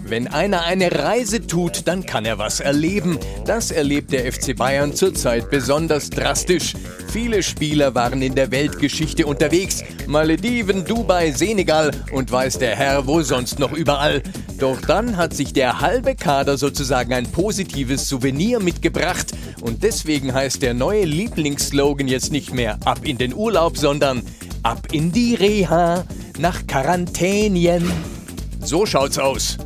Wenn 0.10 0.28
einer 0.28 0.64
eine 0.64 0.92
Reise 0.92 1.46
tut, 1.46 1.88
dann 1.88 2.04
kann 2.04 2.26
er 2.26 2.40
was 2.40 2.60
erleben. 2.60 3.20
Das 3.46 3.70
erlebt 3.70 4.12
der 4.12 4.32
FC 4.32 4.56
Bayern 4.56 4.96
zurzeit 4.96 5.52
besonders 5.52 6.10
drastisch. 6.10 6.74
Viele 7.12 7.44
Spieler 7.44 7.94
waren 7.94 8.24
in 8.24 8.34
der 8.34 8.50
Weltgeschichte 8.50 9.28
unterwegs. 9.28 9.84
Malediven, 10.08 10.84
Dubai, 10.84 11.32
Senegal 11.32 11.92
und 12.12 12.32
weiß 12.32 12.58
der 12.58 12.76
Herr 12.76 13.06
wo 13.06 13.22
sonst 13.22 13.60
noch 13.60 13.72
überall. 13.72 14.24
Doch 14.58 14.82
dann 14.82 15.16
hat 15.16 15.36
sich 15.36 15.54
der 15.54 15.80
halbe 15.80 16.16
Kader 16.16 16.58
sozusagen 16.58 17.14
ein 17.14 17.32
positives 17.32 18.10
Souvenir 18.10 18.60
mitgebracht. 18.60 19.28
Und 19.62 19.84
deswegen 19.84 20.34
heißt 20.34 20.64
der 20.64 20.74
neue 20.74 21.06
Lieblingsslogan 21.06 22.08
jetzt 22.08 22.32
nicht 22.32 22.52
mehr 22.52 22.80
ab 22.84 23.02
in 23.04 23.20
den 23.20 23.36
Urlaub, 23.36 23.78
sondern 23.78 24.24
ab 24.64 24.88
in 24.92 25.12
die 25.12 25.36
Reha 25.36 26.04
nach 26.40 26.66
Quarantänien. 26.66 27.92
So 28.62 28.88
schaut's 28.88 29.20
aus. 29.20 29.58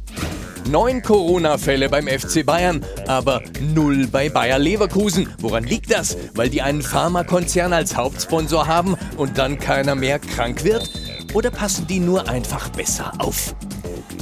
Neun 0.70 1.02
Corona-Fälle 1.02 1.90
beim 1.90 2.08
FC 2.08 2.46
Bayern, 2.46 2.86
aber 3.08 3.42
null 3.60 4.08
bei 4.08 4.30
Bayer 4.30 4.60
Leverkusen. 4.60 5.28
Woran 5.40 5.66
liegt 5.66 5.92
das? 5.92 6.18
Weil 6.36 6.50
die 6.50 6.62
einen 6.62 6.82
Pharmakonzern 6.82 7.74
als 7.74 7.98
Hauptsponsor 7.98 8.66
haben 8.66 8.96
und 9.18 9.38
dann 9.38 9.60
keiner 9.60 9.96
mehr 9.96 10.20
krank 10.20 10.64
wird? 10.64 10.90
Oder 11.34 11.52
passen 11.52 11.86
die 11.88 12.00
nur 12.00 12.30
einfach 12.30 12.70
besser 12.70 13.12
auf? 13.18 13.56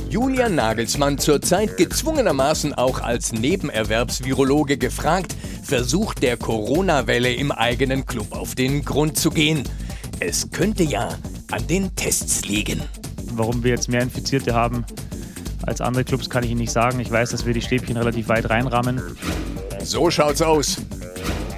Julian 0.09 0.55
Nagelsmann 0.55 1.19
zurzeit 1.19 1.77
gezwungenermaßen 1.77 2.73
auch 2.73 2.99
als 3.01 3.31
Nebenerwerbsvirologe 3.31 4.77
gefragt, 4.77 5.35
versucht 5.63 6.23
der 6.23 6.37
Corona-Welle 6.37 7.33
im 7.33 7.51
eigenen 7.51 8.05
Club 8.05 8.33
auf 8.35 8.55
den 8.55 8.83
Grund 8.83 9.17
zu 9.17 9.29
gehen. 9.29 9.63
Es 10.19 10.49
könnte 10.51 10.83
ja 10.83 11.09
an 11.51 11.67
den 11.67 11.95
Tests 11.95 12.45
liegen. 12.45 12.81
Warum 13.33 13.63
wir 13.63 13.71
jetzt 13.71 13.87
mehr 13.89 14.01
Infizierte 14.01 14.53
haben 14.53 14.85
als 15.63 15.81
andere 15.81 16.03
Clubs, 16.03 16.29
kann 16.29 16.43
ich 16.43 16.51
Ihnen 16.51 16.61
nicht 16.61 16.71
sagen. 16.71 16.99
Ich 16.99 17.11
weiß, 17.11 17.31
dass 17.31 17.45
wir 17.45 17.53
die 17.53 17.61
Stäbchen 17.61 17.97
relativ 17.97 18.29
weit 18.29 18.49
reinrammen. 18.49 19.01
So 19.83 20.11
schaut's 20.11 20.41
aus. 20.41 20.77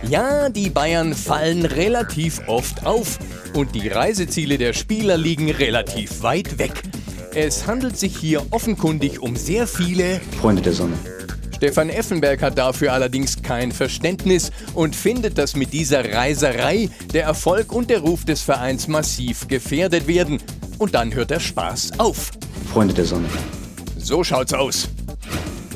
Ja, 0.08 0.50
die 0.50 0.70
Bayern 0.70 1.14
fallen 1.14 1.66
relativ 1.66 2.42
oft 2.48 2.86
auf 2.86 3.20
und 3.54 3.74
die 3.74 3.88
Reiseziele 3.88 4.58
der 4.58 4.74
Spieler 4.74 5.18
liegen 5.18 5.50
relativ 5.50 6.24
weit 6.24 6.58
weg. 6.60 6.84
Es 7.34 7.66
handelt 7.66 7.98
sich 7.98 8.18
hier 8.18 8.46
offenkundig 8.52 9.22
um 9.22 9.36
sehr 9.36 9.66
viele 9.66 10.20
Freunde 10.40 10.62
der 10.62 10.74
Sonne. 10.74 10.94
Stefan 11.56 11.90
Effenberg 11.90 12.42
hat 12.42 12.58
dafür 12.58 12.92
allerdings 12.92 13.42
kein 13.42 13.72
Verständnis 13.72 14.52
und 14.74 14.96
findet, 14.96 15.38
dass 15.38 15.56
mit 15.56 15.72
dieser 15.72 16.14
Reiserei 16.14 16.90
der 17.14 17.24
Erfolg 17.24 17.72
und 17.72 17.90
der 17.90 18.00
Ruf 18.00 18.26
des 18.26 18.42
Vereins 18.42 18.90
massiv 18.90 19.48
gefährdet 19.48 20.06
werden. 20.06 20.40
Und 20.78 20.94
dann 20.94 21.14
hört 21.16 21.30
der 21.30 21.40
Spaß 21.40 22.00
auf. 22.00 22.32
Freunde 22.72 22.94
der 22.94 23.06
Sonne. 23.06 23.30
So 24.04 24.22
schaut's 24.22 24.54
aus. 24.54 24.90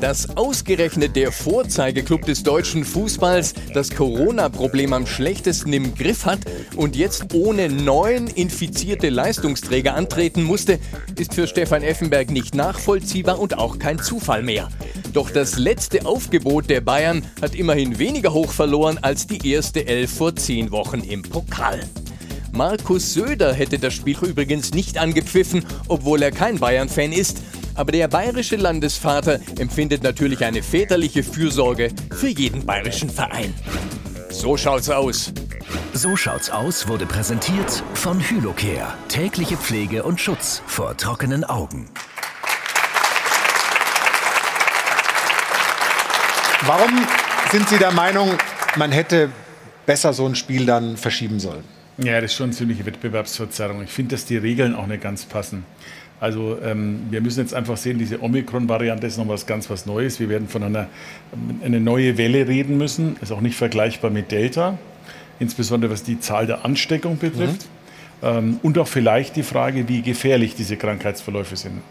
Dass 0.01 0.36
ausgerechnet 0.36 1.15
der 1.15 1.32
Vorzeigeklub 1.32 2.25
des 2.25 2.43
deutschen 2.43 2.84
Fußballs 2.84 3.53
das 3.73 3.89
Corona-Problem 3.89 4.91
am 4.91 5.07
schlechtesten 5.07 5.71
im 5.71 5.95
Griff 5.95 6.25
hat 6.25 6.39
und 6.75 6.97
jetzt 6.97 7.34
ohne 7.34 7.69
neun 7.69 8.28
infizierte 8.28 9.07
Leistungsträger 9.07 9.95
antreten 9.95 10.43
musste, 10.43 10.78
ist 11.17 11.36
für 11.36 11.47
Stefan 11.47 11.84
Effenberg 11.84 12.30
nicht 12.30 12.53
nachvollziehbar 12.53 13.39
und 13.39 13.57
auch 13.57 13.80
kein 13.80 13.97
Zufall 13.97 14.43
mehr. 14.43 14.67
Doch 15.13 15.32
das 15.32 15.57
letzte 15.57 16.05
Aufgebot 16.05 16.69
der 16.69 16.82
Bayern 16.82 17.23
hat 17.41 17.55
immerhin 17.55 17.97
weniger 17.97 18.34
hoch 18.34 18.51
verloren 18.51 18.99
als 19.01 19.25
die 19.25 19.49
erste 19.49 19.88
Elf 19.88 20.13
vor 20.13 20.36
zehn 20.36 20.71
Wochen 20.71 20.99
im 20.99 21.21
Pokal. 21.21 21.80
Markus 22.51 23.13
Söder 23.13 23.53
hätte 23.53 23.80
das 23.80 23.93
Spiel 23.93 24.17
übrigens 24.21 24.73
nicht 24.73 24.97
angepfiffen, 24.97 25.65
obwohl 25.88 26.21
er 26.21 26.32
kein 26.32 26.59
Bayern-Fan 26.59 27.13
ist. 27.13 27.41
Aber 27.78 27.91
der 27.91 28.07
bayerische 28.07 28.55
Landesvater 28.55 29.39
empfindet 29.59 30.01
natürlich 30.01 30.43
eine 30.43 30.63
väterliche 30.63 31.23
Fürsorge 31.23 31.91
für 32.11 32.28
jeden 32.28 32.65
bayerischen 32.65 33.09
Verein. 33.09 33.53
So 34.30 34.57
schaut's 34.57 34.89
aus. 34.89 35.32
So 35.93 36.15
schaut's 36.15 36.49
aus 36.49 36.88
wurde 36.88 37.05
präsentiert 37.05 37.84
von 37.93 38.19
Hylocare. 38.19 38.95
Tägliche 39.09 39.57
Pflege 39.57 40.03
und 40.03 40.19
Schutz 40.19 40.63
vor 40.65 40.97
trockenen 40.97 41.43
Augen. 41.43 41.88
Warum 46.65 47.07
sind 47.51 47.69
Sie 47.69 47.78
der 47.78 47.91
Meinung, 47.91 48.38
man 48.75 48.91
hätte 48.91 49.30
besser 49.86 50.13
so 50.13 50.25
ein 50.25 50.36
Spiel 50.36 50.65
dann 50.65 50.97
verschieben 50.97 51.39
sollen? 51.39 51.63
Ja, 51.99 52.21
das 52.21 52.32
ist 52.32 52.38
schon 52.38 52.47
eine 52.47 52.55
ziemliche 52.55 52.86
Wettbewerbsverzerrung. 52.86 53.84
Ich 53.84 53.89
finde, 53.91 54.15
dass 54.15 54.25
die 54.25 54.38
Regeln 54.38 54.75
auch 54.75 54.88
nicht 54.88 55.01
ganz 55.01 55.25
passen. 55.25 55.63
Also 56.20 56.57
ähm, 56.63 57.01
wir 57.11 57.22
müssen 57.22 57.41
jetzt 57.41 57.53
einfach 57.53 57.78
sehen, 57.78 57.99
diese 57.99 58.24
Omikron-Variante 58.24 59.05
ist 59.05 59.18
noch 59.18 59.28
was 59.28 59.45
ganz 59.45 59.70
was 59.70 59.86
Neues. 59.86 60.20
Wir 60.20 60.30
werden 60.30 60.47
von 60.47 60.63
einer 60.63 60.88
eine 61.63 61.80
neue 61.80 62.18
Welle 62.18 62.47
reden 62.47 62.78
müssen. 62.78 63.18
Ist 63.22 63.32
auch 63.32 63.41
nicht 63.41 63.55
vergleichbar 63.55 64.09
mit 64.09 64.32
Delta, 64.32 64.80
insbesondere 65.39 65.91
was 65.91 66.03
die 66.03 66.20
Zahl 66.20 66.47
der 66.47 66.65
Ansteckung 66.65 67.18
betrifft. 67.20 67.68
Mhm. 68.22 68.28
Ähm, 68.28 68.59
und 68.63 68.80
auch 68.80 68.88
vielleicht 68.88 69.36
die 69.36 69.43
Frage, 69.43 69.88
wie 69.88 70.01
gefährlich 70.01 70.55
diese 70.55 70.76
Krankheitsverläufe 70.76 71.55
sind. 71.55 71.82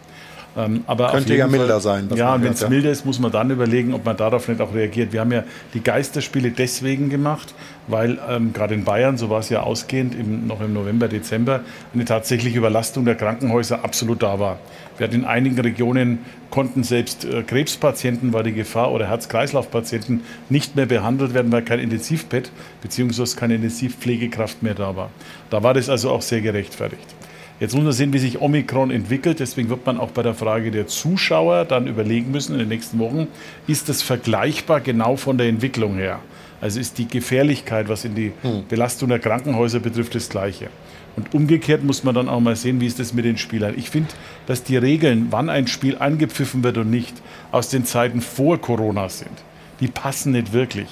Ähm, 0.56 0.84
aber 0.86 1.08
Könnte 1.10 1.34
ja 1.34 1.46
milder 1.46 1.80
sein. 1.80 2.08
Ja, 2.14 2.34
und 2.34 2.42
wenn 2.42 2.52
es 2.52 2.60
ja. 2.60 2.68
milder 2.68 2.90
ist, 2.90 3.04
muss 3.04 3.18
man 3.18 3.30
dann 3.30 3.50
überlegen, 3.50 3.92
ob 3.92 4.04
man 4.04 4.16
darauf 4.16 4.48
nicht 4.48 4.60
auch 4.60 4.74
reagiert. 4.74 5.12
Wir 5.12 5.20
haben 5.20 5.32
ja 5.32 5.44
die 5.74 5.82
Geisterspiele 5.82 6.50
deswegen 6.50 7.10
gemacht, 7.10 7.52
weil 7.88 8.18
ähm, 8.28 8.54
gerade 8.54 8.74
in 8.74 8.84
Bayern, 8.84 9.18
so 9.18 9.28
war 9.28 9.40
es 9.40 9.50
ja 9.50 9.62
ausgehend, 9.62 10.14
im, 10.14 10.46
noch 10.46 10.62
im 10.62 10.72
November, 10.72 11.08
Dezember, 11.08 11.60
eine 11.92 12.06
tatsächliche 12.06 12.56
Überlastung 12.56 13.04
der 13.04 13.16
Krankenhäuser 13.16 13.84
absolut 13.84 14.22
da 14.22 14.40
war. 14.40 14.58
Wir 14.96 15.06
hatten 15.06 15.16
in 15.16 15.24
einigen 15.26 15.58
Regionen 15.60 16.20
konnten 16.48 16.84
selbst 16.84 17.26
äh, 17.26 17.42
Krebspatienten, 17.42 18.32
war 18.32 18.42
die 18.42 18.52
Gefahr, 18.52 18.92
oder 18.92 19.08
Herz-Kreislauf-Patienten 19.08 20.22
nicht 20.48 20.74
mehr 20.74 20.86
behandelt 20.86 21.34
werden, 21.34 21.52
weil 21.52 21.62
kein 21.62 21.80
Intensivbett 21.80 22.50
bzw. 22.82 23.36
keine 23.36 23.56
Intensivpflegekraft 23.56 24.62
mehr 24.62 24.74
da 24.74 24.96
war. 24.96 25.10
Da 25.50 25.62
war 25.62 25.74
das 25.74 25.90
also 25.90 26.10
auch 26.10 26.22
sehr 26.22 26.40
gerechtfertigt. 26.40 27.14
Jetzt 27.58 27.74
muss 27.74 27.84
man 27.84 27.92
sehen, 27.92 28.12
wie 28.12 28.18
sich 28.18 28.40
Omikron 28.40 28.90
entwickelt. 28.90 29.40
Deswegen 29.40 29.70
wird 29.70 29.86
man 29.86 29.98
auch 29.98 30.10
bei 30.10 30.22
der 30.22 30.34
Frage 30.34 30.70
der 30.70 30.86
Zuschauer 30.86 31.64
dann 31.64 31.86
überlegen 31.86 32.30
müssen 32.30 32.52
in 32.52 32.58
den 32.58 32.68
nächsten 32.68 32.98
Wochen, 32.98 33.28
ist 33.66 33.88
das 33.88 34.02
vergleichbar 34.02 34.80
genau 34.80 35.16
von 35.16 35.38
der 35.38 35.48
Entwicklung 35.48 35.96
her? 35.96 36.20
Also 36.60 36.80
ist 36.80 36.98
die 36.98 37.08
Gefährlichkeit, 37.08 37.88
was 37.88 38.04
in 38.04 38.14
die 38.14 38.32
hm. 38.42 38.64
Belastung 38.68 39.08
der 39.08 39.18
Krankenhäuser 39.18 39.80
betrifft, 39.80 40.14
das 40.14 40.28
Gleiche. 40.28 40.68
Und 41.16 41.32
umgekehrt 41.32 41.82
muss 41.82 42.04
man 42.04 42.14
dann 42.14 42.28
auch 42.28 42.40
mal 42.40 42.56
sehen, 42.56 42.80
wie 42.80 42.86
ist 42.86 42.98
das 42.98 43.14
mit 43.14 43.24
den 43.24 43.38
Spielern. 43.38 43.74
Ich 43.76 43.88
finde, 43.88 44.10
dass 44.46 44.62
die 44.62 44.76
Regeln, 44.76 45.28
wann 45.30 45.48
ein 45.48 45.66
Spiel 45.66 45.96
angepfiffen 45.98 46.62
wird 46.62 46.76
und 46.76 46.90
nicht, 46.90 47.14
aus 47.52 47.70
den 47.70 47.86
Zeiten 47.86 48.20
vor 48.20 48.60
Corona 48.60 49.08
sind. 49.08 49.30
Die 49.80 49.88
passen 49.88 50.32
nicht 50.32 50.52
wirklich. 50.52 50.88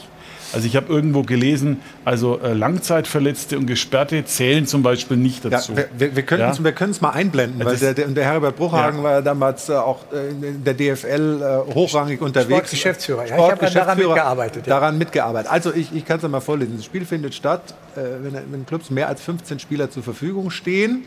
Also 0.55 0.66
ich 0.66 0.76
habe 0.76 0.92
irgendwo 0.92 1.22
gelesen, 1.22 1.80
also 2.05 2.38
äh, 2.40 2.52
Langzeitverletzte 2.52 3.59
und 3.59 3.66
Gesperrte 3.66 4.24
zählen 4.24 4.66
zum 4.66 4.82
Beispiel 4.82 5.16
nicht 5.16 5.44
dazu. 5.44 5.72
Ja, 5.72 5.84
wir, 5.96 6.16
wir 6.16 6.22
können 6.22 6.90
es 6.90 7.00
mal 7.00 7.11
einblenden, 7.11 7.64
weil 7.64 7.76
der, 7.76 7.94
der, 7.94 8.09
der, 8.09 8.24
Herbert 8.24 8.57
Bruchhagen 8.57 8.98
ja. 8.98 9.05
war 9.05 9.22
damals 9.22 9.68
äh, 9.68 9.74
auch 9.74 10.00
äh, 10.12 10.30
in 10.30 10.64
der 10.64 10.74
DFL 10.74 11.64
äh, 11.68 11.74
hochrangig 11.74 12.20
unterwegs. 12.20 12.50
Sportgeschäftsführer, 12.50 13.26
ja, 13.26 13.36
ich 13.36 13.50
habe 13.50 13.70
daran 13.70 13.98
mitgearbeitet. 13.98 14.66
Ja. 14.66 14.78
Daran 14.80 14.98
mitgearbeitet. 14.98 15.50
Also 15.50 15.74
ich, 15.74 15.94
ich 15.94 16.05
kann 16.05 16.18
es 16.18 16.28
mal 16.28 16.40
vorlesen. 16.40 16.76
Das 16.76 16.84
Spiel 16.84 17.05
findet 17.05 17.34
statt, 17.34 17.74
äh, 17.96 18.00
wenn, 18.22 18.34
wenn 18.50 18.66
Clubs 18.66 18.90
mehr 18.90 19.09
als 19.09 19.22
15 19.22 19.59
Spieler 19.59 19.90
zur 19.90 20.02
Verfügung 20.02 20.50
stehen 20.50 21.05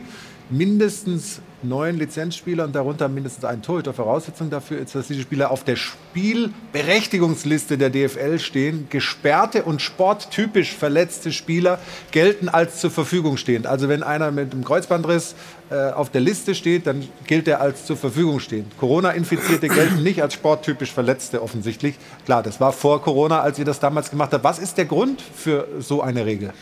mindestens 0.50 1.40
neun 1.62 1.98
Lizenzspieler 1.98 2.64
und 2.64 2.74
darunter 2.74 3.08
mindestens 3.08 3.44
ein 3.44 3.62
Torhüter. 3.62 3.92
Voraussetzung 3.92 4.50
dafür 4.50 4.78
ist, 4.78 4.94
dass 4.94 5.08
diese 5.08 5.22
Spieler 5.22 5.50
auf 5.50 5.64
der 5.64 5.76
Spielberechtigungsliste 5.76 7.78
der 7.78 7.90
DFL 7.90 8.38
stehen. 8.38 8.86
Gesperrte 8.90 9.64
und 9.64 9.82
sporttypisch 9.82 10.74
verletzte 10.74 11.32
Spieler 11.32 11.78
gelten 12.10 12.48
als 12.48 12.80
zur 12.80 12.90
Verfügung 12.90 13.36
stehend. 13.36 13.66
Also 13.66 13.88
wenn 13.88 14.02
einer 14.02 14.30
mit 14.30 14.52
einem 14.52 14.64
Kreuzbandriss 14.64 15.34
äh, 15.70 15.90
auf 15.90 16.10
der 16.10 16.20
Liste 16.20 16.54
steht, 16.54 16.86
dann 16.86 17.06
gilt 17.26 17.48
er 17.48 17.60
als 17.60 17.84
zur 17.84 17.96
Verfügung 17.96 18.40
stehend. 18.40 18.78
Corona-Infizierte 18.78 19.68
gelten 19.68 20.02
nicht 20.02 20.22
als 20.22 20.34
sporttypisch 20.34 20.92
Verletzte 20.92 21.42
offensichtlich. 21.42 21.96
Klar, 22.24 22.42
das 22.42 22.60
war 22.60 22.72
vor 22.72 23.02
Corona, 23.02 23.40
als 23.40 23.58
ihr 23.58 23.64
das 23.64 23.80
damals 23.80 24.10
gemacht 24.10 24.32
habt. 24.32 24.44
Was 24.44 24.58
ist 24.58 24.78
der 24.78 24.86
Grund 24.86 25.20
für 25.20 25.66
so 25.80 26.02
eine 26.02 26.24
Regel? 26.24 26.52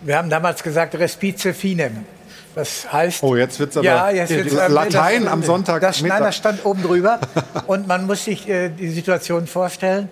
Wir 0.00 0.16
haben 0.16 0.30
damals 0.30 0.62
gesagt, 0.62 0.94
respice 0.94 1.54
finem. 1.54 2.04
Das 2.58 2.92
heißt. 2.92 3.22
Oh, 3.22 3.36
jetzt 3.36 3.60
wird 3.60 3.70
es 3.70 3.76
aber 3.76 3.86
ja, 3.86 4.10
jetzt 4.10 4.30
wird's, 4.30 4.52
Latein 4.52 5.22
das, 5.22 5.32
am 5.32 5.44
Sonntag. 5.44 5.80
Das, 5.80 6.02
nein, 6.02 6.20
das 6.20 6.34
stand 6.34 6.66
oben 6.66 6.82
drüber. 6.82 7.20
Und 7.68 7.86
man 7.86 8.04
muss 8.04 8.24
sich 8.24 8.48
äh, 8.48 8.68
die 8.68 8.88
Situation 8.88 9.46
vorstellen, 9.46 10.08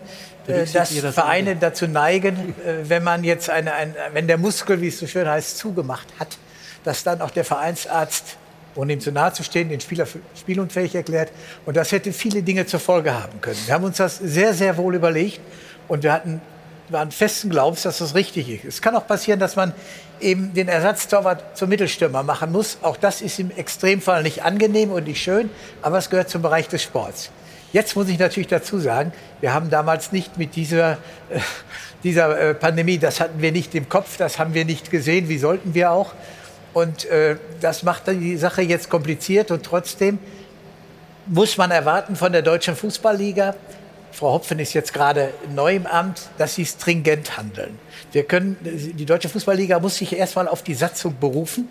äh, 0.47 0.65
dass 0.65 0.93
Vereine 0.93 1.57
dazu 1.57 1.89
neigen, 1.89 2.55
äh, 2.65 2.89
wenn 2.89 3.03
man 3.03 3.25
jetzt 3.25 3.51
eine, 3.51 3.73
ein, 3.73 3.97
wenn 4.13 4.29
der 4.29 4.39
Muskel, 4.39 4.81
wie 4.81 4.87
es 4.87 4.99
so 5.01 5.09
schön 5.09 5.29
heißt, 5.29 5.59
zugemacht 5.59 6.07
hat, 6.21 6.39
dass 6.85 7.03
dann 7.03 7.21
auch 7.21 7.33
der 7.33 7.45
Vereinsarzt 7.45 8.37
ohne 8.77 8.93
ihm 8.93 9.01
zu 9.01 9.11
nahe 9.11 9.33
zu 9.33 9.43
stehen, 9.43 9.69
den 9.69 9.81
Spieler 9.81 10.07
spielunfähig 10.39 10.95
erklärt. 10.95 11.33
Und 11.65 11.77
das 11.77 11.91
hätte 11.91 12.13
viele 12.13 12.45
Dinge 12.45 12.65
zur 12.67 12.79
Folge 12.79 13.13
haben 13.13 13.41
können. 13.41 13.59
Wir 13.67 13.75
haben 13.75 13.83
uns 13.83 13.97
das 13.97 14.19
sehr, 14.19 14.55
sehr 14.55 14.77
wohl 14.77 14.95
überlegt 14.95 15.41
und 15.89 16.05
wir 16.05 16.13
hatten, 16.13 16.41
waren 16.91 17.11
festen 17.11 17.51
Glaubens, 17.51 17.83
dass 17.83 17.99
das 17.99 18.15
richtig 18.15 18.49
ist. 18.49 18.65
Es 18.65 18.81
kann 18.81 18.95
auch 18.95 19.09
passieren, 19.09 19.41
dass 19.41 19.57
man 19.57 19.73
eben 20.21 20.55
den 20.55 20.69
Ersatztorwart 20.69 21.57
zum 21.57 21.69
Mittelstürmer 21.69 22.23
machen 22.23 22.53
muss. 22.53 22.79
Auch 22.83 22.97
das 22.97 23.21
ist 23.21 23.39
im 23.39 23.51
Extremfall 23.51 24.23
nicht 24.23 24.45
angenehm 24.45 24.93
und 24.93 25.07
nicht 25.07 25.23
schön, 25.23 25.51
aber 25.83 25.99
es 25.99 26.11
gehört 26.11 26.29
zum 26.29 26.43
Bereich 26.43 26.69
des 26.69 26.83
Sports. 26.83 27.31
Jetzt 27.73 27.97
muss 27.97 28.09
ich 28.09 28.19
natürlich 28.19 28.49
dazu 28.49 28.79
sagen, 28.79 29.13
wir 29.41 29.53
haben 29.53 29.71
damals 29.71 30.13
nicht 30.13 30.39
mit 30.39 30.57
dieser, 30.57 30.93
äh, 30.93 31.41
dieser 32.05 32.39
äh, 32.39 32.55
Pandemie, 32.55 32.99
das 32.99 33.21
hatten 33.21 33.43
wir 33.43 33.53
nicht 33.53 33.75
im 33.75 33.89
Kopf, 33.89 34.17
das 34.17 34.39
haben 34.39 34.55
wir 34.55 34.65
nicht 34.65 34.91
gesehen, 34.91 35.29
wie 35.29 35.39
sollten 35.39 35.75
wir 35.75 35.91
auch. 35.91 36.13
Und 36.73 37.07
äh, 37.07 37.37
das 37.61 37.83
macht 37.83 38.07
die 38.07 38.37
Sache 38.37 38.63
jetzt 38.63 38.89
kompliziert 38.91 39.51
und 39.51 39.65
trotzdem 39.65 40.19
muss 41.27 41.57
man 41.57 41.71
erwarten 41.71 42.17
von 42.17 42.33
der 42.33 42.43
Deutschen 42.43 42.77
Fußballliga, 42.77 43.55
Frau 44.13 44.33
Hopfen 44.33 44.59
ist 44.61 44.73
jetzt 44.73 44.95
gerade 44.95 45.35
neu 45.55 45.77
im 45.77 45.87
Amt, 45.87 46.31
dass 46.39 46.55
sie 46.55 46.65
stringent 46.65 47.37
handeln. 47.37 47.79
Wir 48.13 48.25
können, 48.25 48.57
die 48.63 49.05
Deutsche 49.05 49.29
Fußballliga 49.29 49.79
muss 49.81 49.97
sich 49.97 50.17
erstmal 50.17 50.49
auf 50.49 50.63
die 50.63 50.75
Satzung 50.75 51.17
berufen. 51.19 51.69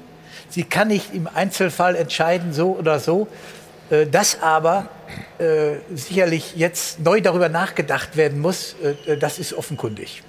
Sie 0.49 0.63
kann 0.63 0.89
nicht 0.89 1.13
im 1.13 1.28
Einzelfall 1.34 1.95
entscheiden, 1.95 2.53
so 2.53 2.76
oder 2.76 2.99
so. 2.99 3.28
Äh, 3.89 4.07
dass 4.07 4.41
aber 4.41 4.89
äh, 5.38 5.76
sicherlich 5.95 6.55
jetzt 6.55 6.99
neu 6.99 7.21
darüber 7.21 7.49
nachgedacht 7.49 8.17
werden 8.17 8.39
muss, 8.39 8.76
äh, 9.05 9.17
das 9.17 9.38
ist 9.38 9.53
offenkundig. 9.53 10.23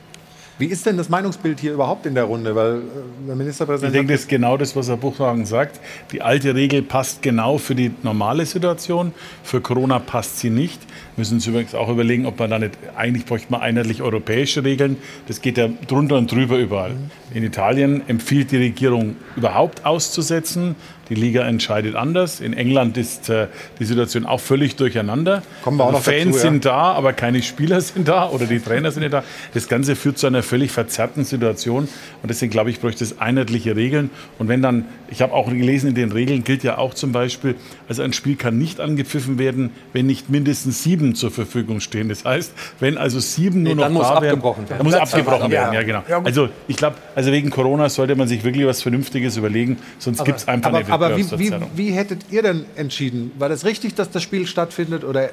Wie 0.58 0.66
ist 0.66 0.86
denn 0.86 0.96
das 0.96 1.10
Meinungsbild 1.10 1.60
hier 1.60 1.74
überhaupt 1.74 2.06
in 2.06 2.14
der 2.14 2.24
Runde? 2.24 2.54
Weil 2.54 2.76
äh, 2.76 2.80
der 3.26 3.36
Ministerpräsident. 3.36 3.94
Ich 3.94 3.98
denke, 3.98 4.14
das 4.14 4.22
ist 4.22 4.28
genau 4.28 4.56
das, 4.56 4.74
was 4.74 4.88
Herr 4.88 4.96
Buchhagen 4.96 5.44
sagt. 5.44 5.80
Die 6.12 6.22
alte 6.22 6.54
Regel 6.54 6.82
passt 6.82 7.20
genau 7.20 7.58
für 7.58 7.74
die 7.74 7.92
normale 8.02 8.46
Situation. 8.46 9.12
Für 9.42 9.60
Corona 9.60 9.98
passt 9.98 10.38
sie 10.38 10.48
nicht. 10.48 10.80
Wir 11.16 11.22
müssen 11.22 11.36
uns 11.36 11.46
übrigens 11.46 11.74
auch 11.74 11.88
überlegen, 11.88 12.26
ob 12.26 12.38
man 12.38 12.50
da 12.50 12.58
nicht, 12.58 12.76
eigentlich 12.94 13.24
bräuchte 13.24 13.50
man 13.50 13.62
einheitlich 13.62 14.02
europäische 14.02 14.64
Regeln. 14.64 14.98
Das 15.28 15.40
geht 15.40 15.56
ja 15.56 15.70
drunter 15.88 16.18
und 16.18 16.30
drüber 16.30 16.58
überall. 16.58 16.92
In 17.32 17.42
Italien 17.42 18.02
empfiehlt 18.06 18.50
die 18.50 18.58
Regierung 18.58 19.16
überhaupt 19.34 19.86
auszusetzen. 19.86 20.76
Die 21.08 21.14
Liga 21.14 21.46
entscheidet 21.46 21.94
anders. 21.94 22.40
In 22.40 22.52
England 22.52 22.96
ist 22.96 23.28
äh, 23.28 23.46
die 23.78 23.84
Situation 23.84 24.26
auch 24.26 24.40
völlig 24.40 24.74
durcheinander. 24.74 25.42
Kommen 25.62 25.78
wir 25.78 25.84
auch 25.84 25.94
also 25.94 25.98
noch 25.98 26.04
Fans 26.04 26.24
dazu, 26.24 26.36
ja. 26.36 26.42
sind 26.42 26.64
da, 26.64 26.92
aber 26.92 27.12
keine 27.12 27.42
Spieler 27.42 27.80
sind 27.82 28.08
da 28.08 28.28
oder 28.28 28.46
die 28.46 28.58
Trainer 28.58 28.90
sind 28.90 29.02
nicht 29.02 29.12
da. 29.12 29.22
Das 29.54 29.68
Ganze 29.68 29.94
führt 29.94 30.18
zu 30.18 30.26
einer 30.26 30.42
völlig 30.42 30.72
verzerrten 30.72 31.24
Situation. 31.24 31.88
Und 32.22 32.28
deswegen 32.28 32.50
glaube 32.50 32.70
ich, 32.70 32.80
bräuchte 32.80 33.04
es 33.04 33.20
einheitliche 33.20 33.76
Regeln. 33.76 34.10
Und 34.38 34.48
wenn 34.48 34.62
dann, 34.62 34.84
ich 35.08 35.22
habe 35.22 35.32
auch 35.32 35.48
gelesen, 35.48 35.90
in 35.90 35.94
den 35.94 36.10
Regeln 36.10 36.42
gilt 36.42 36.64
ja 36.64 36.78
auch 36.78 36.92
zum 36.92 37.12
Beispiel, 37.12 37.54
also 37.88 38.02
ein 38.02 38.12
Spiel 38.12 38.34
kann 38.34 38.58
nicht 38.58 38.80
angepfiffen 38.80 39.38
werden, 39.38 39.70
wenn 39.92 40.06
nicht 40.06 40.28
mindestens 40.28 40.82
sieben 40.82 41.05
zur 41.14 41.30
Verfügung 41.30 41.80
stehen. 41.80 42.08
Das 42.08 42.24
heißt, 42.24 42.52
wenn 42.80 42.98
also 42.98 43.20
sieben 43.20 43.62
nur 43.62 43.70
Nee, 43.70 43.74
noch 43.76 43.84
dann 43.84 43.92
muss 43.92 44.02
da 44.08 44.14
wären, 44.20 44.24
abgebrochen 44.34 44.68
werden. 44.68 44.78
dann 44.78 44.86
muss 44.86 44.94
Platz 44.96 45.14
abgebrochen 45.14 45.50
werden. 45.50 45.72
ja. 45.74 45.80
Ja, 45.80 46.02
genau. 46.02 46.20
Also 46.24 46.48
ich 46.68 46.76
glaube, 46.76 46.96
also 47.14 47.30
wegen 47.32 47.50
Corona 47.50 47.88
sollte 47.88 48.16
man 48.16 48.28
sich 48.28 48.42
wirklich 48.44 48.66
was 48.66 48.82
Vernünftiges 48.82 49.36
überlegen, 49.36 49.78
sonst 49.98 50.24
gibt 50.24 50.38
es 50.38 50.48
einfach 50.48 50.70
aber, 50.70 50.78
eine 50.78 50.88
aber 50.92 51.16
wie, 51.16 51.30
wie, 51.38 51.52
wie 51.74 51.90
hättet 51.92 52.22
ihr 52.30 52.42
denn 52.42 52.64
entschieden? 52.76 53.32
War 53.38 53.48
das 53.48 53.64
richtig, 53.64 53.94
dass 53.94 54.10
das 54.10 54.22
Spiel 54.22 54.46
stattfindet? 54.46 55.04
Oder 55.04 55.24
ähm, 55.24 55.30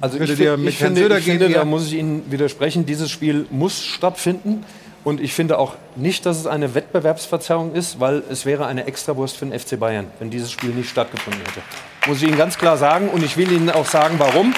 Also 0.00 0.18
ich, 0.20 0.38
ihr 0.38 0.56
mit 0.56 0.70
ich 0.70 0.80
Herrn 0.80 0.88
finde, 0.94 1.02
Söder 1.02 1.18
ich 1.18 1.24
gehen? 1.24 1.38
finde 1.38 1.54
da 1.54 1.64
muss 1.64 1.86
ich 1.88 1.94
Ihnen 1.94 2.22
widersprechen, 2.30 2.86
dieses 2.86 3.10
Spiel 3.10 3.46
muss 3.50 3.82
stattfinden. 3.84 4.64
Und 5.04 5.20
ich 5.20 5.32
finde 5.34 5.58
auch 5.58 5.74
nicht, 5.96 6.26
dass 6.26 6.38
es 6.38 6.46
eine 6.46 6.76
Wettbewerbsverzerrung 6.76 7.74
ist, 7.74 7.98
weil 7.98 8.22
es 8.30 8.46
wäre 8.46 8.66
eine 8.66 8.86
Extrawurst 8.86 9.36
für 9.36 9.44
den 9.46 9.58
FC 9.58 9.76
Bayern, 9.78 10.06
wenn 10.20 10.30
dieses 10.30 10.52
Spiel 10.52 10.70
nicht 10.70 10.88
stattgefunden 10.90 11.40
hätte. 11.40 11.60
Muss 12.08 12.22
ich 12.22 12.28
Ihnen 12.28 12.38
ganz 12.38 12.56
klar 12.56 12.76
sagen. 12.76 13.08
Und 13.08 13.24
ich 13.24 13.36
will 13.36 13.50
Ihnen 13.50 13.68
auch 13.70 13.84
sagen, 13.86 14.14
warum. 14.18 14.54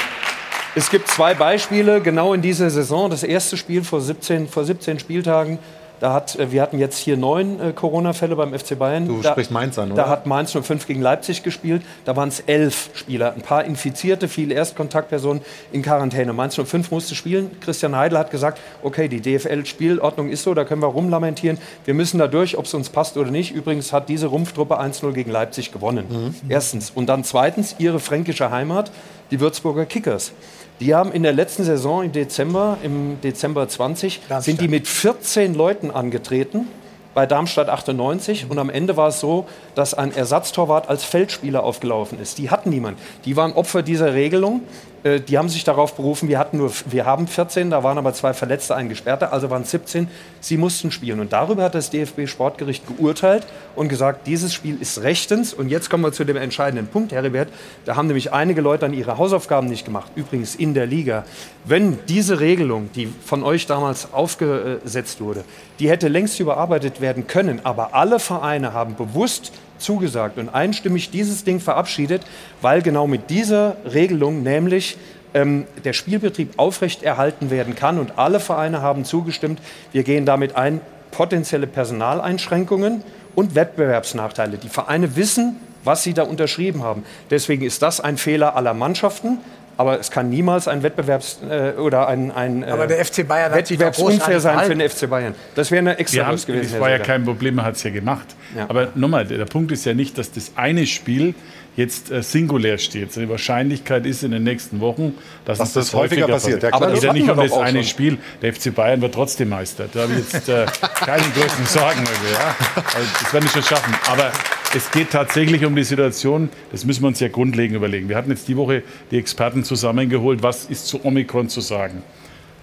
Es 0.77 0.91
gibt 0.91 1.07
zwei 1.09 1.35
Beispiele 1.35 2.01
genau 2.01 2.35
in 2.35 2.43
dieser 2.43 2.69
Saison. 2.69 3.09
Das 3.09 3.23
erste 3.23 3.57
Spiel 3.57 3.85
vor 3.85 4.01
17, 4.01 4.49
vor 4.49 4.65
17 4.65 4.99
Spieltagen. 4.99 5.59
Da 6.01 6.13
hat, 6.13 6.37
äh, 6.37 6.51
wir 6.51 6.61
hatten 6.61 6.81
jetzt 6.81 6.99
hier 6.99 7.17
neun 7.17 7.61
äh, 7.61 7.73
Corona-Fälle 7.73 8.35
beim 8.35 8.53
FC 8.59 8.77
Bayern. 8.77 9.07
Du 9.07 9.23
da, 9.23 9.31
sprichst 9.31 9.53
Mainz 9.53 9.79
an, 9.79 9.91
Da 9.91 9.95
oder? 9.95 10.09
hat 10.09 10.27
Mainz 10.27 10.51
05 10.51 10.89
gegen 10.89 11.01
Leipzig 11.01 11.45
gespielt. 11.45 11.83
Da 12.05 12.17
waren 12.17 12.29
es 12.29 12.41
elf 12.41 12.91
Spieler. 12.95 13.33
Ein 13.35 13.43
paar 13.43 13.65
Infizierte, 13.65 14.27
viele 14.27 14.55
Erstkontaktpersonen 14.55 15.43
in 15.71 15.83
Quarantäne. 15.83 16.33
Mainz 16.33 16.57
05 16.57 16.91
musste 16.91 17.15
spielen. 17.15 17.53
Christian 17.61 17.95
Heidel 17.95 18.19
hat 18.19 18.33
gesagt, 18.33 18.61
okay, 18.83 19.07
die 19.07 19.21
DFL-Spielordnung 19.21 20.29
ist 20.29 20.43
so, 20.43 20.55
da 20.55 20.65
können 20.65 20.83
wir 20.83 20.89
rumlamentieren. 20.89 21.59
Wir 21.85 21.95
müssen 21.95 22.19
da 22.19 22.27
durch, 22.27 22.59
ob 22.59 22.65
es 22.65 22.75
uns 22.75 22.89
passt 22.91 23.17
oder 23.17 23.31
nicht. 23.31 23.53
Übrigens 23.55 23.93
hat 23.93 24.09
diese 24.09 24.27
Rumpftruppe 24.27 24.81
1-0 24.81 25.13
gegen 25.13 25.31
Leipzig 25.31 25.71
gewonnen. 25.71 26.35
Erstens. 26.49 26.91
Und 26.91 27.07
dann 27.07 27.23
zweitens, 27.23 27.77
ihre 27.79 28.01
fränkische 28.01 28.51
Heimat, 28.51 28.91
die 29.31 29.39
Würzburger 29.39 29.87
Kickers. 29.87 30.33
Die 30.81 30.95
haben 30.95 31.13
in 31.13 31.23
der 31.23 31.33
letzten 31.33 31.65
Saison 31.65 32.05
im 32.05 32.13
Dezember, 32.13 32.79
im 32.83 33.21
Dezember 33.23 33.69
20, 33.69 34.21
sind 34.41 34.61
die 34.61 34.69
mit 34.69 34.89
14 34.89 35.55
Leuten 35.55 35.91
angetreten 35.91 36.67
bei 37.15 37.27
Darmstadt 37.27 37.69
98 37.69 38.47
und 38.51 38.59
am 38.59 38.69
Ende 38.69 38.97
war 38.97 39.09
es 39.09 39.21
so, 39.21 39.47
dass 39.75 39.95
ein 39.95 40.13
Ersatztorwart 40.15 40.89
als 40.89 41.05
Feldspieler 41.05 41.63
aufgelaufen 41.63 42.21
ist. 42.21 42.39
Die 42.39 42.51
hatten 42.51 42.71
niemand. 42.71 42.99
Die 43.25 43.37
waren 43.37 43.53
Opfer 43.53 43.83
dieser 43.83 44.15
Regelung. 44.15 44.63
Äh, 45.05 45.21
Die 45.21 45.39
haben 45.39 45.49
sich 45.49 45.63
darauf 45.63 45.95
berufen, 45.95 46.29
wir, 46.29 46.39
hatten 46.39 46.57
nur, 46.57 46.73
wir 46.87 47.07
haben 47.07 47.29
14, 47.29 47.71
da 47.71 47.85
waren 47.85 47.99
aber 47.99 48.13
zwei 48.15 48.33
Verletzte, 48.33 48.75
ein 48.75 48.89
Gesperrter, 48.89 49.33
also 49.33 49.51
waren 49.51 49.63
es 49.63 49.71
17. 49.71 50.09
Sie 50.41 50.57
mussten 50.57 50.91
spielen. 50.91 51.21
Und 51.21 51.33
darüber 51.33 51.63
hat 51.63 51.75
das 51.75 51.91
DFB-Sportgericht 51.91 52.85
geurteilt 52.87 53.47
und 53.77 53.89
gesagt, 53.89 54.27
dieses 54.27 54.53
Spiel 54.53 54.81
ist 54.81 55.03
rechtens. 55.03 55.55
Und 55.55 55.69
jetzt 55.69 55.91
kommen 55.91 56.03
wir 56.03 56.13
zu 56.13 56.25
dem 56.25 56.37
entscheidenden 56.37 56.89
Punkt, 56.89 57.13
Heribert. 57.13 57.49
Da 57.85 57.97
haben 57.97 58.07
nämlich 58.07 58.33
einige 58.33 58.61
Leute 58.61 58.81
dann 58.81 58.95
ihre 58.95 59.19
Hausaufgaben 59.19 59.69
nicht 59.69 59.85
gemacht. 59.85 60.11
Übrigens 60.17 60.55
in 60.57 60.75
der 60.75 60.87
Liga. 60.87 61.25
Wenn 61.65 61.99
diese 62.09 62.41
Regelung, 62.41 62.91
die 62.95 63.07
von 63.25 63.43
euch 63.43 63.67
damals 63.67 64.13
aufgesetzt 64.13 65.21
wurde, 65.21 65.45
die 65.79 65.89
hätte 65.89 66.09
längst 66.09 66.41
überarbeitet 66.41 67.01
werden 67.01 67.27
können, 67.27 67.61
aber 67.65 67.95
alle 67.95 68.19
Vereine 68.19 68.73
haben 68.73 68.97
bewusst 68.97 69.53
zugesagt 69.79 70.39
und 70.39 70.49
einstimmig 70.49 71.11
dieses 71.11 71.45
Ding 71.45 71.61
verabschiedet, 71.61 72.23
weil 72.61 72.83
genau 72.83 73.07
mit 73.07 73.31
dieser 73.31 73.77
Regelung 73.93 74.43
nämlich 74.43 74.97
ähm, 75.35 75.67
der 75.85 75.93
Spielbetrieb 75.93 76.55
aufrechterhalten 76.57 77.51
werden 77.51 77.75
kann. 77.75 77.99
Und 77.99 78.19
alle 78.19 78.41
Vereine 78.41 78.83
haben 78.83 79.05
zugestimmt, 79.05 79.61
wir 79.93 80.05
gehen 80.05 80.27
damit 80.27 80.57
ein, 80.57 80.81
potenzielle 81.11 81.69
Personaleinschränkungen 81.69 83.05
und 83.37 83.55
Wettbewerbsnachteile. 83.55 84.59
Die 84.59 84.69
Vereine 84.69 85.15
wissen, 85.15 85.57
was 85.85 86.03
sie 86.03 86.15
da 86.15 86.25
unterschrieben 86.25 86.83
haben. 86.83 87.05
Deswegen 87.31 87.65
ist 87.65 87.83
das 87.83 88.01
ein 88.01 88.17
Fehler 88.17 88.57
aller 88.57 88.75
Mannschaften. 88.75 89.39
Aber 89.77 89.99
es 89.99 90.11
kann 90.11 90.31
niemals 90.31 90.69
ein 90.69 90.83
Wettbewerbs- 90.83 91.39
äh, 91.49 91.79
oder 91.79 92.09
ein, 92.09 92.31
ein 92.31 92.63
äh, 92.63 92.67
Aber 92.67 92.87
der 92.87 93.05
FC 93.05 93.27
Bayern 93.27 93.53
Wettbewerbsunfair 93.53 94.41
sein 94.41 94.61
für 94.61 94.75
den 94.75 94.89
FC 94.89 95.09
Bayern. 95.09 95.35
Das 95.55 95.71
wäre 95.71 95.81
eine 95.81 95.99
extra 95.99 96.19
Wir 96.19 96.27
haben, 96.27 96.37
gewesen. 96.45 96.73
das 96.73 96.81
war 96.81 96.91
ja 96.91 96.99
kein 96.99 97.25
Problem, 97.25 97.57
man 97.57 97.65
hat 97.65 97.77
es 97.77 97.83
ja 97.83 97.91
gemacht. 97.91 98.27
Ja. 98.57 98.67
Aber 98.69 98.89
nochmal, 98.95 99.27
der, 99.27 99.39
der 99.39 99.47
Punkt 99.47 99.73
ist 99.73 99.85
ja 99.85 99.95
nicht, 99.95 100.17
dass 100.19 100.31
das 100.33 100.53
eine 100.57 100.87
Spiel 100.87 101.35
jetzt 101.77 102.11
äh, 102.11 102.23
singulär 102.23 102.79
steht. 102.79 103.15
Die 103.17 103.29
Wahrscheinlichkeit 103.29 104.07
ist 104.07 104.23
in 104.23 104.31
den 104.31 104.45
nächsten 104.45 104.81
Wochen, 104.81 105.15
dass, 105.45 105.61
uns 105.61 105.73
das 105.73 105.93
häufiger 105.93 106.29
passiert. 106.29 106.63
Ja, 106.63 106.71
klar. 106.71 106.83
Aber 106.83 106.93
es 106.93 107.01
geht 107.01 107.11
das 107.11 107.17
ja 107.17 107.23
nicht 107.25 107.31
um 107.31 107.37
das 107.37 107.53
eine 107.53 107.79
schon. 107.79 107.89
Spiel. 107.89 108.19
Der 108.43 108.53
FC 108.53 108.75
Bayern 108.75 109.01
wird 109.01 109.15
trotzdem 109.15 109.49
Meister. 109.49 109.87
Da 109.93 110.03
habe 110.03 110.13
ich 110.13 110.33
jetzt 110.33 110.49
äh, 110.49 110.67
keine 110.95 111.25
großen 111.31 111.67
Sorgen. 111.67 112.01
Also, 112.01 112.33
ja. 112.33 112.57
also, 112.77 113.09
das 113.23 113.33
werden 113.33 113.45
wir 113.45 113.51
schon 113.51 113.63
schaffen. 113.63 113.95
Aber 114.11 114.31
es 114.75 114.91
geht 114.91 115.11
tatsächlich 115.11 115.65
um 115.65 115.77
die 115.77 115.85
Situation, 115.85 116.49
das 116.73 116.85
müssen 116.85 117.03
wir 117.03 117.09
uns 117.09 117.21
ja 117.21 117.29
grundlegend 117.29 117.77
überlegen. 117.77 118.09
Wir 118.09 118.17
hatten 118.17 118.31
jetzt 118.31 118.49
die 118.49 118.57
Woche 118.57 118.83
die 119.11 119.19
Experten 119.19 119.63
zusammengeholt, 119.63 120.43
was 120.43 120.65
ist 120.65 120.87
zu 120.87 121.05
Omikron 121.05 121.49
zu 121.49 121.61
sagen. 121.61 122.03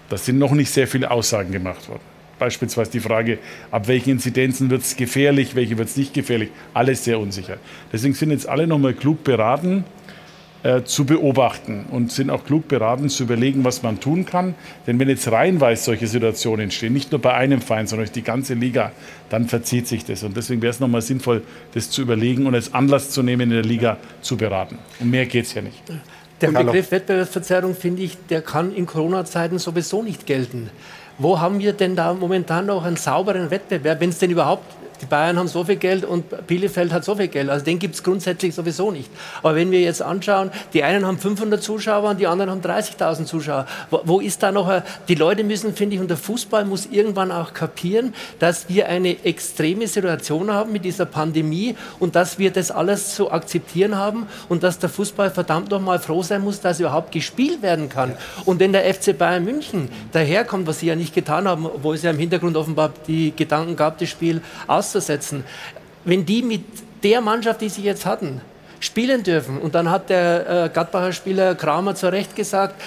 Da 0.09 0.17
sind 0.17 0.37
noch 0.37 0.51
nicht 0.51 0.69
sehr 0.69 0.87
viele 0.87 1.09
Aussagen 1.09 1.51
gemacht 1.51 1.87
worden. 1.87 2.01
Beispielsweise 2.37 2.91
die 2.91 2.99
Frage, 2.99 3.37
ab 3.69 3.87
welchen 3.87 4.09
Inzidenzen 4.09 4.69
wird 4.69 4.81
es 4.81 4.97
gefährlich, 4.97 5.55
welche 5.55 5.77
wird 5.77 5.87
es 5.87 5.95
nicht 5.95 6.13
gefährlich. 6.13 6.49
Alles 6.73 7.05
sehr 7.05 7.19
unsicher. 7.19 7.57
Deswegen 7.93 8.13
sind 8.13 8.31
jetzt 8.31 8.49
alle 8.49 8.67
nochmal 8.67 8.93
klug 8.93 9.23
beraten, 9.23 9.85
äh, 10.63 10.83
zu 10.83 11.05
beobachten 11.05 11.85
und 11.89 12.11
sind 12.11 12.29
auch 12.29 12.45
klug 12.45 12.67
beraten 12.67 13.09
zu 13.09 13.23
überlegen, 13.23 13.63
was 13.63 13.81
man 13.81 13.99
tun 13.99 14.25
kann. 14.25 14.53
Denn 14.85 14.99
wenn 14.99 15.09
jetzt 15.09 15.31
reihenweise 15.31 15.83
solche 15.83 16.05
Situationen 16.05 16.65
entstehen, 16.65 16.93
nicht 16.93 17.11
nur 17.11 17.19
bei 17.19 17.33
einem 17.33 17.61
Verein, 17.61 17.87
sondern 17.87 18.05
durch 18.05 18.13
die 18.13 18.21
ganze 18.21 18.53
Liga, 18.53 18.91
dann 19.29 19.47
verzieht 19.47 19.87
sich 19.87 20.05
das. 20.05 20.23
Und 20.23 20.37
deswegen 20.37 20.61
wäre 20.61 20.69
es 20.69 20.79
nochmal 20.79 21.01
sinnvoll, 21.01 21.41
das 21.73 21.89
zu 21.89 22.03
überlegen 22.03 22.45
und 22.45 22.53
als 22.53 22.73
Anlass 22.73 23.09
zu 23.09 23.23
nehmen, 23.23 23.41
in 23.41 23.49
der 23.49 23.63
Liga 23.63 23.97
zu 24.21 24.37
beraten. 24.37 24.77
Und 24.99 25.09
mehr 25.09 25.25
geht 25.25 25.45
es 25.45 25.53
ja 25.55 25.63
nicht. 25.63 25.81
Der. 26.41 26.51
Begriff 26.51 26.91
Wettbewerbsverzerrung, 26.91 27.75
finde 27.75 28.03
ich, 28.03 28.17
der 28.29 28.41
kann 28.41 28.73
in 28.73 28.85
Corona-Zeiten 28.85 29.59
sowieso 29.59 30.01
nicht 30.01 30.25
gelten. 30.25 30.69
Wo 31.17 31.39
haben 31.39 31.59
wir 31.59 31.73
denn 31.73 31.95
da 31.95 32.13
momentan 32.13 32.65
noch 32.65 32.83
einen 32.83 32.97
sauberen 32.97 33.51
Wettbewerb, 33.51 33.99
wenn 33.99 34.09
es 34.09 34.17
denn 34.17 34.31
überhaupt 34.31 34.63
die 35.01 35.05
Bayern 35.05 35.37
haben 35.37 35.47
so 35.47 35.63
viel 35.63 35.77
Geld 35.77 36.05
und 36.05 36.47
Bielefeld 36.47 36.91
hat 36.91 37.03
so 37.03 37.15
viel 37.15 37.27
Geld. 37.27 37.49
Also 37.49 37.65
den 37.65 37.79
gibt 37.79 37.95
es 37.95 38.03
grundsätzlich 38.03 38.53
sowieso 38.53 38.91
nicht. 38.91 39.09
Aber 39.41 39.55
wenn 39.55 39.71
wir 39.71 39.81
jetzt 39.81 40.01
anschauen, 40.01 40.51
die 40.73 40.83
einen 40.83 41.05
haben 41.05 41.17
500 41.17 41.61
Zuschauer 41.61 42.11
und 42.11 42.19
die 42.19 42.27
anderen 42.27 42.51
haben 42.51 42.61
30.000 42.61 43.25
Zuschauer. 43.25 43.65
Wo, 43.89 44.01
wo 44.03 44.19
ist 44.19 44.43
da 44.43 44.51
noch, 44.51 44.67
ein, 44.67 44.83
die 45.07 45.15
Leute 45.15 45.43
müssen, 45.43 45.73
finde 45.73 45.95
ich, 45.95 46.01
und 46.01 46.09
der 46.09 46.17
Fußball 46.17 46.65
muss 46.65 46.85
irgendwann 46.85 47.31
auch 47.31 47.53
kapieren, 47.53 48.13
dass 48.39 48.69
wir 48.69 48.87
eine 48.87 49.23
extreme 49.25 49.87
Situation 49.87 50.51
haben 50.51 50.71
mit 50.71 50.85
dieser 50.85 51.05
Pandemie 51.05 51.75
und 51.99 52.15
dass 52.15 52.37
wir 52.39 52.51
das 52.51 52.71
alles 52.71 53.15
zu 53.15 53.31
akzeptieren 53.31 53.97
haben 53.97 54.27
und 54.49 54.63
dass 54.63 54.79
der 54.79 54.89
Fußball 54.89 55.31
verdammt 55.31 55.71
noch 55.71 55.81
mal 55.81 55.99
froh 55.99 56.21
sein 56.21 56.41
muss, 56.41 56.61
dass 56.61 56.79
überhaupt 56.79 57.11
gespielt 57.11 57.61
werden 57.61 57.89
kann. 57.89 58.15
Und 58.45 58.59
wenn 58.59 58.71
der 58.71 58.93
FC 58.93 59.17
Bayern 59.17 59.43
München 59.43 59.89
daherkommt, 60.11 60.67
was 60.67 60.79
sie 60.79 60.87
ja 60.87 60.95
nicht 60.95 61.13
getan 61.15 61.47
haben, 61.47 61.67
wo 61.81 61.93
es 61.93 62.03
ja 62.03 62.11
im 62.11 62.19
Hintergrund 62.19 62.55
offenbar 62.55 62.91
die 63.07 63.33
Gedanken 63.35 63.75
gab, 63.75 63.97
das 63.97 64.09
Spiel 64.09 64.41
auszusetzen, 64.91 65.43
wenn 66.03 66.25
die 66.25 66.41
mit 66.41 66.63
der 67.03 67.21
Mannschaft, 67.21 67.61
die 67.61 67.69
sie 67.69 67.83
jetzt 67.83 68.05
hatten, 68.05 68.41
spielen 68.79 69.23
dürfen. 69.23 69.59
Und 69.59 69.75
dann 69.75 69.89
hat 69.89 70.09
der 70.09 70.65
äh, 70.65 70.69
Gladbacher 70.69 71.13
Spieler 71.13 71.55
Kramer 71.55 71.95
zu 71.95 72.11
Recht 72.11 72.35
gesagt, 72.35 72.81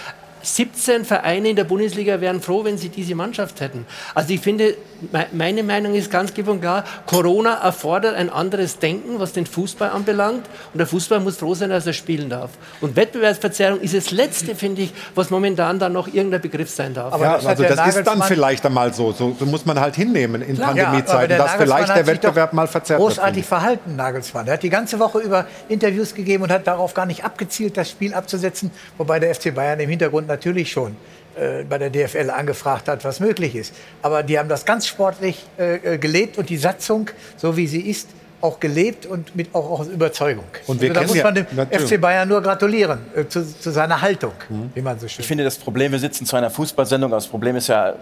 17 0.45 1.05
Vereine 1.05 1.51
in 1.51 1.57
der 1.57 1.65
Bundesliga 1.65 2.21
wären 2.21 2.41
froh, 2.41 2.65
wenn 2.65 2.79
sie 2.79 2.89
diese 2.89 3.15
Mannschaft 3.15 3.61
hätten. 3.61 3.87
Also 4.15 4.33
ich 4.33 4.41
finde, 4.41 4.77
me 5.13 5.27
meine 5.33 5.63
Meinung 5.63 5.95
ist 5.95 6.11
ganz 6.11 6.33
klipp 6.35 6.49
und 6.49 6.61
klar, 6.61 6.85
Corona 7.07 7.55
erfordert 7.55 8.15
ein 8.15 8.31
anderes 8.31 8.79
Denken, 8.79 9.19
was 9.19 9.33
den 9.33 9.47
Fußball 9.47 9.91
anbelangt. 9.91 10.47
Und 10.73 10.79
der 10.79 10.87
Fußball 10.87 11.21
muss 11.21 11.37
froh 11.39 11.55
sein, 11.55 11.71
dass 11.71 11.87
er 11.87 11.93
spielen 11.93 12.29
darf. 12.31 12.51
Und 12.81 12.97
Wettbewerbsverzerrung 12.97 13.81
ist 13.81 13.95
das 13.95 14.11
Letzte, 14.11 14.55
finde 14.55 14.83
ich, 14.83 14.93
was 15.15 15.31
momentan 15.31 15.79
dann 15.79 15.93
noch 15.93 16.07
irgendein 16.13 16.41
Begriff 16.41 16.71
sein 16.71 16.95
darf. 16.95 17.19
ja, 17.21 17.37
also 17.37 17.63
das 17.63 17.97
ist 17.97 18.07
dann 18.07 18.23
vielleicht 18.23 18.65
einmal 18.67 18.93
so. 18.93 19.13
so. 19.13 19.35
So 19.39 19.47
muss 19.47 19.65
man 19.67 19.81
halt 19.81 19.97
hinnehmen 19.97 20.43
in 20.43 20.57
Klar. 20.57 20.77
Ja, 20.77 20.89
aber 20.89 20.95
Pandemiezeiten, 20.95 21.29
der 21.29 21.39
dass 21.39 21.53
Nagelsmann 21.53 21.79
vielleicht 21.79 21.97
der 21.97 22.07
Wettbewerb 22.07 22.53
mal 22.53 22.67
verzerrt 22.67 23.01
wird. 23.01 23.09
Großartig 23.09 23.45
verhalten, 23.45 23.97
Nagelsmann. 23.97 24.47
Er 24.47 24.55
hat 24.55 24.63
die 24.63 24.71
ganze 24.71 24.99
Woche 24.99 25.19
über 25.21 25.47
Interviews 25.69 26.15
gegeben 26.15 26.45
und 26.45 26.51
hat 26.51 26.67
darauf 26.67 26.95
gar 26.95 27.07
nicht 27.07 27.25
abgezielt, 27.25 27.77
das 27.77 27.91
Spiel 27.91 28.15
abzusetzen. 28.15 28.71
Wobei 28.99 29.19
der 29.19 29.35
FC 29.35 29.55
Bayern 29.55 29.81
im 29.81 29.91
Hintergrund 29.91 30.29
natürlich 30.35 30.71
schon 30.71 30.97
äh, 31.37 31.65
bei 31.65 31.79
der 31.79 31.91
DFL 31.91 32.31
angefragt 32.31 32.89
hat, 32.89 33.05
was 33.05 33.21
möglich 33.21 33.55
ist. 33.55 33.75
Aber 34.03 34.23
die 34.23 34.39
haben 34.39 34.49
das 34.49 34.65
ganz 34.65 34.87
sportlich 34.87 35.45
äh, 35.59 35.95
äh 35.95 35.99
gelebt 35.99 36.39
und 36.39 36.49
die 36.49 36.57
Satzung, 36.57 37.11
so 37.37 37.57
wie 37.57 37.67
sie 37.67 37.81
ist, 37.81 38.09
auch 38.41 38.61
gelebt 38.61 39.07
und 39.07 39.35
mit 39.35 39.55
auch 39.55 39.81
aus 39.81 39.89
Überzeugung. 39.89 40.45
Und 40.67 40.81
wir 40.81 40.91
also 40.91 41.01
da 41.01 41.07
muss 41.07 41.23
man 41.23 41.35
dem 41.35 41.47
natürlich. 41.57 41.95
FC 41.95 42.01
Bayern 42.01 42.29
nur 42.29 42.43
gratulieren 42.43 42.99
äh, 43.17 43.27
zu, 43.27 43.43
zu, 43.43 43.71
seiner 43.71 44.01
Haltung, 44.01 44.33
mhm. 44.49 44.71
wie 44.75 44.83
man 44.83 44.99
so 44.99 45.09
schön. 45.09 45.21
Ich 45.21 45.27
finde 45.27 45.45
das 45.45 45.57
Problem, 45.57 45.93
wir 45.93 45.99
sitzen 45.99 46.27
zu 46.27 46.37
einer 46.37 46.51
Fußballsendung, 46.51 47.11
aber 47.11 47.17
das 47.17 47.27
Problem 47.27 47.57
ist 47.57 47.69
ja 47.69 47.95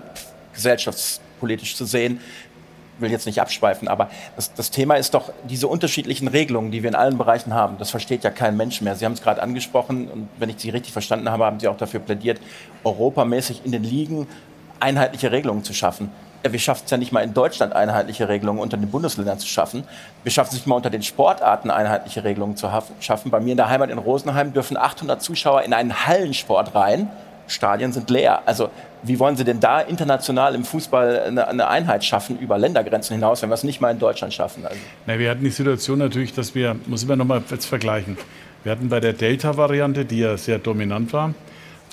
gesellschaftspolitisch 0.53 1.77
zu 1.77 1.85
sehen. 1.85 2.21
Ich 2.97 3.03
will 3.03 3.11
jetzt 3.11 3.27
nicht 3.27 3.41
abschweifen, 3.41 3.89
aber 3.89 4.11
das, 4.37 4.55
das, 4.55 4.71
Thema 4.71 4.97
ist 4.97 5.15
doch 5.15 5.33
diese 5.49 5.67
unterschiedlichen 5.67 6.29
Regelungen, 6.29 6.71
die 6.71 6.83
wir 6.83 6.89
in 6.91 6.95
allen 6.95 7.19
Bereichen 7.19 7.55
haben. 7.55 7.79
Das 7.79 7.91
versteht 7.91 8.23
ja 8.23 8.31
kein 8.31 8.57
Mensch 8.57 8.81
mehr. 8.81 8.95
Sie 8.97 9.05
haben 9.05 9.15
es 9.15 9.23
gerade 9.23 9.43
angesprochen 9.43 10.09
und 10.09 10.29
wenn 10.39 10.51
ich 10.51 10.57
Sie 10.59 10.71
richtig 10.71 10.93
verstanden 10.93 11.31
habe, 11.31 11.45
haben 11.45 11.59
Sie 11.59 11.69
auch 11.69 11.77
dafür 11.77 12.01
plädiert, 12.01 12.39
europamäßig 12.85 13.63
in 13.65 13.73
den 13.73 13.83
Ligen 13.83 14.29
einheitliche 14.79 15.33
Regelungen 15.33 15.65
zu 15.65 15.73
schaffen 15.73 16.11
wir 16.51 16.59
schaffen 16.59 16.83
es 16.85 16.91
ja 16.91 16.97
nicht 16.97 17.13
mal 17.13 17.21
in 17.21 17.35
Deutschland 17.35 17.73
einheitliche 17.75 18.29
Regelungen 18.29 18.61
unter 18.61 18.77
den 18.77 18.91
Bundesländern 18.91 19.39
zu 19.39 19.47
schaffen. 19.47 19.85
Wir 20.23 20.33
schaffen 20.33 20.49
es 20.49 20.55
nicht 20.55 20.67
mal 20.67 20.75
unter 20.75 20.91
den 20.91 21.03
Sportarten 21.03 21.71
einheitliche 21.71 22.25
Regelungen 22.25 22.57
zu 22.57 22.69
schaffen. 23.01 23.31
Bei 23.31 23.41
mir 23.41 23.53
in 23.53 23.57
der 23.57 23.69
Heimat 23.69 23.91
in 23.91 23.99
Rosenheim 23.99 24.53
dürfen 24.53 24.77
800 24.77 25.23
Zuschauer 25.23 25.63
in 25.63 25.73
einen 25.73 26.07
Hallensport 26.07 26.75
rein. 26.75 27.09
Stadien 27.53 27.93
sind 27.93 28.11
leer. 28.11 28.43
Also 28.47 28.71
wie 29.03 29.19
wollen 29.19 29.37
Sie 29.37 29.45
denn 29.45 29.61
da 29.61 29.81
international 29.81 30.55
im 30.55 30.65
Fußball 30.65 31.21
eine, 31.27 31.69
Einheit 31.69 32.05
schaffen 32.05 32.39
über 32.39 32.59
Ländergrenzen 32.59 33.15
hinaus, 33.15 33.43
wenn 33.43 33.51
wir 33.51 33.55
es 33.55 33.65
nicht 33.65 33.81
mal 33.81 33.91
in 33.91 33.99
Deutschland 33.99 34.33
schaffen? 34.33 34.65
Also. 34.65 34.79
Na, 35.07 35.19
wir 35.19 35.31
hatten 35.31 35.45
die 35.45 35.51
Situation 35.51 35.99
natürlich, 35.99 36.33
dass 36.33 36.55
wir, 36.55 36.77
muss 36.87 37.03
ich 37.03 37.09
mal 37.09 37.17
nochmal 37.17 37.43
jetzt 37.51 37.67
vergleichen, 37.67 38.17
wir 38.63 38.71
hatten 38.71 38.89
bei 38.89 39.01
der 39.01 39.13
Delta-Variante, 39.13 40.05
die 40.05 40.21
ja 40.21 40.37
sehr 40.37 40.59
dominant 40.59 41.13
war, 41.13 41.35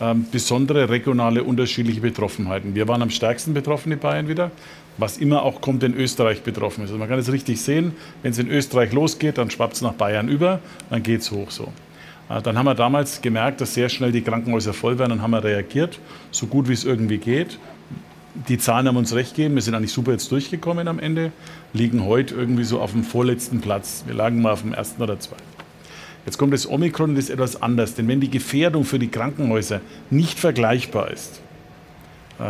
ähm, 0.02 0.28
besondere 0.32 0.90
regionale 0.90 1.44
unterschiedliche 1.44 2.00
Betroffenheiten. 2.00 2.76
Wir 2.76 2.88
waren 2.88 3.02
am 3.02 3.10
stärksten 3.10 3.54
betroffen 3.54 3.92
in 3.92 4.00
Bayern 4.00 4.28
wieder, 4.28 4.52
was 4.98 5.18
immer 5.18 5.44
auch 5.44 5.62
kommt, 5.62 5.82
wenn 5.82 5.96
Österreich 5.96 6.44
betroffen 6.44 6.84
ist. 6.84 6.92
Also 6.92 7.00
man 7.00 7.10
kann 7.10 7.18
es 7.18 7.32
richtig 7.32 7.62
sehen, 7.62 7.96
wenn 8.22 8.32
es 8.32 8.38
in 8.38 8.50
Österreich 8.50 8.94
losgeht, 8.94 9.40
dann 9.40 9.50
schwappt 9.50 9.74
es 9.74 9.82
nach 9.82 9.94
Bayern 9.94 10.30
über, 10.30 10.60
dann 10.90 11.02
geht 11.02 11.22
es 11.22 11.32
hoch 11.32 11.50
so. 11.50 11.70
Äh, 12.30 12.42
dann 12.42 12.58
haben 12.58 12.66
wir 12.66 12.76
damals 12.76 13.22
gemerkt, 13.22 13.62
dass 13.62 13.74
sehr 13.74 13.90
schnell 13.90 14.12
die 14.12 14.22
Krankenhäuser 14.22 14.74
voll 14.74 15.00
werden, 15.00 15.10
dann 15.10 15.22
haben 15.22 15.32
wir 15.32 15.44
reagiert, 15.44 16.00
so 16.32 16.48
gut 16.48 16.70
wie 16.70 16.74
es 16.74 16.86
irgendwie 16.86 17.18
geht. 17.18 17.60
Die 18.48 18.58
Zahlen 18.58 18.88
haben 18.88 18.96
uns 18.96 19.14
recht 19.14 19.36
gegeben, 19.36 19.56
wir 19.56 19.62
sind 19.62 19.76
eigentlich 19.76 19.92
super 19.92 20.12
jetzt 20.12 20.32
durchgekommen 20.32 20.88
am 20.88 21.00
Ende, 21.00 21.32
liegen 21.74 22.06
heute 22.06 22.36
irgendwie 22.36 22.64
so 22.64 22.80
auf 22.80 22.92
dem 22.92 23.04
vorletzten 23.04 23.60
Platz. 23.60 24.04
Wir 24.06 24.16
lagen 24.16 24.42
mal 24.42 24.52
auf 24.52 24.62
dem 24.62 24.74
ersten 24.74 25.02
oder 25.02 25.20
zweiten. 25.20 25.44
Jetzt 26.26 26.38
kommt 26.38 26.54
das 26.54 26.70
Omikron 26.70 27.12
und 27.12 27.18
ist 27.18 27.30
etwas 27.30 27.62
anders, 27.62 27.96
denn 27.96 28.08
wenn 28.08 28.22
die 28.22 28.30
Gefährdung 28.30 28.84
für 28.84 29.00
die 29.00 29.08
Krankenhäuser 29.08 29.82
nicht 30.10 30.38
vergleichbar 30.40 31.12
ist, 31.12 31.42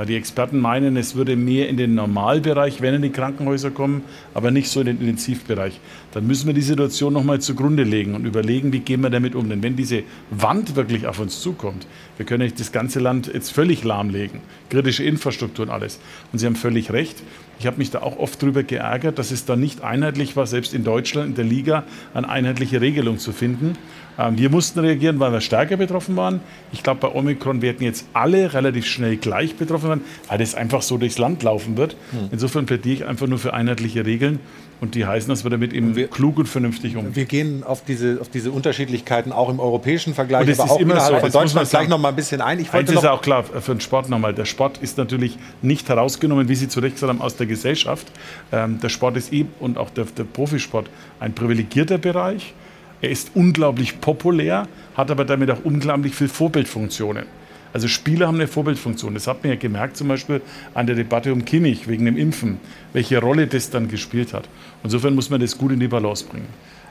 die 0.07 0.15
Experten 0.15 0.59
meinen, 0.59 0.97
es 0.97 1.15
würde 1.15 1.35
mehr 1.35 1.67
in 1.67 1.75
den 1.75 1.95
Normalbereich, 1.95 2.79
wenn 2.81 2.93
in 2.93 3.01
die 3.01 3.09
Krankenhäuser 3.09 3.71
kommen, 3.71 4.03
aber 4.35 4.51
nicht 4.51 4.69
so 4.69 4.81
in 4.81 4.85
den 4.85 4.99
Intensivbereich. 4.99 5.79
Dann 6.11 6.27
müssen 6.27 6.45
wir 6.45 6.53
die 6.53 6.61
Situation 6.61 7.11
nochmal 7.11 7.41
zugrunde 7.41 7.83
legen 7.83 8.13
und 8.13 8.25
überlegen, 8.25 8.71
wie 8.71 8.79
gehen 8.79 9.01
wir 9.01 9.09
damit 9.09 9.33
um. 9.33 9.49
Denn 9.49 9.63
wenn 9.63 9.75
diese 9.75 10.03
Wand 10.29 10.75
wirklich 10.75 11.07
auf 11.07 11.19
uns 11.19 11.41
zukommt, 11.41 11.87
wir 12.17 12.25
können 12.25 12.43
nicht 12.43 12.59
das 12.59 12.71
ganze 12.71 12.99
Land 12.99 13.31
jetzt 13.33 13.51
völlig 13.51 13.83
lahmlegen, 13.83 14.41
kritische 14.69 15.03
Infrastruktur 15.03 15.65
und 15.65 15.71
alles. 15.71 15.99
Und 16.31 16.37
Sie 16.37 16.45
haben 16.45 16.55
völlig 16.55 16.91
recht. 16.91 17.23
Ich 17.59 17.65
habe 17.65 17.77
mich 17.77 17.89
da 17.89 18.01
auch 18.01 18.17
oft 18.17 18.41
darüber 18.41 18.63
geärgert, 18.63 19.19
dass 19.19 19.31
es 19.31 19.45
da 19.45 19.55
nicht 19.55 19.83
einheitlich 19.83 20.35
war, 20.35 20.47
selbst 20.47 20.73
in 20.73 20.83
Deutschland, 20.83 21.29
in 21.29 21.35
der 21.35 21.45
Liga, 21.45 21.83
eine 22.13 22.29
einheitliche 22.29 22.79
Regelung 22.79 23.17
zu 23.17 23.31
finden. 23.31 23.75
Ähm, 24.19 24.37
wir 24.37 24.49
mussten 24.49 24.79
reagieren, 24.79 25.19
weil 25.19 25.31
wir 25.31 25.41
stärker 25.41 25.77
betroffen 25.77 26.17
waren. 26.17 26.41
Ich 26.73 26.83
glaube, 26.83 26.99
bei 26.99 27.15
Omikron 27.15 27.61
werden 27.61 27.83
jetzt 27.83 28.05
alle 28.13 28.53
relativ 28.53 28.85
schnell 28.85 29.15
gleich 29.15 29.55
betroffen 29.55 29.87
werden, 29.89 30.03
weil 30.27 30.37
das 30.37 30.55
einfach 30.55 30.81
so 30.81 30.97
durchs 30.97 31.17
Land 31.17 31.41
laufen 31.41 31.77
wird. 31.77 31.95
Hm. 32.11 32.29
Insofern 32.31 32.65
plädiere 32.65 32.95
ich 32.95 33.05
einfach 33.05 33.27
nur 33.27 33.39
für 33.39 33.53
einheitliche 33.53 34.05
Regeln. 34.05 34.39
Und 34.81 34.95
die 34.95 35.05
heißen, 35.05 35.27
dass 35.27 35.43
wir 35.43 35.51
damit 35.51 35.73
eben 35.73 35.97
wir, 35.97 36.07
klug 36.07 36.37
und 36.37 36.47
vernünftig 36.47 36.95
umgehen. 36.95 37.15
Wir 37.15 37.25
gehen 37.25 37.63
auf 37.65 37.83
diese, 37.83 38.19
auf 38.21 38.29
diese 38.29 38.51
Unterschiedlichkeiten 38.51 39.33
auch 39.33 39.49
im 39.49 39.59
europäischen 39.59 40.13
Vergleich, 40.13 40.47
und 40.47 40.57
aber 40.57 40.71
auch 40.71 40.79
immer 40.79 40.93
innerhalb 40.93 41.15
so. 41.15 41.19
von 41.19 41.31
Deutschland 41.31 41.69
gleich 41.69 41.89
noch 41.89 41.97
mal 41.97 42.09
ein 42.09 42.15
bisschen 42.15 42.39
ein. 42.39 42.59
Ich 42.59 42.71
Eins 42.71 42.89
ist 42.89 43.03
ja 43.03 43.11
auch 43.11 43.21
klar 43.21 43.43
für 43.43 43.73
den 43.73 43.81
Sport 43.81 44.07
nochmal. 44.07 44.33
Der 44.33 44.45
Sport 44.45 44.77
ist 44.77 44.97
natürlich 44.97 45.37
nicht 45.61 45.89
herausgenommen, 45.89 46.47
wie 46.47 46.55
Sie 46.55 46.69
zu 46.69 46.79
Recht 46.79 46.95
gesagt 46.95 47.09
haben, 47.09 47.21
aus 47.21 47.35
der 47.35 47.47
Gesellschaft. 47.47 48.07
Ähm, 48.53 48.79
der 48.79 48.87
Sport 48.87 49.17
ist 49.17 49.33
eben 49.33 49.49
und 49.59 49.77
auch 49.77 49.89
der, 49.89 50.05
der 50.05 50.23
Profisport 50.23 50.89
ein 51.19 51.33
privilegierter 51.33 51.97
Bereich. 51.97 52.53
Er 53.01 53.09
ist 53.09 53.31
unglaublich 53.35 54.01
populär, 54.01 54.67
hat 54.95 55.11
aber 55.11 55.25
damit 55.25 55.49
auch 55.51 55.63
unglaublich 55.63 56.15
viele 56.15 56.29
Vorbildfunktionen. 56.29 57.25
Also 57.71 57.87
Spieler 57.87 58.27
haben 58.27 58.35
eine 58.35 58.47
Vorbildfunktion. 58.47 59.13
Das 59.13 59.27
hat 59.27 59.43
man 59.43 59.53
ja 59.53 59.59
gemerkt 59.59 59.95
zum 59.95 60.07
Beispiel 60.07 60.41
an 60.73 60.87
der 60.87 60.95
Debatte 60.95 61.31
um 61.31 61.45
Kimmich 61.45 61.87
wegen 61.87 62.05
dem 62.05 62.17
Impfen, 62.17 62.59
welche 62.93 63.19
Rolle 63.19 63.47
das 63.47 63.69
dann 63.69 63.87
gespielt 63.87 64.33
hat. 64.33 64.49
Insofern 64.83 65.13
muss 65.13 65.29
man 65.29 65.39
das 65.39 65.57
gut 65.57 65.71
in 65.71 65.79
die 65.79 65.87
Balance 65.87 66.25
bringen. 66.25 66.47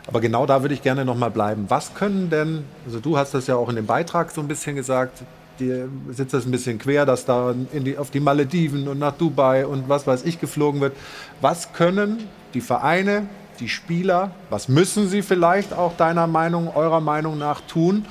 Aber 0.06 0.20
genau 0.20 0.46
da 0.46 0.62
würde 0.62 0.74
ich 0.74 0.82
gerne 0.82 1.04
noch 1.04 1.16
mal 1.16 1.30
bleiben. 1.30 1.66
Was 1.68 1.94
können 1.94 2.30
denn, 2.30 2.64
also 2.86 3.00
du 3.00 3.18
hast 3.18 3.34
das 3.34 3.46
ja 3.46 3.56
auch 3.56 3.68
in 3.68 3.76
dem 3.76 3.86
Beitrag 3.86 4.30
so 4.30 4.40
ein 4.40 4.48
bisschen 4.48 4.76
gesagt, 4.76 5.22
dir 5.58 5.88
sitzt 6.10 6.32
das 6.32 6.46
ein 6.46 6.50
bisschen 6.50 6.78
quer, 6.78 7.04
dass 7.04 7.24
da 7.24 7.54
die, 7.72 7.98
auf 7.98 8.10
die 8.10 8.20
Malediven 8.20 8.88
und 8.88 8.98
nach 8.98 9.12
Dubai 9.12 9.66
und 9.66 9.88
was 9.88 10.06
weiß 10.06 10.24
ich 10.24 10.40
geflogen 10.40 10.80
wird. 10.80 10.94
Was 11.40 11.72
können 11.72 12.24
die 12.54 12.60
Vereine, 12.60 13.26
die 13.60 13.68
Spieler, 13.68 14.30
was 14.50 14.68
müssen 14.68 15.08
sie 15.08 15.22
vielleicht 15.22 15.72
auch 15.72 15.96
deiner 15.96 16.26
Meinung, 16.26 16.74
eurer 16.74 17.00
Meinung 17.00 17.38
nach 17.38 17.60
tun, 17.62 18.06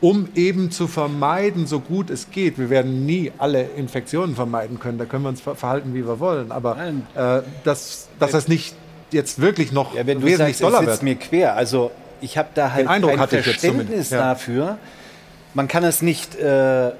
um 0.00 0.28
eben 0.34 0.70
zu 0.70 0.86
vermeiden, 0.86 1.66
so 1.66 1.80
gut 1.80 2.10
es 2.10 2.30
geht. 2.30 2.58
Wir 2.58 2.70
werden 2.70 3.06
nie 3.06 3.32
alle 3.38 3.62
Infektionen 3.62 4.34
vermeiden 4.34 4.78
können, 4.78 4.98
da 4.98 5.04
können 5.04 5.24
wir 5.24 5.30
uns 5.30 5.40
verhalten, 5.40 5.94
wie 5.94 6.06
wir 6.06 6.20
wollen, 6.20 6.52
aber 6.52 6.76
äh, 7.14 7.42
dass, 7.64 8.08
dass 8.18 8.32
das 8.32 8.48
nicht 8.48 8.74
jetzt 9.10 9.40
wirklich 9.40 9.72
noch 9.72 9.94
ja, 9.94 10.06
wenn 10.06 10.20
du 10.20 10.26
wesentlich 10.26 10.56
sagst, 10.56 10.74
doller 10.74 10.86
wird. 10.86 11.02
mir 11.02 11.14
quer, 11.16 11.56
also 11.56 11.90
ich 12.20 12.36
habe 12.36 12.48
da 12.54 12.72
halt 12.72 12.88
Eindruck 12.88 13.18
ein 13.18 13.28
Verständnis 13.28 14.10
ja. 14.10 14.18
dafür. 14.18 14.78
Man 15.54 15.68
kann 15.68 15.84
es 15.84 16.02
nicht 16.02 16.34
äh, 16.36 16.90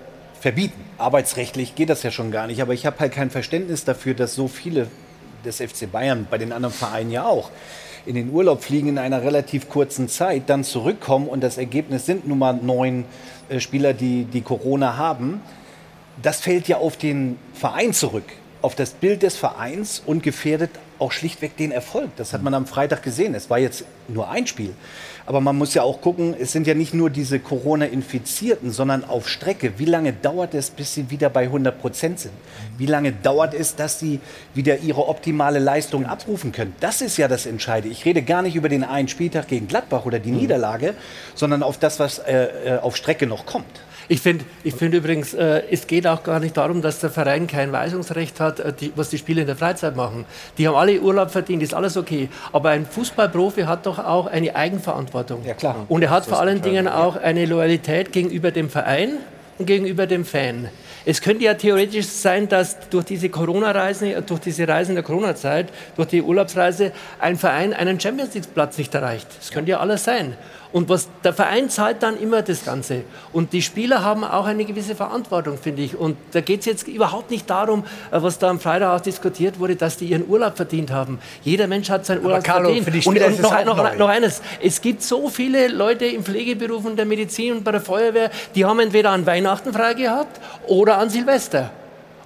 verbieten. 0.40 0.80
Arbeitsrechtlich 0.96 1.74
geht 1.74 1.90
das 1.90 2.02
ja 2.02 2.10
schon 2.10 2.30
gar 2.30 2.46
nicht, 2.46 2.62
aber 2.62 2.72
ich 2.72 2.86
habe 2.86 2.98
halt 3.00 3.12
kein 3.12 3.30
Verständnis 3.30 3.84
dafür, 3.84 4.14
dass 4.14 4.34
so 4.34 4.48
viele 4.48 4.88
des 5.44 5.56
FC 5.56 5.90
Bayern, 5.90 6.26
bei 6.28 6.38
den 6.38 6.52
anderen 6.52 6.74
Vereinen 6.74 7.10
ja 7.10 7.24
auch, 7.24 7.50
in 8.08 8.14
den 8.14 8.30
Urlaub 8.30 8.62
fliegen 8.62 8.88
in 8.88 8.98
einer 8.98 9.22
relativ 9.22 9.68
kurzen 9.68 10.08
Zeit, 10.08 10.44
dann 10.46 10.64
zurückkommen 10.64 11.28
und 11.28 11.42
das 11.42 11.58
Ergebnis 11.58 12.06
sind 12.06 12.26
nun 12.26 12.38
mal 12.38 12.54
neun 12.54 13.04
äh, 13.50 13.60
Spieler, 13.60 13.92
die, 13.92 14.24
die 14.24 14.40
Corona 14.40 14.96
haben. 14.96 15.42
Das 16.22 16.40
fällt 16.40 16.68
ja 16.68 16.78
auf 16.78 16.96
den 16.96 17.38
Verein 17.52 17.92
zurück, 17.92 18.24
auf 18.62 18.74
das 18.74 18.90
Bild 18.92 19.22
des 19.22 19.36
Vereins 19.36 20.02
und 20.04 20.22
gefährdet 20.22 20.70
auch 20.98 21.12
schlichtweg 21.12 21.56
den 21.58 21.70
Erfolg. 21.70 22.10
Das 22.16 22.32
hat 22.32 22.42
man 22.42 22.54
am 22.54 22.66
Freitag 22.66 23.02
gesehen. 23.02 23.34
Es 23.34 23.50
war 23.50 23.58
jetzt 23.58 23.84
nur 24.08 24.28
ein 24.30 24.46
Spiel. 24.46 24.74
Aber 25.28 25.42
man 25.42 25.58
muss 25.58 25.74
ja 25.74 25.82
auch 25.82 26.00
gucken, 26.00 26.34
es 26.40 26.52
sind 26.52 26.66
ja 26.66 26.72
nicht 26.72 26.94
nur 26.94 27.10
diese 27.10 27.38
Corona-Infizierten, 27.38 28.70
sondern 28.70 29.04
auf 29.04 29.28
Strecke. 29.28 29.74
Wie 29.76 29.84
lange 29.84 30.14
dauert 30.14 30.54
es, 30.54 30.70
bis 30.70 30.94
sie 30.94 31.10
wieder 31.10 31.28
bei 31.28 31.42
100 31.42 31.78
Prozent 31.78 32.18
sind? 32.18 32.32
Wie 32.78 32.86
lange 32.86 33.12
dauert 33.12 33.52
es, 33.52 33.76
dass 33.76 34.00
sie 34.00 34.20
wieder 34.54 34.78
ihre 34.78 35.06
optimale 35.06 35.58
Leistung 35.58 36.06
abrufen 36.06 36.50
können? 36.50 36.74
Das 36.80 37.02
ist 37.02 37.18
ja 37.18 37.28
das 37.28 37.44
Entscheidende. 37.44 37.92
Ich 37.92 38.06
rede 38.06 38.22
gar 38.22 38.40
nicht 38.40 38.56
über 38.56 38.70
den 38.70 38.82
einen 38.82 39.08
Spieltag 39.08 39.48
gegen 39.48 39.68
Gladbach 39.68 40.06
oder 40.06 40.18
die 40.18 40.32
mhm. 40.32 40.38
Niederlage, 40.38 40.94
sondern 41.34 41.62
auf 41.62 41.76
das, 41.76 42.00
was 42.00 42.20
äh, 42.20 42.46
äh 42.64 42.78
auf 42.78 42.96
Strecke 42.96 43.26
noch 43.26 43.44
kommt. 43.44 43.66
Ich 44.10 44.22
finde 44.22 44.44
ich 44.64 44.74
find 44.74 44.94
übrigens, 44.94 45.34
äh, 45.34 45.62
es 45.70 45.86
geht 45.86 46.06
auch 46.06 46.22
gar 46.22 46.40
nicht 46.40 46.56
darum, 46.56 46.80
dass 46.80 47.00
der 47.00 47.10
Verein 47.10 47.46
kein 47.46 47.72
Weisungsrecht 47.72 48.40
hat, 48.40 48.58
äh, 48.58 48.72
die, 48.72 48.92
was 48.96 49.10
die 49.10 49.18
Spieler 49.18 49.42
in 49.42 49.46
der 49.46 49.56
Freizeit 49.56 49.96
machen. 49.96 50.24
Die 50.56 50.66
haben 50.66 50.76
alle 50.76 50.98
Urlaub 51.00 51.30
verdient, 51.30 51.62
ist 51.62 51.74
alles 51.74 51.96
okay. 51.98 52.30
Aber 52.52 52.70
ein 52.70 52.86
Fußballprofi 52.86 53.62
hat 53.62 53.84
doch 53.84 53.98
auch 53.98 54.26
eine 54.26 54.56
Eigenverantwortung. 54.56 55.44
Ja, 55.44 55.52
klar. 55.52 55.84
Und 55.88 56.02
er 56.02 56.10
hat 56.10 56.24
vor 56.24 56.40
allen 56.40 56.62
Dingen 56.62 56.88
auch 56.88 57.16
eine 57.16 57.44
Loyalität 57.44 58.10
gegenüber 58.12 58.50
dem 58.50 58.70
Verein 58.70 59.18
und 59.58 59.66
gegenüber 59.66 60.06
dem 60.06 60.24
Fan. 60.24 60.68
Es 61.04 61.20
könnte 61.20 61.44
ja 61.44 61.54
theoretisch 61.54 62.06
sein, 62.06 62.48
dass 62.48 62.88
durch 62.90 63.04
diese 63.04 63.28
Corona-Reisen, 63.28 64.24
durch 64.26 64.40
diese 64.40 64.66
Reisen 64.66 64.94
der 64.94 65.04
Corona-Zeit, 65.04 65.68
durch 65.96 66.08
die 66.08 66.22
Urlaubsreise, 66.22 66.92
ein 67.18 67.36
Verein 67.36 67.74
einen 67.74 68.00
Champions 68.00 68.34
League-Platz 68.34 68.78
nicht 68.78 68.94
erreicht. 68.94 69.26
Das 69.38 69.50
könnte 69.50 69.72
ja 69.72 69.80
alles 69.80 70.04
sein. 70.04 70.34
Und 70.70 70.88
was, 70.90 71.08
der 71.24 71.32
Verein 71.32 71.70
zahlt 71.70 72.02
dann 72.02 72.18
immer 72.18 72.42
das 72.42 72.64
Ganze. 72.64 73.02
Und 73.32 73.54
die 73.54 73.62
Spieler 73.62 74.04
haben 74.04 74.22
auch 74.22 74.44
eine 74.44 74.66
gewisse 74.66 74.94
Verantwortung, 74.94 75.56
finde 75.56 75.82
ich. 75.82 75.96
Und 75.96 76.16
da 76.32 76.42
geht 76.42 76.60
es 76.60 76.66
jetzt 76.66 76.86
überhaupt 76.86 77.30
nicht 77.30 77.48
darum, 77.48 77.84
äh, 78.10 78.20
was 78.20 78.38
da 78.38 78.50
am 78.50 78.60
Freitag 78.60 78.94
auch 78.94 79.00
diskutiert 79.00 79.58
wurde, 79.58 79.76
dass 79.76 79.96
die 79.96 80.06
ihren 80.06 80.28
Urlaub 80.28 80.56
verdient 80.56 80.90
haben. 80.90 81.18
Jeder 81.42 81.66
Mensch 81.66 81.88
hat 81.88 82.04
seinen 82.04 82.22
Urlaub 82.22 82.44
Carlo, 82.44 82.74
verdient. 82.82 83.06
und, 83.06 83.18
und 83.18 83.40
noch, 83.40 83.64
noch, 83.64 83.96
noch, 83.96 84.08
eines, 84.08 84.42
es 84.62 84.80
gibt 84.82 85.02
so 85.02 85.28
viele 85.30 85.68
Leute 85.68 86.04
im 86.04 86.22
Pflegeberuf 86.22 86.84
und 86.84 86.96
der 86.96 87.06
Medizin 87.06 87.54
und 87.54 87.64
bei 87.64 87.72
der 87.72 87.80
Feuerwehr, 87.80 88.30
die 88.54 88.64
haben 88.64 88.78
entweder 88.80 89.10
an 89.10 89.24
Weihnachten 89.24 89.72
frei 89.72 89.94
gehabt 89.94 90.38
oder 90.66 90.98
an 90.98 91.08
Silvester. 91.08 91.70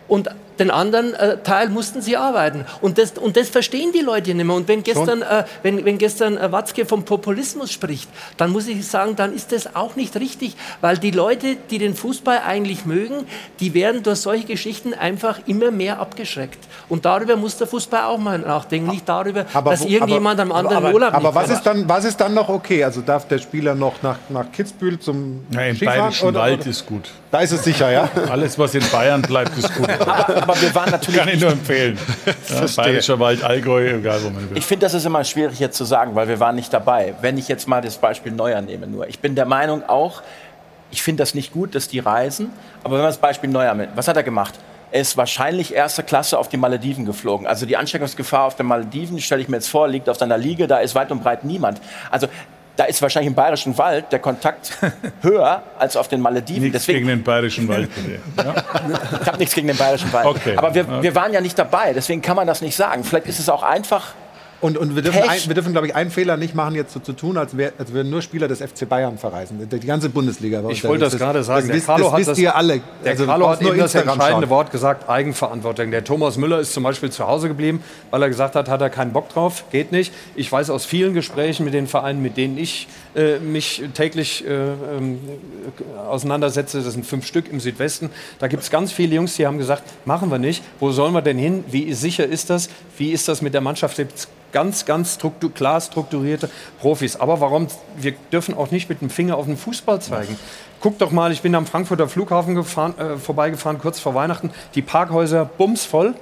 Und 0.08 0.28
den 0.58 0.70
anderen 0.70 1.14
äh, 1.14 1.38
Teil 1.38 1.68
mussten 1.68 2.02
sie 2.02 2.16
arbeiten. 2.16 2.64
Und 2.80 2.98
das, 2.98 3.12
und 3.12 3.36
das 3.36 3.48
verstehen 3.48 3.92
die 3.92 4.00
Leute 4.00 4.34
nicht 4.34 4.44
mehr. 4.46 4.56
Und 4.56 4.68
wenn 4.68 4.82
gestern, 4.82 5.22
äh, 5.22 5.44
wenn, 5.62 5.84
wenn 5.84 5.98
gestern 5.98 6.36
äh, 6.36 6.50
Watzke 6.52 6.84
vom 6.86 7.04
Populismus 7.04 7.72
spricht, 7.72 8.08
dann 8.36 8.50
muss 8.50 8.66
ich 8.68 8.86
sagen, 8.86 9.16
dann 9.16 9.34
ist 9.34 9.52
das 9.52 9.74
auch 9.74 9.96
nicht 9.96 10.16
richtig, 10.16 10.56
weil 10.80 10.98
die 10.98 11.10
Leute, 11.10 11.56
die 11.70 11.78
den 11.78 11.94
Fußball 11.94 12.40
eigentlich 12.46 12.84
mögen, 12.86 13.26
die 13.60 13.74
werden 13.74 14.02
durch 14.02 14.18
solche 14.20 14.44
Geschichten 14.46 14.94
einfach 14.94 15.40
immer 15.46 15.70
mehr 15.70 15.98
abgeschreckt. 16.00 16.58
Und 16.88 17.04
darüber 17.04 17.36
muss 17.36 17.56
der 17.56 17.66
Fußball 17.66 18.04
auch 18.04 18.18
mal 18.18 18.38
nachdenken, 18.38 18.90
nicht 18.90 19.08
darüber, 19.08 19.46
Aber 19.52 19.70
dass 19.70 19.84
irgendjemand 19.84 20.40
aber, 20.40 20.50
am 20.50 20.56
anderen 20.56 20.76
aber, 20.84 20.94
Urlaub 20.94 21.14
Aber 21.14 21.34
was 21.34 21.50
ist, 21.50 21.62
dann, 21.62 21.88
was 21.88 22.04
ist 22.04 22.20
dann 22.20 22.34
noch 22.34 22.48
okay? 22.48 22.84
Also 22.84 23.00
darf 23.00 23.26
der 23.28 23.38
Spieler 23.38 23.74
noch 23.74 24.02
nach, 24.02 24.18
nach 24.28 24.50
Kitzbühel 24.52 24.98
zum 24.98 25.44
Ja, 25.50 25.62
Im 25.62 25.76
Skifahren? 25.76 25.98
Bayerischen 26.00 26.28
oder- 26.28 26.40
Wald 26.40 26.60
oder- 26.60 26.70
ist 26.70 26.86
gut. 26.86 27.08
Da 27.30 27.40
ist 27.40 27.52
es 27.52 27.64
sicher, 27.64 27.90
ja? 27.90 28.10
Alles, 28.28 28.58
was 28.58 28.74
in 28.74 28.82
Bayern 28.92 29.22
bleibt, 29.22 29.56
ist 29.56 29.74
gut. 29.74 29.88
Aber 29.88 30.41
wir 30.46 30.74
waren 30.74 30.90
natürlich 30.90 31.20
Kann 31.20 31.28
ich 31.28 31.40
nur 31.40 31.50
empfehlen. 31.50 31.98
Ja. 32.48 32.66
Bayerischer 32.76 33.18
Wald, 33.18 33.42
Allgäu, 33.42 33.96
egal 33.96 34.22
wo 34.22 34.30
man 34.30 34.50
will. 34.50 34.58
Ich 34.58 34.66
finde, 34.66 34.84
das 34.84 34.94
ist 34.94 35.06
immer 35.06 35.24
schwierig 35.24 35.58
jetzt 35.58 35.76
zu 35.76 35.84
sagen, 35.84 36.14
weil 36.14 36.28
wir 36.28 36.38
waren 36.38 36.54
nicht 36.54 36.72
dabei. 36.72 37.14
Wenn 37.20 37.38
ich 37.38 37.48
jetzt 37.48 37.66
mal 37.66 37.80
das 37.80 37.96
Beispiel 37.96 38.32
Neuer 38.32 38.60
nehme 38.60 38.86
nur. 38.86 39.08
Ich 39.08 39.20
bin 39.20 39.34
der 39.34 39.46
Meinung 39.46 39.88
auch, 39.88 40.22
ich 40.90 41.02
finde 41.02 41.22
das 41.22 41.34
nicht 41.34 41.52
gut, 41.52 41.74
dass 41.74 41.88
die 41.88 41.98
reisen. 41.98 42.50
Aber 42.84 42.94
wenn 42.94 43.02
man 43.02 43.10
das 43.10 43.18
Beispiel 43.18 43.48
Neuer 43.48 43.74
mit, 43.74 43.90
was 43.94 44.06
hat 44.08 44.16
er 44.16 44.22
gemacht? 44.22 44.54
Er 44.90 45.00
ist 45.00 45.16
wahrscheinlich 45.16 45.74
erste 45.74 46.02
Klasse 46.02 46.38
auf 46.38 46.48
die 46.48 46.58
Malediven 46.58 47.06
geflogen. 47.06 47.46
Also 47.46 47.64
die 47.64 47.78
Ansteckungsgefahr 47.78 48.44
auf 48.44 48.56
den 48.56 48.66
Malediven, 48.66 49.18
stelle 49.20 49.40
ich 49.40 49.48
mir 49.48 49.56
jetzt 49.56 49.68
vor, 49.68 49.88
liegt 49.88 50.08
auf 50.10 50.18
seiner 50.18 50.36
Liege, 50.36 50.66
da 50.66 50.78
ist 50.78 50.94
weit 50.94 51.10
und 51.10 51.22
breit 51.22 51.44
niemand. 51.44 51.80
Also 52.10 52.28
da 52.76 52.84
ist 52.84 53.02
wahrscheinlich 53.02 53.28
im 53.28 53.34
Bayerischen 53.34 53.76
Wald 53.78 54.10
der 54.12 54.18
Kontakt 54.18 54.78
höher 55.22 55.62
als 55.78 55.96
auf 55.96 56.08
den 56.08 56.20
Malediven. 56.20 56.62
Nichts 56.70 56.86
gegen 56.86 57.06
den 57.06 57.22
Bayerischen 57.22 57.68
Wald, 57.68 57.90
bitte. 57.94 58.20
Ich 59.20 59.26
habe 59.26 59.38
nichts 59.38 59.54
gegen 59.54 59.66
den 59.68 59.76
Bayerischen 59.76 60.12
Wald. 60.12 60.26
Okay. 60.26 60.56
Aber 60.56 60.74
wir, 60.74 60.84
Ja. 60.84 61.02
wir 61.02 61.14
waren 61.14 61.32
ja 61.32 61.40
nicht 61.40 61.58
dabei, 61.58 61.92
deswegen 61.92 62.22
kann 62.22 62.36
man 62.36 62.46
das 62.46 62.62
nicht 62.62 62.74
sagen. 62.76 63.04
Vielleicht 63.04 63.26
ist 63.26 63.38
es 63.38 63.48
auch 63.48 63.62
einfach. 63.62 64.14
Und, 64.62 64.78
und 64.78 64.94
wir 64.94 65.02
dürfen, 65.02 65.22
ein, 65.28 65.40
wir 65.44 65.54
dürfen 65.54 65.72
glaube 65.72 65.88
ich, 65.88 65.96
einen 65.96 66.12
Fehler 66.12 66.36
nicht 66.36 66.54
machen, 66.54 66.76
jetzt 66.76 66.92
so 66.92 67.00
zu 67.00 67.14
tun, 67.14 67.36
als, 67.36 67.56
wär, 67.56 67.72
als 67.78 67.92
würden 67.92 68.10
nur 68.10 68.22
Spieler 68.22 68.46
des 68.46 68.60
FC 68.60 68.88
Bayern 68.88 69.18
verreisen. 69.18 69.68
Die, 69.68 69.80
die 69.80 69.86
ganze 69.88 70.08
Bundesliga. 70.08 70.62
war 70.62 70.70
Ich 70.70 70.84
wollte 70.84 71.00
das 71.04 71.14
unterwegs. 71.14 71.32
gerade 71.32 71.42
sagen. 71.44 71.58
Das, 71.62 71.66
Der 71.66 71.76
wisst, 71.76 71.86
Carlo 71.86 72.04
das 72.04 72.12
hat 72.12 72.18
wisst 72.20 72.30
das, 72.30 72.38
ihr 72.38 72.54
alle. 72.54 72.80
Der 73.04 73.10
Also, 73.10 73.26
Carlo 73.26 73.48
hat 73.48 73.60
nur 73.60 73.72
eben 73.72 73.80
das 73.80 73.92
entscheidende 73.96 74.46
schauen. 74.46 74.50
Wort 74.50 74.70
gesagt, 74.70 75.08
Eigenverantwortung. 75.08 75.90
Der 75.90 76.04
Thomas 76.04 76.36
Müller 76.36 76.60
ist 76.60 76.72
zum 76.74 76.84
Beispiel 76.84 77.10
zu 77.10 77.26
Hause 77.26 77.48
geblieben, 77.48 77.82
weil 78.10 78.22
er 78.22 78.28
gesagt 78.28 78.54
hat, 78.54 78.68
hat 78.68 78.80
er 78.80 78.88
keinen 78.88 79.12
Bock 79.12 79.30
drauf, 79.30 79.64
geht 79.72 79.90
nicht. 79.90 80.14
Ich 80.36 80.52
weiß 80.52 80.70
aus 80.70 80.84
vielen 80.84 81.12
Gesprächen 81.12 81.64
mit 81.64 81.74
den 81.74 81.88
Vereinen, 81.88 82.22
mit 82.22 82.36
denen 82.36 82.56
ich 82.56 82.86
äh, 83.16 83.40
mich 83.40 83.82
täglich 83.94 84.46
äh, 84.46 84.52
ähm, 84.52 85.18
auseinandersetze, 86.08 86.82
das 86.82 86.92
sind 86.92 87.04
fünf 87.04 87.26
Stück 87.26 87.50
im 87.50 87.58
Südwesten, 87.58 88.10
da 88.38 88.46
gibt 88.46 88.62
es 88.62 88.70
ganz 88.70 88.92
viele 88.92 89.16
Jungs, 89.16 89.34
die 89.34 89.44
haben 89.44 89.58
gesagt, 89.58 89.82
machen 90.04 90.30
wir 90.30 90.38
nicht. 90.38 90.62
Wo 90.78 90.92
sollen 90.92 91.14
wir 91.14 91.22
denn 91.22 91.36
hin? 91.36 91.64
Wie 91.68 91.92
sicher 91.94 92.24
ist 92.24 92.48
das? 92.48 92.70
Wie 92.96 93.10
ist 93.10 93.26
das 93.26 93.42
mit 93.42 93.54
der 93.54 93.60
Mannschaft? 93.60 93.98
Ganz, 94.52 94.84
ganz 94.84 95.14
struktu 95.14 95.48
klar 95.48 95.80
strukturierte 95.80 96.50
Profis. 96.80 97.16
Aber 97.16 97.40
warum? 97.40 97.66
Wir 97.96 98.12
dürfen 98.30 98.54
auch 98.54 98.70
nicht 98.70 98.88
mit 98.88 99.00
dem 99.00 99.10
Finger 99.10 99.36
auf 99.36 99.46
den 99.46 99.56
Fußball 99.56 100.00
zeigen. 100.00 100.38
Guck 100.80 100.98
doch 100.98 101.10
mal, 101.10 101.32
ich 101.32 101.42
bin 101.42 101.54
am 101.54 101.66
Frankfurter 101.66 102.08
Flughafen 102.08 102.54
gefahren, 102.54 102.98
äh, 102.98 103.16
vorbeigefahren, 103.16 103.78
kurz 103.78 104.00
vor 104.00 104.14
Weihnachten. 104.14 104.50
Die 104.74 104.82
Parkhäuser 104.82 105.44
bumsvoll 105.44 106.14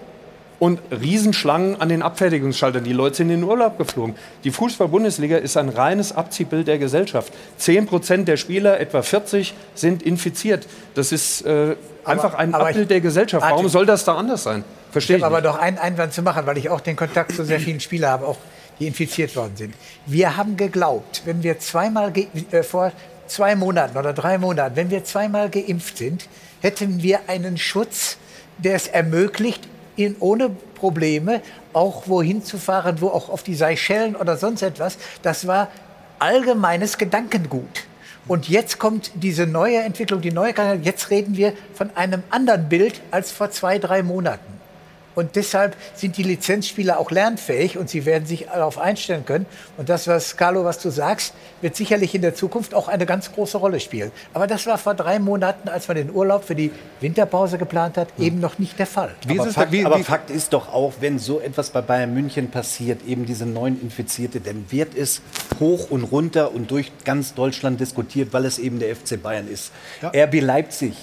und 0.61 0.79
Riesenschlangen 0.93 1.81
an 1.81 1.89
den 1.89 2.03
Abfertigungsschaltern. 2.03 2.85
Die 2.85 2.93
Leute 2.93 3.17
sind 3.17 3.31
in 3.31 3.41
den 3.41 3.49
Urlaub 3.49 3.79
geflogen. 3.79 4.15
Die 4.45 4.51
Fußball-Bundesliga 4.53 5.39
ist 5.39 5.57
ein 5.57 5.71
reines 5.71 6.13
Abziehbild 6.13 6.69
der 6.69 6.79
Gesellschaft. 6.79 7.33
10 7.57 7.87
Prozent 7.87 8.29
der 8.29 8.37
Spieler, 8.37 8.79
etwa 8.79 9.03
40, 9.03 9.55
sind 9.75 10.03
infiziert. 10.03 10.69
Das 10.95 11.11
ist 11.13 11.47
äh, 11.47 11.77
einfach 12.05 12.35
ein 12.35 12.55
aber 12.55 12.67
Abbild 12.69 12.83
ich- 12.83 12.89
der 12.89 13.01
Gesellschaft. 13.01 13.45
Warum 13.45 13.69
soll 13.69 13.87
das 13.87 14.05
da 14.05 14.15
anders 14.17 14.43
sein? 14.45 14.63
Verstehe 14.93 15.17
Ich 15.17 15.23
habe 15.23 15.37
aber 15.39 15.43
doch 15.43 15.59
einen 15.59 15.79
Einwand 15.79 16.13
zu 16.13 16.23
machen, 16.23 16.45
weil 16.45 16.59
ich 16.59 16.69
auch 16.69 16.81
den 16.81 16.95
Kontakt 16.97 17.35
zu 17.35 17.45
sehr 17.45 17.59
vielen 17.61 17.81
Spielern 17.81 18.11
habe, 18.11 18.27
auch 18.27 18.39
die 18.79 18.87
infiziert 18.87 19.35
worden 19.37 19.57
sind. 19.57 19.75
Wir 20.07 20.37
haben 20.37 20.57
geglaubt, 20.57 21.23
wenn 21.25 21.43
wir 21.43 21.59
zweimal 21.59 22.13
äh, 22.51 22.63
vor 22.63 22.93
zwei 23.29 23.55
Monaten 23.57 23.97
oder 23.97 24.13
drei 24.13 24.37
Monaten, 24.37 24.77
wenn 24.77 24.91
wir 24.91 25.05
zweimal 25.05 25.49
geimpft 25.49 25.97
sind, 25.99 26.29
hätten 26.61 27.03
wir 27.03 27.21
einen 27.29 27.57
Schutz, 27.57 28.19
der 28.59 28.75
es 28.75 28.89
ermöglicht, 28.89 29.70
in, 29.97 30.17
ohne 30.21 30.51
Probleme 30.75 31.41
auch 31.73 32.09
wohin 32.09 32.43
zu 32.43 32.59
fahren, 32.59 33.01
wo 33.01 33.09
auch 33.09 33.29
auf 33.29 33.43
die 33.43 33.55
Seychellen 33.55 34.17
oder 34.17 34.37
sonst 34.37 34.63
etwas. 34.63 34.99
Das 35.23 35.47
war 35.47 35.69
allgemeines 36.19 36.99
Gedankengut. 36.99 37.85
Und 38.29 38.49
jetzt 38.49 38.79
kommt 38.79 39.11
diese 39.15 39.47
neue 39.47 39.79
Entwicklung, 39.79 40.21
die 40.21 40.31
neue. 40.31 40.55
Jetzt 40.83 41.11
reden 41.11 41.37
wir 41.37 41.53
von 41.75 41.91
einem 41.97 42.23
anderen 42.31 42.69
Bild 42.69 43.01
als 43.11 43.33
vor 43.33 43.51
zwei, 43.51 43.79
drei 43.79 44.03
Monaten. 44.03 44.60
Und 45.15 45.37
deshalb 45.37 45.77
sind 45.95 46.17
die 46.17 46.23
Lizenzspieler 46.23 46.99
auch 46.99 47.11
lernfähig 47.11 47.77
und 47.77 47.91
sie 47.91 48.05
werden 48.07 48.27
sich 48.27 48.47
darauf 48.47 48.79
einstellen 48.79 49.25
können. 49.25 49.47
Und 49.77 49.89
das, 49.89 50.07
was 50.07 50.37
Carlo, 50.37 50.65
was 50.65 50.79
du 50.79 50.91
sagst, 50.91 51.35
wird 51.61 51.77
sicherlich 51.77 52.15
in 52.15 52.23
der 52.23 52.35
Zukunft 52.35 52.75
auch 52.75 52.89
eine 52.89 53.07
ganz 53.07 53.33
große 53.33 53.59
Rolle 53.59 53.81
spielen. 53.81 54.13
Aber 54.35 54.47
das 54.47 54.67
war 54.67 54.79
vor 54.79 54.95
drei 54.95 55.19
Monaten, 55.19 55.69
als 55.69 55.89
man 55.89 55.97
den 55.97 56.11
Urlaub 56.11 56.45
für 56.45 56.55
die 56.55 56.71
Winterpause 57.01 57.59
geplant 57.59 57.97
hat, 57.97 58.09
eben 58.19 58.41
noch 58.41 58.59
nicht 58.59 58.79
der 58.79 58.87
Fall. 58.87 59.15
aber 59.29 59.51
Fakt, 59.51 59.85
aber 59.85 59.99
Fakt 60.05 60.31
ist 60.31 60.53
doch 60.53 60.73
auch, 60.73 60.95
wenn 61.01 61.19
so 61.19 61.41
etwas 61.41 61.71
bei 61.71 61.81
Bayern 61.81 62.15
München 62.15 62.51
passiert, 62.51 63.01
eben 63.07 63.27
diese 63.27 63.47
neuen 63.47 63.81
Infizierte, 63.81 64.41
dann 64.41 64.67
wird 64.71 64.95
es 64.95 65.23
hoch 65.59 65.91
und 65.91 66.05
runter 66.05 66.55
und 66.55 66.71
durch 66.71 66.93
ganz 67.05 67.35
Deutschland 67.35 67.81
diskutiert, 67.81 68.33
weil 68.33 68.45
es 68.45 68.59
eben 68.59 68.79
der 68.79 68.95
FC 68.95 69.21
Bayern 69.21 69.49
ist. 69.49 69.73
RB 70.03 70.41
Leipzig, 70.41 70.95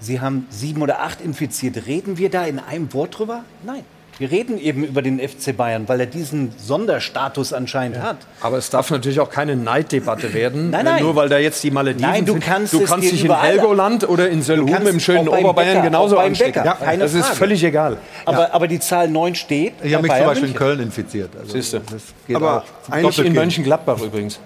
Sie 0.00 0.20
haben 0.20 0.46
sieben 0.50 0.82
oder 0.82 1.00
acht 1.00 1.20
Infizierte. 1.20 1.86
Reden 1.86 2.18
wir 2.18 2.30
da 2.30 2.44
in 2.44 2.58
einem 2.58 2.92
Wort 2.92 3.18
drüber? 3.18 3.44
Nein. 3.64 3.82
Wir 4.18 4.30
reden 4.30 4.58
eben 4.58 4.82
über 4.82 5.02
den 5.02 5.18
FC 5.20 5.54
Bayern, 5.54 5.86
weil 5.88 6.00
er 6.00 6.06
diesen 6.06 6.50
Sonderstatus 6.56 7.52
anscheinend 7.52 7.98
hat. 7.98 8.16
Aber 8.40 8.56
es 8.56 8.70
darf 8.70 8.90
natürlich 8.90 9.20
auch 9.20 9.28
keine 9.28 9.56
Neiddebatte 9.56 10.32
werden, 10.32 10.70
Nein, 10.70 10.86
äh, 10.86 10.90
nein. 10.90 11.02
nur 11.02 11.16
weil 11.16 11.28
da 11.28 11.36
jetzt 11.36 11.62
die 11.62 11.70
Malediven 11.70 12.10
Nein, 12.10 12.24
du 12.24 12.32
sind. 12.32 12.44
kannst 12.44 12.72
du 12.72 12.80
kannst 12.84 13.12
dich 13.12 13.22
in 13.26 13.38
Helgoland 13.38 14.08
oder 14.08 14.30
in 14.30 14.40
Sölhum 14.40 14.86
im 14.86 15.00
schönen 15.00 15.28
Oberbayern 15.28 15.74
Bäcker, 15.74 15.82
genauso 15.82 16.16
anstecken. 16.16 16.62
Bäcker, 16.62 16.78
keine 16.82 17.02
das 17.02 17.12
ist 17.12 17.26
Frage. 17.26 17.36
völlig 17.36 17.62
egal. 17.62 17.98
Aber, 18.24 18.54
aber 18.54 18.68
die 18.68 18.80
Zahl 18.80 19.08
9 19.08 19.34
steht. 19.34 19.74
Ich 19.82 19.92
habe 19.92 20.02
mich 20.04 20.10
zum 20.12 20.18
Bayern 20.18 20.26
Beispiel 20.28 20.44
in 20.48 20.52
München. 20.52 20.58
Köln 20.58 20.80
infiziert. 20.80 21.30
Also, 21.38 21.52
Siehst 21.52 21.72
du. 21.74 21.80
das 21.80 22.02
geht 22.26 22.36
Aber 22.36 22.64
auch. 22.90 22.96
Nicht 22.96 23.18
in. 23.18 23.34
Mönchengladbach 23.34 24.00
übrigens. 24.00 24.40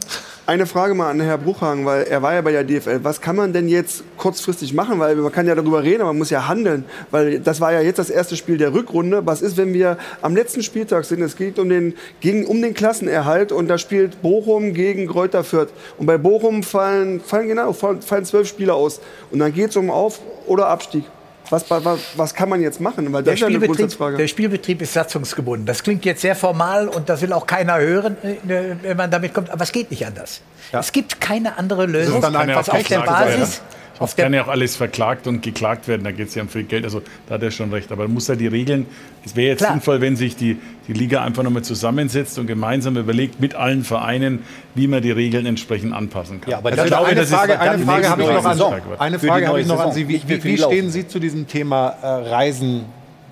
Eine 0.51 0.67
Frage 0.67 0.95
mal 0.95 1.11
an 1.11 1.21
Herrn 1.21 1.41
Bruchhagen, 1.41 1.87
weil 1.87 2.03
er 2.03 2.23
war 2.23 2.35
ja 2.35 2.41
bei 2.41 2.51
der 2.51 2.65
DFL. 2.65 3.05
Was 3.05 3.21
kann 3.21 3.37
man 3.37 3.53
denn 3.53 3.69
jetzt 3.69 4.03
kurzfristig 4.17 4.75
machen? 4.75 4.99
Weil 4.99 5.15
man 5.15 5.31
kann 5.31 5.47
ja 5.47 5.55
darüber 5.55 5.85
reden, 5.85 6.01
aber 6.01 6.11
man 6.11 6.19
muss 6.19 6.31
ja 6.31 6.49
handeln. 6.49 6.85
Weil 7.13 7.39
das 7.39 7.61
war 7.61 7.73
ja 7.73 7.81
jetzt 7.81 8.01
das 8.01 8.11
erste 8.11 8.35
Spiel 8.35 8.59
der 8.59 8.75
Rückrunde. 8.75 9.25
Was 9.25 9.43
ist, 9.43 9.57
wenn 9.57 9.73
wir 9.73 9.97
am 10.23 10.35
letzten 10.35 10.65
Spieltag 10.65 11.05
sind? 11.05 11.23
Es 11.23 11.37
geht 11.37 11.61
um 11.61 11.69
den, 11.69 11.95
gegen, 12.19 12.47
um 12.47 12.61
den 12.61 12.75
Klassenerhalt 12.75 13.53
und 13.53 13.69
da 13.69 13.79
spielt 13.79 14.23
Bochum 14.23 14.75
gegen 14.75 15.07
Greuther 15.07 15.45
Fürth. 15.45 15.69
Und 15.99 16.07
bei 16.07 16.19
Bochum 16.19 16.65
fallen, 16.65 17.21
fallen, 17.21 17.47
genau, 17.47 17.73
fallen 17.73 18.25
zwölf 18.25 18.49
Spieler 18.49 18.75
aus. 18.75 19.01
Und 19.31 19.39
dann 19.39 19.55
geht 19.55 19.71
es 19.71 19.77
um 19.77 19.89
Auf- 19.89 20.19
oder 20.49 20.67
Abstieg. 20.67 21.05
Was, 21.51 21.69
was, 21.69 22.01
was 22.17 22.35
kann 22.35 22.49
man 22.49 22.63
jetzt 22.63 22.81
machen? 22.81 23.13
Weil 23.13 23.23
das 23.23 23.25
Der 23.25 23.35
ist 23.35 23.41
ja 23.41 23.47
eine 23.49 23.59
Grundsatzfrage. 23.59 24.17
der 24.17 24.29
Spielbetrieb 24.29 24.81
ist 24.83 24.93
satzungsgebunden. 24.93 25.67
Das 25.67 25.83
klingt 25.83 26.05
jetzt 26.05 26.23
sehr 26.23 26.37
formal 26.37 26.89
und 26.89 27.09
das 27.09 27.21
will 27.23 27.33
auch 27.33 27.47
keiner 27.47 27.79
hören, 27.79 28.17
äh, 28.23 28.77
wenn 28.83 28.97
man 28.97 29.11
damit 29.11 29.35
kommt. 29.35 29.51
Aber 29.51 29.63
es 29.63 29.73
geht 29.73 29.91
nicht 29.91 30.07
anders. 30.07 30.41
Es 30.73 30.93
gibt 30.93 31.21
keine 31.21 31.59
andere 31.59 31.87
Lösung. 31.87 32.21
Das 32.21 32.33
ja 32.33 32.47
was 32.55 32.69
auf 32.69 32.77
der 32.77 32.85
verklagt 32.85 33.29
werden. 33.29 33.41
Basis, 33.41 33.61
Das 34.01 34.17
kann 34.17 34.33
ja 34.33 34.43
auch 34.45 34.49
alles 34.49 34.77
verklagt 34.77 35.27
und 35.27 35.43
geklagt 35.43 35.87
werden, 35.87 36.05
da 36.05 36.11
geht 36.11 36.29
es 36.29 36.35
ja 36.35 36.43
um 36.43 36.49
viel 36.49 36.65
Geld. 36.65 36.85
Also 36.85 37.03
da 37.29 37.35
hat 37.35 37.43
er 37.43 37.51
schon 37.51 37.71
recht. 37.71 37.93
Aber 37.93 38.05
man 38.05 38.15
muss 38.15 38.29
ja 38.29 38.35
die 38.35 38.47
Regeln, 38.47 38.87
es 39.25 39.37
wäre 39.37 39.49
jetzt 39.49 39.59
Klar. 39.59 39.73
sinnvoll, 39.73 40.01
wenn 40.01 40.17
sich 40.17 40.37
die, 40.37 40.57
die 40.89 40.95
Liga 40.95 41.23
einfach 41.23 41.43
nochmal 41.43 41.63
zusammensetzt 41.63 42.39
und 42.39 42.47
gemeinsam 42.47 42.97
überlegt 42.97 43.41
mit 43.41 43.55
allen 43.55 43.85
Vereinen, 43.85 44.41
wie 44.75 44.87
man 44.87 45.03
die 45.03 45.11
Regeln 45.11 45.45
entsprechend 45.45 45.93
anpassen 45.93 46.41
kann. 46.41 46.51
Ja, 46.51 46.59
aber 46.59 46.71
Also 46.71 46.83
ich 46.85 46.89
glaube, 46.89 47.07
eine 47.09 47.21
das 47.21 47.29
ist 47.29 47.35
Frage, 47.37 47.61
eine 47.61 47.85
Frage 47.85 48.09
habe 48.09 48.23
ich 48.23 48.29
noch 48.29 48.45
an, 48.45 48.57
Saison 48.57 48.75
eine 48.99 49.19
Frage 49.19 49.49
habe 49.49 49.61
ich 49.61 49.67
noch 49.67 49.81
an. 49.81 49.93
Sie. 49.93 50.09
Wie, 50.09 50.23
wie, 50.27 50.45
wie 50.45 50.57
stehen. 50.57 50.91
Sie 50.91 51.07
zu 51.07 51.19
diesem 51.19 51.47
Thema 51.47 51.89
äh, 52.03 52.07
Reisen 52.07 52.87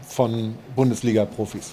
von 0.06 0.54
Bundesliga-Profis? 0.76 1.72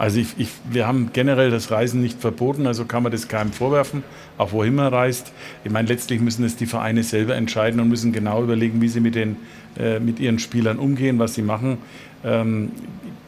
Also 0.00 0.18
ich, 0.18 0.28
ich, 0.38 0.48
wir 0.64 0.86
haben 0.86 1.10
generell 1.12 1.50
das 1.50 1.70
Reisen 1.70 2.00
nicht 2.00 2.20
verboten, 2.22 2.66
also 2.66 2.86
kann 2.86 3.02
man 3.02 3.12
das 3.12 3.28
keinem 3.28 3.52
vorwerfen, 3.52 4.02
auch 4.40 4.52
wohin 4.52 4.74
man 4.74 4.92
reist. 4.92 5.32
Ich 5.64 5.70
meine, 5.70 5.88
letztlich 5.88 6.20
müssen 6.20 6.44
es 6.44 6.56
die 6.56 6.66
Vereine 6.66 7.02
selber 7.02 7.34
entscheiden 7.36 7.78
und 7.78 7.88
müssen 7.88 8.12
genau 8.12 8.42
überlegen, 8.42 8.80
wie 8.80 8.88
sie 8.88 9.00
mit, 9.00 9.14
den, 9.14 9.36
äh, 9.78 10.00
mit 10.00 10.18
ihren 10.18 10.38
Spielern 10.38 10.78
umgehen, 10.78 11.18
was 11.18 11.34
sie 11.34 11.42
machen. 11.42 11.78
Ähm, 12.24 12.72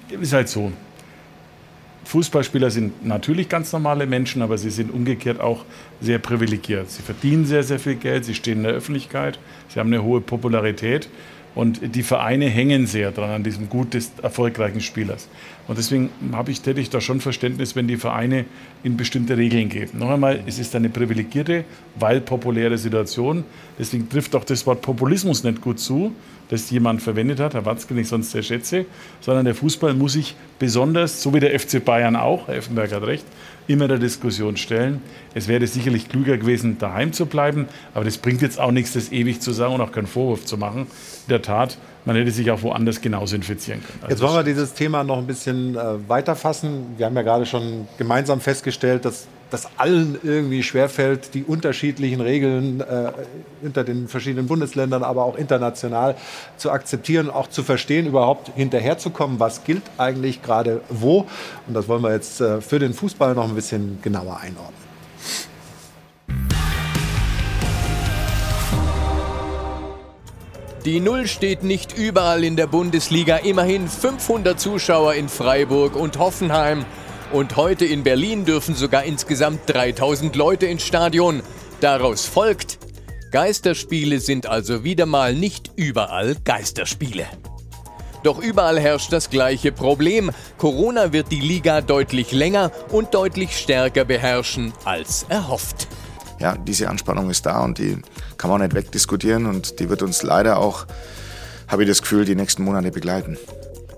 ist 0.08 0.32
halt 0.32 0.48
so. 0.48 0.72
Fußballspieler 2.04 2.70
sind 2.70 3.06
natürlich 3.06 3.48
ganz 3.48 3.72
normale 3.72 4.06
Menschen, 4.06 4.42
aber 4.42 4.58
sie 4.58 4.70
sind 4.70 4.92
umgekehrt 4.92 5.40
auch 5.40 5.64
sehr 6.00 6.18
privilegiert. 6.18 6.90
Sie 6.90 7.02
verdienen 7.02 7.44
sehr, 7.44 7.62
sehr 7.62 7.78
viel 7.78 7.94
Geld, 7.94 8.24
sie 8.24 8.34
stehen 8.34 8.58
in 8.58 8.64
der 8.64 8.72
Öffentlichkeit, 8.72 9.38
sie 9.68 9.78
haben 9.78 9.88
eine 9.88 10.02
hohe 10.02 10.20
Popularität. 10.20 11.08
Und 11.54 11.94
die 11.94 12.02
Vereine 12.02 12.46
hängen 12.46 12.86
sehr 12.86 13.12
dran 13.12 13.30
an 13.30 13.42
diesem 13.42 13.68
Gut 13.68 13.92
des 13.92 14.12
erfolgreichen 14.22 14.80
Spielers. 14.80 15.28
Und 15.68 15.78
deswegen 15.78 16.08
habe 16.32 16.50
ich, 16.50 16.64
hätte 16.64 16.80
ich 16.80 16.88
da 16.88 17.00
schon 17.00 17.20
Verständnis, 17.20 17.76
wenn 17.76 17.86
die 17.86 17.98
Vereine 17.98 18.46
in 18.82 18.96
bestimmte 18.96 19.36
Regeln 19.36 19.68
geben. 19.68 19.98
Noch 19.98 20.10
einmal, 20.10 20.40
es 20.46 20.58
ist 20.58 20.74
eine 20.74 20.88
privilegierte, 20.88 21.64
weil 21.96 22.20
populäre 22.20 22.78
Situation. 22.78 23.44
Deswegen 23.78 24.08
trifft 24.08 24.34
auch 24.34 24.44
das 24.44 24.66
Wort 24.66 24.80
Populismus 24.80 25.44
nicht 25.44 25.60
gut 25.60 25.78
zu, 25.78 26.14
das 26.48 26.70
jemand 26.70 27.02
verwendet 27.02 27.38
hat, 27.38 27.54
Herr 27.54 27.64
Watzke, 27.64 27.94
den 27.94 28.02
ich 28.02 28.08
sonst 28.08 28.30
sehr 28.30 28.42
schätze, 28.42 28.86
sondern 29.20 29.44
der 29.44 29.54
Fußball 29.54 29.94
muss 29.94 30.14
sich 30.14 30.34
besonders, 30.58 31.22
so 31.22 31.32
wie 31.32 31.40
der 31.40 31.58
FC 31.58 31.84
Bayern 31.84 32.16
auch, 32.16 32.48
Herr 32.48 32.56
Effenberg 32.56 32.92
hat 32.92 33.02
recht, 33.04 33.24
immer 33.72 33.88
der 33.88 33.98
Diskussion 33.98 34.56
stellen. 34.56 35.02
Es 35.34 35.48
wäre 35.48 35.66
sicherlich 35.66 36.08
klüger 36.08 36.36
gewesen, 36.38 36.78
daheim 36.78 37.12
zu 37.12 37.26
bleiben, 37.26 37.66
aber 37.94 38.04
das 38.04 38.18
bringt 38.18 38.42
jetzt 38.42 38.60
auch 38.60 38.70
nichts, 38.70 38.92
das 38.92 39.10
ewig 39.12 39.40
zu 39.40 39.52
sagen 39.52 39.74
und 39.74 39.80
auch 39.80 39.92
keinen 39.92 40.06
Vorwurf 40.06 40.44
zu 40.44 40.56
machen. 40.56 40.82
In 40.82 41.30
der 41.30 41.42
Tat, 41.42 41.78
man 42.04 42.16
hätte 42.16 42.30
sich 42.30 42.50
auch 42.50 42.62
woanders 42.62 43.00
genauso 43.00 43.36
infizieren 43.36 43.80
können. 43.80 43.98
Also 44.02 44.14
Jetzt 44.14 44.22
wollen 44.22 44.34
wir 44.34 44.44
dieses 44.44 44.74
Thema 44.74 45.04
noch 45.04 45.18
ein 45.18 45.26
bisschen 45.26 45.76
äh, 45.76 46.08
weiterfassen. 46.08 46.94
Wir 46.96 47.06
haben 47.06 47.16
ja 47.16 47.22
gerade 47.22 47.46
schon 47.46 47.88
gemeinsam 47.98 48.40
festgestellt, 48.40 49.04
dass 49.04 49.26
das 49.52 49.68
allen 49.76 50.18
irgendwie 50.22 50.62
schwerfällt, 50.62 51.34
die 51.34 51.44
unterschiedlichen 51.44 52.20
Regeln 52.20 52.80
äh, 52.80 53.12
unter 53.62 53.84
den 53.84 54.08
verschiedenen 54.08 54.46
Bundesländern, 54.46 55.02
aber 55.02 55.24
auch 55.24 55.36
international 55.36 56.16
zu 56.56 56.70
akzeptieren, 56.70 57.30
auch 57.30 57.48
zu 57.48 57.62
verstehen, 57.62 58.06
überhaupt 58.06 58.50
hinterherzukommen, 58.54 59.38
was 59.40 59.64
gilt 59.64 59.82
eigentlich 59.98 60.42
gerade 60.42 60.80
wo. 60.88 61.26
Und 61.66 61.74
das 61.74 61.86
wollen 61.88 62.02
wir 62.02 62.12
jetzt 62.12 62.40
äh, 62.40 62.60
für 62.60 62.78
den 62.78 62.94
Fußball 62.94 63.34
noch 63.34 63.48
ein 63.48 63.54
bisschen 63.54 63.98
genauer 64.00 64.38
einordnen. 64.40 64.82
Die 70.84 70.98
Null 70.98 71.28
steht 71.28 71.62
nicht 71.62 71.96
überall 71.96 72.42
in 72.42 72.56
der 72.56 72.66
Bundesliga. 72.66 73.36
Immerhin 73.36 73.86
500 73.86 74.58
Zuschauer 74.58 75.14
in 75.14 75.28
Freiburg 75.28 75.94
und 75.94 76.18
Hoffenheim. 76.18 76.84
Und 77.32 77.56
heute 77.56 77.84
in 77.86 78.02
Berlin 78.02 78.44
dürfen 78.44 78.74
sogar 78.74 79.04
insgesamt 79.04 79.60
3000 79.66 80.36
Leute 80.36 80.66
ins 80.66 80.82
Stadion. 80.82 81.42
Daraus 81.80 82.26
folgt, 82.26 82.78
Geisterspiele 83.30 84.20
sind 84.20 84.46
also 84.46 84.84
wieder 84.84 85.06
mal 85.06 85.34
nicht 85.34 85.72
überall 85.76 86.36
Geisterspiele. 86.44 87.26
Doch 88.22 88.38
überall 88.38 88.78
herrscht 88.78 89.12
das 89.12 89.30
gleiche 89.30 89.72
Problem. 89.72 90.30
Corona 90.58 91.12
wird 91.12 91.32
die 91.32 91.40
Liga 91.40 91.80
deutlich 91.80 92.32
länger 92.32 92.70
und 92.90 93.14
deutlich 93.14 93.56
stärker 93.56 94.04
beherrschen 94.04 94.72
als 94.84 95.24
erhofft 95.28 95.88
ja, 96.42 96.56
diese 96.56 96.88
Anspannung 96.88 97.30
ist 97.30 97.46
da 97.46 97.62
und 97.62 97.78
die 97.78 97.98
kann 98.36 98.50
man 98.50 98.60
nicht 98.60 98.74
wegdiskutieren 98.74 99.46
und 99.46 99.78
die 99.78 99.88
wird 99.88 100.02
uns 100.02 100.24
leider 100.24 100.58
auch, 100.58 100.86
habe 101.68 101.84
ich 101.84 101.88
das 101.88 102.02
Gefühl, 102.02 102.24
die 102.24 102.34
nächsten 102.34 102.64
Monate 102.64 102.90
begleiten. 102.90 103.38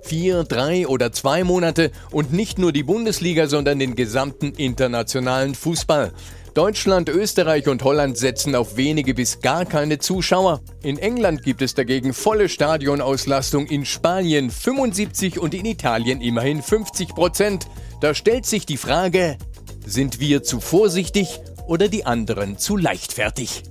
Vier, 0.05 0.45
drei 0.45 0.87
oder 0.87 1.13
zwei 1.13 1.45
Monate 1.45 1.91
und 2.11 2.31
nicht 2.31 2.59
nur 2.59 2.73
die 2.73 2.83
Bundesliga, 2.83 3.47
sondern 3.47 3.79
den 3.79 3.95
gesamten 3.95 4.53
internationalen 4.53 5.55
Fußball. 5.55 6.13
Deutschland, 6.53 7.09
Österreich 7.09 7.69
und 7.69 7.83
Holland 7.83 8.19
setzen 8.19 8.55
auf 8.55 8.77
wenige 8.77 9.15
bis 9.15 9.41
gar 9.41 9.65
keine 9.65 9.99
Zuschauer. 9.99 10.61
In 10.83 10.99
England 10.99 11.43
gibt 11.43 11.63
es 11.63 11.75
dagegen 11.75 12.13
volle 12.13 12.51
Stadionauslastung, 12.51 13.67
in 13.67 13.87
Spanien 13.87 14.51
75 14.51 15.41
und 15.41 15.55
in 15.55 15.65
Italien 15.65 16.21
immerhin 16.21 16.63
50 16.63 17.09
Prozent. 17.09 17.67
Da 18.03 18.15
stellt 18.15 18.45
sich 18.45 18.67
die 18.67 18.77
Frage, 18.77 19.39
sind 19.87 20.21
wir 20.21 20.43
zu 20.43 20.61
vorsichtig 20.61 21.41
oder 21.67 21.89
die 21.89 22.05
anderen 22.05 22.59
zu 22.59 22.77
leichtfertig. 22.77 23.63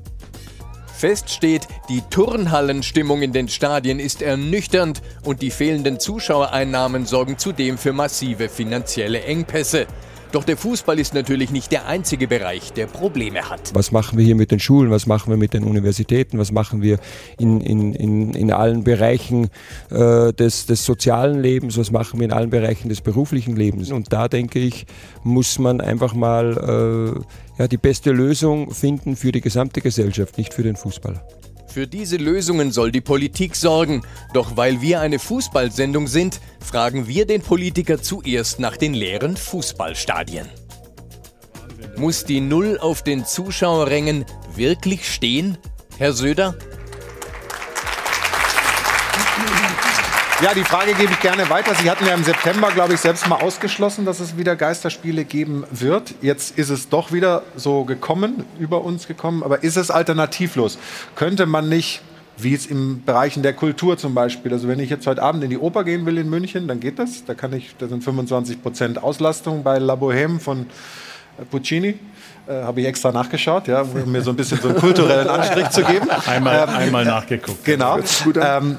Fest 1.04 1.32
steht, 1.32 1.68
die 1.90 2.02
Turnhallenstimmung 2.10 3.24
in 3.24 3.34
den 3.34 3.50
Stadien 3.50 4.00
ist 4.00 4.22
ernüchternd 4.22 5.02
und 5.26 5.42
die 5.42 5.52
fehlenden 5.52 6.00
Zuschauereinnahmen 6.00 7.06
sorgen 7.06 7.38
zudem 7.38 7.78
für 7.78 7.92
massive 7.92 8.48
finanzielle 8.48 9.22
Engpässe. 9.24 9.86
Doch 10.34 10.44
der 10.44 10.58
Fußball 10.58 10.98
ist 10.98 11.14
natürlich 11.14 11.52
nicht 11.52 11.72
der 11.72 11.86
einzige 11.86 12.28
Bereich, 12.28 12.74
der 12.74 12.88
Probleme 12.88 13.52
hat. 13.52 13.70
Was 13.76 13.92
machen 13.92 14.18
wir 14.18 14.26
hier 14.26 14.34
mit 14.34 14.50
den 14.50 14.60
Schulen? 14.60 14.90
Was 14.90 15.06
machen 15.06 15.30
wir 15.30 15.38
mit 15.38 15.54
den 15.54 15.64
Universitäten? 15.64 16.40
Was 16.40 16.52
machen 16.52 16.82
wir 16.82 16.98
in, 17.38 17.62
in, 17.62 17.94
in, 17.94 18.34
in 18.34 18.52
allen 18.52 18.84
Bereichen 18.84 19.52
äh, 19.92 20.34
des, 20.34 20.66
des 20.66 20.84
sozialen 20.86 21.40
Lebens? 21.40 21.78
Was 21.78 21.92
machen 21.92 22.20
wir 22.20 22.26
in 22.26 22.34
allen 22.34 22.50
Bereichen 22.50 22.90
des 22.90 23.02
beruflichen 23.02 23.56
Lebens? 23.56 23.92
Und 23.92 24.12
da 24.12 24.28
denke 24.28 24.58
ich, 24.58 24.88
muss 25.22 25.60
man 25.60 25.82
einfach 25.82 26.16
mal 26.16 27.16
äh, 27.60 27.62
ja, 27.62 27.68
die 27.68 27.78
beste 27.78 28.12
Lösung 28.12 28.72
finden 28.72 29.16
für 29.16 29.32
die 29.32 29.42
gesamte 29.42 29.82
Gesellschaft, 29.82 30.40
nicht 30.40 30.56
für 30.56 30.64
den 30.64 30.76
Fußball. 30.76 31.22
Für 31.74 31.88
diese 31.88 32.18
Lösungen 32.18 32.72
soll 32.72 32.92
die 32.92 33.02
Politik 33.02 33.56
sorgen. 33.56 34.04
Doch 34.32 34.56
weil 34.56 34.82
wir 34.82 35.02
eine 35.02 35.18
Fußballsendung 35.18 36.06
sind, 36.06 36.40
fragen 36.60 37.08
wir 37.08 37.26
den 37.26 37.42
Politiker 37.42 38.00
zuerst 38.00 38.60
nach 38.60 38.78
den 38.78 38.94
leeren 38.94 39.36
Fußballstadien. 39.36 40.48
Muss 41.98 42.26
die 42.26 42.42
Null 42.42 42.78
auf 42.80 43.02
den 43.02 43.26
Zuschauerrängen 43.26 44.24
wirklich 44.56 45.12
stehen, 45.12 45.58
Herr 45.98 46.14
Söder? 46.14 46.56
Ja, 50.44 50.54
die 50.54 50.66
Frage 50.66 50.94
gebe 50.94 51.14
ich 51.14 51.22
gerne 51.22 51.50
weiter. 51.50 51.74
Sie 51.74 51.90
hatten 51.90 52.06
ja 52.06 52.14
im 52.14 52.26
September, 52.26 52.70
glaube 52.70 52.96
ich, 52.96 53.00
selbst 53.00 53.30
mal 53.30 53.38
ausgeschlossen, 53.38 54.04
dass 54.04 54.20
es 54.20 54.36
wieder 54.36 54.58
Geisterspiele 54.58 55.24
geben 55.24 55.64
wird. 55.72 56.16
Jetzt 56.22 56.58
ist 56.58 56.70
es 56.70 56.90
doch 56.90 57.14
wieder 57.14 57.44
so 57.56 57.86
gekommen, 57.86 58.44
über 58.60 58.84
uns 58.84 59.08
gekommen. 59.08 59.42
Aber 59.42 59.64
ist 59.64 59.78
es 59.78 59.90
alternativlos? 59.90 60.78
Könnte 61.16 61.46
man 61.46 61.70
nicht, 61.70 62.02
wie 62.36 62.54
es 62.54 62.66
im 62.66 63.06
Bereichen 63.06 63.42
der 63.42 63.54
Kultur 63.54 63.98
zum 63.98 64.16
Beispiel, 64.16 64.52
also 64.52 64.68
wenn 64.68 64.82
ich 64.82 64.90
jetzt 64.90 65.08
heute 65.08 65.24
Abend 65.24 65.46
in 65.46 65.50
die 65.50 65.58
Oper 65.58 65.86
gehen 65.86 66.06
will 66.06 66.18
in 66.18 66.30
München, 66.30 66.68
dann 66.68 66.82
geht 66.82 67.00
das. 67.00 67.24
Da 67.24 67.36
kann 67.36 67.54
ich, 67.54 67.78
da 67.78 67.88
sind 67.88 68.04
25 68.04 68.62
Prozent 68.62 69.02
Auslastung 69.02 69.64
bei 69.64 69.80
La 69.80 69.94
Bohème 69.94 70.42
von 70.42 70.66
Puccini. 71.52 71.98
Äh, 72.48 72.64
Habe 72.64 72.82
ich 72.82 72.88
extra 72.88 73.14
nachgeschaut, 73.14 73.70
ja, 73.70 73.84
um 73.84 74.12
mir 74.12 74.22
so 74.22 74.32
ein 74.32 74.36
bisschen 74.36 74.60
so 74.60 74.68
einen 74.68 74.78
kulturellen 74.78 75.30
Anstrich 75.30 75.70
zu 75.70 75.84
geben. 75.86 76.10
Einmal, 76.28 76.68
ähm, 76.68 76.76
einmal 76.76 77.06
nachgeguckt. 77.06 77.64
Genau. 77.64 78.00
Ähm, 78.42 78.78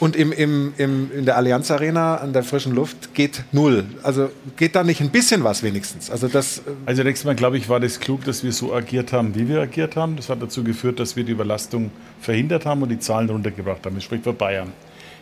und 0.00 0.16
im, 0.16 0.32
im, 0.32 0.72
im, 0.78 1.10
in 1.12 1.24
der 1.24 1.36
Allianz 1.36 1.70
Arena 1.70 2.16
an 2.16 2.32
der 2.32 2.42
frischen 2.42 2.74
Luft 2.74 3.14
geht 3.14 3.42
null. 3.52 3.84
Also 4.02 4.30
geht 4.56 4.76
da 4.76 4.84
nicht 4.84 5.00
ein 5.00 5.10
bisschen 5.10 5.42
was 5.44 5.62
wenigstens? 5.62 6.10
Also, 6.10 6.28
das, 6.28 6.58
äh 6.58 6.62
also 6.86 7.02
nächstes 7.02 7.24
Mal, 7.24 7.34
glaube 7.34 7.58
ich, 7.58 7.68
war 7.68 7.80
das 7.80 7.98
klug, 7.98 8.24
dass 8.24 8.44
wir 8.44 8.52
so 8.52 8.72
agiert 8.72 9.12
haben, 9.12 9.34
wie 9.34 9.48
wir 9.48 9.60
agiert 9.60 9.96
haben. 9.96 10.16
Das 10.16 10.28
hat 10.28 10.40
dazu 10.40 10.62
geführt, 10.62 11.00
dass 11.00 11.16
wir 11.16 11.24
die 11.24 11.32
Überlastung 11.32 11.90
verhindert 12.20 12.64
haben 12.64 12.82
und 12.82 12.90
die 12.90 12.98
Zahlen 12.98 13.28
runtergebracht 13.28 13.84
haben. 13.84 13.96
Das 13.96 14.04
spricht 14.04 14.24
für 14.24 14.32
Bayern. 14.32 14.72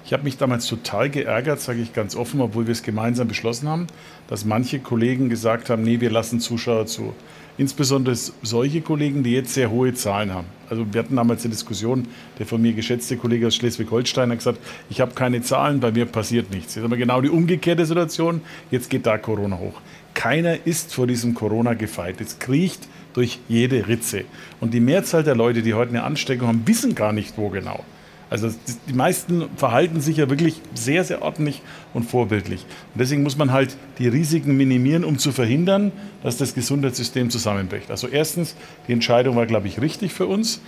Ich 0.05 0.13
habe 0.13 0.23
mich 0.23 0.37
damals 0.37 0.67
total 0.67 1.11
geärgert, 1.11 1.61
sage 1.61 1.81
ich 1.81 1.93
ganz 1.93 2.15
offen, 2.15 2.41
obwohl 2.41 2.67
wir 2.67 2.73
es 2.73 2.85
gemeinsam 2.85 3.27
beschlossen 3.27 3.69
haben, 3.69 3.89
dass 4.29 4.45
manche 4.45 4.79
Kollegen 4.79 5.29
gesagt 5.29 5.69
haben, 5.69 5.83
nee, 5.83 6.01
wir 6.01 6.11
lassen 6.11 6.39
Zuschauer 6.39 6.87
zu. 6.87 7.13
Insbesondere 7.59 8.15
solche 8.43 8.83
Kollegen, 8.83 9.23
die 9.23 9.33
jetzt 9.33 9.55
sehr 9.55 9.71
hohe 9.71 9.95
Zahlen 9.95 10.33
haben. 10.33 10.47
Also 10.69 10.87
wir 10.93 11.01
hatten 11.01 11.17
damals 11.17 11.45
eine 11.45 11.53
Diskussion, 11.53 12.07
der 12.39 12.47
von 12.47 12.61
mir 12.61 12.73
geschätzte 12.75 13.17
Kollege 13.17 13.47
aus 13.47 13.55
Schleswig-Holstein 13.55 14.31
hat 14.31 14.39
gesagt, 14.39 14.59
ich 14.91 15.01
habe 15.01 15.15
keine 15.15 15.41
Zahlen, 15.41 15.81
bei 15.81 15.91
mir 15.93 16.07
passiert 16.07 16.51
nichts. 16.51 16.75
Jetzt 16.75 16.85
haben 16.85 16.91
wir 16.91 16.99
genau 16.99 17.21
die 17.21 17.31
umgekehrte 17.31 17.87
Situation, 17.87 18.43
jetzt 18.71 18.91
geht 18.91 19.07
da 19.07 19.17
Corona 19.17 19.59
hoch. 19.59 19.81
Keiner 20.13 20.67
ist 20.67 20.93
vor 20.93 21.07
diesem 21.07 21.35
Corona 21.35 21.75
gefeit. 21.75 22.21
Es 22.21 22.39
kriecht 22.39 22.89
durch 23.15 23.39
jede 23.49 23.89
Ritze. 23.89 24.25
Und 24.61 24.75
die 24.75 24.81
Mehrzahl 24.81 25.23
der 25.23 25.35
Leute, 25.35 25.63
die 25.63 25.75
heute 25.75 25.91
eine 25.91 26.05
Ansteckung 26.05 26.49
haben, 26.49 26.63
wissen 26.67 26.95
gar 26.95 27.13
nicht, 27.13 27.39
wo 27.39 27.49
genau. 27.49 27.85
Also 28.29 28.53
die 28.89 28.93
meisten 28.93 29.45
verhalten 29.57 30.01
sich 30.01 30.17
ja 30.17 30.29
wirklich 30.29 30.61
sehr, 30.75 31.05
sehr 31.05 31.23
ordentlich 31.23 31.63
und 31.95 32.05
vorbildlich. 32.05 32.63
Und 32.93 33.01
deswegen 33.01 33.23
muss 33.23 33.37
man 33.37 33.53
halt 33.53 33.77
die 33.99 34.09
Risiken 34.09 34.57
minimieren, 34.57 35.05
um 35.05 35.19
zu 35.19 35.31
verhindern, 35.31 35.93
dass 36.25 36.37
das 36.37 36.55
Gesundheitssystem 36.55 37.31
zusammenbricht. 37.31 37.91
Also 37.91 38.09
erstens, 38.09 38.57
die 38.89 38.93
Entscheidung 38.93 39.37
war, 39.37 39.47
glaube 39.47 39.69
ich, 39.69 39.81
richtig 39.81 40.13
für 40.13 40.27
uns. 40.27 40.61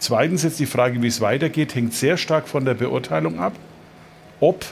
Zweitens 0.00 0.42
jetzt 0.42 0.58
die 0.58 0.66
Frage, 0.66 1.02
wie 1.02 1.06
es 1.06 1.20
weitergeht, 1.20 1.74
hängt 1.76 1.94
sehr 1.94 2.16
stark 2.16 2.48
von 2.48 2.64
der 2.64 2.74
Beurteilung 2.74 3.38
ab, 3.38 3.52
ob 4.40 4.64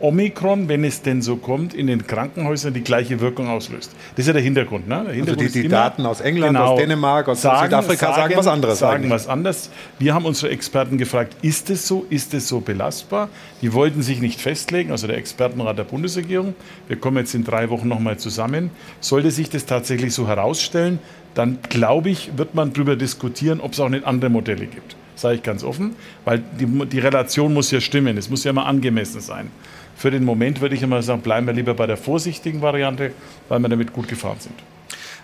Omikron, 0.00 0.68
wenn 0.68 0.84
es 0.84 1.02
denn 1.02 1.22
so 1.22 1.36
kommt, 1.36 1.72
in 1.72 1.86
den 1.86 2.06
Krankenhäusern 2.06 2.74
die 2.74 2.82
gleiche 2.82 3.20
Wirkung 3.20 3.48
auslöst. 3.48 3.92
Das 4.10 4.24
ist 4.24 4.26
ja 4.26 4.32
der 4.32 4.42
Hintergrund. 4.42 4.88
Ne? 4.88 5.04
Der 5.06 5.14
Hintergrund 5.14 5.46
also 5.46 5.54
die, 5.54 5.62
die 5.62 5.68
Daten 5.68 6.04
aus 6.04 6.20
England, 6.20 6.54
genau, 6.54 6.72
aus 6.72 6.78
Dänemark, 6.78 7.28
aus 7.28 7.42
sagen, 7.42 7.64
Südafrika 7.66 8.06
sagen, 8.06 8.16
sagen, 8.16 8.36
was 8.36 8.46
anderes. 8.46 8.78
Sagen 8.78 8.94
eigentlich. 8.96 9.10
was 9.10 9.28
anderes. 9.28 9.70
Wir 9.98 10.14
haben 10.14 10.26
unsere 10.26 10.50
Experten 10.52 10.98
gefragt, 10.98 11.36
ist 11.42 11.70
es 11.70 11.86
so, 11.86 12.04
ist 12.10 12.34
es 12.34 12.48
so 12.48 12.60
belastbar? 12.60 13.28
Die 13.62 13.72
wollten 13.72 14.02
sich 14.02 14.20
nicht 14.20 14.40
festlegen, 14.40 14.90
also 14.90 15.06
der 15.06 15.16
Expertenrat 15.16 15.78
der 15.78 15.84
Bundesregierung. 15.84 16.54
Wir 16.88 16.96
kommen 16.96 17.18
jetzt 17.18 17.34
in 17.34 17.44
drei 17.44 17.70
Wochen 17.70 17.88
nochmal 17.88 18.18
zusammen. 18.18 18.70
Sollte 19.00 19.30
sich 19.30 19.48
das 19.48 19.64
tatsächlich 19.64 20.12
so 20.12 20.28
herausstellen, 20.28 20.98
dann 21.34 21.58
glaube 21.68 22.10
ich, 22.10 22.36
wird 22.36 22.54
man 22.54 22.72
darüber 22.72 22.96
diskutieren, 22.96 23.60
ob 23.60 23.72
es 23.72 23.80
auch 23.80 23.88
nicht 23.88 24.04
andere 24.04 24.30
Modelle 24.30 24.66
gibt 24.66 24.96
sage 25.16 25.36
ich 25.36 25.42
ganz 25.42 25.64
offen, 25.64 25.96
weil 26.24 26.42
die, 26.60 26.66
die 26.86 26.98
Relation 26.98 27.52
muss 27.52 27.70
ja 27.70 27.80
stimmen, 27.80 28.16
es 28.16 28.30
muss 28.30 28.44
ja 28.44 28.50
immer 28.50 28.66
angemessen 28.66 29.20
sein. 29.20 29.50
Für 29.96 30.10
den 30.10 30.24
Moment 30.24 30.60
würde 30.60 30.74
ich 30.74 30.82
immer 30.82 31.02
sagen, 31.02 31.22
bleiben 31.22 31.46
wir 31.46 31.54
lieber 31.54 31.74
bei 31.74 31.86
der 31.86 31.96
vorsichtigen 31.96 32.60
Variante, 32.60 33.12
weil 33.48 33.60
wir 33.60 33.68
damit 33.68 33.92
gut 33.92 34.08
gefahren 34.08 34.36
sind. 34.38 34.54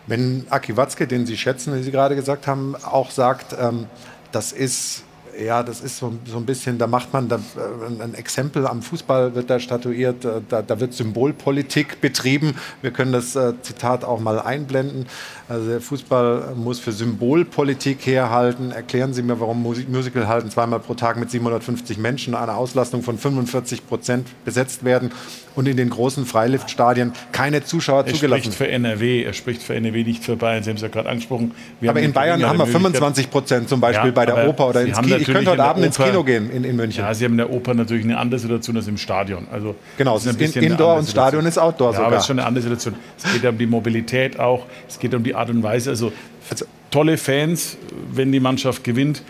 Wenn 0.07 0.47
Aki 0.49 0.77
Watzke, 0.77 1.07
den 1.07 1.27
Sie 1.27 1.37
schätzen, 1.37 1.77
wie 1.77 1.83
Sie 1.83 1.93
gerade 1.93 2.17
gesagt 2.17 2.47
haben, 2.47 2.75
auch 2.77 3.11
sagt, 3.11 3.55
ähm, 3.61 3.87
das 4.33 4.53
ist 4.53 5.05
ja, 5.41 5.63
das 5.63 5.81
ist 5.81 5.99
so, 5.99 6.13
so 6.27 6.37
ein 6.37 6.47
bisschen, 6.47 6.79
da 6.79 6.87
macht 6.87 7.13
man 7.13 7.29
da, 7.29 7.37
äh, 7.37 8.03
ein 8.03 8.15
Exempel 8.15 8.67
am 8.67 8.83
Fußball 8.83 9.35
wird 9.35 9.51
da 9.51 9.59
statuiert, 9.59 10.25
äh, 10.25 10.41
da, 10.49 10.63
da 10.63 10.81
wird 10.81 10.93
Symbolpolitik 10.95 12.01
betrieben. 12.01 12.55
Wir 12.81 12.91
können 12.91 13.13
das 13.13 13.37
äh, 13.37 13.53
Zitat 13.63 14.05
auch 14.05 14.21
mal 14.21 14.41
einblenden. 14.41 15.07
Also 15.49 15.69
der 15.69 15.81
Fußball 15.81 16.55
muss 16.57 16.81
für 16.81 16.93
Symbolpolitik 16.93 18.07
herhalten. 18.07 18.71
Erklären 18.73 19.15
Sie 19.15 19.23
mir, 19.23 19.39
warum 19.41 19.63
Musik 19.63 19.89
Musical 19.89 20.29
halten 20.29 20.51
zweimal 20.51 20.81
pro 20.81 20.95
Tag 20.95 21.17
mit 21.17 21.31
750 21.31 21.99
Menschen, 21.99 22.35
eine 22.35 22.55
Auslastung 22.55 23.03
von 23.03 23.19
45 23.19 23.87
Prozent 23.87 24.29
besetzt 24.45 24.85
werden 24.85 25.13
und 25.55 25.69
in 25.69 25.77
den 25.77 25.91
großen 25.91 26.27
Freiliftstadien 26.27 27.13
keine 27.33 27.65
Zuschauer 27.65 28.07
er 28.07 28.15
zugelassen 28.15 28.51
Er 28.51 28.53
spricht 28.53 28.55
für 28.55 28.69
NRW, 28.69 29.23
er 29.23 29.33
spricht 29.33 29.63
für 29.63 29.75
NRW, 29.75 30.05
nicht 30.05 30.25
für 30.25 30.37
Bayern. 30.37 30.63
Sie 30.63 30.71
haben 30.71 30.77
es 30.77 30.83
ja 30.83 30.89
gerade 30.89 31.09
angesprochen. 31.09 31.53
Wir 31.81 31.91
aber 31.91 32.01
in 32.01 32.13
Bayern 32.13 32.45
haben 32.45 32.59
wir 32.59 32.67
25 32.67 33.31
Prozent 33.31 33.69
zum 33.69 33.81
Beispiel 33.81 34.09
ja, 34.09 34.15
bei 34.15 34.27
der 34.27 34.49
Oper 34.49 34.69
oder 34.69 34.83
ins 34.83 35.01
Kino. 35.01 35.17
Ich 35.17 35.27
könnte 35.27 35.51
heute 35.51 35.65
Abend 35.65 35.85
ins 35.85 35.99
Kino 35.99 36.25
gehen 36.25 36.51
in, 36.51 36.65
in 36.65 36.77
München. 36.77 37.05
Ja, 37.05 37.15
Sie 37.15 37.25
haben 37.25 37.33
in 37.33 37.39
der 37.39 37.51
Oper 37.51 37.75
natürlich 37.75 38.05
eine 38.05 38.19
andere 38.19 38.39
Situation 38.39 38.77
als 38.77 38.89
im 38.89 38.97
Stadion. 38.97 39.47
Also 39.51 39.75
genau, 39.99 40.17
es 40.17 40.27
ist 40.27 40.57
ein 40.57 40.63
Indoor 40.63 40.97
und 40.97 41.09
Stadion 41.09 41.47
ist 41.47 41.59
Outdoor 41.59 41.91
ja, 41.91 41.93
sogar. 41.95 42.07
aber 42.07 42.17
es 42.17 42.23
ist 42.23 42.27
schon 42.29 42.39
eine 42.39 42.47
andere 42.47 42.63
Situation. 42.63 42.95
Es 43.19 43.33
geht 43.33 43.45
um 43.45 43.59
die 43.59 43.67
Mobilität 43.67 44.39
auch, 44.39 44.67
es 44.89 44.99
geht 44.99 45.15
um 45.15 45.23
die 45.23 45.35
Art 45.35 45.51
und 45.51 45.63
Weise. 45.63 45.91
Also, 45.91 46.13
also 46.51 46.65
tolle 46.91 47.17
Fans, 47.17 47.77
wenn 48.13 48.33
die 48.33 48.41
Mannschaft 48.41 48.85
gewinnt, 48.85 49.23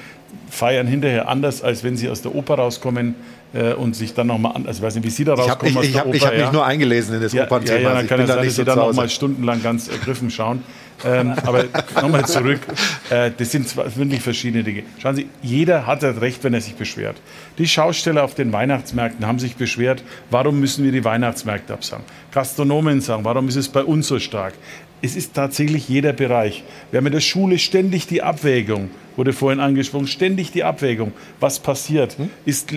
feiern 0.51 0.87
hinterher 0.87 1.29
anders, 1.29 1.63
als 1.63 1.83
wenn 1.83 1.97
sie 1.97 2.09
aus 2.09 2.23
der 2.23 2.35
Oper 2.35 2.55
rauskommen 2.55 3.15
äh, 3.53 3.75
und 3.75 3.95
sich 3.95 4.15
dann 4.15 4.29
nochmal 4.29 4.57
an. 4.57 4.67
Also 4.67 4.79
ich 4.79 4.87
weiß 4.87 4.95
nicht, 4.97 5.05
wie 5.05 5.11
Sie 5.11 5.25
da 5.25 5.35
rauskommen. 5.35 5.83
Ich 5.83 5.97
habe 5.99 6.13
hab, 6.13 6.21
hab 6.21 6.35
ja. 6.35 6.45
mich 6.45 6.53
nur 6.53 6.65
eingelesen 6.65 7.17
in 7.17 7.23
das 7.23 7.33
ja, 7.33 7.45
Opernthema. 7.45 7.79
Ja, 7.79 7.89
ja, 7.89 7.95
dann 7.95 8.07
kann 8.07 8.21
es 8.21 8.29
sein, 8.29 8.45
dass 8.45 8.57
Sie 8.57 8.65
da 8.65 8.77
nochmal 8.77 9.09
stundenlang 9.09 9.63
ganz 9.63 9.89
ergriffen 9.89 10.31
schauen. 10.31 10.63
ähm, 11.05 11.35
aber 11.45 11.65
nochmal 12.01 12.27
zurück. 12.27 12.61
Äh, 13.11 13.31
das 13.37 13.51
sind 13.51 13.75
wirklich 13.97 14.23
verschiedene 14.23 14.63
Dinge. 14.63 14.85
Schauen 14.99 15.17
Sie, 15.17 15.29
jeder 15.43 15.87
hat 15.87 16.03
das 16.03 16.21
Recht, 16.21 16.45
wenn 16.45 16.55
er 16.55 16.61
sich 16.61 16.75
beschwert. 16.75 17.17
Die 17.59 17.67
Schausteller 17.67 18.25
auf 18.25 18.35
den 18.35 18.53
Weihnachtsmärkten 18.53 19.27
haben 19.27 19.39
sich 19.39 19.57
beschwert, 19.57 20.03
warum 20.31 20.61
müssen 20.61 20.85
wir 20.85 20.93
die 20.93 21.05
Weihnachtsmärkte 21.05 21.73
absagen? 21.73 22.05
Gastronomen 22.33 23.01
sagen, 23.01 23.25
warum 23.25 23.49
ist 23.49 23.57
es 23.57 23.69
bei 23.69 23.83
uns 23.83 24.09
so 24.09 24.19
stark? 24.19 24.55
Es 25.05 25.17
ist 25.17 25.35
tatsächlich 25.35 25.89
jeder 25.89 26.13
Bereich. 26.13 26.63
Wir 26.93 26.99
haben 26.99 27.07
in 27.07 27.13
der 27.13 27.21
Schule 27.21 27.59
ständig 27.59 28.07
die 28.07 28.23
Abwägung, 28.23 28.89
wurde 29.17 29.33
vorhin 29.33 29.59
angesprochen, 29.59 30.07
ständig 30.07 30.53
die 30.53 30.63
Abwägung, 30.63 31.13
was 31.41 31.59
passiert. 31.59 32.17
Hm? 32.19 32.31
Ist, 32.45 32.73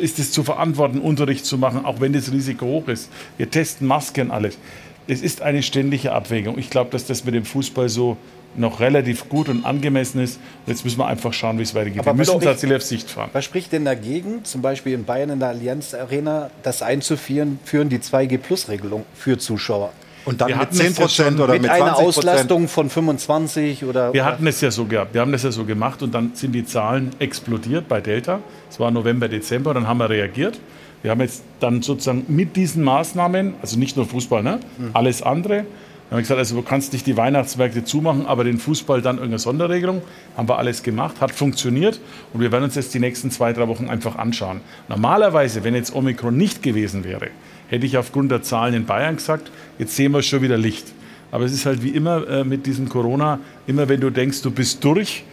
ist 0.00 0.18
es 0.18 0.32
zu 0.32 0.42
verantworten, 0.42 0.98
Unterricht 0.98 1.46
zu 1.46 1.56
machen, 1.56 1.84
auch 1.84 2.00
wenn 2.00 2.12
das 2.12 2.32
Risiko 2.32 2.66
hoch 2.66 2.88
ist? 2.88 3.10
Wir 3.36 3.48
testen 3.48 3.86
Masken, 3.86 4.32
alles. 4.32 4.58
Es 5.06 5.22
ist 5.22 5.40
eine 5.40 5.62
ständige 5.62 6.12
Abwägung. 6.12 6.58
Ich 6.58 6.68
glaube, 6.68 6.90
dass 6.90 7.06
das 7.06 7.24
mit 7.24 7.34
dem 7.34 7.44
Fußball 7.44 7.88
so 7.88 8.16
noch 8.56 8.80
relativ 8.80 9.28
gut 9.28 9.48
und 9.48 9.64
angemessen 9.64 10.20
ist. 10.20 10.40
Jetzt 10.66 10.84
müssen 10.84 10.98
wir 10.98 11.06
einfach 11.06 11.32
schauen, 11.32 11.58
wie 11.58 11.62
es 11.62 11.76
weitergeht. 11.76 12.00
Aber 12.00 12.10
wir 12.10 12.14
müssen 12.14 12.40
tatsächlich 12.40 12.76
auf 12.76 12.82
Sicht 12.82 13.08
fahren. 13.08 13.30
Was 13.32 13.44
spricht 13.44 13.72
denn 13.72 13.84
dagegen, 13.84 14.44
zum 14.44 14.62
Beispiel 14.62 14.94
in 14.94 15.04
Bayern 15.04 15.30
in 15.30 15.38
der 15.38 15.50
Allianz 15.50 15.94
Arena, 15.94 16.50
das 16.64 16.82
einzuführen, 16.82 17.60
führen 17.64 17.88
die 17.88 17.98
2G-Plus-Regelung 17.98 19.04
für 19.14 19.38
Zuschauer? 19.38 19.92
Und 20.28 20.40
dann 20.40 20.48
wir 20.48 20.56
mit 20.56 20.74
10 20.74 20.94
Prozent 20.94 21.40
oder 21.40 21.54
mit, 21.54 21.62
mit 21.62 21.70
einer 21.70 21.96
Auslastung 21.96 22.68
von 22.68 22.90
25 22.90 23.84
oder. 23.84 24.12
Wir 24.12 24.24
hatten 24.24 24.46
es 24.46 24.60
ja 24.60 24.70
so 24.70 24.84
gehabt. 24.84 25.14
Wir 25.14 25.22
haben 25.22 25.32
das 25.32 25.42
ja 25.42 25.50
so 25.50 25.64
gemacht 25.64 26.02
und 26.02 26.14
dann 26.14 26.32
sind 26.34 26.52
die 26.52 26.64
Zahlen 26.64 27.10
explodiert 27.18 27.88
bei 27.88 28.00
Delta. 28.00 28.40
Es 28.70 28.78
war 28.78 28.90
November, 28.90 29.28
Dezember, 29.28 29.72
dann 29.72 29.88
haben 29.88 29.98
wir 29.98 30.10
reagiert. 30.10 30.60
Wir 31.02 31.12
haben 31.12 31.20
jetzt 31.20 31.42
dann 31.60 31.80
sozusagen 31.80 32.24
mit 32.28 32.56
diesen 32.56 32.84
Maßnahmen, 32.84 33.54
also 33.62 33.78
nicht 33.78 33.96
nur 33.96 34.06
Fußball, 34.06 34.42
ne? 34.42 34.60
Mhm. 34.78 34.90
alles 34.92 35.22
andere, 35.22 35.64
wir 36.08 36.16
haben 36.16 36.22
gesagt, 36.22 36.38
also 36.38 36.56
du 36.56 36.62
kannst 36.62 36.94
nicht 36.94 37.06
die 37.06 37.18
Weihnachtsmärkte 37.18 37.84
zumachen, 37.84 38.24
aber 38.24 38.42
den 38.42 38.56
Fußball 38.56 39.02
dann 39.02 39.16
irgendeine 39.16 39.40
Sonderregelung. 39.40 40.00
Haben 40.38 40.48
wir 40.48 40.56
alles 40.56 40.82
gemacht, 40.82 41.20
hat 41.20 41.32
funktioniert 41.32 42.00
und 42.32 42.40
wir 42.40 42.50
werden 42.50 42.64
uns 42.64 42.76
jetzt 42.76 42.94
die 42.94 42.98
nächsten 42.98 43.30
zwei, 43.30 43.52
drei 43.52 43.68
Wochen 43.68 43.90
einfach 43.90 44.16
anschauen. 44.16 44.62
Normalerweise, 44.88 45.64
wenn 45.64 45.74
jetzt 45.74 45.94
Omikron 45.94 46.34
nicht 46.34 46.62
gewesen 46.62 47.04
wäre, 47.04 47.28
hätte 47.68 47.86
ich 47.86 47.96
aufgrund 47.96 48.30
der 48.30 48.42
Zahlen 48.42 48.74
in 48.74 48.86
Bayern 48.86 49.16
gesagt, 49.16 49.50
jetzt 49.78 49.94
sehen 49.94 50.12
wir 50.12 50.22
schon 50.22 50.42
wieder 50.42 50.56
Licht. 50.56 50.86
Aber 51.30 51.44
es 51.44 51.52
ist 51.52 51.66
halt 51.66 51.82
wie 51.82 51.90
immer 51.90 52.26
äh, 52.26 52.44
mit 52.44 52.66
diesem 52.66 52.88
Corona, 52.88 53.38
immer 53.66 53.88
wenn 53.88 54.00
du 54.00 54.10
denkst, 54.10 54.42
du 54.42 54.50
bist 54.50 54.82
durch, 54.82 55.24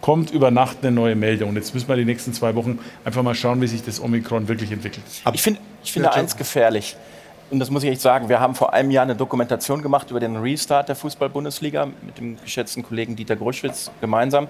kommt 0.00 0.30
über 0.30 0.50
Nacht 0.50 0.78
eine 0.82 0.92
neue 0.92 1.16
Meldung. 1.16 1.50
Und 1.50 1.56
jetzt 1.56 1.74
müssen 1.74 1.88
wir 1.88 1.96
die 1.96 2.04
nächsten 2.04 2.32
zwei 2.32 2.54
Wochen 2.54 2.78
einfach 3.04 3.22
mal 3.22 3.34
schauen, 3.34 3.60
wie 3.60 3.66
sich 3.66 3.82
das 3.82 4.00
Omikron 4.00 4.48
wirklich 4.48 4.72
entwickelt. 4.72 5.04
Aber 5.24 5.34
ich, 5.34 5.42
find, 5.42 5.58
ich 5.82 5.92
finde 5.92 6.12
eins 6.12 6.36
gefährlich. 6.36 6.96
Und 7.50 7.58
das 7.58 7.68
muss 7.68 7.82
ich 7.82 7.90
echt 7.90 8.00
sagen, 8.00 8.28
wir 8.28 8.38
haben 8.38 8.54
vor 8.54 8.72
einem 8.72 8.92
Jahr 8.92 9.02
eine 9.02 9.16
Dokumentation 9.16 9.82
gemacht 9.82 10.10
über 10.10 10.20
den 10.20 10.36
Restart 10.36 10.88
der 10.88 10.94
Fußball-Bundesliga 10.94 11.86
mit 12.02 12.16
dem 12.16 12.40
geschätzten 12.40 12.84
Kollegen 12.84 13.16
Dieter 13.16 13.34
Gruschwitz 13.34 13.90
gemeinsam. 14.00 14.46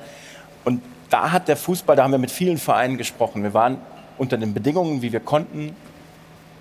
Und 0.64 0.82
da 1.08 1.32
hat 1.32 1.48
der 1.48 1.56
Fußball, 1.56 1.96
da 1.96 2.04
haben 2.04 2.12
wir 2.12 2.18
mit 2.18 2.30
vielen 2.30 2.58
Vereinen 2.58 2.98
gesprochen. 2.98 3.42
Wir 3.42 3.54
waren 3.54 3.78
unter 4.18 4.36
den 4.36 4.52
Bedingungen, 4.52 5.00
wie 5.00 5.12
wir 5.12 5.20
konnten, 5.20 5.74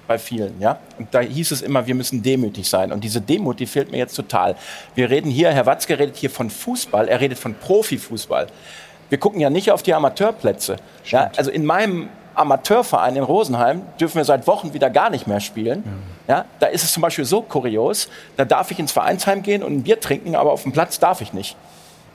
bei 0.10 0.18
vielen. 0.18 0.60
Ja? 0.60 0.80
Und 0.98 1.14
da 1.14 1.19
hieß 1.19 1.52
es 1.52 1.61
immer, 1.61 1.86
wir 1.86 1.94
müssen 1.94 2.23
demütig 2.23 2.68
sein. 2.68 2.91
Und 2.91 3.03
diese 3.03 3.22
Demut, 3.22 3.60
die 3.60 3.68
fehlt 3.68 3.91
mir 3.91 3.98
jetzt 3.98 4.15
total. 4.15 4.56
Wir 4.95 5.10
reden 5.11 5.30
hier, 5.30 5.52
Herr 5.52 5.68
Watzke 5.68 5.99
redet 5.99 6.18
hier 6.18 6.31
von 6.31 6.49
Fußball, 6.49 7.07
er 7.07 7.22
redet 7.22 7.38
von 7.38 7.53
Profifußball. 7.53 8.48
Wir 9.10 9.18
gucken 9.19 9.40
ja 9.40 9.52
nicht 9.52 9.72
auf 9.72 9.84
die 9.84 9.94
Amateurplätze. 9.94 10.77
Ja? 11.06 11.31
Also 11.38 11.52
in 11.52 11.64
meinem 11.64 12.10
Amateurverein 12.34 13.18
in 13.18 13.23
Rosenheim 13.23 13.84
dürfen 13.99 14.15
wir 14.15 14.26
seit 14.26 14.48
Wochen 14.48 14.73
wieder 14.73 14.90
gar 14.90 15.11
nicht 15.11 15.27
mehr 15.27 15.40
spielen. 15.40 15.84
Ja. 16.27 16.38
ja. 16.38 16.45
da 16.60 16.68
ist 16.68 16.84
es 16.84 16.91
zum 16.91 17.02
Beispiel 17.02 17.26
so 17.26 17.44
kurios, 17.44 18.10
da 18.36 18.45
darf 18.45 18.72
ich 18.72 18.80
ins 18.80 18.91
Vereinsheim 18.91 19.44
gehen 19.44 19.61
und 19.61 19.73
ein 19.73 19.84
Bier 19.84 19.99
trinken, 19.99 20.36
aber 20.36 20.52
auf 20.52 20.64
dem 20.64 20.72
Platz 20.72 20.98
darf 20.98 21.22
ich 21.22 21.34
nicht. 21.34 21.56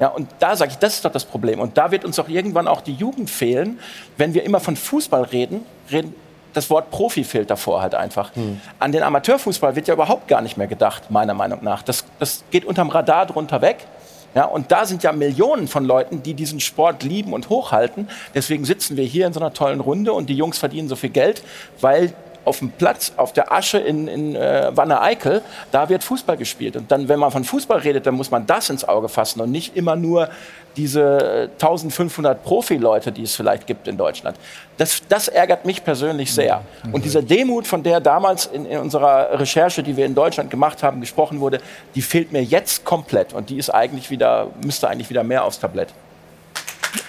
Ja, 0.00 0.08
und 0.08 0.28
da 0.40 0.56
sage 0.56 0.72
ich, 0.72 0.78
das 0.78 0.94
ist 0.94 1.04
doch 1.04 1.12
das 1.12 1.24
Problem. 1.24 1.60
Und 1.60 1.78
da 1.78 1.92
wird 1.92 2.04
uns 2.04 2.16
doch 2.16 2.28
irgendwann 2.28 2.66
auch 2.66 2.80
die 2.80 2.94
Jugend 2.94 3.30
fehlen, 3.30 3.78
wenn 4.16 4.34
wir 4.34 4.42
immer 4.42 4.58
von 4.58 4.74
Fußball 4.74 5.22
reden, 5.22 5.64
reden 5.92 6.12
das 6.54 6.70
Wort 6.70 6.90
Profi 6.90 7.24
fehlt 7.24 7.50
davor 7.50 7.82
halt 7.82 7.94
einfach. 7.94 8.34
Hm. 8.34 8.60
An 8.78 8.92
den 8.92 9.02
Amateurfußball 9.02 9.76
wird 9.76 9.88
ja 9.88 9.94
überhaupt 9.94 10.28
gar 10.28 10.40
nicht 10.40 10.56
mehr 10.56 10.66
gedacht, 10.66 11.10
meiner 11.10 11.34
Meinung 11.34 11.62
nach. 11.62 11.82
Das, 11.82 12.04
das 12.18 12.44
geht 12.50 12.64
unterm 12.64 12.88
Radar 12.88 13.26
drunter 13.26 13.60
weg. 13.60 13.86
Ja, 14.34 14.46
und 14.46 14.72
da 14.72 14.84
sind 14.84 15.04
ja 15.04 15.12
Millionen 15.12 15.68
von 15.68 15.84
Leuten, 15.84 16.22
die 16.24 16.34
diesen 16.34 16.58
Sport 16.58 17.04
lieben 17.04 17.32
und 17.32 17.50
hochhalten. 17.50 18.08
Deswegen 18.34 18.64
sitzen 18.64 18.96
wir 18.96 19.04
hier 19.04 19.28
in 19.28 19.32
so 19.32 19.38
einer 19.38 19.52
tollen 19.52 19.78
Runde 19.78 20.12
und 20.12 20.28
die 20.28 20.34
Jungs 20.34 20.58
verdienen 20.58 20.88
so 20.88 20.96
viel 20.96 21.10
Geld, 21.10 21.44
weil 21.80 22.12
auf 22.44 22.58
dem 22.58 22.70
Platz, 22.70 23.12
auf 23.16 23.32
der 23.32 23.52
Asche 23.52 23.78
in, 23.78 24.08
in 24.08 24.36
äh, 24.36 24.70
Wanne-Eickel, 24.74 25.42
da 25.72 25.88
wird 25.88 26.04
Fußball 26.04 26.36
gespielt. 26.36 26.76
Und 26.76 26.90
dann, 26.90 27.08
wenn 27.08 27.18
man 27.18 27.30
von 27.30 27.44
Fußball 27.44 27.78
redet, 27.78 28.06
dann 28.06 28.14
muss 28.14 28.30
man 28.30 28.46
das 28.46 28.70
ins 28.70 28.86
Auge 28.86 29.08
fassen 29.08 29.40
und 29.40 29.50
nicht 29.50 29.76
immer 29.76 29.96
nur 29.96 30.28
diese 30.76 31.50
1500 31.52 32.42
Profileute, 32.42 33.12
die 33.12 33.22
es 33.22 33.36
vielleicht 33.36 33.66
gibt 33.66 33.86
in 33.86 33.96
Deutschland. 33.96 34.36
Das, 34.76 35.02
das 35.08 35.28
ärgert 35.28 35.64
mich 35.64 35.84
persönlich 35.84 36.32
sehr. 36.32 36.62
Und 36.90 37.04
diese 37.04 37.22
Demut, 37.22 37.66
von 37.66 37.82
der 37.82 38.00
damals 38.00 38.46
in, 38.46 38.66
in, 38.66 38.78
unserer 38.78 39.38
Recherche, 39.38 39.82
die 39.82 39.96
wir 39.96 40.04
in 40.04 40.14
Deutschland 40.14 40.50
gemacht 40.50 40.82
haben, 40.82 41.00
gesprochen 41.00 41.40
wurde, 41.40 41.60
die 41.94 42.02
fehlt 42.02 42.32
mir 42.32 42.42
jetzt 42.42 42.84
komplett. 42.84 43.32
Und 43.32 43.50
die 43.50 43.58
ist 43.58 43.70
eigentlich 43.70 44.10
wieder, 44.10 44.48
müsste 44.64 44.88
eigentlich 44.88 45.10
wieder 45.10 45.22
mehr 45.22 45.44
aufs 45.44 45.60
Tablett. 45.60 45.90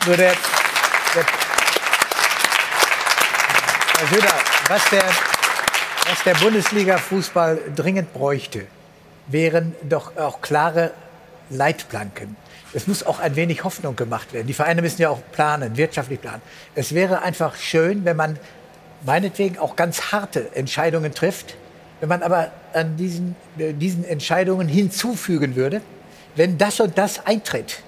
Nur 0.06 0.16
der, 0.16 0.34
der 1.16 1.26
Herr 3.98 4.08
Söder, 4.08 4.55
was 4.68 4.90
der, 4.90 5.04
was 5.04 6.24
der 6.26 6.34
Bundesliga-Fußball 6.36 7.60
dringend 7.76 8.14
bräuchte, 8.14 8.66
wären 9.28 9.76
doch 9.84 10.18
auch 10.18 10.42
klare 10.42 10.92
Leitplanken. 11.50 12.36
Es 12.74 12.88
muss 12.88 13.06
auch 13.06 13.20
ein 13.20 13.36
wenig 13.36 13.64
Hoffnung 13.64 13.96
gemacht 13.96 14.34
werden. 14.34 14.48
Die 14.48 14.54
Vereine 14.54 14.82
müssen 14.82 15.02
ja 15.02 15.10
auch 15.10 15.22
planen, 15.32 15.78
wirtschaftlich 15.78 16.20
planen. 16.20 16.42
Es 16.74 16.94
wäre 16.94 17.22
einfach 17.22 17.56
schön, 17.56 18.06
wenn 18.06 18.18
man 18.18 18.40
meinetwegen 19.06 19.58
auch 19.60 19.76
ganz 19.76 20.12
harte 20.12 20.56
Entscheidungen 20.56 21.14
trifft, 21.14 21.56
wenn 22.00 22.10
man 22.10 22.24
aber 22.24 22.52
an 22.74 22.98
diesen, 22.98 23.36
diesen 23.58 24.04
Entscheidungen 24.04 24.68
hinzufügen 24.68 25.56
würde, 25.56 25.82
wenn 26.36 26.58
das 26.58 26.80
und 26.80 26.98
das 26.98 27.26
eintritt, 27.26 27.82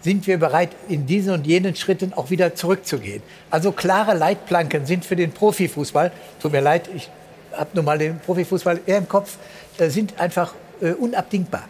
sind 0.00 0.26
wir 0.26 0.38
bereit, 0.38 0.70
in 0.88 1.06
diesen 1.06 1.32
und 1.32 1.46
jenen 1.46 1.74
Schritten 1.74 2.12
auch 2.14 2.30
wieder 2.30 2.54
zurückzugehen. 2.54 3.22
Also 3.50 3.72
klare 3.72 4.14
Leitplanken 4.14 4.86
sind 4.86 5.04
für 5.04 5.16
den 5.16 5.32
Profifußball, 5.32 6.12
tut 6.40 6.52
mir 6.52 6.60
leid, 6.60 6.88
ich 6.94 7.10
habe 7.52 7.70
nun 7.74 7.84
mal 7.84 7.98
den 7.98 8.18
Profifußball 8.20 8.80
eher 8.86 8.98
im 8.98 9.08
Kopf, 9.08 9.36
äh, 9.78 9.88
sind 9.88 10.18
einfach 10.20 10.54
äh, 10.80 10.92
unabdingbar. 10.92 11.64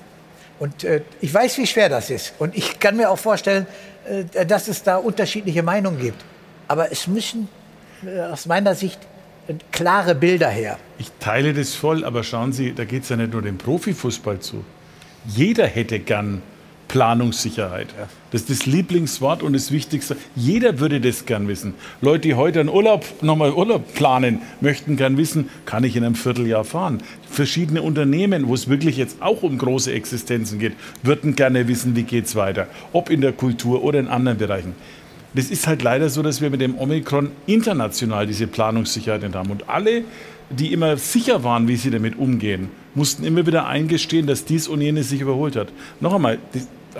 Und 0.59 0.85
äh, 0.85 1.03
ich 1.21 1.33
weiß, 1.33 1.59
wie 1.59 1.67
schwer 1.67 1.89
das 1.89 2.11
ist. 2.11 2.35
Und 2.39 2.57
ich 2.57 2.79
kann 2.81 2.97
mir 2.97 3.11
auch 3.11 3.19
vorstellen, 3.19 3.67
äh, 4.07 4.45
dass 4.45 4.69
es 4.69 4.83
da 4.83 4.97
unterschiedliche 4.97 5.63
Meinungen 5.63 6.01
gibt. 6.01 6.23
Aber 6.67 6.93
es 6.93 7.07
müssen 7.07 7.49
äh, 8.05 8.21
aus 8.21 8.47
meiner 8.47 8.75
Sicht 8.75 8.99
äh, 9.47 9.55
klare 9.73 10.15
Bilder 10.15 10.49
her. 10.49 10.79
Ich 10.99 11.11
teile 11.21 11.55
das 11.55 11.75
voll, 11.75 12.05
aber 12.05 12.25
schauen 12.25 12.53
Sie, 12.53 12.75
da 12.75 12.85
geht 12.85 13.05
es 13.05 13.09
ja 13.09 13.17
nicht 13.17 13.33
nur 13.33 13.43
dem 13.43 13.57
Profifußball 13.57 14.41
zu. 14.41 14.65
Jeder 15.27 15.67
hätte 15.67 16.01
gern 16.01 16.43
Planungssicherheit. 16.89 17.89
Das 18.31 18.43
ist 18.43 18.51
das 18.51 18.67
Lieblingswort 18.67 19.43
und 19.43 19.53
das 19.53 19.71
Wichtigste. 19.71 20.17
Jeder 20.35 20.81
würde 20.81 21.01
das 21.01 21.27
gern 21.27 21.47
wissen. 21.47 21.75
Leute, 22.01 22.29
die 22.29 22.35
heute 22.35 22.61
einen 22.61 22.69
Urlaub, 22.69 23.05
nochmal 23.23 23.53
Urlaub 23.53 23.95
planen, 23.95 24.41
möchten 24.61 24.97
gern 24.97 25.17
wissen, 25.17 25.51
kann 25.67 25.85
ich 25.85 25.97
in 25.97 26.05
einem 26.05 26.15
Vierteljahr 26.15 26.65
fahren? 26.65 27.03
Verschiedene 27.31 27.83
Unternehmen, 27.83 28.49
wo 28.49 28.55
es 28.55 28.69
wirklich 28.69 28.97
jetzt 28.97 29.21
auch 29.21 29.43
um 29.43 29.59
große 29.59 29.93
Existenzen 29.93 30.59
geht, 30.59 30.73
würden 31.03 31.37
gerne 31.37 31.69
wissen, 31.69 31.95
wie 31.95 32.03
geht 32.03 32.25
es 32.25 32.35
weiter. 32.37 32.67
Ob 32.93 33.11
in 33.11 33.21
der 33.21 33.33
Kultur 33.33 33.85
oder 33.85 34.01
in 34.01 34.09
anderen 34.09 34.39
Bereichen. 34.39 34.75
Das 35.35 35.51
ist 35.51 35.67
halt 35.67 35.83
leider 35.83 36.09
so, 36.09 36.23
dass 36.23 36.41
wir 36.41 36.51
mit 36.51 36.61
dem 36.61 36.79
Omikron 36.79 37.31
international 37.47 38.27
diese 38.27 38.47
Planungssicherheit 38.47 39.23
nicht 39.23 39.35
haben. 39.35 39.51
Und 39.51 39.69
alle, 39.69 40.05
die 40.51 40.73
immer 40.73 40.97
sicher 40.97 41.45
waren, 41.45 41.69
wie 41.69 41.77
sie 41.77 41.91
damit 41.91 42.19
umgehen, 42.19 42.71
mussten 42.95 43.25
immer 43.25 43.47
wieder 43.47 43.67
eingestehen, 43.67 44.27
dass 44.27 44.45
dies 44.45 44.69
und 44.69 44.81
jenes 44.81 45.11
sich 45.11 45.21
überholt 45.21 45.57
hat. 45.57 45.69
Noch 46.01 46.15
einmal, 46.15 46.39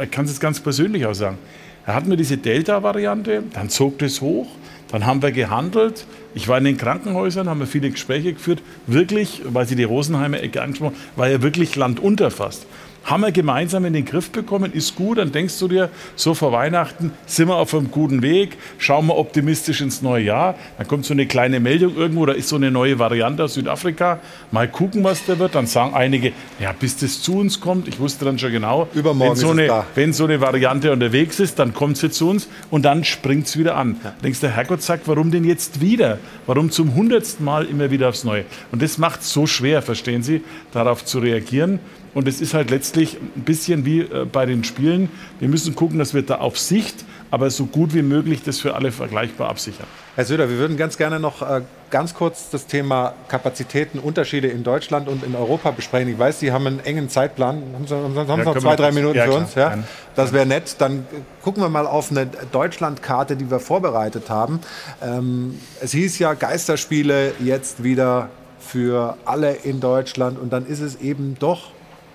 ich 0.03 0.11
kann 0.11 0.25
es 0.25 0.41
ganz 0.41 0.61
persönlich 0.61 1.07
auch 1.07 1.15
sagen. 1.15 1.39
Da 1.87 1.95
hatten 1.95 2.11
wir 2.11 2.17
diese 2.17 2.37
Delta-Variante, 2.37 3.43
dann 3.55 3.71
zog 3.71 3.99
das 3.99 4.21
hoch, 4.21 4.47
dann 4.91 5.07
haben 5.07 5.23
wir 5.23 5.33
gehandelt. 5.33 6.07
Ich 6.35 6.49
war 6.49 6.59
in 6.59 6.65
den 6.65 6.77
Krankenhäusern, 6.77 7.49
haben 7.49 7.61
wir 7.61 7.67
viele 7.67 7.91
Gespräche 7.91 8.33
geführt. 8.35 8.63
Wirklich, 8.87 9.43
weil 9.45 9.67
Sie 9.67 9.77
die 9.77 9.85
Rosenheimer 9.85 10.41
Ecke 10.41 10.63
angesprochen 10.63 10.95
haben, 10.95 11.17
war 11.17 11.29
ja 11.29 11.43
wirklich 11.43 11.75
Land 11.77 12.01
unter 12.01 12.31
fast 12.31 12.67
haben 13.05 13.23
wir 13.23 13.33
gemeinsam 13.33 13.85
in 13.85 13.93
den 13.93 14.05
Griff 14.05 14.31
bekommen, 14.31 14.73
ist 14.73 14.97
gut, 14.97 15.19
dann 15.19 15.33
denkst 15.33 15.59
du 15.59 15.69
dir, 15.69 15.91
so 16.15 16.35
vor 16.35 16.53
Weihnachten 16.53 17.13
sind 17.27 17.49
wir 17.49 17.57
auf 17.57 17.75
einem 17.75 17.91
guten 17.91 18.23
Weg, 18.23 18.57
schauen 18.79 19.07
wir 19.07 19.17
optimistisch 19.17 19.81
ins 19.81 20.03
neue 20.03 20.25
Jahr, 20.25 20.55
dann 20.77 20.87
kommt 20.87 21.05
so 21.05 21.15
eine 21.15 21.27
kleine 21.27 21.61
Meldung 21.61 21.97
irgendwo, 21.97 22.27
da 22.27 22.33
ist 22.33 22.49
so 22.49 22.57
eine 22.57 22.71
neue 22.71 22.99
Variante 22.99 23.45
aus 23.45 23.55
Südafrika, 23.55 24.21
mal 24.51 24.69
gucken, 24.69 25.05
was 25.05 25.25
da 25.27 25.39
wird, 25.39 25.55
dann 25.55 25.67
sagen 25.67 25.95
einige, 25.95 26.33
ja, 26.61 26.73
bis 26.73 26.97
das 26.97 27.23
zu 27.23 27.39
uns 27.39 27.61
kommt, 27.61 27.89
ich 27.89 27.99
wusste 27.99 28.25
dann 28.25 28.39
schon 28.39 28.53
genau, 28.53 28.89
Übermorgen 28.95 29.33
wenn, 29.33 29.41
so 29.41 29.51
eine, 29.51 29.67
da. 29.67 29.87
wenn 29.95 30.13
so 30.13 30.25
eine 30.25 30.41
Variante 30.41 30.93
unterwegs 30.93 31.41
ist, 31.41 31.59
dann 31.59 31.73
kommt 31.73 31.97
sie 31.97 32.11
zu 32.11 32.29
uns 32.29 32.49
und 32.71 32.85
dann 32.85 33.05
springt 33.05 33.47
es 33.47 33.59
wieder 33.59 33.77
an. 33.77 33.97
Ja. 34.05 34.15
Denkst 34.23 34.41
der 34.41 34.51
Herrgott 34.51 34.83
sagt, 34.83 35.09
warum 35.09 35.31
denn 35.31 35.45
jetzt 35.45 35.81
wieder? 35.81 36.19
Warum 36.47 36.71
zum 36.71 36.95
hundertsten 36.95 37.45
Mal 37.45 37.65
immer 37.67 37.91
wieder 37.91 38.09
aufs 38.09 38.25
Neue? 38.25 38.45
Und 38.73 38.83
das 38.83 38.99
macht 38.99 39.21
es 39.21 39.33
so 39.33 39.47
schwer, 39.47 39.83
verstehen 39.83 40.23
Sie, 40.23 40.43
darauf 40.73 41.05
zu 41.05 41.19
reagieren. 41.19 41.81
Und 42.15 42.27
es 42.27 42.41
ist 42.41 42.55
halt 42.55 42.71
letztlich 42.71 43.17
ein 43.37 43.43
bisschen 43.43 43.85
wie 43.85 44.01
äh, 44.01 44.25
bei 44.31 44.47
den 44.47 44.65
Spielen. 44.65 45.11
Wir 45.39 45.49
müssen 45.49 45.75
gucken, 45.75 45.99
dass 45.99 46.15
wir 46.15 46.23
da 46.23 46.37
auf 46.37 46.59
Sicht, 46.59 47.05
aber 47.31 47.51
so 47.51 47.67
gut 47.67 47.95
wie 47.95 48.03
möglich 48.03 48.43
das 48.43 48.59
für 48.59 48.75
alle 48.75 48.93
vergleichbar 48.93 49.51
absichern. 49.51 49.87
Herr 50.17 50.25
Söder, 50.25 50.49
wir 50.49 50.59
würden 50.59 50.77
ganz 50.77 50.97
gerne 50.97 51.21
noch 51.21 51.43
äh, 51.43 51.63
ganz 51.91 52.15
kurz 52.15 52.51
das 52.51 52.67
Thema 52.67 53.15
Kapazitäten, 53.29 53.99
Unterschiede 53.99 54.49
in 54.49 54.65
Deutschland 54.65 55.09
und 55.09 55.25
in 55.25 55.35
Europa 55.35 55.71
besprechen. 55.71 56.11
Ich 56.11 56.19
weiß, 56.19 56.41
Sie 56.41 56.53
haben 56.53 56.67
einen 56.67 56.81
engen 56.81 57.09
Zeitplan. 57.09 57.63
Haben 57.75 57.87
Sie, 57.87 57.95
haben 57.95 58.15
Sie 58.15 58.21
Ja, 58.21 58.37
noch 58.37 58.59
zwei, 58.59 58.77
drei 58.77 58.93
Minuten 58.93 59.17
ja, 59.17 59.25
für 59.25 59.33
uns? 59.35 59.55
Ja? 59.55 59.79
Das 60.17 60.33
wäre 60.33 60.47
nett. 60.47 60.77
Dann 60.79 61.07
gucken 61.43 61.63
wir 61.63 61.69
mal 61.69 61.87
auf 61.87 62.11
eine 62.11 62.27
Deutschlandkarte, 62.27 63.37
die 63.37 63.51
wir 63.51 63.61
vorbereitet 63.61 64.31
haben. 64.31 64.61
Ähm, 65.03 65.59
es 65.81 65.93
hieß 65.93 66.19
ja 66.19 66.35
Geisterspiele 66.35 67.35
jetzt 67.39 67.85
wieder 67.85 68.31
für 68.59 69.17
alle 69.25 69.53
in 69.53 69.81
Deutschland 69.81 70.39
und 70.39 70.53
dann 70.53 70.67
ist 70.67 70.81
es 70.81 71.01
eben 71.01 71.37
doch 71.39 71.71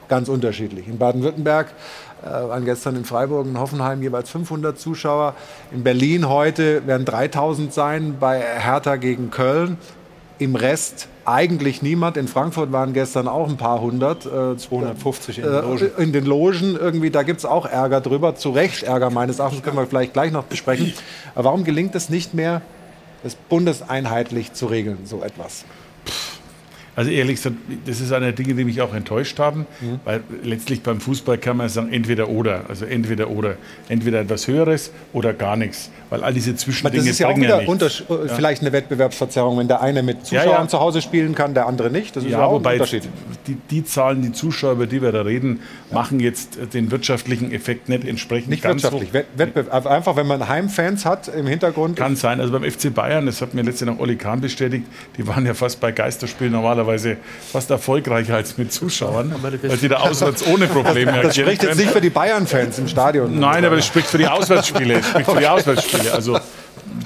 ganz 0.08 0.30
unterschiedlich. 0.30 0.88
In 0.88 0.98
Baden-Württemberg 0.98 1.74
äh, 2.24 2.26
waren 2.26 2.66
gestern 2.66 2.96
in 2.96 3.06
Freiburg 3.06 3.46
und 3.46 3.60
Hoffenheim 3.60 4.02
jeweils 4.02 4.30
500 4.30 4.80
Zuschauer. 4.80 5.36
In 5.72 5.84
Berlin 5.84 6.30
heute 6.30 6.86
werden 6.88 7.06
3000 7.06 7.74
sein 7.74 8.18
bei 8.20 8.40
Hertha 8.40 8.96
gegen 8.96 9.30
Köln. 9.32 9.78
Im 10.40 10.56
Rest 10.56 11.08
eigentlich 11.26 11.82
niemand. 11.82 12.18
In 12.18 12.28
Frankfurt 12.28 12.72
waren 12.72 12.94
gestern 12.94 13.28
auch 13.28 13.48
ein 13.48 13.58
paar 13.58 13.82
hundert. 13.82 14.26
Äh, 14.26 14.58
250 14.58 15.40
in 15.40 15.44
äh, 15.44 15.48
den 15.48 15.62
Logen. 15.62 15.92
in 15.98 16.14
den 16.14 16.26
Logen. 16.26 16.76
Irgendwie, 16.76 17.10
da 17.12 17.24
gibt 17.24 17.40
es 17.40 17.46
auch 17.46 17.66
Ärger 17.66 18.02
drüber. 18.02 18.36
Zu 18.36 18.52
Recht 18.52 18.84
Ärger 18.84 19.10
meines 19.10 19.40
Erachtens, 19.40 19.64
können 19.64 19.78
wir 19.78 19.86
vielleicht 19.86 20.14
gleich 20.14 20.32
noch 20.32 20.44
besprechen. 20.44 20.94
Aber 21.36 21.46
warum 21.46 21.64
gelingt 21.64 21.96
es 21.96 22.10
nicht 22.10 22.34
mehr, 22.34 22.62
das 23.24 23.36
bundeseinheitlich 23.36 24.54
zu 24.54 24.66
regeln, 24.66 25.00
so 25.06 25.22
etwas? 25.22 25.66
Also 26.96 27.10
ehrlich 27.10 27.38
gesagt, 27.38 27.56
das 27.86 28.00
ist 28.02 28.12
eine 28.12 28.26
der 28.28 28.34
Dinge, 28.34 28.54
die 28.54 28.64
mich 28.66 28.82
auch 28.82 28.94
enttäuscht 28.94 29.40
haben, 29.40 29.66
Mhm. 29.82 30.00
weil 30.06 30.22
letztlich 30.44 30.82
beim 30.84 31.00
Fußball 31.00 31.38
kann 31.40 31.58
man 31.58 31.70
sagen, 31.70 31.92
entweder 31.92 32.30
oder, 32.30 32.66
also 32.70 32.86
entweder 32.86 33.30
oder, 33.30 33.56
entweder 33.90 34.22
etwas 34.22 34.48
Höheres 34.48 34.92
oder 35.12 35.34
gar 35.34 35.56
nichts, 35.58 35.90
weil 36.14 36.24
all 36.24 36.32
diese 36.32 36.52
Aber 36.52 36.60
Zwischendinge 36.60 37.04
das 37.04 37.12
ist 37.12 37.20
ja 37.20 37.28
auch 37.28 37.36
wieder 37.36 37.58
nichts. 37.62 38.02
Äh, 38.02 38.14
Ja. 38.28 38.36
vielleicht 38.36 38.62
eine 38.62 38.72
Wettbewerbsverzerrung, 38.72 39.58
wenn 39.58 39.68
der 39.68 39.82
eine 39.82 40.04
mit 40.04 40.18
Ja, 40.30 40.42
Zuschauern 40.44 40.64
ja. 40.64 40.68
zu 40.68 40.80
Hause 40.80 41.02
spielen 41.02 41.34
kann, 41.34 41.56
der 41.56 41.66
andere 41.66 41.90
nicht. 41.90 42.16
Das 42.16 42.24
ist 42.24 42.30
ja, 42.32 42.40
ja, 42.40 42.46
auch 42.46 42.60
ein 42.60 42.66
Unterschied. 42.74 43.10
die, 43.48 43.56
die 43.72 43.84
Zahlen, 43.84 44.22
die 44.22 44.32
Zuschauer, 44.32 44.74
über 44.74 44.86
die 44.86 45.02
wir 45.02 45.12
da 45.12 45.22
reden, 45.24 45.62
machen 45.92 46.20
jetzt 46.20 46.60
den 46.74 46.92
wirtschaftlichen 46.92 47.52
Effekt 47.52 47.90
nicht 47.90 48.06
entsprechend 48.08 48.50
Nicht 48.50 48.62
ganz 48.62 48.84
wirtschaftlich, 48.84 49.12
Wettbewerb. 49.36 49.86
Einfach, 49.88 50.16
wenn 50.16 50.28
man 50.28 50.48
Heimfans 50.48 51.04
hat 51.06 51.30
im 51.30 51.48
Hintergrund. 51.48 51.96
Kann 51.96 52.16
sein. 52.16 52.40
Also 52.40 52.54
beim 52.54 52.64
FC 52.64 52.94
Bayern, 52.94 53.26
das 53.26 53.42
hat 53.42 53.56
mir 53.56 53.64
letztens 53.64 53.90
noch 53.92 54.00
Olli 54.00 54.16
Kahn 54.16 54.40
bestätigt, 54.40 54.86
die 55.18 55.28
waren 55.28 55.46
ja 55.48 55.56
fast 55.56 55.80
bei 55.80 55.92
Geisterspielen 55.92 56.54
normalerweise 56.54 57.18
fast 57.52 57.72
erfolgreicher 57.72 58.36
als 58.36 58.58
mit 58.60 58.72
Zuschauern, 58.72 59.34
weil 59.42 59.78
sie 59.78 59.90
da 59.90 59.98
auswärts 59.98 60.46
ohne 60.54 60.68
Probleme 60.68 61.22
Das 61.24 61.36
spricht 61.36 61.64
jetzt 61.64 61.78
nicht 61.80 61.90
für 61.90 62.02
die 62.02 62.12
Bayern-Fans 62.12 62.78
im 62.80 62.88
Stadion. 62.88 63.40
Nein, 63.40 63.66
aber 63.66 63.78
das 63.78 63.86
spricht 63.88 64.08
für 64.08 64.18
die 64.18 64.28
Auswärtsspiele. 64.34 64.96
Das 64.96 65.08
spricht 65.10 65.30
für 65.32 65.40
die 65.40 65.48
Auswärtsspiele. 65.48 66.03
Also, 66.12 66.40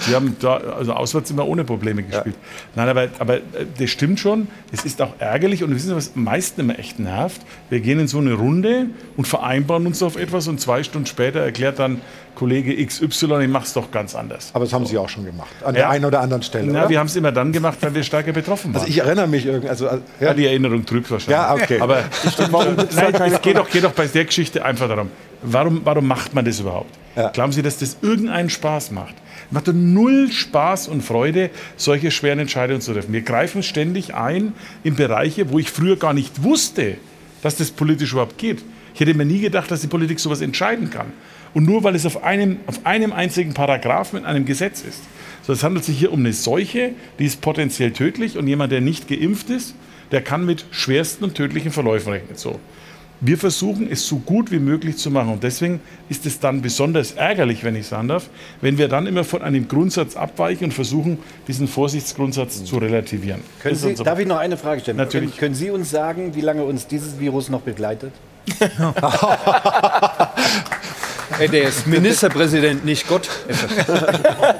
die 0.07 0.15
haben 0.15 0.35
da 0.39 0.57
also 0.57 0.93
auswärts 0.93 1.29
immer 1.31 1.47
ohne 1.47 1.63
Probleme 1.63 2.03
gespielt. 2.03 2.35
Nein, 2.75 2.89
aber, 2.89 3.07
aber 3.19 3.37
äh, 3.37 3.41
das 3.77 3.89
stimmt 3.89 4.19
schon. 4.19 4.47
Es 4.71 4.85
ist 4.85 5.01
auch 5.01 5.13
ärgerlich 5.19 5.63
und 5.63 5.73
wissen 5.73 5.89
Sie, 5.89 5.95
was 5.95 6.13
am 6.15 6.23
meisten 6.23 6.61
immer 6.61 6.79
echt 6.79 6.99
nervt? 6.99 7.41
Wir 7.69 7.79
gehen 7.79 7.99
in 7.99 8.07
so 8.07 8.17
eine 8.17 8.33
Runde 8.33 8.87
und 9.15 9.27
vereinbaren 9.27 9.85
uns 9.85 10.01
auf 10.01 10.15
etwas 10.15 10.47
und 10.47 10.59
zwei 10.59 10.83
Stunden 10.83 11.07
später 11.07 11.39
erklärt 11.39 11.79
dann 11.79 12.01
Kollege 12.37 12.85
XY, 12.85 13.41
ich 13.41 13.49
mache 13.49 13.65
es 13.65 13.73
doch 13.73 13.89
ganz 13.89 14.13
anders. 14.13 14.51
Aber 14.53 14.65
das 14.65 14.73
haben 14.73 14.85
Sie 14.85 14.95
auch 14.97 15.09
schon 15.09 15.25
gemacht. 15.25 15.49
An 15.63 15.73
der 15.73 15.89
einen 15.89 16.05
oder 16.05 16.21
anderen 16.21 16.43
Stelle. 16.43 16.71
Na, 16.71 16.81
oder? 16.81 16.89
wir 16.89 16.99
haben 16.99 17.07
es 17.07 17.15
immer 17.15 17.31
dann 17.31 17.51
gemacht, 17.51 17.79
wenn 17.81 17.95
wir 17.95 18.03
stärker 18.03 18.31
betroffen 18.31 18.73
waren. 18.75 18.81
Also 18.81 18.91
ich 18.91 18.99
erinnere 18.99 19.27
mich 19.27 19.47
irgendwie. 19.47 19.69
Also, 19.69 19.87
äh, 19.87 19.99
Ja, 20.19 20.35
die 20.35 20.45
Erinnerung 20.45 20.85
trübt 20.85 21.09
wahrscheinlich. 21.09 21.35
Ja, 21.35 21.53
okay. 21.55 21.79
Aber 21.81 22.03
Warum 22.51 22.75
nein, 22.95 23.31
es 23.33 23.41
geht 23.41 23.57
doch, 23.57 23.67
geht 23.67 23.83
doch 23.83 23.93
bei 23.93 24.05
der 24.05 24.25
Geschichte 24.25 24.63
einfach 24.63 24.87
darum, 24.87 25.09
warum, 25.41 25.81
warum 25.83 26.07
macht 26.07 26.35
man 26.35 26.45
das 26.45 26.59
überhaupt? 26.59 26.93
Glauben 27.33 27.51
Sie, 27.51 27.63
dass 27.63 27.79
das 27.79 27.97
irgendeinen 28.03 28.51
Spaß 28.51 28.91
macht? 28.91 29.15
Macht 29.49 29.67
null 29.67 30.31
Spaß 30.31 30.87
und 30.87 31.01
Freude, 31.01 31.49
solche 31.75 32.11
schweren 32.11 32.37
Entscheidungen 32.37 32.81
zu 32.81 32.93
treffen. 32.93 33.11
Wir 33.11 33.21
greifen 33.21 33.63
ständig 33.63 34.13
ein 34.13 34.53
in 34.83 34.95
Bereiche, 34.95 35.49
wo 35.49 35.57
ich 35.57 35.71
früher 35.71 35.97
gar 35.97 36.13
nicht 36.13 36.43
wusste, 36.43 36.97
dass 37.41 37.55
das 37.55 37.71
politisch 37.71 38.11
überhaupt 38.11 38.37
geht. 38.37 38.63
Ich 38.93 38.99
hätte 38.99 39.15
mir 39.15 39.25
nie 39.25 39.39
gedacht, 39.39 39.71
dass 39.71 39.81
die 39.81 39.87
Politik 39.87 40.19
sowas 40.19 40.41
entscheiden 40.41 40.91
kann. 40.91 41.07
Und 41.55 41.65
nur 41.65 41.83
weil 41.83 41.95
es 41.95 42.05
auf 42.05 42.23
einem, 42.23 42.59
auf 42.67 42.85
einem 42.85 43.13
einzigen 43.13 43.55
Paragraphen 43.55 44.19
in 44.19 44.25
einem 44.25 44.45
Gesetz 44.45 44.81
ist. 44.81 45.01
So, 45.41 45.53
es 45.53 45.63
handelt 45.63 45.85
sich 45.85 45.97
hier 45.97 46.11
um 46.11 46.19
eine 46.19 46.33
Seuche, 46.33 46.91
die 47.17 47.25
ist 47.25 47.41
potenziell 47.41 47.93
tödlich 47.93 48.37
und 48.37 48.47
jemand, 48.47 48.71
der 48.71 48.81
nicht 48.81 49.07
geimpft 49.07 49.49
ist, 49.49 49.75
der 50.11 50.21
kann 50.21 50.45
mit 50.45 50.65
schwersten 50.71 51.23
und 51.23 51.35
tödlichen 51.35 51.71
Verläufen 51.71 52.11
rechnen. 52.11 52.35
So. 52.35 52.59
Wir 53.19 53.37
versuchen 53.37 53.91
es 53.91 54.07
so 54.07 54.17
gut 54.17 54.51
wie 54.51 54.59
möglich 54.59 54.97
zu 54.97 55.09
machen 55.09 55.33
und 55.33 55.43
deswegen 55.43 55.79
ist 56.09 56.25
es 56.25 56.39
dann 56.39 56.61
besonders 56.61 57.13
ärgerlich, 57.13 57.63
wenn 57.63 57.75
ich 57.75 57.87
sagen 57.87 58.07
darf, 58.07 58.29
wenn 58.61 58.77
wir 58.77 58.87
dann 58.87 59.07
immer 59.07 59.23
von 59.23 59.41
einem 59.41 59.67
Grundsatz 59.67 60.15
abweichen 60.15 60.65
und 60.65 60.73
versuchen, 60.73 61.17
diesen 61.47 61.67
Vorsichtsgrundsatz 61.67 62.63
zu 62.63 62.77
relativieren. 62.77 63.41
Können 63.61 63.75
Sie, 63.75 63.95
darf 63.95 64.19
ich 64.19 64.27
noch 64.27 64.37
eine 64.37 64.57
Frage 64.57 64.81
stellen? 64.81 64.97
Natürlich. 64.97 65.31
Können, 65.31 65.39
können 65.39 65.55
Sie 65.55 65.71
uns 65.71 65.89
sagen, 65.89 66.35
wie 66.35 66.41
lange 66.41 66.63
uns 66.63 66.87
dieses 66.87 67.19
Virus 67.19 67.49
noch 67.49 67.61
begleitet? 67.61 68.13
Ey, 71.39 71.47
der 71.49 71.69
ist 71.69 71.85
Ministerpräsident, 71.87 72.83
nicht 72.85 73.07
Gott. 73.07 73.29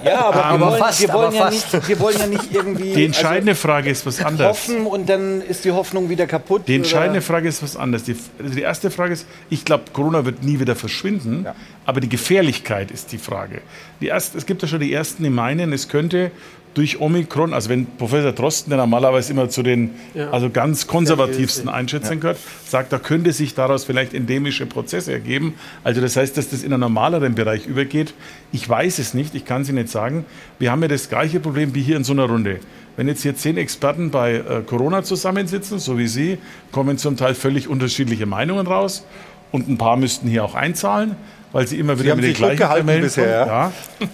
Ja, 0.04 0.26
aber, 0.28 0.46
Aber 0.46 0.60
wir, 0.60 0.66
wollen, 0.68 0.80
fast, 0.80 1.02
wir, 1.02 1.14
wollen 1.14 1.26
aber 1.26 1.36
ja 1.36 1.42
fast. 1.52 1.74
nicht, 1.74 1.88
wir 1.88 2.00
wollen 2.00 2.18
ja 2.20 2.28
nicht 2.28 2.54
irgendwie 2.54 2.94
Die 2.94 3.06
entscheidende 3.06 3.56
Frage 3.56 3.90
ist 3.90 4.06
was 4.06 4.18
also, 4.18 4.28
anderes. 4.28 4.50
hoffen 4.50 4.86
und 4.86 5.10
dann 5.10 5.42
ist 5.42 5.66
die 5.66 5.72
Hoffnung 5.72 6.10
wieder 6.10 6.28
kaputt. 6.28 6.64
Die 6.68 6.76
entscheidende 6.76 7.20
oder? 7.20 7.22
Frage 7.22 7.48
ist 7.50 7.64
was 7.64 7.76
anderes. 7.76 8.04
Die, 8.04 8.16
also 8.40 8.54
die 8.54 8.62
erste 8.62 8.92
Frage 8.92 9.14
ist, 9.14 9.26
ich 9.50 9.66
glaube, 9.66 9.86
Corona 9.94 10.26
wird 10.26 10.44
nie 10.44 10.60
wieder 10.60 10.76
verschwinden, 10.76 11.46
aber 11.86 12.00
die 12.00 12.10
Gefährlichkeit 12.10 12.92
ist 12.92 13.12
die 13.12 13.18
Frage. 13.18 13.62
Die 14.02 14.08
erste, 14.08 14.38
es 14.38 14.46
gibt 14.46 14.62
ja 14.62 14.68
schon 14.68 14.80
die 14.80 14.94
ersten, 14.94 15.24
die 15.24 15.30
meinen, 15.30 15.74
es 15.74 15.90
könnte 15.90 16.32
durch 16.74 17.02
Omikron, 17.02 17.54
also 17.54 17.70
wenn 17.70 17.86
Professor 17.86 18.32
Drosten, 18.32 18.70
der 18.70 18.78
normalerweise 18.78 19.32
immer 19.32 19.50
zu 19.50 19.64
den 19.64 19.92
Ja. 20.14 20.30
also 20.30 20.50
ganz 20.50 20.86
konservativsten. 20.86 21.70
Einschätzungen 21.70 22.20
gehört, 22.20 22.38
sagt, 22.66 22.94
da 22.94 23.00
könnte 23.00 23.34
sich 23.34 23.56
daraus 23.56 23.84
vielleicht 23.84 24.14
endemische 24.14 24.66
Prozesse 24.66 25.12
ergeben. 25.12 25.56
Also 25.84 26.02
das 26.02 26.16
heißt, 26.16 26.38
dass 26.38 26.50
das 26.50 26.64
in 26.64 26.72
einen 26.72 26.82
normaleren 26.82 27.34
Bereich 27.34 27.66
übergeht. 27.66 28.14
Ich 28.52 28.68
weiß 28.70 29.00
es 29.00 29.14
nicht, 29.14 29.34
ich 29.34 29.46
kann 29.46 29.64
es 29.64 29.70
Ihnen 29.70 29.80
nicht 29.80 29.90
sagen. 29.90 30.26
Wir 30.60 30.72
haben 30.72 30.82
ja 30.82 30.88
das 30.88 31.10
gleiche 31.10 31.40
Problem 31.40 31.74
wie 31.74 31.82
hier 31.82 31.98
in 31.98 32.04
so 32.04 32.14
einer 32.14 32.26
Runde. 32.26 32.60
Wenn 32.96 33.08
jetzt 33.08 33.24
hier 33.24 33.36
zehn 33.36 33.58
Experten 33.58 34.12
bei 34.12 34.36
äh, 34.36 34.62
Corona 34.66 35.04
zusammensitzen, 35.04 35.80
so 35.80 35.98
wie 35.98 36.08
Sie, 36.08 36.38
kommen 36.72 36.98
zum 36.98 37.18
Teil 37.18 37.36
völlig 37.36 37.68
unterschiedliche 37.68 38.26
Meinungen 38.26 38.68
raus. 38.68 39.06
Und 39.52 39.70
ein 39.70 39.78
paar 39.78 39.98
müssten 39.98 40.28
hier 40.28 40.44
auch 40.44 40.56
einzahlen, 40.56 41.16
weil 41.52 41.68
sie 41.68 41.80
immer 41.80 41.96
Sie 41.96 42.04
wieder 42.04 42.12
haben 42.12 42.22
mit 42.22 42.30
den 42.30 42.36
gleichen 42.36 42.58
Kamellen 42.58 43.02
bisher, 43.02 43.46
kommen. 43.46 43.50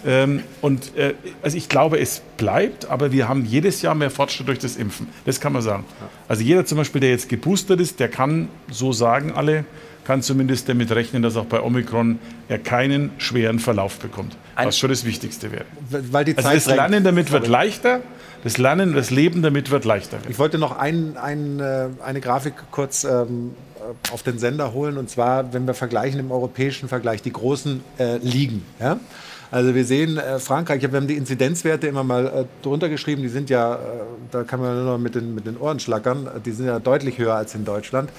Ja. 0.06 0.24
ähm, 0.24 0.44
und 0.62 0.96
äh, 0.96 1.14
also 1.42 1.58
ich 1.58 1.70
glaube, 1.70 2.00
es 2.00 2.22
bleibt, 2.38 2.90
aber 2.90 3.12
wir 3.12 3.28
haben 3.28 3.46
jedes 3.46 3.82
Jahr 3.82 3.96
mehr 3.96 4.10
Fortschritt 4.10 4.48
durch 4.48 4.60
das 4.60 4.76
Impfen. 4.76 5.08
Das 5.26 5.40
kann 5.40 5.54
man 5.54 5.62
sagen. 5.62 5.86
Also 6.28 6.44
jeder 6.44 6.66
zum 6.66 6.78
Beispiel, 6.78 7.02
der 7.02 7.10
jetzt 7.12 7.30
geboostert 7.30 7.80
ist, 7.80 8.00
der 8.00 8.10
kann, 8.10 8.50
so 8.70 8.94
sagen 8.94 9.32
alle, 9.32 9.66
kann 10.06 10.22
zumindest 10.22 10.68
damit 10.70 10.92
rechnen, 10.92 11.24
dass 11.24 11.38
auch 11.38 11.46
bei 11.46 11.62
Omikron 11.62 12.20
er 12.50 12.60
keinen 12.60 13.12
schweren 13.18 13.60
Verlauf 13.60 14.00
bekommt. 14.00 14.36
Was 14.56 14.78
schon 14.78 14.90
das 14.90 15.06
Wichtigste 15.06 15.52
wäre. 15.52 15.66
Weil 15.90 16.26
die 16.26 16.36
Also 16.36 16.50
Zeit 16.50 16.58
das 16.58 16.66
drängt. 16.66 16.78
Lernen 16.78 17.04
damit 17.04 17.32
wird 17.32 17.48
leichter, 17.48 18.02
das 18.44 18.58
Lernen, 18.58 18.94
das 18.94 19.10
Leben 19.10 19.42
damit 19.42 19.72
wird 19.72 19.86
leichter. 19.86 20.18
Ich 20.28 20.38
wollte 20.40 20.58
noch 20.58 20.78
ein, 20.78 21.16
ein, 21.18 21.60
äh, 21.60 21.88
eine 22.04 22.20
Grafik 22.20 22.54
kurz 22.72 23.06
ähm, 23.06 23.52
auf 24.12 24.24
den 24.24 24.40
Sender 24.40 24.74
holen. 24.74 24.98
Und 24.98 25.10
zwar, 25.10 25.54
wenn 25.54 25.68
wir 25.68 25.74
vergleichen 25.74 26.20
im 26.20 26.32
europäischen 26.32 26.90
Vergleich, 26.90 27.22
die 27.22 27.34
großen 27.34 27.84
äh, 27.98 28.18
Ligen. 28.18 28.66
Ja? 28.80 29.00
Also 29.54 29.76
wir 29.76 29.86
sehen 29.86 30.18
äh, 30.18 30.40
Frankreich, 30.40 30.82
wir 30.82 30.92
haben 30.92 31.06
die 31.06 31.16
Inzidenzwerte 31.16 31.86
immer 31.86 32.04
mal 32.04 32.26
äh, 32.26 32.46
drunter 32.64 32.90
geschrieben, 32.90 33.22
die 33.22 33.30
sind 33.30 33.52
ja, 33.52 33.76
äh, 33.76 33.78
da 34.32 34.44
kann 34.44 34.60
man 34.60 34.76
nur 34.76 34.94
noch 34.94 34.98
mit 34.98 35.14
den, 35.14 35.36
mit 35.36 35.46
den 35.46 35.58
Ohren 35.58 35.80
schlackern, 35.80 36.28
die 36.44 36.52
sind 36.52 36.66
ja 36.66 36.80
deutlich 36.80 37.20
höher 37.20 37.36
als 37.36 37.54
in 37.54 37.64
Deutschland. 37.64 38.10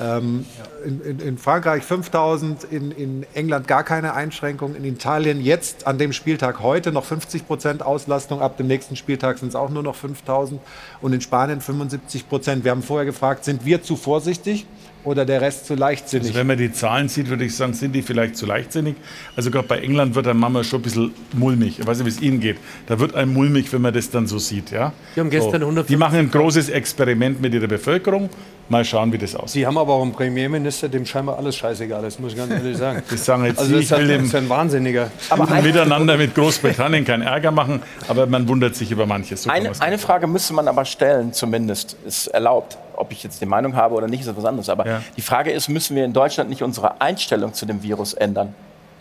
Ähm, 0.00 0.46
in, 0.86 1.00
in, 1.02 1.18
in, 1.20 1.38
Frankreich 1.38 1.82
5000, 1.82 2.64
in, 2.64 2.90
in, 2.92 3.26
England 3.34 3.68
gar 3.68 3.82
keine 3.84 4.14
Einschränkung, 4.14 4.76
in 4.76 4.84
Italien 4.84 5.42
jetzt 5.42 5.86
an 5.86 5.98
dem 5.98 6.14
Spieltag 6.14 6.60
heute 6.60 6.90
noch 6.90 7.04
50 7.04 7.46
Prozent 7.46 7.82
Auslastung, 7.82 8.40
ab 8.40 8.56
dem 8.56 8.68
nächsten 8.68 8.96
Spieltag 8.96 9.36
sind 9.36 9.48
es 9.48 9.56
auch 9.56 9.68
nur 9.68 9.82
noch 9.82 9.96
5000 9.96 10.58
und 11.02 11.12
in 11.12 11.20
Spanien 11.20 11.60
75 11.60 12.30
Prozent. 12.30 12.64
Wir 12.64 12.70
haben 12.70 12.82
vorher 12.82 13.04
gefragt, 13.04 13.44
sind 13.44 13.66
wir 13.66 13.82
zu 13.82 13.96
vorsichtig? 13.96 14.66
Oder 15.04 15.24
der 15.24 15.40
Rest 15.40 15.66
zu 15.66 15.74
leichtsinnig? 15.74 16.28
Also 16.28 16.38
wenn 16.38 16.46
man 16.46 16.58
die 16.58 16.72
Zahlen 16.72 17.08
sieht, 17.08 17.28
würde 17.28 17.44
ich 17.44 17.54
sagen, 17.54 17.72
sind 17.72 17.92
die 17.94 18.02
vielleicht 18.02 18.36
zu 18.36 18.46
leichtsinnig. 18.46 18.96
Also 19.36 19.50
gerade 19.50 19.66
bei 19.66 19.78
England 19.78 20.14
wird 20.14 20.26
der 20.26 20.34
Mama 20.34 20.64
schon 20.64 20.80
ein 20.80 20.82
bisschen 20.82 21.14
mulmig. 21.32 21.78
Ich 21.78 21.86
weiß 21.86 21.98
nicht, 21.98 22.06
wie 22.06 22.10
es 22.10 22.20
Ihnen 22.20 22.40
geht. 22.40 22.56
Da 22.86 22.98
wird 22.98 23.14
einem 23.14 23.32
mulmig, 23.32 23.72
wenn 23.72 23.82
man 23.82 23.94
das 23.94 24.10
dann 24.10 24.26
so 24.26 24.38
sieht. 24.38 24.70
Ja? 24.70 24.92
Die 25.16 25.20
haben 25.20 25.30
gestern 25.30 25.62
so. 25.62 25.82
Die 25.82 25.96
machen 25.96 26.18
ein 26.18 26.30
großes 26.30 26.68
Experiment 26.68 27.40
mit 27.40 27.54
ihrer 27.54 27.68
Bevölkerung. 27.68 28.28
Mal 28.70 28.84
schauen, 28.84 29.10
wie 29.12 29.18
das 29.18 29.34
aussieht. 29.34 29.60
Sie 29.60 29.66
haben 29.66 29.78
aber 29.78 29.94
auch 29.94 30.02
einen 30.02 30.12
Premierminister, 30.12 30.90
dem 30.90 31.06
scheinbar 31.06 31.38
alles 31.38 31.56
scheißegal 31.56 32.04
ist, 32.04 32.20
muss 32.20 32.32
ich 32.32 32.38
ganz 32.38 32.52
ehrlich 32.52 32.76
sagen. 32.76 33.02
Das 33.10 33.24
sagen 33.24 33.46
jetzt 33.46 33.58
also 33.58 33.74
Sie, 33.74 33.82
ich 33.82 33.90
will 33.90 34.06
dem, 34.06 34.30
ein 34.34 34.48
Wahnsinniger. 34.50 35.10
Aber 35.30 35.46
miteinander 35.62 36.18
mit 36.18 36.34
Großbritannien 36.34 37.06
keinen 37.06 37.22
Ärger 37.22 37.50
machen, 37.50 37.80
aber 38.08 38.26
man 38.26 38.46
wundert 38.46 38.74
sich 38.76 38.90
über 38.90 39.06
manches. 39.06 39.44
So 39.44 39.50
eine, 39.50 39.72
eine 39.80 39.96
Frage 39.96 40.26
müsste 40.26 40.52
man 40.52 40.68
aber 40.68 40.84
stellen, 40.84 41.32
zumindest, 41.32 41.96
ist 42.04 42.26
erlaubt 42.26 42.76
ob 42.98 43.12
ich 43.12 43.22
jetzt 43.22 43.40
die 43.40 43.46
Meinung 43.46 43.76
habe 43.76 43.94
oder 43.94 44.06
nicht, 44.08 44.20
ist 44.20 44.26
etwas 44.26 44.44
anderes. 44.44 44.68
Aber 44.68 44.86
ja. 44.86 45.02
die 45.16 45.22
Frage 45.22 45.50
ist, 45.50 45.68
müssen 45.68 45.96
wir 45.96 46.04
in 46.04 46.12
Deutschland 46.12 46.50
nicht 46.50 46.62
unsere 46.62 47.00
Einstellung 47.00 47.54
zu 47.54 47.66
dem 47.66 47.82
Virus 47.82 48.14
ändern? 48.14 48.54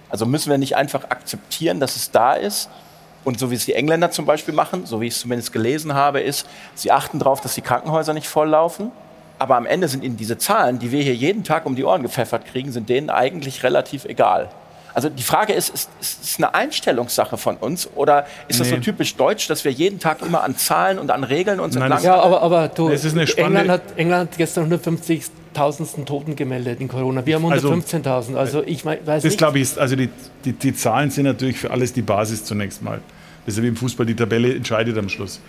Also 0.09 0.25
müssen 0.25 0.49
wir 0.49 0.57
nicht 0.57 0.75
einfach 0.75 1.05
akzeptieren, 1.09 1.79
dass 1.79 1.95
es 1.95 2.11
da 2.11 2.33
ist? 2.33 2.69
Und 3.23 3.39
so 3.39 3.51
wie 3.51 3.55
es 3.55 3.65
die 3.65 3.73
Engländer 3.73 4.09
zum 4.11 4.25
Beispiel 4.25 4.53
machen, 4.53 4.85
so 4.85 5.01
wie 5.01 5.07
ich 5.07 5.15
es 5.15 5.19
zumindest 5.19 5.51
gelesen 5.51 5.93
habe, 5.93 6.21
ist, 6.21 6.47
sie 6.75 6.91
achten 6.91 7.19
darauf, 7.19 7.41
dass 7.41 7.55
die 7.55 7.61
Krankenhäuser 7.61 8.13
nicht 8.13 8.27
volllaufen. 8.27 8.91
Aber 9.39 9.57
am 9.57 9.65
Ende 9.65 9.87
sind 9.87 10.03
ihnen 10.03 10.17
diese 10.17 10.37
Zahlen, 10.37 10.79
die 10.79 10.91
wir 10.91 11.03
hier 11.03 11.13
jeden 11.13 11.43
Tag 11.43 11.65
um 11.65 11.75
die 11.75 11.83
Ohren 11.83 12.03
gepfeffert 12.03 12.45
kriegen, 12.45 12.71
sind 12.71 12.89
denen 12.89 13.09
eigentlich 13.09 13.63
relativ 13.63 14.05
egal. 14.05 14.49
Also 14.97 15.09
die 15.09 15.21
Frage 15.21 15.53
ist, 15.53 15.69
ist, 15.69 15.91
ist 16.01 16.23
es 16.23 16.37
eine 16.39 16.55
Einstellungssache 16.55 17.37
von 17.37 17.57
uns 17.57 17.87
oder 17.93 18.25
ist 18.47 18.59
das 18.59 18.69
so 18.69 18.77
typisch 18.77 19.15
deutsch, 19.15 19.45
dass 19.47 19.63
wir 19.63 19.71
jeden 19.71 19.99
Tag 19.99 20.23
immer 20.23 20.43
an 20.43 20.57
Zahlen 20.57 20.97
und 20.97 21.11
an 21.11 21.23
Regeln 21.23 21.59
uns 21.59 21.75
entlang... 21.75 22.01
Ja, 22.01 22.15
aber, 22.15 22.41
aber 22.41 22.67
du, 22.69 22.89
England, 22.89 23.69
hat, 23.69 23.83
England 23.95 24.31
hat 24.31 24.37
gestern 24.39 24.73
150.000 24.73 26.03
Toten 26.05 26.35
gemeldet 26.35 26.81
in 26.81 26.87
Corona. 26.87 27.23
Wir 27.27 27.35
haben 27.35 27.45
115.000. 27.45 28.07
Also, 28.07 28.37
also 28.37 28.63
ich 28.65 28.83
weiß 28.85 28.97
das 29.05 29.23
nicht. 29.23 29.37
glaube 29.37 29.59
ich, 29.59 29.79
also 29.79 29.95
die, 29.95 30.09
die, 30.43 30.53
die 30.53 30.73
Zahlen 30.73 31.11
sind 31.11 31.25
natürlich 31.25 31.59
für 31.59 31.69
alles 31.69 31.93
die 31.93 32.01
Basis 32.01 32.43
zunächst 32.43 32.81
mal. 32.81 32.99
Das 33.45 33.53
ist 33.53 33.57
ja 33.59 33.65
wie 33.65 33.67
im 33.67 33.75
Fußball, 33.75 34.07
die 34.07 34.15
Tabelle 34.15 34.55
entscheidet 34.55 34.97
am 34.97 35.09
Schluss. 35.09 35.41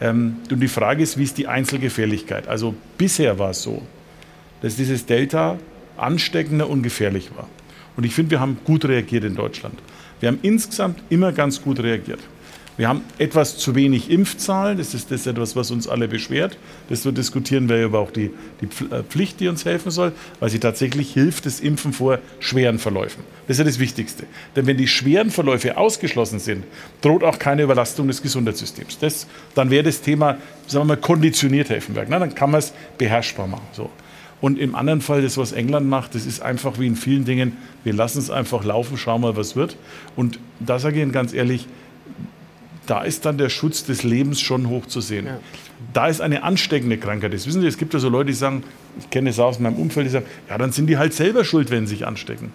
Ähm, 0.00 0.38
und 0.50 0.58
die 0.58 0.66
Frage 0.66 1.04
ist, 1.04 1.16
wie 1.16 1.22
ist 1.22 1.38
die 1.38 1.46
Einzelgefährlichkeit? 1.46 2.48
Also 2.48 2.74
bisher 2.98 3.38
war 3.38 3.50
es 3.50 3.62
so, 3.62 3.82
dass 4.62 4.74
dieses 4.74 5.06
Delta 5.06 5.58
ansteckender 5.96 6.68
und 6.68 6.82
gefährlich 6.82 7.30
war. 7.36 7.46
Und 7.96 8.04
ich 8.04 8.14
finde, 8.14 8.32
wir 8.32 8.40
haben 8.40 8.58
gut 8.64 8.84
reagiert 8.84 9.24
in 9.24 9.34
Deutschland. 9.34 9.78
Wir 10.20 10.28
haben 10.28 10.38
insgesamt 10.42 11.02
immer 11.10 11.32
ganz 11.32 11.62
gut 11.62 11.80
reagiert. 11.80 12.20
Wir 12.76 12.88
haben 12.88 13.02
etwas 13.16 13.56
zu 13.56 13.74
wenig 13.74 14.10
Impfzahlen. 14.10 14.76
Das 14.76 14.92
ist 14.92 15.10
das 15.10 15.26
etwas, 15.26 15.56
was 15.56 15.70
uns 15.70 15.88
alle 15.88 16.08
beschwert. 16.08 16.58
Das 16.90 17.02
diskutieren 17.02 17.70
wir 17.70 17.82
aber 17.86 18.00
auch 18.00 18.10
die, 18.10 18.30
die 18.60 18.66
äh, 18.94 19.02
Pflicht, 19.02 19.40
die 19.40 19.48
uns 19.48 19.64
helfen 19.64 19.90
soll, 19.90 20.12
weil 20.40 20.50
sie 20.50 20.58
tatsächlich 20.58 21.12
hilft, 21.14 21.46
das 21.46 21.60
Impfen 21.60 21.94
vor 21.94 22.18
schweren 22.38 22.78
Verläufen. 22.78 23.24
Das 23.46 23.54
ist 23.54 23.58
ja 23.60 23.64
das 23.64 23.78
Wichtigste. 23.78 24.24
Denn 24.54 24.66
wenn 24.66 24.76
die 24.76 24.88
schweren 24.88 25.30
Verläufe 25.30 25.78
ausgeschlossen 25.78 26.38
sind, 26.38 26.64
droht 27.00 27.24
auch 27.24 27.38
keine 27.38 27.62
Überlastung 27.62 28.08
des 28.08 28.20
Gesundheitssystems. 28.20 28.98
Das, 28.98 29.26
dann 29.54 29.70
wäre 29.70 29.84
das 29.84 30.02
Thema, 30.02 30.36
sagen 30.66 30.82
wir 30.82 30.96
mal, 30.96 31.00
konditioniert 31.00 31.70
helfen. 31.70 31.96
Na, 32.08 32.18
dann 32.18 32.34
kann 32.34 32.50
man 32.50 32.58
es 32.58 32.74
beherrschbar 32.98 33.46
machen. 33.46 33.66
So. 33.72 33.90
Und 34.40 34.58
im 34.58 34.74
anderen 34.74 35.00
Fall, 35.00 35.22
das, 35.22 35.38
was 35.38 35.52
England 35.52 35.88
macht, 35.88 36.14
das 36.14 36.26
ist 36.26 36.42
einfach 36.42 36.78
wie 36.78 36.86
in 36.86 36.96
vielen 36.96 37.24
Dingen, 37.24 37.56
wir 37.84 37.94
lassen 37.94 38.18
es 38.18 38.30
einfach 38.30 38.64
laufen, 38.64 38.98
schauen 38.98 39.22
mal, 39.22 39.36
was 39.36 39.56
wird. 39.56 39.76
Und 40.14 40.38
da 40.60 40.78
sage 40.78 40.96
ich 40.96 41.02
Ihnen 41.02 41.12
ganz 41.12 41.32
ehrlich, 41.32 41.66
da 42.86 43.02
ist 43.02 43.24
dann 43.24 43.38
der 43.38 43.48
Schutz 43.48 43.84
des 43.84 44.02
Lebens 44.02 44.40
schon 44.40 44.68
hoch 44.68 44.86
zu 44.86 45.00
sehen. 45.00 45.26
Ja. 45.26 45.40
Da 45.92 46.06
ist 46.06 46.20
eine 46.20 46.42
ansteckende 46.42 46.98
Krankheit. 46.98 47.32
Das 47.32 47.46
wissen 47.46 47.60
Sie, 47.60 47.66
es 47.66 47.78
gibt 47.78 47.94
ja 47.94 47.98
so 48.00 48.08
Leute, 48.08 48.26
die 48.26 48.34
sagen, 48.34 48.62
ich 49.00 49.10
kenne 49.10 49.30
es 49.30 49.38
aus 49.38 49.58
meinem 49.58 49.76
Umfeld, 49.76 50.06
die 50.06 50.10
sagen, 50.10 50.26
ja, 50.48 50.58
dann 50.58 50.72
sind 50.72 50.86
die 50.86 50.98
halt 50.98 51.12
selber 51.12 51.44
schuld, 51.44 51.70
wenn 51.70 51.86
sie 51.86 51.96
sich 51.96 52.06
anstecken. 52.06 52.52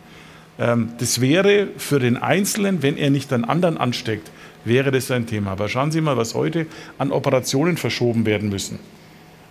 Ähm, 0.59 0.89
das 0.99 1.19
wäre 1.21 1.67
für 1.77 1.99
den 1.99 2.17
Einzelnen, 2.17 2.81
wenn 2.81 2.97
er 2.97 3.09
nicht 3.09 3.33
einen 3.33 3.45
anderen 3.45 3.77
ansteckt, 3.77 4.31
wäre 4.63 4.91
das 4.91 5.11
ein 5.11 5.27
Thema. 5.27 5.51
Aber 5.51 5.67
schauen 5.67 5.91
Sie 5.91 6.01
mal, 6.01 6.17
was 6.17 6.35
heute 6.35 6.67
an 6.97 7.11
Operationen 7.11 7.77
verschoben 7.77 8.25
werden 8.25 8.49
müssen. 8.49 8.79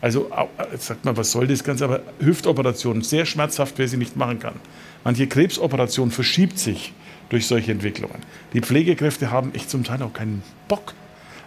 Also 0.00 0.30
jetzt 0.72 0.86
sagt 0.86 1.04
man, 1.04 1.16
was 1.16 1.30
soll 1.30 1.46
das 1.46 1.62
Ganze? 1.62 1.84
Aber 1.84 2.00
Hüftoperationen, 2.20 3.02
sehr 3.02 3.26
schmerzhaft, 3.26 3.74
wer 3.76 3.86
sie 3.86 3.98
nicht 3.98 4.16
machen 4.16 4.38
kann. 4.38 4.54
Manche 5.04 5.26
Krebsoperationen 5.26 6.10
verschiebt 6.10 6.58
sich 6.58 6.92
durch 7.28 7.46
solche 7.46 7.72
Entwicklungen. 7.72 8.18
Die 8.52 8.60
Pflegekräfte 8.60 9.30
haben 9.30 9.54
echt 9.54 9.70
zum 9.70 9.84
Teil 9.84 10.02
auch 10.02 10.12
keinen 10.12 10.42
Bock, 10.68 10.94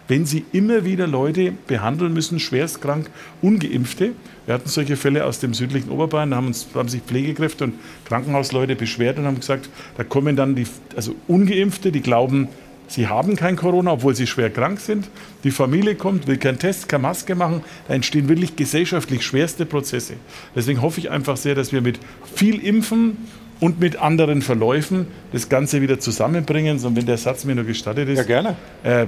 wenn 0.08 0.26
sie 0.26 0.44
immer 0.52 0.84
wieder 0.84 1.06
Leute 1.06 1.52
behandeln 1.66 2.12
müssen, 2.12 2.38
schwerstkrank, 2.38 3.10
ungeimpfte. 3.42 4.12
Wir 4.44 4.54
hatten 4.54 4.68
solche 4.68 4.96
Fälle 4.96 5.24
aus 5.24 5.40
dem 5.40 5.54
südlichen 5.54 5.90
Oberbayern, 5.90 6.30
da 6.30 6.36
haben, 6.36 6.48
uns, 6.48 6.68
haben 6.74 6.88
sich 6.88 7.02
Pflegekräfte 7.02 7.64
und 7.64 7.74
Krankenhausleute 8.04 8.76
beschwert 8.76 9.18
und 9.18 9.24
haben 9.24 9.40
gesagt, 9.40 9.68
da 9.96 10.04
kommen 10.04 10.36
dann 10.36 10.54
die 10.54 10.66
also 10.94 11.14
ungeimpfte, 11.26 11.90
die 11.90 12.02
glauben, 12.02 12.48
Sie 12.86 13.08
haben 13.08 13.36
kein 13.36 13.56
Corona, 13.56 13.92
obwohl 13.92 14.14
sie 14.14 14.26
schwer 14.26 14.50
krank 14.50 14.80
sind. 14.80 15.08
Die 15.42 15.50
Familie 15.50 15.94
kommt, 15.94 16.26
will 16.26 16.36
keinen 16.36 16.58
Test, 16.58 16.88
keine 16.88 17.02
Maske 17.02 17.34
machen. 17.34 17.62
Da 17.88 17.94
entstehen 17.94 18.28
wirklich 18.28 18.56
gesellschaftlich 18.56 19.24
schwerste 19.24 19.66
Prozesse. 19.66 20.14
Deswegen 20.54 20.82
hoffe 20.82 21.00
ich 21.00 21.10
einfach 21.10 21.36
sehr, 21.36 21.54
dass 21.54 21.72
wir 21.72 21.80
mit 21.80 21.98
viel 22.34 22.64
Impfen 22.64 23.16
und 23.60 23.80
mit 23.80 23.96
anderen 23.96 24.42
Verläufen 24.42 25.06
das 25.32 25.48
Ganze 25.48 25.80
wieder 25.80 25.98
zusammenbringen. 25.98 26.78
Und 26.84 26.96
wenn 26.96 27.06
der 27.06 27.18
Satz 27.18 27.44
mir 27.44 27.54
nur 27.54 27.64
gestattet 27.64 28.08
ist. 28.08 28.18
Ja, 28.18 28.24
gerne. 28.24 28.56
Äh, 28.82 29.06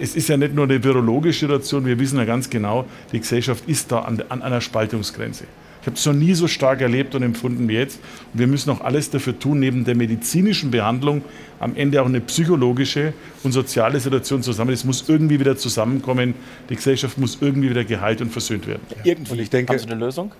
es 0.00 0.16
ist 0.16 0.28
ja 0.28 0.36
nicht 0.36 0.54
nur 0.54 0.64
eine 0.64 0.82
virologische 0.82 1.40
Situation, 1.40 1.84
wir 1.84 1.98
wissen 1.98 2.18
ja 2.18 2.24
ganz 2.24 2.50
genau, 2.50 2.86
die 3.12 3.20
Gesellschaft 3.20 3.64
ist 3.68 3.92
da 3.92 4.00
an, 4.00 4.22
an 4.28 4.42
einer 4.42 4.60
Spaltungsgrenze. 4.60 5.44
Ich 5.82 5.86
habe 5.86 5.96
es 5.96 6.06
noch 6.06 6.12
nie 6.12 6.32
so 6.34 6.46
stark 6.46 6.80
erlebt 6.80 7.16
und 7.16 7.24
empfunden 7.24 7.68
wie 7.68 7.74
jetzt. 7.74 7.98
Und 8.32 8.38
wir 8.38 8.46
müssen 8.46 8.70
auch 8.70 8.80
alles 8.82 9.10
dafür 9.10 9.36
tun, 9.36 9.58
neben 9.58 9.84
der 9.84 9.96
medizinischen 9.96 10.70
Behandlung 10.70 11.22
am 11.58 11.74
Ende 11.74 12.00
auch 12.00 12.06
eine 12.06 12.20
psychologische 12.20 13.12
und 13.42 13.50
soziale 13.50 13.98
Situation 13.98 14.44
zusammen. 14.44 14.72
Es 14.72 14.84
muss 14.84 15.08
irgendwie 15.08 15.40
wieder 15.40 15.56
zusammenkommen. 15.56 16.34
Die 16.70 16.76
Gesellschaft 16.76 17.18
muss 17.18 17.38
irgendwie 17.40 17.68
wieder 17.68 17.84
geheilt 17.84 18.20
und 18.20 18.30
versöhnt 18.30 18.68
werden. 18.68 18.82
Irgendwie. 19.02 19.32
Und 19.32 19.40
ich 19.40 19.50
denke, 19.50 19.72
haben 19.72 19.80
Sie 19.80 19.86
eine 19.86 19.96
Lösung? 19.96 20.32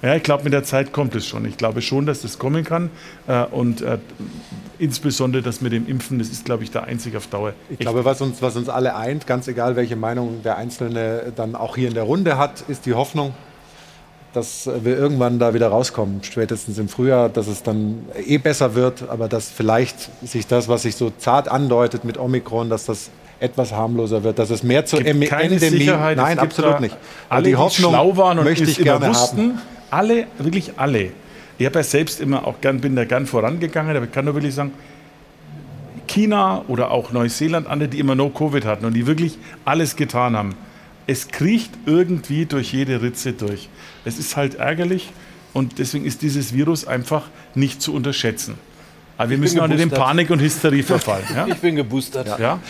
Ja, 0.00 0.14
ich 0.14 0.22
glaube, 0.22 0.44
mit 0.44 0.52
der 0.52 0.62
Zeit 0.62 0.92
kommt 0.92 1.14
es 1.16 1.26
schon. 1.26 1.44
Ich 1.44 1.56
glaube 1.56 1.82
schon, 1.82 2.06
dass 2.06 2.22
das 2.22 2.38
kommen 2.38 2.62
kann. 2.62 2.90
Äh, 3.26 3.46
und 3.46 3.80
äh, 3.80 3.98
insbesondere 4.78 5.42
das 5.42 5.60
mit 5.60 5.72
dem 5.72 5.88
Impfen, 5.88 6.20
das 6.20 6.28
ist, 6.28 6.44
glaube 6.44 6.62
ich, 6.62 6.70
der 6.70 6.84
einzig 6.84 7.16
auf 7.16 7.26
Dauer. 7.26 7.54
Ich 7.68 7.78
glaube, 7.78 8.04
was 8.04 8.20
uns, 8.20 8.42
was 8.42 8.54
uns 8.54 8.68
alle 8.68 8.94
eint, 8.94 9.26
ganz 9.26 9.48
egal, 9.48 9.74
welche 9.74 9.96
Meinung 9.96 10.42
der 10.44 10.56
Einzelne 10.56 11.32
dann 11.34 11.56
auch 11.56 11.74
hier 11.74 11.88
in 11.88 11.94
der 11.94 12.04
Runde 12.04 12.36
hat, 12.38 12.64
ist 12.68 12.86
die 12.86 12.94
Hoffnung, 12.94 13.32
dass 14.34 14.68
wir 14.82 14.98
irgendwann 14.98 15.38
da 15.38 15.54
wieder 15.54 15.68
rauskommen, 15.68 16.20
spätestens 16.22 16.76
im 16.78 16.88
Frühjahr, 16.88 17.28
dass 17.28 17.46
es 17.46 17.62
dann 17.62 18.04
eh 18.26 18.38
besser 18.38 18.74
wird, 18.74 19.08
aber 19.08 19.28
dass 19.28 19.48
vielleicht 19.48 20.10
sich 20.26 20.46
das, 20.46 20.68
was 20.68 20.82
sich 20.82 20.96
so 20.96 21.12
zart 21.16 21.48
andeutet 21.48 22.04
mit 22.04 22.18
Omikron, 22.18 22.68
dass 22.68 22.84
das 22.84 23.10
etwas 23.38 23.72
harmloser 23.72 24.24
wird, 24.24 24.38
dass 24.38 24.50
es 24.50 24.62
mehr 24.62 24.86
zur 24.86 25.00
Endemie. 25.00 25.58
Sicherheit. 25.58 26.16
Nein, 26.16 26.38
absolut 26.38 26.80
nicht. 26.80 26.96
Alle, 27.28 27.48
die 27.48 27.56
Hoffnung 27.56 27.92
schlau 27.92 28.16
waren 28.16 28.38
und 28.38 28.44
möchte 28.44 28.64
ich 28.64 28.78
gerne 28.78 29.08
wussten, 29.08 29.38
haben. 29.38 29.62
Alle, 29.90 30.26
wirklich 30.38 30.72
alle. 30.76 31.10
Ich 31.56 31.66
habe 31.66 31.78
ja 31.78 31.84
selbst 31.84 32.20
immer 32.20 32.46
auch 32.46 32.60
gern, 32.60 32.80
bin 32.80 32.96
da 32.96 33.04
gern 33.04 33.26
vorangegangen, 33.26 33.96
aber 33.96 34.06
ich 34.06 34.12
kann 34.12 34.24
nur 34.24 34.34
wirklich 34.34 34.54
sagen, 34.54 34.72
China 36.08 36.64
oder 36.68 36.90
auch 36.90 37.12
Neuseeland, 37.12 37.68
andere, 37.68 37.88
die 37.88 38.00
immer 38.00 38.14
No-Covid 38.14 38.64
hatten 38.64 38.84
und 38.84 38.94
die 38.94 39.06
wirklich 39.06 39.38
alles 39.64 39.94
getan 39.94 40.36
haben 40.36 40.54
es 41.06 41.28
kriecht 41.28 41.70
irgendwie 41.86 42.46
durch 42.46 42.72
jede 42.72 43.02
Ritze 43.02 43.32
durch. 43.32 43.68
Es 44.04 44.18
ist 44.18 44.36
halt 44.36 44.56
ärgerlich 44.56 45.12
und 45.52 45.78
deswegen 45.78 46.04
ist 46.04 46.22
dieses 46.22 46.52
Virus 46.52 46.86
einfach 46.86 47.28
nicht 47.54 47.82
zu 47.82 47.94
unterschätzen. 47.94 48.54
Aber 49.16 49.30
wir 49.30 49.36
ich 49.36 49.40
müssen 49.40 49.60
auch 49.60 49.68
nicht 49.68 49.80
in 49.80 49.90
Panik 49.90 50.30
und 50.30 50.40
Hysterie 50.40 50.82
verfallen. 50.82 51.24
Ja? 51.34 51.46
Ich 51.48 51.56
bin 51.56 51.76
geboostert. 51.76 52.26
Ja. 52.26 52.38
ja. 52.38 52.60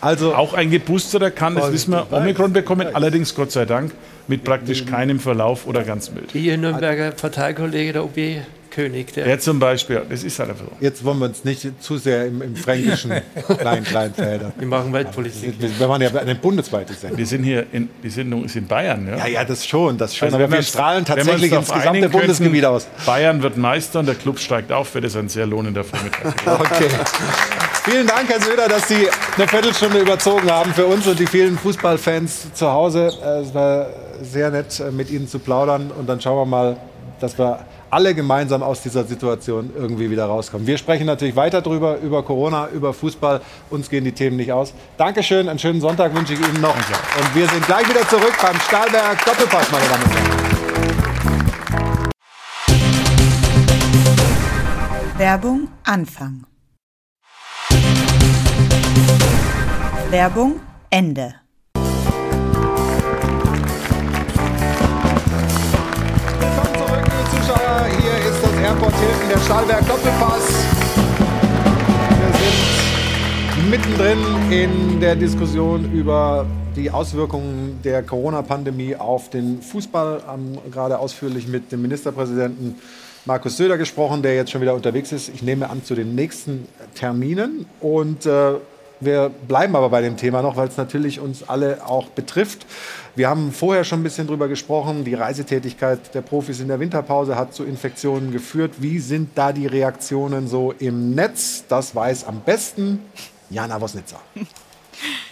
Also 0.00 0.34
auch 0.34 0.52
ein 0.52 0.70
Geboosterter 0.70 1.30
kann, 1.30 1.54
das 1.54 1.72
wissen 1.72 1.92
wir, 1.92 2.12
Omikron 2.12 2.52
bekommen, 2.52 2.88
allerdings 2.92 3.36
Gott 3.36 3.52
sei 3.52 3.66
Dank 3.66 3.92
mit 4.26 4.42
praktisch 4.42 4.84
keinem 4.84 5.20
Verlauf 5.20 5.64
oder 5.68 5.84
ganz 5.84 6.10
mild. 6.10 6.34
Ihr 6.34 6.58
Nürnberger 6.58 7.12
Parteikollege 7.12 7.92
der 7.92 8.04
OB 8.04 8.16
König. 8.72 9.12
Der, 9.12 9.24
der 9.24 9.38
zum 9.38 9.58
Beispiel, 9.58 10.02
das 10.08 10.24
ist 10.24 10.38
halt 10.38 10.50
einfach 10.50 10.64
so. 10.64 10.72
Jetzt 10.80 11.04
wollen 11.04 11.18
wir 11.18 11.26
uns 11.26 11.44
nicht 11.44 11.82
zu 11.82 11.98
sehr 11.98 12.26
im, 12.26 12.42
im 12.42 12.56
fränkischen 12.56 13.12
kleinen 13.58 13.84
Kleinfelder. 13.84 14.52
Wir 14.58 14.66
machen 14.66 14.92
Weltpolitik. 14.92 15.60
Wir, 15.60 15.78
wir 15.78 15.88
machen 15.88 16.02
ja 16.02 16.10
eine 16.14 16.34
bundesweite 16.34 16.94
Sendung. 16.94 17.18
Wir 17.18 17.26
sind 17.26 17.44
hier 17.44 17.66
in, 17.72 17.88
die 18.02 18.10
Sendung 18.10 18.44
ist 18.44 18.56
in 18.56 18.66
Bayern. 18.66 19.06
Ja, 19.06 19.18
ja, 19.18 19.26
ja 19.26 19.44
das 19.44 19.66
schon, 19.66 19.98
das 19.98 20.16
schon. 20.16 20.26
Also 20.26 20.38
aber 20.38 20.50
wir 20.50 20.62
strahlen 20.62 21.04
tatsächlich 21.04 21.52
ins 21.52 21.72
gesamte 21.72 22.08
Bundesgebiet 22.08 22.64
aus. 22.64 22.88
Bayern 23.06 23.42
wird 23.42 23.56
Meister 23.56 24.00
und 24.00 24.06
der 24.06 24.14
Club 24.14 24.38
steigt 24.38 24.72
auf, 24.72 24.94
wird 24.94 25.04
es 25.04 25.16
ein 25.16 25.28
sehr 25.28 25.46
lohnender 25.46 25.84
Vormittag. 25.84 26.34
okay. 26.60 26.88
Vielen 27.84 28.06
Dank, 28.06 28.28
Herr 28.28 28.40
Söder, 28.40 28.68
dass 28.68 28.88
Sie 28.88 29.08
eine 29.36 29.48
Viertelstunde 29.48 29.98
überzogen 29.98 30.50
haben 30.50 30.72
für 30.72 30.86
uns 30.86 31.06
und 31.06 31.18
die 31.18 31.26
vielen 31.26 31.58
Fußballfans 31.58 32.54
zu 32.54 32.70
Hause. 32.70 33.12
Äh, 33.22 33.40
es 33.40 33.52
war 33.52 33.86
sehr 34.22 34.50
nett, 34.50 34.80
äh, 34.80 34.90
mit 34.90 35.10
Ihnen 35.10 35.28
zu 35.28 35.40
plaudern. 35.40 35.90
Und 35.90 36.08
dann 36.08 36.20
schauen 36.20 36.38
wir 36.38 36.46
mal, 36.46 36.76
dass 37.20 37.38
wir 37.38 37.58
alle 37.92 38.14
gemeinsam 38.14 38.62
aus 38.62 38.80
dieser 38.80 39.04
Situation 39.04 39.70
irgendwie 39.76 40.10
wieder 40.10 40.24
rauskommen. 40.24 40.66
Wir 40.66 40.78
sprechen 40.78 41.04
natürlich 41.04 41.36
weiter 41.36 41.60
drüber, 41.60 41.98
über 41.98 42.22
Corona, 42.22 42.68
über 42.70 42.94
Fußball. 42.94 43.42
Uns 43.68 43.90
gehen 43.90 44.04
die 44.04 44.12
Themen 44.12 44.38
nicht 44.38 44.50
aus. 44.50 44.72
Dankeschön, 44.96 45.46
einen 45.46 45.58
schönen 45.58 45.82
Sonntag 45.82 46.14
wünsche 46.14 46.32
ich 46.32 46.40
Ihnen 46.40 46.62
noch. 46.62 46.74
Und 46.74 47.34
wir 47.34 47.46
sind 47.48 47.66
gleich 47.66 47.86
wieder 47.86 48.08
zurück 48.08 48.32
beim 48.40 48.58
Stahlberg 48.60 49.22
Doppelpass, 49.26 49.70
meine 49.70 49.88
Damen 49.88 50.02
und 50.04 50.14
Herren. 50.14 50.32
Werbung 55.18 55.68
Anfang. 55.84 56.46
Werbung 60.10 60.60
Ende. 60.88 61.41
Airport 68.72 68.94
Hilton, 68.94 69.28
der 69.28 69.38
Stahlberg 69.38 69.86
Doppelpass. 69.86 70.64
Wir 72.20 73.54
sind 73.54 73.70
mittendrin 73.70 74.18
in 74.50 74.98
der 74.98 75.14
Diskussion 75.14 75.92
über 75.92 76.46
die 76.74 76.90
Auswirkungen 76.90 77.80
der 77.84 78.02
Corona-Pandemie 78.02 78.96
auf 78.96 79.28
den 79.28 79.60
Fußball. 79.60 80.22
Haben 80.26 80.56
gerade 80.70 80.98
ausführlich 81.00 81.46
mit 81.48 81.70
dem 81.70 81.82
Ministerpräsidenten 81.82 82.76
Markus 83.26 83.58
Söder 83.58 83.76
gesprochen, 83.76 84.22
der 84.22 84.36
jetzt 84.36 84.50
schon 84.50 84.62
wieder 84.62 84.74
unterwegs 84.74 85.12
ist. 85.12 85.28
Ich 85.28 85.42
nehme 85.42 85.68
an 85.68 85.84
zu 85.84 85.94
den 85.94 86.14
nächsten 86.14 86.66
Terminen 86.94 87.66
und 87.80 88.24
äh, 88.24 88.54
wir 89.04 89.30
bleiben 89.48 89.76
aber 89.76 89.88
bei 89.90 90.00
dem 90.00 90.16
Thema 90.16 90.42
noch, 90.42 90.56
weil 90.56 90.68
es 90.68 90.76
natürlich 90.76 91.20
uns 91.20 91.48
alle 91.48 91.86
auch 91.86 92.08
betrifft. 92.08 92.66
Wir 93.14 93.28
haben 93.28 93.52
vorher 93.52 93.84
schon 93.84 94.00
ein 94.00 94.02
bisschen 94.02 94.26
drüber 94.26 94.48
gesprochen. 94.48 95.04
Die 95.04 95.14
Reisetätigkeit 95.14 96.14
der 96.14 96.22
Profis 96.22 96.60
in 96.60 96.68
der 96.68 96.80
Winterpause 96.80 97.36
hat 97.36 97.54
zu 97.54 97.64
Infektionen 97.64 98.32
geführt. 98.32 98.74
Wie 98.78 98.98
sind 98.98 99.30
da 99.34 99.52
die 99.52 99.66
Reaktionen 99.66 100.48
so 100.48 100.72
im 100.78 101.14
Netz? 101.14 101.64
Das 101.68 101.94
weiß 101.94 102.24
am 102.24 102.40
besten 102.40 103.00
Jana 103.50 103.80
Wosnitzer. 103.80 104.20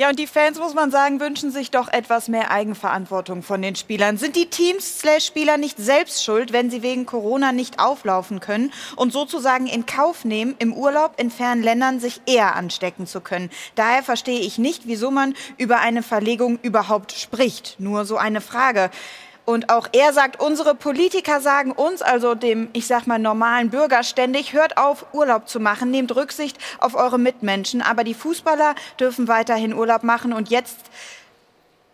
Ja, 0.00 0.08
und 0.08 0.18
die 0.18 0.26
Fans, 0.26 0.58
muss 0.58 0.72
man 0.72 0.90
sagen, 0.90 1.20
wünschen 1.20 1.50
sich 1.50 1.70
doch 1.70 1.86
etwas 1.86 2.28
mehr 2.28 2.50
Eigenverantwortung 2.50 3.42
von 3.42 3.60
den 3.60 3.76
Spielern. 3.76 4.16
Sind 4.16 4.34
die 4.34 4.46
Teams/Spieler 4.46 5.58
nicht 5.58 5.76
selbst 5.76 6.24
schuld, 6.24 6.54
wenn 6.54 6.70
sie 6.70 6.80
wegen 6.80 7.04
Corona 7.04 7.52
nicht 7.52 7.78
auflaufen 7.78 8.40
können 8.40 8.72
und 8.96 9.12
sozusagen 9.12 9.66
in 9.66 9.84
Kauf 9.84 10.24
nehmen, 10.24 10.56
im 10.58 10.72
Urlaub 10.72 11.20
in 11.20 11.30
fernen 11.30 11.62
Ländern 11.62 12.00
sich 12.00 12.22
eher 12.24 12.56
anstecken 12.56 13.06
zu 13.06 13.20
können? 13.20 13.50
Daher 13.74 14.02
verstehe 14.02 14.40
ich 14.40 14.56
nicht, 14.56 14.86
wieso 14.86 15.10
man 15.10 15.34
über 15.58 15.80
eine 15.80 16.02
Verlegung 16.02 16.58
überhaupt 16.62 17.12
spricht. 17.12 17.76
Nur 17.78 18.06
so 18.06 18.16
eine 18.16 18.40
Frage. 18.40 18.90
Und 19.50 19.68
auch 19.68 19.88
er 19.90 20.12
sagt, 20.12 20.38
unsere 20.38 20.76
Politiker 20.76 21.40
sagen 21.40 21.72
uns, 21.72 22.02
also 22.02 22.36
dem, 22.36 22.68
ich 22.72 22.86
sag 22.86 23.08
mal, 23.08 23.18
normalen 23.18 23.70
Bürger 23.70 24.04
ständig, 24.04 24.52
hört 24.52 24.76
auf, 24.76 25.06
Urlaub 25.12 25.48
zu 25.48 25.58
machen, 25.58 25.90
nehmt 25.90 26.14
Rücksicht 26.14 26.56
auf 26.78 26.94
eure 26.94 27.18
Mitmenschen. 27.18 27.82
Aber 27.82 28.04
die 28.04 28.14
Fußballer 28.14 28.76
dürfen 29.00 29.26
weiterhin 29.26 29.74
Urlaub 29.74 30.04
machen 30.04 30.32
und 30.32 30.50
jetzt 30.50 30.78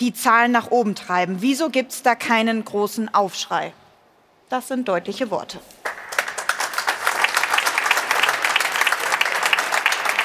die 0.00 0.12
Zahlen 0.12 0.52
nach 0.52 0.70
oben 0.70 0.94
treiben. 0.94 1.38
Wieso 1.40 1.70
gibt 1.70 1.92
es 1.92 2.02
da 2.02 2.14
keinen 2.14 2.62
großen 2.62 3.14
Aufschrei? 3.14 3.72
Das 4.50 4.68
sind 4.68 4.86
deutliche 4.86 5.30
Worte. 5.30 5.58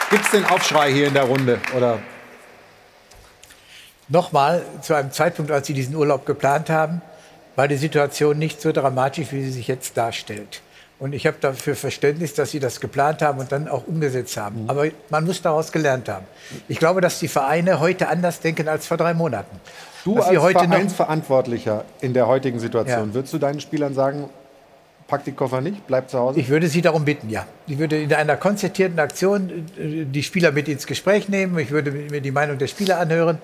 Gibt 0.09 0.25
es 0.25 0.31
den 0.31 0.45
Aufschrei 0.47 0.91
hier 0.91 1.07
in 1.07 1.13
der 1.13 1.23
Runde? 1.23 1.61
Oder? 1.77 1.99
Nochmal, 4.09 4.65
zu 4.81 4.93
einem 4.95 5.13
Zeitpunkt, 5.13 5.49
als 5.49 5.67
Sie 5.67 5.73
diesen 5.73 5.95
Urlaub 5.95 6.25
geplant 6.25 6.69
haben, 6.69 7.01
war 7.55 7.67
die 7.67 7.75
Situation 7.75 8.37
nicht 8.37 8.61
so 8.61 8.71
dramatisch, 8.71 9.31
wie 9.31 9.43
sie 9.43 9.51
sich 9.51 9.67
jetzt 9.67 9.97
darstellt. 9.97 10.61
Und 11.01 11.13
ich 11.13 11.25
habe 11.25 11.37
dafür 11.41 11.75
Verständnis, 11.75 12.35
dass 12.35 12.51
Sie 12.51 12.59
das 12.59 12.79
geplant 12.79 13.23
haben 13.23 13.39
und 13.39 13.51
dann 13.51 13.67
auch 13.67 13.87
umgesetzt 13.87 14.37
haben. 14.37 14.65
Aber 14.67 14.85
man 15.09 15.25
muss 15.25 15.41
daraus 15.41 15.71
gelernt 15.71 16.07
haben. 16.07 16.27
Ich 16.67 16.77
glaube, 16.77 17.01
dass 17.01 17.17
die 17.17 17.27
Vereine 17.27 17.79
heute 17.79 18.07
anders 18.07 18.39
denken 18.39 18.67
als 18.67 18.85
vor 18.85 18.97
drei 18.97 19.15
Monaten. 19.15 19.59
Du 20.05 20.13
dass 20.13 20.27
als 20.27 20.37
Vereinsverantwortlicher 20.37 21.85
in 22.01 22.13
der 22.13 22.27
heutigen 22.27 22.59
Situation, 22.59 23.07
ja. 23.09 23.13
würdest 23.15 23.33
du 23.33 23.39
deinen 23.39 23.59
Spielern 23.59 23.95
sagen, 23.95 24.29
pack 25.07 25.23
die 25.25 25.31
Koffer 25.31 25.61
nicht, 25.61 25.87
bleib 25.87 26.07
zu 26.07 26.19
Hause? 26.19 26.39
Ich 26.39 26.49
würde 26.49 26.67
sie 26.67 26.83
darum 26.83 27.03
bitten, 27.03 27.31
ja. 27.31 27.47
Ich 27.65 27.79
würde 27.79 27.99
in 27.99 28.13
einer 28.13 28.37
konzertierten 28.37 28.99
Aktion 28.99 29.67
äh, 29.79 30.05
die 30.05 30.21
Spieler 30.21 30.51
mit 30.51 30.67
ins 30.67 30.85
Gespräch 30.85 31.29
nehmen. 31.29 31.57
Ich 31.57 31.71
würde 31.71 31.91
mir 31.91 32.21
die 32.21 32.31
Meinung 32.31 32.59
der 32.59 32.67
Spieler 32.67 32.99
anhören. 32.99 33.39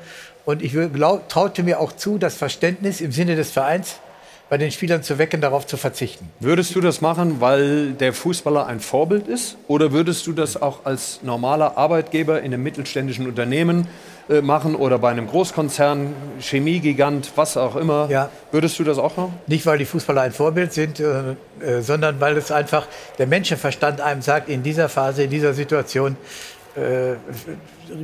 Und 0.48 0.64
ich 0.64 0.72
glaub, 0.94 1.28
traute 1.28 1.62
mir 1.62 1.82
auch 1.82 1.92
zu, 1.92 2.18
das 2.18 2.36
Verständnis 2.36 3.02
im 3.02 3.12
Sinne 3.12 3.36
des 3.36 3.52
Vereins 3.52 3.98
bei 4.48 4.58
den 4.58 4.72
Spielern 4.72 5.04
zu 5.04 5.18
wecken, 5.18 5.42
darauf 5.42 5.68
zu 5.68 5.76
verzichten. 5.76 6.30
Würdest 6.40 6.74
du 6.74 6.80
das 6.80 7.02
machen, 7.02 7.42
weil 7.42 7.92
der 7.92 8.14
Fußballer 8.14 8.66
ein 8.66 8.80
Vorbild 8.80 9.28
ist? 9.28 9.58
Oder 9.68 9.92
würdest 9.92 10.26
du 10.26 10.32
das 10.32 10.62
auch 10.62 10.86
als 10.86 11.20
normaler 11.22 11.78
Arbeitgeber 11.78 12.40
in 12.40 12.54
einem 12.54 12.64
mittelständischen 12.64 13.28
Unternehmen 13.28 13.90
äh, 14.30 14.40
machen 14.40 14.76
oder 14.76 15.00
bei 15.00 15.10
einem 15.10 15.28
Großkonzern, 15.28 16.16
Chemiegigant, 16.40 17.34
was 17.36 17.58
auch 17.58 17.76
immer? 17.76 18.08
Ja. 18.10 18.30
Würdest 18.54 18.80
du 18.80 18.86
das 18.86 19.00
auch 19.00 19.18
machen? 19.18 19.34
Nicht, 19.48 19.66
weil 19.66 19.80
die 19.80 19.86
Fußballer 19.86 20.22
ein 20.22 20.32
Vorbild 20.32 20.72
sind, 20.72 21.02
äh, 21.02 21.32
äh, 21.60 21.82
sondern 21.82 22.22
weil 22.22 22.38
es 22.38 22.54
einfach 22.54 22.88
der 23.18 23.28
Menschenverstand 23.28 24.00
einem 24.00 24.22
sagt, 24.22 24.48
in 24.48 24.64
dieser 24.64 24.88
Phase, 24.88 25.24
in 25.24 25.30
dieser 25.30 25.54
Situation, 25.54 26.16
äh, 26.78 27.16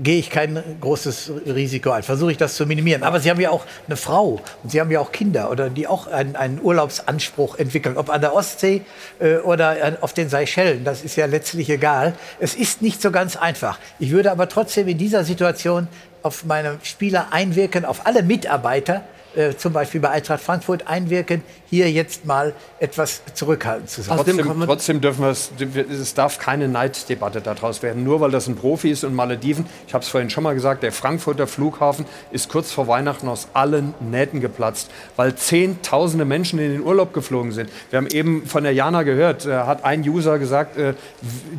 gehe 0.01 0.17
ich 0.17 0.29
kein 0.29 0.61
großes 0.81 1.31
Risiko 1.45 1.91
ein. 1.91 2.03
Versuche 2.03 2.31
ich 2.31 2.37
das 2.37 2.55
zu 2.55 2.65
minimieren. 2.65 3.03
Aber 3.03 3.19
Sie 3.19 3.29
haben 3.29 3.39
ja 3.39 3.51
auch 3.51 3.65
eine 3.87 3.97
Frau 3.97 4.41
und 4.63 4.71
Sie 4.71 4.81
haben 4.81 4.89
ja 4.89 4.99
auch 4.99 5.11
Kinder 5.11 5.51
oder 5.51 5.69
die 5.69 5.87
auch 5.87 6.07
einen, 6.07 6.35
einen 6.35 6.59
Urlaubsanspruch 6.61 7.57
entwickeln, 7.57 7.97
ob 7.97 8.09
an 8.09 8.21
der 8.21 8.33
Ostsee 8.33 8.81
äh, 9.19 9.37
oder 9.37 9.97
auf 10.01 10.13
den 10.13 10.29
Seychellen. 10.29 10.83
Das 10.83 11.03
ist 11.03 11.15
ja 11.15 11.27
letztlich 11.27 11.69
egal. 11.69 12.13
Es 12.39 12.55
ist 12.55 12.81
nicht 12.81 13.01
so 13.01 13.11
ganz 13.11 13.35
einfach. 13.35 13.77
Ich 13.99 14.11
würde 14.11 14.31
aber 14.31 14.49
trotzdem 14.49 14.87
in 14.87 14.97
dieser 14.97 15.23
Situation 15.23 15.87
auf 16.23 16.45
meine 16.45 16.79
Spieler 16.83 17.27
einwirken, 17.31 17.85
auf 17.85 18.07
alle 18.07 18.23
Mitarbeiter, 18.23 19.03
äh, 19.35 19.55
zum 19.55 19.73
Beispiel 19.73 20.01
bei 20.01 20.09
Eintracht 20.09 20.41
Frankfurt 20.41 20.87
einwirken, 20.87 21.41
hier 21.69 21.91
jetzt 21.91 22.25
mal 22.25 22.53
etwas 22.79 23.21
zurückhaltend 23.33 23.89
zu 23.89 24.01
sein. 24.01 24.17
Trotzdem, 24.17 24.65
trotzdem 24.65 25.01
dürfen 25.01 25.23
wir 25.23 25.29
es, 25.29 25.51
es 25.89 26.13
darf 26.13 26.37
keine 26.37 26.67
Neiddebatte 26.67 27.41
daraus 27.41 27.81
werden, 27.81 28.03
nur 28.03 28.21
weil 28.21 28.31
das 28.31 28.47
ein 28.47 28.55
Profi 28.55 28.91
ist 28.91 29.03
und 29.03 29.15
Malediven. 29.15 29.65
Ich 29.87 29.93
habe 29.93 30.03
es 30.03 30.09
vorhin 30.09 30.29
schon 30.29 30.43
mal 30.43 30.53
gesagt, 30.53 30.83
der 30.83 30.91
Frankfurter 30.91 31.47
Flughafen 31.47 32.05
ist 32.31 32.49
kurz 32.49 32.71
vor 32.71 32.87
Weihnachten 32.87 33.27
aus 33.27 33.47
allen 33.53 33.93
Nähten 33.99 34.39
geplatzt, 34.39 34.91
weil 35.15 35.35
Zehntausende 35.35 36.25
Menschen 36.25 36.59
in 36.59 36.71
den 36.71 36.83
Urlaub 36.83 37.13
geflogen 37.13 37.51
sind. 37.51 37.69
Wir 37.89 37.97
haben 37.97 38.07
eben 38.07 38.45
von 38.45 38.63
der 38.63 38.73
Jana 38.73 39.03
gehört, 39.03 39.45
äh, 39.45 39.53
hat 39.53 39.83
ein 39.83 40.01
User 40.07 40.39
gesagt, 40.39 40.77
äh, 40.77 40.93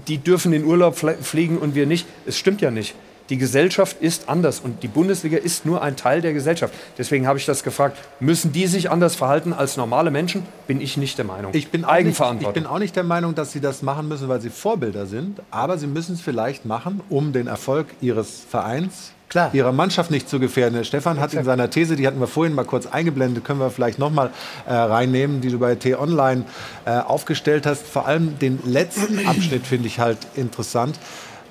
die 0.06 0.18
dürfen 0.18 0.52
in 0.52 0.62
den 0.62 0.70
Urlaub 0.70 0.96
fliegen 0.96 1.58
und 1.58 1.74
wir 1.74 1.86
nicht. 1.86 2.06
Es 2.26 2.38
stimmt 2.38 2.60
ja 2.60 2.70
nicht. 2.70 2.94
Die 3.30 3.38
Gesellschaft 3.38 3.96
ist 4.00 4.28
anders 4.28 4.60
und 4.60 4.82
die 4.82 4.88
Bundesliga 4.88 5.38
ist 5.38 5.64
nur 5.64 5.80
ein 5.80 5.96
Teil 5.96 6.20
der 6.20 6.34
Gesellschaft. 6.34 6.74
Deswegen 6.98 7.26
habe 7.26 7.38
ich 7.38 7.46
das 7.46 7.62
gefragt. 7.62 7.98
Müssen 8.20 8.52
die 8.52 8.66
sich 8.66 8.90
anders 8.90 9.16
verhalten 9.16 9.54
als 9.54 9.78
normale 9.78 10.10
Menschen? 10.10 10.42
Bin 10.66 10.80
ich 10.80 10.98
nicht 10.98 11.16
der 11.16 11.24
Meinung. 11.24 11.52
Ich 11.54 11.70
bin, 11.70 11.84
auch 11.86 11.98
nicht, 11.98 12.20
ich 12.40 12.48
bin 12.48 12.66
auch 12.66 12.78
nicht 12.78 12.96
der 12.96 13.04
Meinung, 13.04 13.34
dass 13.34 13.52
sie 13.52 13.60
das 13.60 13.80
machen 13.80 14.08
müssen, 14.08 14.28
weil 14.28 14.42
sie 14.42 14.50
Vorbilder 14.50 15.06
sind. 15.06 15.40
Aber 15.50 15.78
sie 15.78 15.86
müssen 15.86 16.14
es 16.14 16.20
vielleicht 16.20 16.66
machen, 16.66 17.00
um 17.08 17.32
den 17.32 17.46
Erfolg 17.46 17.86
ihres 18.02 18.40
Vereins 18.48 19.12
Klar. 19.34 19.50
ihrer 19.52 19.72
Mannschaft 19.72 20.10
nicht 20.10 20.28
zu 20.28 20.38
gefährden. 20.38 20.84
Stefan 20.84 21.18
hat 21.18 21.34
in 21.34 21.44
seiner 21.44 21.68
These, 21.68 21.96
die 21.96 22.06
hatten 22.06 22.20
wir 22.20 22.28
vorhin 22.28 22.54
mal 22.54 22.64
kurz 22.64 22.86
eingeblendet, 22.86 23.44
können 23.44 23.58
wir 23.58 23.70
vielleicht 23.70 23.98
noch 23.98 24.10
mal 24.10 24.30
äh, 24.66 24.72
reinnehmen, 24.72 25.40
die 25.40 25.48
du 25.48 25.58
bei 25.58 25.74
T-Online 25.74 26.44
äh, 26.84 26.98
aufgestellt 26.98 27.66
hast. 27.66 27.86
Vor 27.86 28.06
allem 28.06 28.38
den 28.38 28.60
letzten 28.64 29.26
Abschnitt 29.26 29.66
finde 29.66 29.88
ich 29.88 29.98
halt 29.98 30.18
interessant 30.36 31.00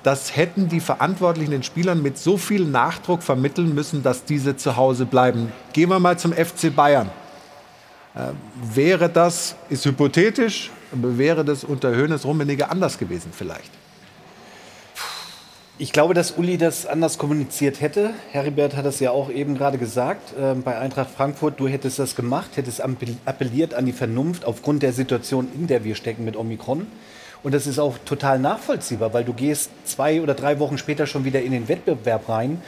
das 0.04 0.36
hätten 0.36 0.68
die 0.68 0.80
Verantwortlichen 0.80 1.50
den 1.50 1.62
Spielern 1.62 2.02
mit 2.02 2.18
so 2.18 2.36
viel 2.36 2.66
Nachdruck 2.66 3.22
vermitteln 3.22 3.74
müssen, 3.74 4.02
dass 4.02 4.24
diese 4.24 4.56
zu 4.56 4.76
Hause 4.76 5.06
bleiben. 5.06 5.50
Gehen 5.72 5.88
wir 5.88 5.98
mal 5.98 6.18
zum 6.18 6.32
FC 6.32 6.74
Bayern. 6.74 7.10
Äh, 8.14 8.28
wäre 8.74 9.08
das, 9.08 9.56
ist 9.70 9.84
hypothetisch, 9.86 10.70
wäre 10.92 11.44
das 11.44 11.64
unter 11.64 11.90
Höhnes 11.94 12.24
Rummenigge 12.24 12.70
anders 12.70 12.98
gewesen 12.98 13.32
vielleicht? 13.36 13.70
Ich 15.78 15.90
glaube, 15.90 16.14
dass 16.14 16.32
Uli 16.32 16.56
das 16.56 16.86
anders 16.86 17.18
kommuniziert 17.18 17.80
hätte. 17.80 18.10
Heribert 18.30 18.76
hat 18.76 18.84
es 18.84 19.00
ja 19.00 19.10
auch 19.10 19.28
eben 19.30 19.56
gerade 19.56 19.78
gesagt. 19.78 20.34
Äh, 20.38 20.54
bei 20.54 20.78
Eintracht 20.78 21.10
Frankfurt, 21.10 21.58
du 21.58 21.66
hättest 21.66 21.98
das 21.98 22.14
gemacht, 22.14 22.50
hättest 22.56 22.80
appelliert 22.80 23.72
an 23.72 23.86
die 23.86 23.92
Vernunft 23.92 24.44
aufgrund 24.44 24.82
der 24.82 24.92
Situation, 24.92 25.48
in 25.54 25.66
der 25.66 25.82
wir 25.82 25.94
stecken 25.94 26.26
mit 26.26 26.36
Omikron. 26.36 26.86
Und 27.44 27.52
das 27.52 27.66
ist 27.66 27.78
auch 27.78 27.98
total 28.06 28.38
nachvollziehbar, 28.38 29.12
weil 29.12 29.22
du 29.22 29.34
gehst 29.34 29.70
zwei 29.84 30.22
oder 30.22 30.32
drei 30.32 30.58
Wochen 30.58 30.78
später 30.78 31.06
schon 31.06 31.24
wieder 31.24 31.42
in 31.42 31.52
den 31.52 31.68
Wettbewerb 31.68 32.28
rein, 32.28 32.62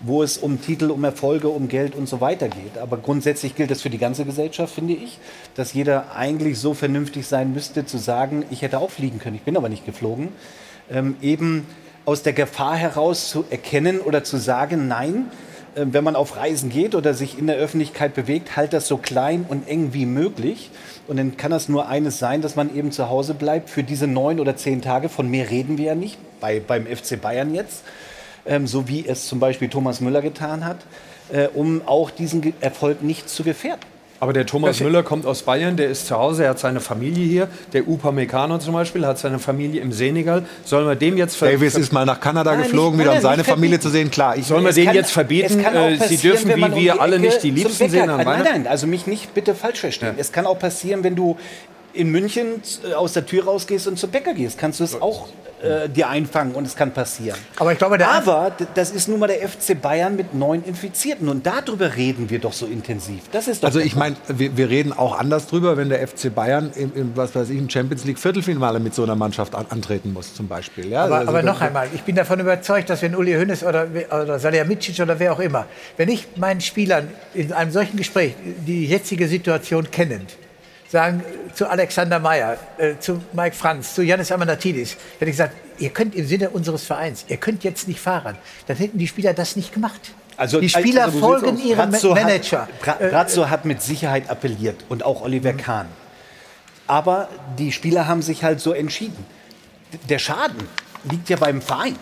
wo 0.00 0.22
es 0.22 0.36
um 0.36 0.60
Titel, 0.60 0.90
um 0.90 1.04
Erfolge, 1.04 1.48
um 1.48 1.68
Geld 1.68 1.94
und 1.94 2.08
so 2.08 2.20
weiter 2.20 2.48
geht. 2.48 2.76
Aber 2.76 2.96
grundsätzlich 2.96 3.54
gilt 3.54 3.70
das 3.70 3.82
für 3.82 3.88
die 3.88 3.98
ganze 3.98 4.24
Gesellschaft, 4.24 4.74
finde 4.74 4.94
ich, 4.94 5.18
dass 5.54 5.72
jeder 5.72 6.14
eigentlich 6.14 6.58
so 6.58 6.74
vernünftig 6.74 7.26
sein 7.26 7.52
müsste, 7.52 7.86
zu 7.86 7.98
sagen, 7.98 8.44
ich 8.50 8.62
hätte 8.62 8.80
auch 8.80 8.90
fliegen 8.90 9.20
können, 9.20 9.36
ich 9.36 9.42
bin 9.42 9.56
aber 9.56 9.68
nicht 9.68 9.86
geflogen. 9.86 10.30
Ähm, 10.90 11.16
eben 11.22 11.64
aus 12.04 12.22
der 12.22 12.32
Gefahr 12.32 12.76
heraus 12.76 13.30
zu 13.30 13.44
erkennen 13.48 14.00
oder 14.00 14.24
zu 14.24 14.38
sagen, 14.38 14.88
nein, 14.88 15.30
äh, 15.76 15.86
wenn 15.86 16.02
man 16.02 16.16
auf 16.16 16.36
Reisen 16.36 16.68
geht 16.68 16.96
oder 16.96 17.14
sich 17.14 17.38
in 17.38 17.46
der 17.46 17.56
Öffentlichkeit 17.56 18.14
bewegt, 18.14 18.56
halt 18.56 18.72
das 18.72 18.88
so 18.88 18.96
klein 18.96 19.44
und 19.48 19.68
eng 19.68 19.92
wie 19.92 20.06
möglich. 20.06 20.70
Und 21.08 21.18
dann 21.18 21.36
kann 21.36 21.50
das 21.50 21.68
nur 21.68 21.88
eines 21.88 22.18
sein, 22.18 22.42
dass 22.42 22.56
man 22.56 22.74
eben 22.74 22.90
zu 22.90 23.08
Hause 23.08 23.34
bleibt 23.34 23.70
für 23.70 23.82
diese 23.82 24.06
neun 24.06 24.40
oder 24.40 24.56
zehn 24.56 24.82
Tage. 24.82 25.08
Von 25.08 25.28
mehr 25.28 25.50
reden 25.50 25.78
wir 25.78 25.86
ja 25.86 25.94
nicht, 25.94 26.18
bei, 26.40 26.60
beim 26.60 26.86
FC 26.86 27.20
Bayern 27.20 27.54
jetzt, 27.54 27.84
ähm, 28.44 28.66
so 28.66 28.88
wie 28.88 29.06
es 29.06 29.26
zum 29.26 29.38
Beispiel 29.38 29.68
Thomas 29.68 30.00
Müller 30.00 30.22
getan 30.22 30.64
hat, 30.64 30.78
äh, 31.30 31.48
um 31.48 31.82
auch 31.86 32.10
diesen 32.10 32.54
Erfolg 32.60 33.02
nicht 33.02 33.28
zu 33.28 33.44
gefährden. 33.44 33.95
Aber 34.18 34.32
der 34.32 34.46
Thomas 34.46 34.80
Müller 34.80 35.02
kommt 35.02 35.26
aus 35.26 35.42
Bayern, 35.42 35.76
der 35.76 35.88
ist 35.88 36.06
zu 36.06 36.16
Hause, 36.16 36.44
er 36.44 36.50
hat 36.50 36.58
seine 36.58 36.80
Familie 36.80 37.26
hier. 37.26 37.48
Der 37.72 37.86
Upamecano 37.86 38.58
zum 38.58 38.72
Beispiel 38.72 39.06
hat 39.06 39.18
seine 39.18 39.38
Familie 39.38 39.82
im 39.82 39.92
Senegal. 39.92 40.44
Sollen 40.64 40.86
wir 40.86 40.94
dem 40.94 41.16
jetzt 41.18 41.40
Davis 41.40 41.74
ist 41.74 41.92
mal 41.92 42.06
nach 42.06 42.20
Kanada 42.20 42.52
Nein, 42.52 42.62
geflogen, 42.62 42.98
wieder 42.98 43.12
um 43.12 43.20
seine 43.20 43.44
Familie 43.44 43.78
zu 43.78 43.90
sehen. 43.90 44.10
Klar, 44.10 44.36
ich 44.36 44.46
Sollen 44.46 44.64
wir 44.64 44.72
den 44.72 44.92
jetzt 44.92 45.12
verbieten? 45.12 45.60
Äh, 45.60 45.98
Sie 46.08 46.16
dürfen 46.16 46.50
wie 46.50 46.74
wir 46.74 46.94
um 46.94 47.00
alle 47.00 47.18
nicht 47.18 47.42
die 47.42 47.50
Liebsten 47.50 47.90
sehen 47.90 48.08
an 48.08 48.24
Nein, 48.24 48.42
nein, 48.44 48.66
also 48.66 48.86
mich 48.86 49.06
nicht 49.06 49.34
bitte 49.34 49.54
falsch 49.54 49.80
verstehen. 49.80 50.14
Ja. 50.16 50.20
Es 50.20 50.32
kann 50.32 50.46
auch 50.46 50.58
passieren, 50.58 51.04
wenn 51.04 51.14
du 51.14 51.36
in 51.92 52.10
München 52.10 52.62
äh, 52.88 52.94
aus 52.94 53.12
der 53.12 53.26
Tür 53.26 53.44
rausgehst 53.44 53.86
und 53.86 53.98
zum 53.98 54.10
Bäcker 54.10 54.34
gehst, 54.34 54.58
kannst 54.58 54.80
du 54.80 54.84
es 54.84 55.00
auch 55.00 55.28
äh, 55.62 55.88
dir 55.88 56.08
einfangen 56.08 56.54
und 56.54 56.66
es 56.66 56.76
kann 56.76 56.92
passieren. 56.92 57.38
Aber 57.56 57.72
ich 57.72 57.78
glaube, 57.78 58.04
Aber 58.06 58.52
das 58.74 58.90
ist 58.90 59.08
nun 59.08 59.18
mal 59.18 59.26
der 59.26 59.48
FC 59.48 59.80
Bayern 59.80 60.16
mit 60.16 60.34
neun 60.34 60.62
Infizierten 60.62 61.28
und 61.28 61.46
darüber 61.46 61.96
reden 61.96 62.28
wir 62.28 62.38
doch 62.38 62.52
so 62.52 62.66
intensiv. 62.66 63.22
Das 63.32 63.48
ist 63.48 63.64
also 63.64 63.80
ich 63.80 63.96
meine, 63.96 64.16
wir, 64.28 64.56
wir, 64.56 64.68
reden 64.68 64.92
auch 64.92 65.18
anders 65.18 65.46
drüber, 65.46 65.76
wenn 65.76 65.88
der 65.88 66.06
FC 66.06 66.34
Bayern 66.34 66.72
im, 66.74 66.92
im, 66.94 67.16
was 67.16 67.34
weiß 67.34 67.50
ich, 67.50 67.58
im 67.58 67.70
Champions 67.70 68.04
League 68.04 68.18
Viertelfinale 68.18 68.80
mit 68.80 68.94
so 68.94 69.02
einer 69.02 69.16
Mannschaft 69.16 69.54
an, 69.54 69.66
antreten 69.70 70.12
muss 70.12 70.34
zum 70.34 70.46
Beispiel. 70.48 70.88
Ja? 70.88 71.04
Aber, 71.04 71.16
also, 71.16 71.28
aber 71.30 71.42
noch 71.42 71.60
einmal, 71.60 71.88
ich 71.94 72.02
bin 72.02 72.16
davon 72.16 72.40
überzeugt, 72.40 72.90
dass 72.90 73.02
wenn 73.02 73.14
Uli 73.16 73.32
Hoeneß 73.32 73.64
oder, 73.64 73.86
oder 74.10 74.38
Salihamidzic 74.38 75.00
oder 75.00 75.18
wer 75.18 75.32
auch 75.32 75.40
immer, 75.40 75.66
wenn 75.96 76.08
ich 76.08 76.26
meinen 76.36 76.60
Spielern 76.60 77.08
in 77.32 77.52
einem 77.52 77.70
solchen 77.70 77.96
Gespräch 77.96 78.34
die 78.66 78.86
jetzige 78.86 79.26
Situation 79.28 79.90
kennend, 79.90 80.36
sagen 80.88 81.22
zu 81.54 81.68
Alexander 81.68 82.18
Meyer, 82.18 82.58
äh, 82.78 82.94
zu 82.98 83.22
Mike 83.32 83.56
Franz, 83.56 83.94
zu 83.94 84.02
Janis 84.02 84.30
Amanatidis, 84.32 84.96
hätte 85.18 85.30
ich 85.30 85.36
gesagt, 85.36 85.54
ihr 85.78 85.90
könnt 85.90 86.14
im 86.14 86.26
Sinne 86.26 86.50
unseres 86.50 86.84
Vereins, 86.84 87.24
ihr 87.28 87.36
könnt 87.36 87.64
jetzt 87.64 87.88
nicht 87.88 88.00
fahren. 88.00 88.36
Dann 88.66 88.76
hätten 88.76 88.98
die 88.98 89.08
Spieler 89.08 89.34
das 89.34 89.56
nicht 89.56 89.72
gemacht. 89.72 90.00
Also, 90.36 90.60
die 90.60 90.68
Spieler 90.68 91.04
also, 91.04 91.18
folgen 91.18 91.58
ihrem 91.58 91.90
Brazzo 91.90 92.14
Manager. 92.14 92.68
Hat, 92.84 92.98
Brazzo 92.98 93.48
hat 93.48 93.64
mit 93.64 93.80
Sicherheit 93.82 94.28
appelliert 94.28 94.84
und 94.88 95.02
auch 95.02 95.22
Oliver 95.22 95.52
mhm. 95.52 95.56
Kahn. 95.56 95.86
Aber 96.86 97.28
die 97.58 97.72
Spieler 97.72 98.06
haben 98.06 98.22
sich 98.22 98.44
halt 98.44 98.60
so 98.60 98.72
entschieden. 98.72 99.24
Der 100.08 100.18
Schaden 100.18 100.68
liegt 101.10 101.28
ja 101.28 101.36
beim 101.36 101.62
Verein. 101.62 101.96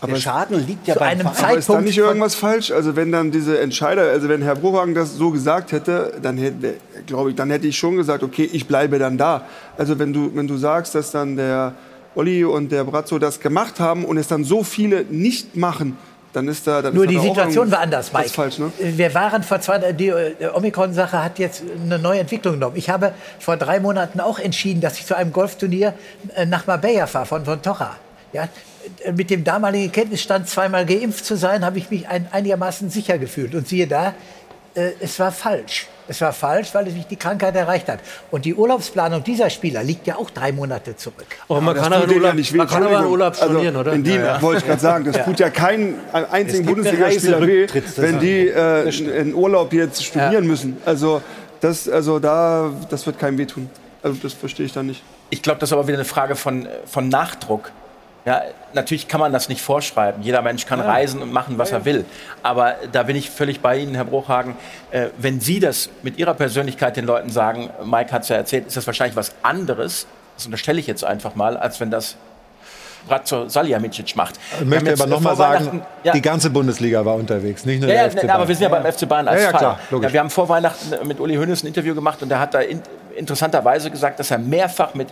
Aber 0.00 0.12
der 0.12 0.20
Schaden 0.20 0.66
liegt 0.66 0.86
ja 0.86 0.94
bei 0.94 1.06
einem 1.06 1.20
Verein. 1.22 1.34
Zeitpunkt. 1.34 1.50
Aber 1.52 1.58
ist 1.58 1.68
da 1.68 1.80
nicht 1.80 1.98
irgendwas 1.98 2.34
falsch? 2.34 2.70
Also 2.70 2.96
wenn 2.96 3.12
dann 3.12 3.30
diese 3.30 3.60
Entscheider, 3.60 4.02
also 4.02 4.28
wenn 4.28 4.42
Herr 4.42 4.56
Bruchhagen 4.56 4.94
das 4.94 5.14
so 5.14 5.30
gesagt 5.30 5.72
hätte, 5.72 6.14
dann 6.22 6.38
hätte, 6.38 6.76
glaube 7.06 7.30
ich, 7.30 7.36
dann 7.36 7.50
hätte 7.50 7.66
ich 7.66 7.76
schon 7.76 7.96
gesagt, 7.96 8.22
okay, 8.22 8.48
ich 8.50 8.66
bleibe 8.66 8.98
dann 8.98 9.18
da. 9.18 9.42
Also 9.76 9.98
wenn 9.98 10.12
du, 10.12 10.34
wenn 10.34 10.48
du 10.48 10.56
sagst, 10.56 10.94
dass 10.94 11.10
dann 11.10 11.36
der 11.36 11.74
Olli 12.14 12.44
und 12.44 12.72
der 12.72 12.84
Brazzo 12.84 13.18
das 13.18 13.40
gemacht 13.40 13.78
haben 13.78 14.04
und 14.04 14.16
es 14.16 14.28
dann 14.28 14.44
so 14.44 14.62
viele 14.62 15.04
nicht 15.04 15.56
machen, 15.56 15.96
dann 16.32 16.48
ist 16.48 16.66
da. 16.66 16.80
Dann 16.82 16.94
Nur 16.94 17.04
ist 17.04 17.10
die 17.10 17.18
Situation 17.18 17.70
war 17.70 17.80
anders, 17.80 18.12
Mike. 18.12 18.28
Falsch, 18.28 18.58
ne? 18.58 18.70
Wir 18.78 19.12
waren 19.14 19.42
vor 19.42 19.60
zwei, 19.60 19.92
die 19.92 20.12
Omikron-Sache 20.54 21.22
hat 21.22 21.38
jetzt 21.38 21.62
eine 21.84 21.98
neue 21.98 22.20
Entwicklung 22.20 22.54
genommen. 22.54 22.76
Ich 22.76 22.88
habe 22.88 23.12
vor 23.38 23.56
drei 23.56 23.80
Monaten 23.80 24.20
auch 24.20 24.38
entschieden, 24.38 24.80
dass 24.80 24.98
ich 24.98 25.06
zu 25.06 25.16
einem 25.16 25.32
Golfturnier 25.32 25.94
äh, 26.36 26.46
nach 26.46 26.66
Marbella 26.66 27.06
fahre, 27.06 27.26
von, 27.26 27.44
von 27.44 27.60
Tocha. 27.62 27.96
Ja, 28.32 28.48
mit 29.14 29.30
dem 29.30 29.44
damaligen 29.44 29.92
Kenntnisstand, 29.92 30.48
zweimal 30.48 30.86
geimpft 30.86 31.24
zu 31.24 31.36
sein, 31.36 31.64
habe 31.64 31.78
ich 31.78 31.90
mich 31.90 32.08
ein, 32.08 32.28
einigermaßen 32.30 32.90
sicher 32.90 33.18
gefühlt. 33.18 33.54
Und 33.54 33.68
siehe 33.68 33.86
da, 33.86 34.14
äh, 34.74 34.90
es 35.00 35.18
war 35.18 35.32
falsch. 35.32 35.88
Es 36.08 36.20
war 36.20 36.32
falsch, 36.32 36.74
weil 36.74 36.88
es 36.88 36.94
mich 36.94 37.06
die 37.06 37.16
Krankheit 37.16 37.54
erreicht 37.54 37.88
hat. 37.88 38.00
Und 38.32 38.44
die 38.44 38.54
Urlaubsplanung 38.54 39.22
dieser 39.22 39.48
Spieler 39.48 39.84
liegt 39.84 40.08
ja 40.08 40.16
auch 40.16 40.30
drei 40.30 40.50
Monate 40.50 40.96
zurück. 40.96 41.26
Oh, 41.46 41.60
man, 41.60 41.76
kann 41.76 41.92
aber, 41.92 42.12
Urlaub, 42.12 42.34
ja 42.34 42.56
man 42.56 42.66
kann 42.66 42.82
aber 42.82 42.98
einen 42.98 43.06
Urlaub 43.06 43.36
stornieren, 43.36 43.76
also, 43.76 43.80
oder? 43.80 43.92
In 43.92 44.02
die 44.02 44.14
ja, 44.14 44.24
ja. 44.24 44.42
wollte 44.42 44.58
ich 44.58 44.66
gerade 44.66 44.80
sagen, 44.80 45.04
das 45.04 45.16
ja. 45.16 45.22
tut 45.22 45.38
ja 45.38 45.50
keinen 45.50 45.94
einzigen 46.12 46.66
Bundesligaspieler 46.66 47.46
weh, 47.46 47.66
wenn 47.96 48.18
die 48.18 48.48
äh, 48.48 48.88
in 49.20 49.34
Urlaub 49.34 49.72
jetzt 49.72 50.04
studieren 50.04 50.46
müssen. 50.46 50.78
Also, 50.84 51.22
das, 51.60 51.88
also 51.88 52.18
da, 52.18 52.72
das 52.88 53.06
wird 53.06 53.18
keinem 53.18 53.38
wehtun. 53.38 53.70
Also 54.02 54.18
das 54.22 54.32
verstehe 54.32 54.66
ich 54.66 54.72
da 54.72 54.82
nicht. 54.82 55.02
Ich 55.28 55.42
glaube, 55.42 55.60
das 55.60 55.68
ist 55.68 55.72
aber 55.74 55.86
wieder 55.86 55.98
eine 55.98 56.04
Frage 56.04 56.34
von, 56.34 56.66
von 56.86 57.08
Nachdruck. 57.08 57.70
Ja, 58.26 58.42
natürlich 58.74 59.08
kann 59.08 59.20
man 59.20 59.32
das 59.32 59.48
nicht 59.48 59.62
vorschreiben. 59.62 60.22
Jeder 60.22 60.42
Mensch 60.42 60.66
kann 60.66 60.78
ja. 60.78 60.86
reisen 60.86 61.22
und 61.22 61.32
machen, 61.32 61.56
was 61.56 61.70
ja. 61.70 61.78
er 61.78 61.84
will. 61.86 62.04
Aber 62.42 62.74
da 62.92 63.02
bin 63.04 63.16
ich 63.16 63.30
völlig 63.30 63.60
bei 63.60 63.78
Ihnen, 63.78 63.94
Herr 63.94 64.04
Bruchhagen. 64.04 64.56
Äh, 64.90 65.06
wenn 65.16 65.40
Sie 65.40 65.58
das 65.58 65.88
mit 66.02 66.18
Ihrer 66.18 66.34
Persönlichkeit 66.34 66.96
den 66.96 67.06
Leuten 67.06 67.30
sagen, 67.30 67.70
Mike 67.82 68.12
hat 68.12 68.22
es 68.22 68.28
ja 68.28 68.36
erzählt, 68.36 68.66
ist 68.66 68.76
das 68.76 68.86
wahrscheinlich 68.86 69.16
was 69.16 69.34
anderes, 69.42 70.06
das 70.36 70.46
unterstelle 70.46 70.80
ich 70.80 70.86
jetzt 70.86 71.04
einfach 71.04 71.34
mal, 71.34 71.56
als 71.56 71.80
wenn 71.80 71.90
das 71.90 72.16
Bratzo 73.08 73.48
Salihamidzic 73.48 74.14
macht. 74.16 74.34
Ich 74.58 74.66
möchte 74.66 74.92
aber 74.92 75.06
nochmal 75.06 75.36
sagen, 75.36 75.82
ja. 76.04 76.12
die 76.12 76.20
ganze 76.20 76.50
Bundesliga 76.50 77.04
war 77.04 77.14
unterwegs, 77.14 77.64
nicht 77.64 77.80
nur 77.80 77.90
ja, 77.90 78.02
der 78.02 78.10
FC 78.10 78.16
Bayern. 78.16 78.30
aber 78.30 78.48
wir 78.48 78.54
sind 78.54 78.62
ja 78.62 78.68
beim 78.68 78.92
FC 78.92 79.08
Bayern 79.08 79.28
als 79.28 79.42
ja, 79.42 79.50
ja, 79.50 79.58
Fall. 79.58 79.78
Klar, 79.88 80.12
wir 80.12 80.20
haben 80.20 80.30
vor 80.30 80.48
Weihnachten 80.48 81.06
mit 81.06 81.18
Uli 81.20 81.36
Hoeneß 81.36 81.62
ein 81.62 81.68
Interview 81.68 81.94
gemacht 81.94 82.22
und 82.22 82.28
der 82.28 82.38
hat 82.38 82.54
da 82.54 82.60
in, 82.60 82.82
interessanterweise 83.16 83.90
gesagt, 83.90 84.18
dass 84.20 84.30
er 84.30 84.38
mehrfach 84.38 84.94
mit 84.94 85.08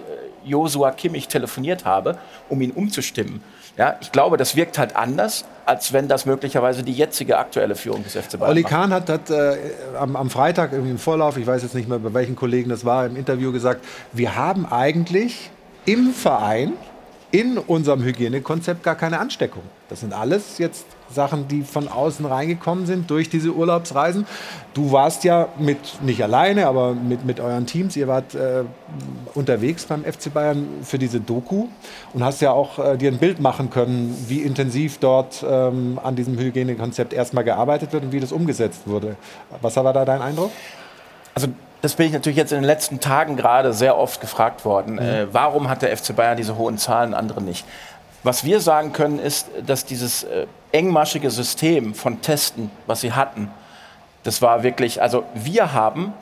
Josua 0.48 0.90
Kimmich 0.92 1.28
telefoniert 1.28 1.84
habe, 1.84 2.18
um 2.48 2.60
ihn 2.60 2.70
umzustimmen. 2.70 3.42
Ja, 3.76 3.96
ich 4.00 4.10
glaube, 4.10 4.36
das 4.36 4.56
wirkt 4.56 4.76
halt 4.76 4.96
anders, 4.96 5.44
als 5.64 5.92
wenn 5.92 6.08
das 6.08 6.26
möglicherweise 6.26 6.82
die 6.82 6.92
jetzige 6.92 7.38
aktuelle 7.38 7.76
Führung 7.76 8.02
des 8.02 8.16
FC 8.16 8.32
Bayern 8.32 8.50
Olli 8.50 8.64
Kahn 8.64 8.92
hat, 8.92 9.08
hat 9.08 9.30
äh, 9.30 9.56
am, 9.96 10.16
am, 10.16 10.30
Freitag 10.30 10.72
im 10.72 10.98
Vorlauf, 10.98 11.36
ich 11.36 11.46
weiß 11.46 11.62
jetzt 11.62 11.76
nicht 11.76 11.88
mehr, 11.88 12.00
bei 12.00 12.12
welchen 12.12 12.34
Kollegen 12.34 12.70
das 12.70 12.84
war, 12.84 13.06
im 13.06 13.14
Interview 13.14 13.52
gesagt, 13.52 13.84
wir 14.12 14.34
haben 14.34 14.66
eigentlich 14.66 15.50
im 15.84 16.12
Verein 16.12 16.72
in 17.30 17.56
unserem 17.56 18.02
Hygienekonzept 18.02 18.82
gar 18.82 18.96
keine 18.96 19.20
Ansteckung. 19.20 19.62
Das 19.88 20.00
sind 20.00 20.12
alles 20.12 20.58
jetzt 20.58 20.86
Sachen, 21.10 21.48
die 21.48 21.62
von 21.62 21.88
außen 21.88 22.24
reingekommen 22.26 22.86
sind 22.86 23.10
durch 23.10 23.28
diese 23.28 23.52
Urlaubsreisen. 23.52 24.26
Du 24.74 24.92
warst 24.92 25.24
ja 25.24 25.48
mit, 25.58 26.02
nicht 26.02 26.22
alleine, 26.22 26.66
aber 26.66 26.94
mit, 26.94 27.24
mit 27.24 27.40
euren 27.40 27.66
Teams, 27.66 27.96
ihr 27.96 28.08
wart 28.08 28.34
äh, 28.34 28.64
unterwegs 29.34 29.84
beim 29.86 30.04
FC 30.04 30.32
Bayern 30.32 30.66
für 30.82 30.98
diese 30.98 31.20
Doku 31.20 31.68
und 32.12 32.24
hast 32.24 32.40
ja 32.40 32.52
auch 32.52 32.78
äh, 32.78 32.96
dir 32.96 33.10
ein 33.10 33.18
Bild 33.18 33.40
machen 33.40 33.70
können, 33.70 34.16
wie 34.28 34.42
intensiv 34.42 34.98
dort 34.98 35.44
ähm, 35.48 35.98
an 36.02 36.16
diesem 36.16 36.38
Hygienekonzept 36.38 37.12
erstmal 37.12 37.44
gearbeitet 37.44 37.92
wird 37.92 38.04
und 38.04 38.12
wie 38.12 38.20
das 38.20 38.32
umgesetzt 38.32 38.82
wurde. 38.86 39.16
Was 39.62 39.76
war 39.76 39.92
da 39.92 40.04
dein 40.04 40.22
Eindruck? 40.22 40.50
Also 41.34 41.48
das 41.80 41.94
bin 41.94 42.06
ich 42.06 42.12
natürlich 42.12 42.36
jetzt 42.36 42.52
in 42.52 42.58
den 42.58 42.64
letzten 42.64 42.98
Tagen 43.00 43.36
gerade 43.36 43.72
sehr 43.72 43.96
oft 43.96 44.20
gefragt 44.20 44.64
worden. 44.64 44.94
Mhm. 44.94 44.98
Äh, 44.98 45.26
warum 45.32 45.68
hat 45.68 45.82
der 45.82 45.96
FC 45.96 46.14
Bayern 46.14 46.36
diese 46.36 46.56
hohen 46.56 46.78
Zahlen, 46.78 47.14
andere 47.14 47.40
nicht? 47.40 47.64
Was 48.22 48.44
wir 48.44 48.60
sagen 48.60 48.92
können, 48.92 49.18
ist, 49.18 49.48
dass 49.66 49.84
dieses 49.84 50.24
äh, 50.24 50.46
engmaschige 50.72 51.30
System 51.30 51.94
von 51.94 52.20
Testen, 52.20 52.70
was 52.86 53.00
sie 53.00 53.12
hatten, 53.12 53.50
das 54.24 54.42
war 54.42 54.62
wirklich, 54.62 55.00
also 55.00 55.24
wir 55.34 55.72
haben 55.72 56.12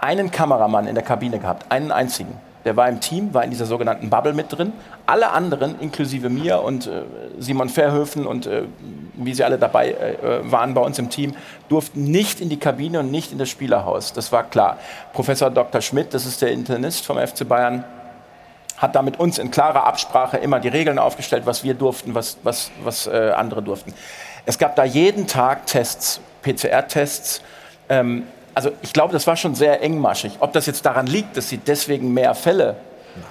einen 0.00 0.30
Kameramann 0.30 0.86
in 0.86 0.94
der 0.94 1.04
Kabine 1.04 1.38
gehabt, 1.38 1.72
einen 1.72 1.90
einzigen. 1.90 2.34
Der 2.64 2.76
war 2.76 2.88
im 2.88 3.00
Team, 3.00 3.32
war 3.32 3.44
in 3.44 3.50
dieser 3.50 3.66
sogenannten 3.66 4.10
Bubble 4.10 4.34
mit 4.34 4.52
drin. 4.52 4.72
Alle 5.06 5.30
anderen, 5.30 5.80
inklusive 5.80 6.28
mir 6.28 6.60
und 6.60 6.86
äh, 6.86 7.02
Simon 7.38 7.68
Verhöfen 7.68 8.26
und 8.26 8.46
äh, 8.46 8.64
wie 9.14 9.32
sie 9.32 9.42
alle 9.42 9.58
dabei 9.58 9.92
äh, 9.92 10.50
waren 10.50 10.74
bei 10.74 10.82
uns 10.82 10.98
im 10.98 11.08
Team, 11.08 11.34
durften 11.68 12.04
nicht 12.04 12.40
in 12.40 12.48
die 12.48 12.58
Kabine 12.58 13.00
und 13.00 13.10
nicht 13.10 13.32
in 13.32 13.38
das 13.38 13.48
Spielerhaus. 13.48 14.12
Das 14.12 14.32
war 14.32 14.44
klar. 14.44 14.76
Professor 15.12 15.50
Dr. 15.50 15.80
Schmidt, 15.80 16.12
das 16.12 16.26
ist 16.26 16.42
der 16.42 16.52
Internist 16.52 17.06
vom 17.06 17.16
FC 17.16 17.48
Bayern, 17.48 17.84
hat 18.78 18.94
da 18.94 19.02
mit 19.02 19.18
uns 19.18 19.38
in 19.38 19.50
klarer 19.50 19.84
Absprache 19.84 20.38
immer 20.38 20.60
die 20.60 20.68
Regeln 20.68 20.98
aufgestellt, 20.98 21.46
was 21.46 21.64
wir 21.64 21.74
durften, 21.74 22.14
was, 22.14 22.38
was, 22.42 22.70
was 22.82 23.06
äh, 23.06 23.32
andere 23.36 23.62
durften. 23.62 23.92
Es 24.46 24.58
gab 24.58 24.76
da 24.76 24.84
jeden 24.84 25.26
Tag 25.26 25.66
Tests, 25.66 26.20
PCR-Tests. 26.42 27.42
Ähm, 27.88 28.26
also 28.54 28.70
ich 28.82 28.92
glaube, 28.92 29.12
das 29.12 29.26
war 29.26 29.36
schon 29.36 29.54
sehr 29.54 29.82
engmaschig. 29.82 30.36
Ob 30.40 30.52
das 30.52 30.66
jetzt 30.66 30.86
daran 30.86 31.06
liegt, 31.06 31.36
dass 31.36 31.48
sie 31.48 31.58
deswegen 31.58 32.14
mehr 32.14 32.34
Fälle 32.34 32.76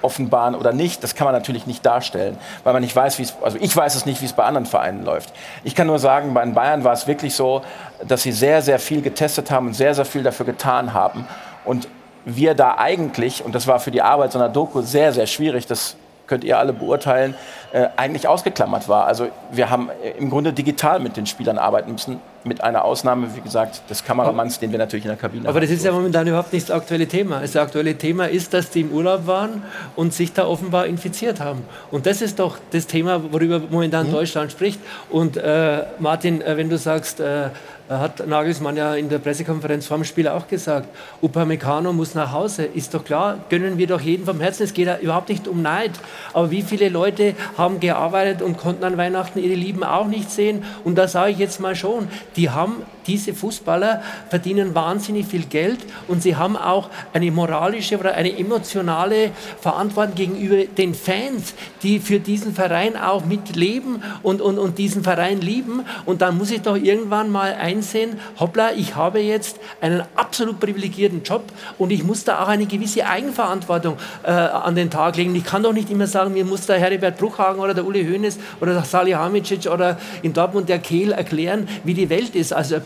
offenbaren 0.02 0.54
oder 0.54 0.72
nicht, 0.72 1.02
das 1.02 1.14
kann 1.14 1.24
man 1.24 1.34
natürlich 1.34 1.66
nicht 1.66 1.84
darstellen, 1.84 2.36
weil 2.62 2.74
man 2.74 2.82
nicht 2.82 2.94
weiß, 2.94 3.18
wie 3.18 3.22
es, 3.22 3.34
also 3.42 3.56
ich 3.58 3.74
weiß 3.74 3.94
es 3.94 4.04
nicht, 4.04 4.20
wie 4.20 4.26
es 4.26 4.34
bei 4.34 4.44
anderen 4.44 4.66
Vereinen 4.66 5.04
läuft. 5.04 5.32
Ich 5.64 5.74
kann 5.74 5.86
nur 5.86 5.98
sagen, 5.98 6.34
bei 6.34 6.44
den 6.44 6.52
Bayern 6.52 6.84
war 6.84 6.92
es 6.92 7.06
wirklich 7.06 7.34
so, 7.34 7.62
dass 8.06 8.22
sie 8.22 8.32
sehr, 8.32 8.60
sehr 8.60 8.78
viel 8.78 9.00
getestet 9.00 9.50
haben 9.50 9.68
und 9.68 9.74
sehr, 9.74 9.94
sehr 9.94 10.04
viel 10.04 10.22
dafür 10.22 10.44
getan 10.44 10.92
haben. 10.92 11.26
Und 11.64 11.88
wir 12.24 12.54
da 12.54 12.76
eigentlich, 12.76 13.44
und 13.44 13.54
das 13.54 13.66
war 13.66 13.80
für 13.80 13.90
die 13.90 14.02
Arbeit 14.02 14.32
so 14.32 14.38
einer 14.38 14.48
Doku 14.48 14.82
sehr, 14.82 15.12
sehr 15.12 15.26
schwierig, 15.26 15.66
das 15.66 15.96
könnt 16.28 16.44
ihr 16.44 16.58
alle 16.58 16.72
beurteilen, 16.72 17.34
äh, 17.72 17.88
eigentlich 17.96 18.28
ausgeklammert 18.28 18.88
war. 18.88 19.06
Also 19.06 19.28
wir 19.50 19.70
haben 19.70 19.88
äh, 20.02 20.10
im 20.18 20.30
Grunde 20.30 20.52
digital 20.52 21.00
mit 21.00 21.16
den 21.16 21.26
Spielern 21.26 21.58
arbeiten 21.58 21.92
müssen, 21.92 22.20
mit 22.44 22.62
einer 22.62 22.84
Ausnahme, 22.84 23.34
wie 23.34 23.40
gesagt, 23.40 23.82
des 23.90 24.04
Kameramanns, 24.04 24.58
den 24.58 24.70
wir 24.70 24.78
natürlich 24.78 25.04
in 25.04 25.10
der 25.10 25.18
Kabine 25.18 25.48
Aber 25.48 25.56
haben. 25.56 25.62
das 25.62 25.70
ist 25.70 25.84
ja 25.84 25.90
momentan 25.90 26.26
überhaupt 26.26 26.52
nicht 26.52 26.68
das 26.68 26.76
aktuelle 26.76 27.08
Thema. 27.08 27.40
Das 27.40 27.56
aktuelle 27.56 27.96
Thema 27.96 28.26
ist, 28.26 28.54
dass 28.54 28.70
die 28.70 28.82
im 28.82 28.92
Urlaub 28.92 29.26
waren 29.26 29.62
und 29.96 30.14
sich 30.14 30.32
da 30.32 30.46
offenbar 30.46 30.86
infiziert 30.86 31.40
haben. 31.40 31.64
Und 31.90 32.06
das 32.06 32.22
ist 32.22 32.38
doch 32.38 32.58
das 32.70 32.86
Thema, 32.86 33.32
worüber 33.32 33.60
momentan 33.70 34.06
mhm. 34.06 34.12
Deutschland 34.12 34.52
spricht. 34.52 34.80
Und 35.10 35.36
äh, 35.36 35.84
Martin, 35.98 36.40
äh, 36.40 36.56
wenn 36.56 36.70
du 36.70 36.78
sagst, 36.78 37.20
äh, 37.20 37.48
hat 37.88 38.26
Nagelsmann 38.26 38.76
ja 38.76 38.94
in 38.94 39.08
der 39.08 39.18
Pressekonferenz 39.18 39.86
vor 39.86 39.96
dem 39.96 40.04
Spiel 40.04 40.28
auch 40.28 40.46
gesagt, 40.46 40.88
Upamecano 41.22 41.92
muss 41.92 42.14
nach 42.14 42.32
Hause. 42.32 42.64
Ist 42.64 42.94
doch 42.94 43.04
klar, 43.04 43.38
gönnen 43.48 43.78
wir 43.78 43.86
doch 43.86 44.00
jeden 44.00 44.26
vom 44.26 44.40
Herzen. 44.40 44.64
Es 44.64 44.74
geht 44.74 44.86
ja 44.86 44.98
überhaupt 44.98 45.28
nicht 45.28 45.48
um 45.48 45.62
Neid. 45.62 45.92
Aber 46.32 46.50
wie 46.50 46.62
viele 46.62 46.88
Leute 46.88 47.34
haben 47.56 47.80
gearbeitet 47.80 48.42
und 48.42 48.58
konnten 48.58 48.84
an 48.84 48.96
Weihnachten 48.96 49.38
ihre 49.38 49.54
Lieben 49.54 49.84
auch 49.84 50.06
nicht 50.06 50.30
sehen? 50.30 50.64
Und 50.84 50.96
da 50.96 51.08
sage 51.08 51.32
ich 51.32 51.38
jetzt 51.38 51.60
mal 51.60 51.74
schon, 51.74 52.08
die 52.36 52.50
haben 52.50 52.82
diese 53.08 53.34
Fußballer 53.34 54.02
verdienen 54.28 54.74
wahnsinnig 54.74 55.26
viel 55.26 55.44
Geld 55.44 55.78
und 56.06 56.22
sie 56.22 56.36
haben 56.36 56.56
auch 56.56 56.90
eine 57.12 57.30
moralische 57.30 57.98
oder 57.98 58.14
eine 58.14 58.38
emotionale 58.38 59.30
Verantwortung 59.60 60.14
gegenüber 60.14 60.64
den 60.64 60.94
Fans, 60.94 61.54
die 61.82 61.98
für 61.98 62.20
diesen 62.20 62.54
Verein 62.54 62.96
auch 62.96 63.24
mitleben 63.24 64.02
und, 64.22 64.40
und, 64.40 64.58
und 64.58 64.78
diesen 64.78 65.02
Verein 65.02 65.40
lieben. 65.40 65.84
Und 66.04 66.22
dann 66.22 66.36
muss 66.36 66.50
ich 66.50 66.60
doch 66.62 66.76
irgendwann 66.76 67.30
mal 67.30 67.54
einsehen, 67.54 68.18
hoppla, 68.38 68.72
ich 68.72 68.94
habe 68.94 69.20
jetzt 69.20 69.58
einen 69.80 70.02
absolut 70.14 70.60
privilegierten 70.60 71.22
Job 71.22 71.44
und 71.78 71.90
ich 71.90 72.04
muss 72.04 72.24
da 72.24 72.42
auch 72.42 72.48
eine 72.48 72.66
gewisse 72.66 73.06
Eigenverantwortung 73.06 73.96
äh, 74.22 74.30
an 74.30 74.74
den 74.74 74.90
Tag 74.90 75.16
legen. 75.16 75.34
Ich 75.34 75.44
kann 75.44 75.62
doch 75.62 75.72
nicht 75.72 75.90
immer 75.90 76.06
sagen, 76.06 76.34
mir 76.34 76.44
muss 76.44 76.66
der 76.66 76.78
Heribert 76.78 77.18
Bruchhagen 77.18 77.60
oder 77.60 77.74
der 77.74 77.86
Uli 77.86 78.04
Hoeneß 78.04 78.38
oder 78.60 78.74
der 78.74 78.84
Salihamidzic 78.84 79.66
oder 79.66 79.98
in 80.22 80.32
Dortmund 80.32 80.68
der 80.68 80.78
Kehl 80.78 81.12
erklären, 81.12 81.68
wie 81.84 81.94
die 81.94 82.10
Welt 82.10 82.34
ist. 82.34 82.52
Also 82.52 82.76
ein 82.76 82.82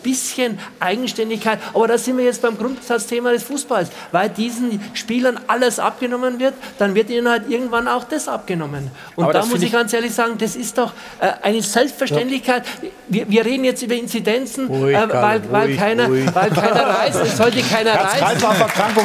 Eigenständigkeit. 0.80 1.59
Aber 1.74 1.89
da 1.89 1.98
sind 1.98 2.18
wir 2.18 2.24
jetzt 2.24 2.43
beim 2.43 2.56
Grundsatzthema 2.56 3.32
des 3.32 3.43
Fußballs. 3.44 3.90
Weil 4.10 4.28
diesen 4.28 4.80
Spielern 4.94 5.39
alles 5.47 5.78
abgenommen 5.78 6.39
wird, 6.39 6.55
dann 6.78 6.94
wird 6.94 7.10
ihnen 7.10 7.28
halt 7.28 7.48
irgendwann 7.48 7.89
auch 7.89 8.05
das 8.05 8.28
abgenommen. 8.28 8.90
Und 9.16 9.24
Aber 9.24 9.32
da 9.32 9.44
muss 9.47 9.59
ich, 9.59 9.64
ich 9.64 9.72
ganz 9.72 9.93
ehrlich 9.93 10.14
sagen, 10.14 10.36
das 10.39 10.56
ist 10.56 10.78
doch 10.78 10.93
äh, 11.20 11.30
eine 11.43 11.62
Selbstverständlichkeit. 11.62 12.64
Ja. 12.82 12.89
Wir, 13.09 13.28
wir, 13.28 13.44
reden 13.44 13.64
jetzt 13.64 13.82
über 13.82 13.94
Inzidenzen, 13.94 14.66
ruhig, 14.66 14.97
äh, 14.97 15.09
weil, 15.09 15.43
weil, 15.51 15.66
ruhig, 15.66 15.78
keiner, 15.78 16.06
ruhig. 16.06 16.26
weil 16.34 16.51
keiner 16.51 16.86
reist. 16.86 17.20
Es 17.22 17.36
sollte 17.36 17.60
keiner 17.62 17.94
reisen. 17.94 18.39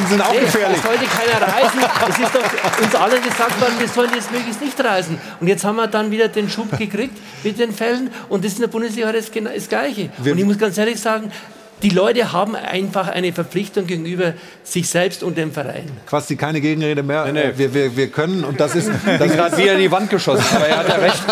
Sind 0.08 0.22
auch 0.22 0.32
nee, 0.32 0.40
gefährlich. 0.40 0.78
Es 0.78 0.82
sollte 0.82 1.04
keiner 1.04 1.46
reisen. 1.46 1.80
Es 2.08 2.18
ist 2.18 2.34
doch 2.34 2.82
uns 2.82 2.94
allen 2.94 3.22
gesagt 3.22 3.60
worden, 3.60 3.74
wir 3.78 3.88
sollen 3.88 4.10
jetzt 4.14 4.32
möglichst 4.32 4.60
nicht 4.60 4.82
reisen. 4.82 5.18
Und 5.40 5.48
jetzt 5.48 5.64
haben 5.64 5.76
wir 5.76 5.86
dann 5.86 6.10
wieder 6.10 6.28
den 6.28 6.48
Schub 6.48 6.76
gekriegt 6.76 7.16
mit 7.44 7.58
den 7.58 7.72
Fällen. 7.72 8.10
Und 8.28 8.44
das 8.44 8.52
ist 8.52 8.58
in 8.58 8.62
der 8.62 8.68
Bundesliga 8.68 9.12
das, 9.12 9.30
das 9.30 9.68
Gleiche. 9.68 10.10
Wir 10.18 10.32
und 10.32 10.38
ich 10.38 10.44
muss 10.44 10.58
ganz 10.58 10.78
ehrlich 10.78 10.97
sagen, 11.00 11.32
die 11.82 11.90
Leute 11.90 12.32
haben 12.32 12.56
einfach 12.56 13.08
eine 13.08 13.32
Verpflichtung 13.32 13.86
gegenüber 13.86 14.34
sich 14.64 14.88
selbst 14.88 15.22
und 15.22 15.38
dem 15.38 15.52
Verein. 15.52 15.90
Quasi 16.06 16.36
keine 16.36 16.60
Gegenrede 16.60 17.02
mehr. 17.02 17.24
Nee, 17.26 17.32
nee. 17.32 17.52
Wir, 17.56 17.72
wir, 17.72 17.96
wir 17.96 18.08
können, 18.08 18.44
und 18.44 18.60
das 18.60 18.74
ist. 18.74 18.90
Das 19.18 19.32
gerade 19.32 19.56
wieder 19.56 19.74
in 19.74 19.80
die 19.80 19.90
Wand 19.90 20.10
geschossen, 20.10 20.44
aber 20.54 20.68
er 20.68 20.78
hat 20.78 20.88
ja 20.88 20.94
recht. 20.96 21.22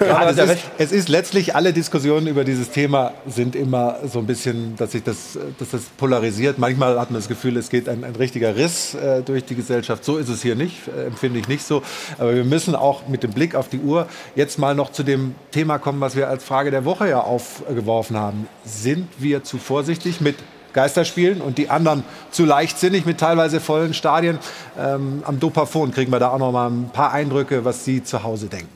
aber 0.10 0.30
es 0.30 0.38
ist, 0.38 0.64
es 0.78 0.92
ist 0.92 1.08
letztlich, 1.08 1.54
alle 1.54 1.72
Diskussionen 1.72 2.26
über 2.26 2.44
dieses 2.44 2.70
Thema 2.70 3.12
sind 3.26 3.54
immer 3.54 3.96
so 4.10 4.20
ein 4.20 4.26
bisschen, 4.26 4.76
dass 4.76 4.92
sich 4.92 5.02
das, 5.02 5.38
dass 5.58 5.70
das 5.70 5.82
polarisiert. 5.96 6.58
Manchmal 6.58 6.98
hat 6.98 7.10
man 7.10 7.20
das 7.20 7.28
Gefühl, 7.28 7.56
es 7.56 7.70
geht 7.70 7.88
ein, 7.88 8.04
ein 8.04 8.14
richtiger 8.14 8.56
Riss 8.56 8.94
äh, 8.94 9.22
durch 9.22 9.44
die 9.44 9.56
Gesellschaft. 9.56 10.04
So 10.04 10.16
ist 10.16 10.28
es 10.28 10.42
hier 10.42 10.54
nicht, 10.54 10.88
äh, 10.88 11.06
empfinde 11.06 11.40
ich 11.40 11.48
nicht 11.48 11.66
so. 11.66 11.82
Aber 12.18 12.34
wir 12.34 12.44
müssen 12.44 12.74
auch 12.74 13.08
mit 13.08 13.22
dem 13.22 13.32
Blick 13.32 13.54
auf 13.54 13.68
die 13.68 13.80
Uhr 13.80 14.06
jetzt 14.34 14.58
mal 14.58 14.74
noch 14.74 14.92
zu 14.92 15.02
dem 15.02 15.34
Thema 15.50 15.78
kommen, 15.78 16.00
was 16.00 16.16
wir 16.16 16.28
als 16.28 16.44
Frage 16.44 16.70
der 16.70 16.84
Woche 16.84 17.08
ja 17.08 17.20
aufgeworfen 17.20 18.16
haben. 18.16 18.48
Sind 18.64 19.08
wir 19.18 19.44
zuvor 19.44 19.77
vorsichtig 19.78 20.20
mit 20.20 20.34
Geisterspielen 20.72 21.40
und 21.40 21.56
die 21.56 21.70
anderen 21.70 22.02
zu 22.32 22.44
leichtsinnig 22.44 23.06
mit 23.06 23.18
teilweise 23.18 23.60
vollen 23.60 23.94
Stadien. 23.94 24.40
Ähm, 24.76 25.22
am 25.24 25.38
Dopafon 25.38 25.92
kriegen 25.92 26.10
wir 26.10 26.18
da 26.18 26.30
auch 26.30 26.40
noch 26.40 26.50
mal 26.50 26.68
ein 26.68 26.90
paar 26.92 27.12
Eindrücke, 27.12 27.64
was 27.64 27.84
Sie 27.84 28.02
zu 28.02 28.24
Hause 28.24 28.48
denken. 28.48 28.74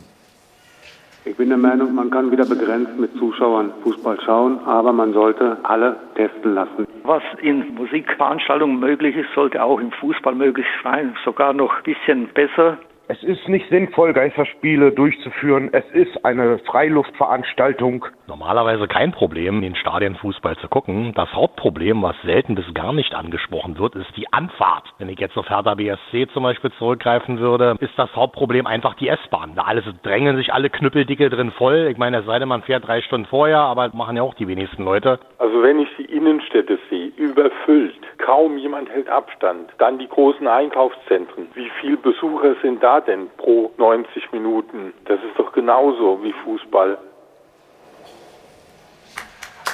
Ich 1.24 1.36
bin 1.36 1.48
der 1.48 1.58
Meinung, 1.58 1.92
man 1.92 2.08
kann 2.08 2.30
wieder 2.30 2.44
begrenzt 2.44 2.96
mit 2.96 3.10
Zuschauern 3.18 3.72
Fußball 3.82 4.16
schauen, 4.24 4.60
aber 4.64 4.92
man 4.92 5.12
sollte 5.12 5.56
alle 5.64 5.96
testen 6.14 6.54
lassen. 6.54 6.86
Was 7.02 7.24
in 7.40 7.74
Musikveranstaltungen 7.74 8.78
möglich 8.78 9.16
ist, 9.16 9.34
sollte 9.34 9.60
auch 9.60 9.80
im 9.80 9.90
Fußball 9.90 10.36
möglich 10.36 10.66
sein, 10.84 11.16
sogar 11.24 11.52
noch 11.52 11.78
ein 11.78 11.82
bisschen 11.82 12.28
besser. 12.28 12.78
Es 13.12 13.22
ist 13.24 13.46
nicht 13.46 13.68
sinnvoll, 13.68 14.14
Geisterspiele 14.14 14.90
durchzuführen. 14.90 15.68
Es 15.72 15.84
ist 15.92 16.24
eine 16.24 16.58
Freiluftveranstaltung. 16.60 18.06
Normalerweise 18.26 18.88
kein 18.88 19.12
Problem, 19.12 19.60
den 19.60 19.74
Stadien 19.74 20.14
Fußball 20.14 20.56
zu 20.56 20.68
gucken. 20.68 21.12
Das 21.14 21.30
Hauptproblem, 21.34 22.02
was 22.02 22.16
selten 22.22 22.54
bis 22.54 22.64
gar 22.72 22.94
nicht 22.94 23.14
angesprochen 23.14 23.78
wird, 23.78 23.96
ist 23.96 24.16
die 24.16 24.32
Anfahrt. 24.32 24.84
Wenn 24.96 25.10
ich 25.10 25.18
jetzt 25.18 25.36
auf 25.36 25.50
Hertha 25.50 25.74
BSC 25.74 26.28
zum 26.32 26.44
Beispiel 26.44 26.72
zurückgreifen 26.78 27.38
würde, 27.38 27.76
ist 27.80 27.92
das 27.98 28.16
Hauptproblem 28.16 28.66
einfach 28.66 28.94
die 28.94 29.08
S-Bahn. 29.08 29.56
Da 29.56 29.64
alles 29.64 29.84
drängen 30.02 30.38
sich 30.38 30.54
alle 30.54 30.70
Knüppeldicke 30.70 31.28
drin 31.28 31.50
voll. 31.50 31.88
Ich 31.90 31.98
meine, 31.98 32.20
es 32.20 32.24
sei 32.24 32.38
denn, 32.38 32.48
man 32.48 32.62
fährt 32.62 32.88
drei 32.88 33.02
Stunden 33.02 33.26
vorher, 33.26 33.58
aber 33.58 33.90
machen 33.92 34.16
ja 34.16 34.22
auch 34.22 34.34
die 34.36 34.48
wenigsten 34.48 34.84
Leute. 34.84 35.18
Also 35.36 35.62
wenn 35.62 35.80
ich 35.80 35.88
die 35.98 36.06
Innenstädte 36.06 36.78
sehe, 36.88 37.12
überfüllt, 37.18 37.92
kaum 38.22 38.56
jemand 38.56 38.88
hält 38.88 39.08
Abstand, 39.08 39.70
dann 39.78 39.98
die 39.98 40.08
großen 40.08 40.46
Einkaufszentren. 40.46 41.48
Wie 41.54 41.70
viele 41.80 41.96
Besucher 41.98 42.54
sind 42.62 42.82
da 42.82 43.00
denn 43.00 43.28
pro 43.36 43.70
90 43.76 44.32
Minuten? 44.32 44.94
Das 45.04 45.18
ist 45.18 45.36
doch 45.36 45.52
genauso 45.52 46.22
wie 46.22 46.32
Fußball. 46.44 46.96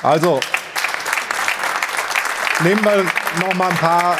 Also, 0.02 0.40
nehmen 2.64 2.84
wir 2.84 3.04
noch 3.46 3.54
mal 3.54 3.68
ein 3.68 3.76
paar 3.76 4.16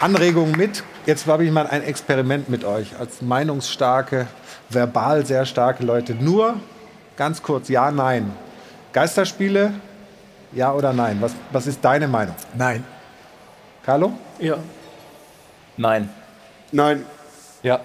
Anregungen 0.00 0.56
mit. 0.56 0.82
Jetzt 1.04 1.26
habe 1.26 1.44
ich 1.44 1.50
mal 1.50 1.66
ein 1.66 1.82
Experiment 1.82 2.48
mit 2.48 2.64
euch 2.64 2.98
als 2.98 3.22
meinungsstarke, 3.22 4.28
verbal 4.68 5.26
sehr 5.26 5.44
starke 5.46 5.84
Leute. 5.84 6.14
Nur 6.14 6.54
ganz 7.16 7.42
kurz, 7.42 7.68
ja, 7.68 7.90
nein. 7.90 8.32
Geisterspiele, 8.92 9.74
ja 10.52 10.72
oder 10.72 10.92
nein? 10.92 11.18
Was, 11.20 11.34
was 11.50 11.66
ist 11.66 11.84
deine 11.84 12.08
Meinung? 12.08 12.36
Nein. 12.56 12.84
Carlo? 13.84 14.12
Ja. 14.38 14.56
Nein. 15.76 16.08
Nein. 16.70 17.04
Ja. 17.62 17.80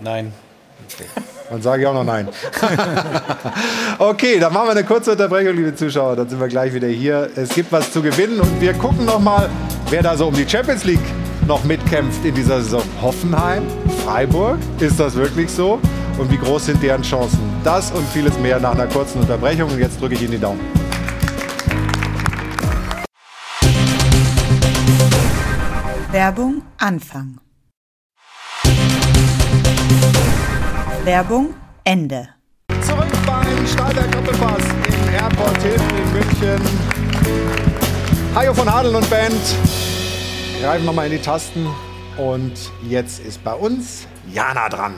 Nein. 0.00 0.32
Okay. 0.86 1.04
Dann 1.50 1.62
sage 1.62 1.82
ich 1.82 1.88
auch 1.88 1.94
noch 1.94 2.04
nein. 2.04 2.28
okay, 3.98 4.38
dann 4.38 4.52
machen 4.52 4.68
wir 4.68 4.72
eine 4.72 4.84
kurze 4.84 5.12
Unterbrechung, 5.12 5.54
liebe 5.54 5.74
Zuschauer. 5.74 6.16
Dann 6.16 6.28
sind 6.28 6.40
wir 6.40 6.48
gleich 6.48 6.72
wieder 6.74 6.88
hier. 6.88 7.30
Es 7.36 7.50
gibt 7.50 7.70
was 7.70 7.92
zu 7.92 8.02
gewinnen 8.02 8.40
und 8.40 8.60
wir 8.60 8.74
gucken 8.74 9.04
noch 9.04 9.20
mal, 9.20 9.48
wer 9.90 10.02
da 10.02 10.16
so 10.16 10.26
um 10.26 10.34
die 10.34 10.48
Champions 10.48 10.84
League 10.84 10.98
noch 11.46 11.62
mitkämpft 11.64 12.24
in 12.24 12.34
dieser 12.34 12.60
Saison. 12.62 12.82
Hoffenheim, 13.00 13.62
Freiburg, 14.04 14.58
ist 14.80 14.98
das 14.98 15.14
wirklich 15.14 15.50
so? 15.50 15.78
Und 16.18 16.30
wie 16.32 16.38
groß 16.38 16.66
sind 16.66 16.82
deren 16.82 17.02
Chancen? 17.02 17.38
Das 17.62 17.92
und 17.92 18.06
vieles 18.08 18.36
mehr 18.38 18.58
nach 18.58 18.72
einer 18.72 18.86
kurzen 18.86 19.20
Unterbrechung. 19.20 19.70
Und 19.70 19.78
jetzt 19.78 20.00
drücke 20.00 20.14
ich 20.14 20.22
Ihnen 20.22 20.32
die 20.32 20.40
Daumen. 20.40 20.85
Werbung 26.16 26.62
Anfang. 26.78 27.40
Werbung 31.04 31.54
Ende. 31.84 32.30
Zurück 32.80 33.12
beim 33.26 33.66
Stahlberg 33.66 34.10
Doppelpass 34.12 34.64
im 34.64 35.12
Airport 35.12 35.60
Hilton 35.60 35.90
in 35.90 36.12
München. 36.14 36.62
Hajo 38.34 38.54
von 38.54 38.66
Adel 38.66 38.94
und 38.94 39.10
Band 39.10 39.42
greifen 40.62 40.86
nochmal 40.86 41.04
in 41.04 41.12
die 41.12 41.18
Tasten. 41.18 41.66
Und 42.16 42.72
jetzt 42.88 43.20
ist 43.20 43.44
bei 43.44 43.52
uns 43.52 44.08
Jana 44.32 44.70
dran. 44.70 44.94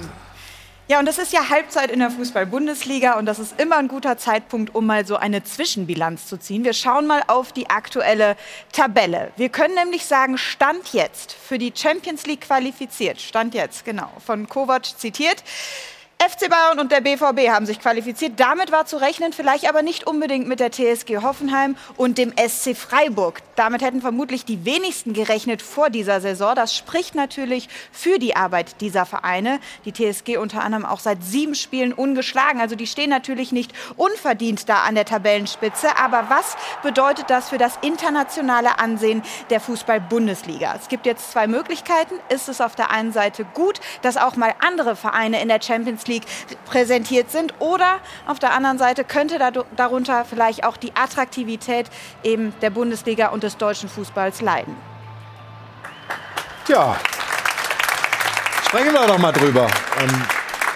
Ja, 0.90 0.98
und 0.98 1.04
das 1.04 1.18
ist 1.18 1.34
ja 1.34 1.50
Halbzeit 1.50 1.90
in 1.90 1.98
der 1.98 2.10
Fußball-Bundesliga 2.10 3.18
und 3.18 3.26
das 3.26 3.38
ist 3.38 3.60
immer 3.60 3.76
ein 3.76 3.88
guter 3.88 4.16
Zeitpunkt, 4.16 4.74
um 4.74 4.86
mal 4.86 5.06
so 5.06 5.16
eine 5.16 5.44
Zwischenbilanz 5.44 6.26
zu 6.26 6.38
ziehen. 6.38 6.64
Wir 6.64 6.72
schauen 6.72 7.06
mal 7.06 7.22
auf 7.26 7.52
die 7.52 7.68
aktuelle 7.68 8.38
Tabelle. 8.72 9.30
Wir 9.36 9.50
können 9.50 9.74
nämlich 9.74 10.06
sagen, 10.06 10.38
Stand 10.38 10.94
jetzt 10.94 11.34
für 11.34 11.58
die 11.58 11.74
Champions 11.76 12.24
League 12.24 12.40
qualifiziert. 12.40 13.20
Stand 13.20 13.52
jetzt, 13.52 13.84
genau, 13.84 14.10
von 14.24 14.48
Kovac 14.48 14.86
zitiert. 14.86 15.44
FC 16.20 16.50
Bayern 16.50 16.80
und 16.80 16.90
der 16.90 17.00
BVB 17.00 17.48
haben 17.48 17.64
sich 17.64 17.78
qualifiziert. 17.78 18.40
Damit 18.40 18.72
war 18.72 18.86
zu 18.86 18.96
rechnen, 18.96 19.32
vielleicht 19.32 19.68
aber 19.68 19.82
nicht 19.82 20.04
unbedingt 20.04 20.48
mit 20.48 20.58
der 20.58 20.72
TSG 20.72 21.18
Hoffenheim 21.22 21.76
und 21.96 22.18
dem 22.18 22.32
SC 22.36 22.76
Freiburg. 22.76 23.40
Damit 23.54 23.82
hätten 23.82 24.00
vermutlich 24.00 24.44
die 24.44 24.64
wenigsten 24.64 25.12
gerechnet 25.12 25.62
vor 25.62 25.90
dieser 25.90 26.20
Saison. 26.20 26.56
Das 26.56 26.74
spricht 26.74 27.14
natürlich 27.14 27.68
für 27.92 28.18
die 28.18 28.34
Arbeit 28.34 28.80
dieser 28.80 29.06
Vereine. 29.06 29.60
Die 29.84 29.92
TSG 29.92 30.38
unter 30.38 30.62
anderem 30.64 30.84
auch 30.84 30.98
seit 30.98 31.22
sieben 31.22 31.54
Spielen 31.54 31.92
ungeschlagen. 31.92 32.60
Also 32.60 32.74
die 32.74 32.88
stehen 32.88 33.10
natürlich 33.10 33.52
nicht 33.52 33.72
unverdient 33.96 34.68
da 34.68 34.82
an 34.82 34.96
der 34.96 35.04
Tabellenspitze. 35.04 35.96
Aber 35.98 36.26
was 36.30 36.56
bedeutet 36.82 37.30
das 37.30 37.48
für 37.48 37.58
das 37.58 37.78
internationale 37.80 38.80
Ansehen 38.80 39.22
der 39.50 39.60
Fußball-Bundesliga? 39.60 40.74
Es 40.76 40.88
gibt 40.88 41.06
jetzt 41.06 41.30
zwei 41.30 41.46
Möglichkeiten. 41.46 42.16
Ist 42.28 42.48
es 42.48 42.60
auf 42.60 42.74
der 42.74 42.90
einen 42.90 43.12
Seite 43.12 43.44
gut, 43.54 43.78
dass 44.02 44.16
auch 44.16 44.34
mal 44.34 44.52
andere 44.58 44.96
Vereine 44.96 45.40
in 45.40 45.46
der 45.46 45.62
Champions 45.62 46.06
League 46.06 46.07
League 46.08 46.24
präsentiert 46.66 47.30
sind. 47.30 47.54
Oder 47.60 47.98
auf 48.26 48.38
der 48.38 48.52
anderen 48.52 48.78
Seite 48.78 49.04
könnte 49.04 49.38
darunter 49.76 50.24
vielleicht 50.24 50.64
auch 50.64 50.76
die 50.76 50.92
Attraktivität 50.94 51.86
eben 52.24 52.52
der 52.60 52.70
Bundesliga 52.70 53.28
und 53.28 53.42
des 53.42 53.56
deutschen 53.56 53.88
Fußballs 53.88 54.40
leiden. 54.40 54.74
Tja, 56.66 56.96
sprechen 58.66 58.92
wir 58.92 59.06
doch 59.06 59.18
mal 59.18 59.32
drüber. 59.32 59.68
Ähm, 60.00 60.22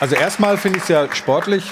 also 0.01 0.15
erstmal 0.15 0.57
finde 0.57 0.79
ich 0.79 0.85
es 0.85 0.89
ja 0.89 1.13
sportlich 1.15 1.71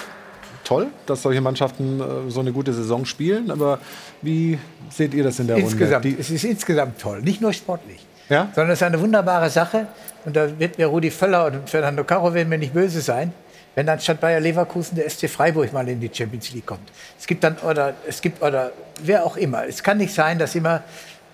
toll, 0.70 0.86
dass 1.06 1.22
solche 1.22 1.40
Mannschaften 1.40 2.00
äh, 2.00 2.30
so 2.30 2.40
eine 2.40 2.52
gute 2.52 2.72
Saison 2.72 3.04
spielen. 3.04 3.50
Aber 3.50 3.80
wie 4.22 4.58
seht 4.88 5.14
ihr 5.14 5.24
das 5.24 5.38
in 5.40 5.48
der 5.48 5.56
insgesamt, 5.56 6.04
Runde? 6.04 6.20
es 6.20 6.30
ist 6.30 6.44
insgesamt 6.44 7.00
toll, 7.00 7.22
nicht 7.22 7.40
nur 7.40 7.52
sportlich, 7.52 8.06
ja? 8.28 8.48
sondern 8.54 8.72
es 8.72 8.78
ist 8.78 8.84
eine 8.84 9.00
wunderbare 9.00 9.50
Sache. 9.50 9.88
Und 10.24 10.36
da 10.36 10.58
wird 10.58 10.78
mir 10.78 10.86
Rudi 10.86 11.10
Völler 11.10 11.46
und 11.46 11.68
Fernando 11.68 12.04
Caro 12.04 12.32
werden 12.32 12.48
mir 12.48 12.58
nicht 12.58 12.72
böse 12.72 13.00
sein, 13.00 13.32
wenn 13.74 13.86
dann 13.86 14.00
statt 14.00 14.20
Bayer 14.20 14.40
Leverkusen 14.40 14.96
der 14.96 15.08
SC 15.08 15.28
Freiburg 15.28 15.72
mal 15.72 15.88
in 15.88 16.00
die 16.00 16.10
Champions 16.12 16.52
League 16.52 16.66
kommt. 16.66 16.90
Es 17.18 17.26
gibt 17.26 17.44
dann 17.44 17.56
oder 17.58 17.94
es 18.06 18.20
gibt 18.20 18.42
oder 18.42 18.72
wer 19.02 19.24
auch 19.24 19.36
immer. 19.36 19.66
Es 19.66 19.82
kann 19.82 19.98
nicht 19.98 20.12
sein, 20.12 20.38
dass 20.38 20.54
immer 20.54 20.82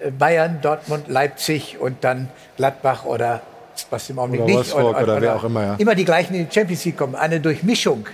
äh, 0.01 0.11
Bayern, 0.11 0.61
Dortmund, 0.61 1.09
Leipzig 1.09 1.79
und 1.81 2.05
dann 2.05 2.29
Gladbach 2.57 3.05
oder 3.05 3.41
was 3.91 4.09
im 4.11 4.19
Augenblick 4.19 4.43
oder 4.43 4.47
nicht 4.49 4.57
Wolfsburg 4.57 4.97
oder, 4.97 5.13
oder, 5.15 5.21
wer 5.23 5.37
auch 5.37 5.45
immer. 5.45 5.63
Ja. 5.63 5.75
Immer 5.77 5.95
die 5.95 6.05
gleichen 6.05 6.35
in 6.35 6.49
die 6.49 6.55
Champions 6.55 6.85
League 6.85 6.97
kommen. 6.97 7.15
Eine 7.15 7.41
Durchmischung 7.41 8.07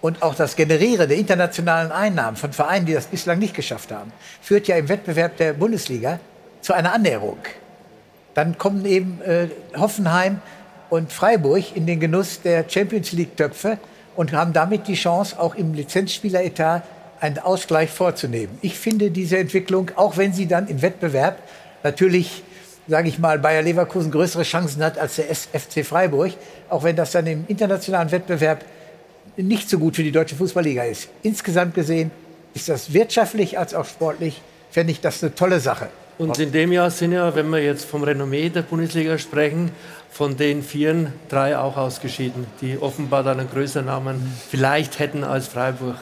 und 0.00 0.22
auch 0.22 0.34
das 0.34 0.54
Generieren 0.54 1.08
der 1.08 1.16
internationalen 1.16 1.90
Einnahmen 1.90 2.36
von 2.36 2.52
Vereinen, 2.52 2.84
die 2.84 2.92
das 2.92 3.06
bislang 3.06 3.38
nicht 3.38 3.54
geschafft 3.54 3.90
haben, 3.90 4.12
führt 4.42 4.68
ja 4.68 4.76
im 4.76 4.88
Wettbewerb 4.88 5.38
der 5.38 5.54
Bundesliga 5.54 6.20
zu 6.60 6.74
einer 6.74 6.92
Annäherung. 6.92 7.38
Dann 8.34 8.58
kommen 8.58 8.84
eben 8.84 9.20
äh, 9.22 9.48
Hoffenheim 9.76 10.40
und 10.94 11.12
Freiburg 11.12 11.74
in 11.74 11.86
den 11.86 11.98
Genuss 11.98 12.40
der 12.40 12.64
Champions 12.68 13.10
League-Töpfe 13.10 13.78
und 14.14 14.32
haben 14.32 14.52
damit 14.52 14.86
die 14.86 14.94
Chance, 14.94 15.40
auch 15.40 15.56
im 15.56 15.74
Lizenzspieleretat 15.74 16.84
einen 17.18 17.38
Ausgleich 17.38 17.90
vorzunehmen. 17.90 18.58
Ich 18.62 18.78
finde 18.78 19.10
diese 19.10 19.38
Entwicklung, 19.38 19.90
auch 19.96 20.16
wenn 20.16 20.32
sie 20.32 20.46
dann 20.46 20.68
im 20.68 20.82
Wettbewerb 20.82 21.38
natürlich, 21.82 22.44
sage 22.86 23.08
ich 23.08 23.18
mal, 23.18 23.40
Bayer 23.40 23.62
Leverkusen 23.62 24.12
größere 24.12 24.44
Chancen 24.44 24.84
hat 24.84 24.96
als 24.96 25.16
der 25.16 25.34
FC 25.34 25.84
Freiburg, 25.84 26.32
auch 26.68 26.84
wenn 26.84 26.94
das 26.94 27.10
dann 27.10 27.26
im 27.26 27.44
internationalen 27.48 28.12
Wettbewerb 28.12 28.64
nicht 29.36 29.68
so 29.68 29.80
gut 29.80 29.96
für 29.96 30.04
die 30.04 30.12
deutsche 30.12 30.36
Fußballliga 30.36 30.84
ist. 30.84 31.08
Insgesamt 31.22 31.74
gesehen 31.74 32.12
ist 32.54 32.68
das 32.68 32.92
wirtschaftlich 32.92 33.58
als 33.58 33.74
auch 33.74 33.84
sportlich, 33.84 34.40
fände 34.70 34.92
ich 34.92 35.00
das 35.00 35.24
eine 35.24 35.34
tolle 35.34 35.58
Sache. 35.58 35.88
Und 36.16 36.38
in 36.38 36.52
dem 36.52 36.70
Jahr 36.70 36.90
sind 36.90 37.10
ja, 37.10 37.34
wenn 37.34 37.48
wir 37.50 37.60
jetzt 37.60 37.86
vom 37.86 38.04
Renommee 38.04 38.48
der 38.48 38.62
Bundesliga 38.62 39.18
sprechen, 39.18 39.72
von 40.14 40.36
den 40.36 40.62
Vieren 40.62 41.12
drei 41.28 41.58
auch 41.58 41.76
ausgeschieden, 41.76 42.46
die 42.60 42.78
offenbar 42.78 43.24
dann 43.24 43.40
einen 43.40 43.50
größeren 43.50 43.86
Namen 43.86 44.32
vielleicht 44.48 45.00
hätten 45.00 45.24
als 45.24 45.48
Freiburg. 45.48 45.96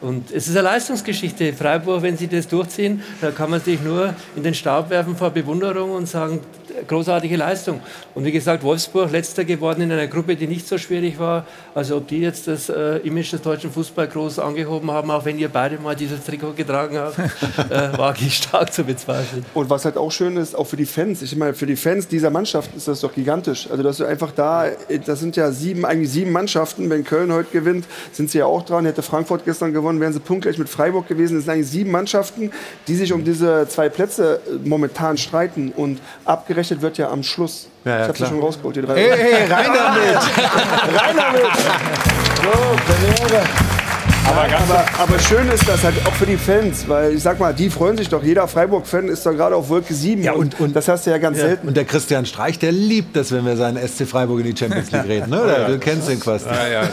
Und 0.00 0.30
es 0.30 0.46
ist 0.46 0.56
eine 0.56 0.62
Leistungsgeschichte. 0.62 1.52
Freiburg, 1.52 2.02
wenn 2.02 2.16
sie 2.16 2.28
das 2.28 2.48
durchziehen, 2.48 3.02
da 3.20 3.30
kann 3.30 3.50
man 3.50 3.60
sich 3.60 3.80
nur 3.80 4.14
in 4.36 4.42
den 4.42 4.54
Staub 4.54 4.90
werfen 4.90 5.16
vor 5.16 5.30
Bewunderung 5.30 5.92
und 5.92 6.06
sagen, 6.06 6.40
großartige 6.86 7.36
Leistung. 7.36 7.80
Und 8.14 8.24
wie 8.24 8.32
gesagt, 8.32 8.62
Wolfsburg 8.62 9.10
letzter 9.10 9.44
geworden 9.44 9.82
in 9.82 9.92
einer 9.92 10.06
Gruppe, 10.06 10.36
die 10.36 10.46
nicht 10.46 10.66
so 10.66 10.78
schwierig 10.78 11.18
war. 11.18 11.46
Also 11.74 11.96
ob 11.96 12.08
die 12.08 12.18
jetzt 12.18 12.48
das 12.48 12.68
äh, 12.68 12.98
Image 12.98 13.32
des 13.32 13.42
deutschen 13.42 13.70
Fußballs 13.70 14.12
groß 14.12 14.38
angehoben 14.38 14.90
haben, 14.90 15.10
auch 15.10 15.24
wenn 15.24 15.38
ihr 15.38 15.48
beide 15.48 15.78
mal 15.78 15.96
dieses 15.96 16.24
Trikot 16.24 16.52
getragen 16.52 16.98
habt, 16.98 17.18
äh, 17.70 17.96
wage 17.98 18.24
ich 18.26 18.36
stark 18.36 18.72
zu 18.72 18.84
bezweifeln. 18.84 19.44
Und 19.54 19.70
was 19.70 19.84
halt 19.84 19.96
auch 19.96 20.12
schön 20.12 20.36
ist, 20.36 20.54
auch 20.54 20.66
für 20.66 20.76
die 20.76 20.86
Fans. 20.86 21.22
Ich 21.22 21.36
meine, 21.36 21.54
für 21.54 21.66
die 21.66 21.76
Fans 21.76 22.08
dieser 22.08 22.30
Mannschaft 22.30 22.74
ist 22.76 22.88
das 22.88 23.00
doch 23.00 23.14
gigantisch. 23.14 23.68
Also 23.70 23.82
dass 23.82 23.98
du 23.98 24.04
einfach 24.04 24.32
da, 24.32 24.66
das 25.04 25.20
sind 25.20 25.36
ja 25.36 25.50
sieben, 25.52 25.84
eigentlich 25.84 26.10
sieben 26.10 26.32
Mannschaften. 26.32 26.90
Wenn 26.90 27.04
Köln 27.04 27.32
heute 27.32 27.50
gewinnt, 27.50 27.86
sind 28.12 28.30
sie 28.30 28.38
ja 28.38 28.46
auch 28.46 28.64
dran. 28.64 28.84
Hätte 28.84 29.02
Frankfurt 29.02 29.44
gestern 29.44 29.72
gewonnen, 29.72 29.85
wären 30.00 30.12
sie 30.12 30.20
punktgleich 30.20 30.58
mit 30.58 30.68
Freiburg 30.68 31.08
gewesen. 31.08 31.38
Es 31.38 31.44
sind 31.44 31.52
eigentlich 31.52 31.68
sieben 31.68 31.90
Mannschaften, 31.90 32.50
die 32.86 32.94
sich 32.96 33.12
um 33.12 33.24
diese 33.24 33.66
zwei 33.68 33.88
Plätze 33.88 34.40
äh, 34.46 34.68
momentan 34.68 35.16
streiten 35.16 35.72
und 35.74 36.00
abgerechnet 36.24 36.56
gerechnet 36.56 36.82
wird 36.82 36.98
ja 36.98 37.10
am 37.10 37.22
Schluss. 37.22 37.68
Ja, 37.84 37.90
ja, 37.90 38.02
ich 38.02 38.08
habe 38.08 38.18
sie 38.18 38.26
schon 38.26 38.40
rausgeholt, 38.40 38.76
die 38.76 38.82
drei. 38.82 38.94
Hey, 38.94 39.10
hey, 39.16 39.52
rein 39.52 39.70
damit! 39.72 41.00
rein 41.00 41.16
damit! 41.16 41.42
So, 42.42 43.28
Premiere. 43.28 43.75
Aber, 44.28 44.42
aber, 44.42 44.84
aber, 44.98 45.18
schön 45.20 45.48
ist 45.48 45.68
das 45.68 45.84
halt 45.84 45.94
auch 46.06 46.12
für 46.12 46.26
die 46.26 46.36
Fans, 46.36 46.88
weil 46.88 47.14
ich 47.14 47.22
sag 47.22 47.38
mal, 47.38 47.54
die 47.54 47.70
freuen 47.70 47.96
sich 47.96 48.08
doch. 48.08 48.22
Jeder 48.22 48.48
Freiburg-Fan 48.48 49.08
ist 49.08 49.24
da 49.24 49.32
gerade 49.32 49.54
auf 49.54 49.68
Wolke 49.68 49.94
7. 49.94 50.22
Ja, 50.22 50.32
und, 50.32 50.58
und, 50.60 50.74
das 50.74 50.88
hast 50.88 51.06
du 51.06 51.10
ja 51.10 51.18
ganz 51.18 51.38
ja. 51.38 51.44
selten. 51.44 51.68
Und 51.68 51.76
der 51.76 51.84
Christian 51.84 52.26
Streich, 52.26 52.58
der 52.58 52.72
liebt 52.72 53.16
das, 53.16 53.30
wenn 53.30 53.46
wir 53.46 53.56
seinen 53.56 53.76
SC 53.86 54.06
Freiburg 54.06 54.40
in 54.40 54.52
die 54.52 54.56
Champions 54.56 54.90
League 54.90 55.04
reden. 55.08 55.30
Ne? 55.30 55.42
Ja, 55.46 55.68
du 55.68 55.78
kennst 55.78 56.10
ihn 56.10 56.18
quasi. 56.18 56.46
Ja, 56.46 56.82
äh, 56.82 56.86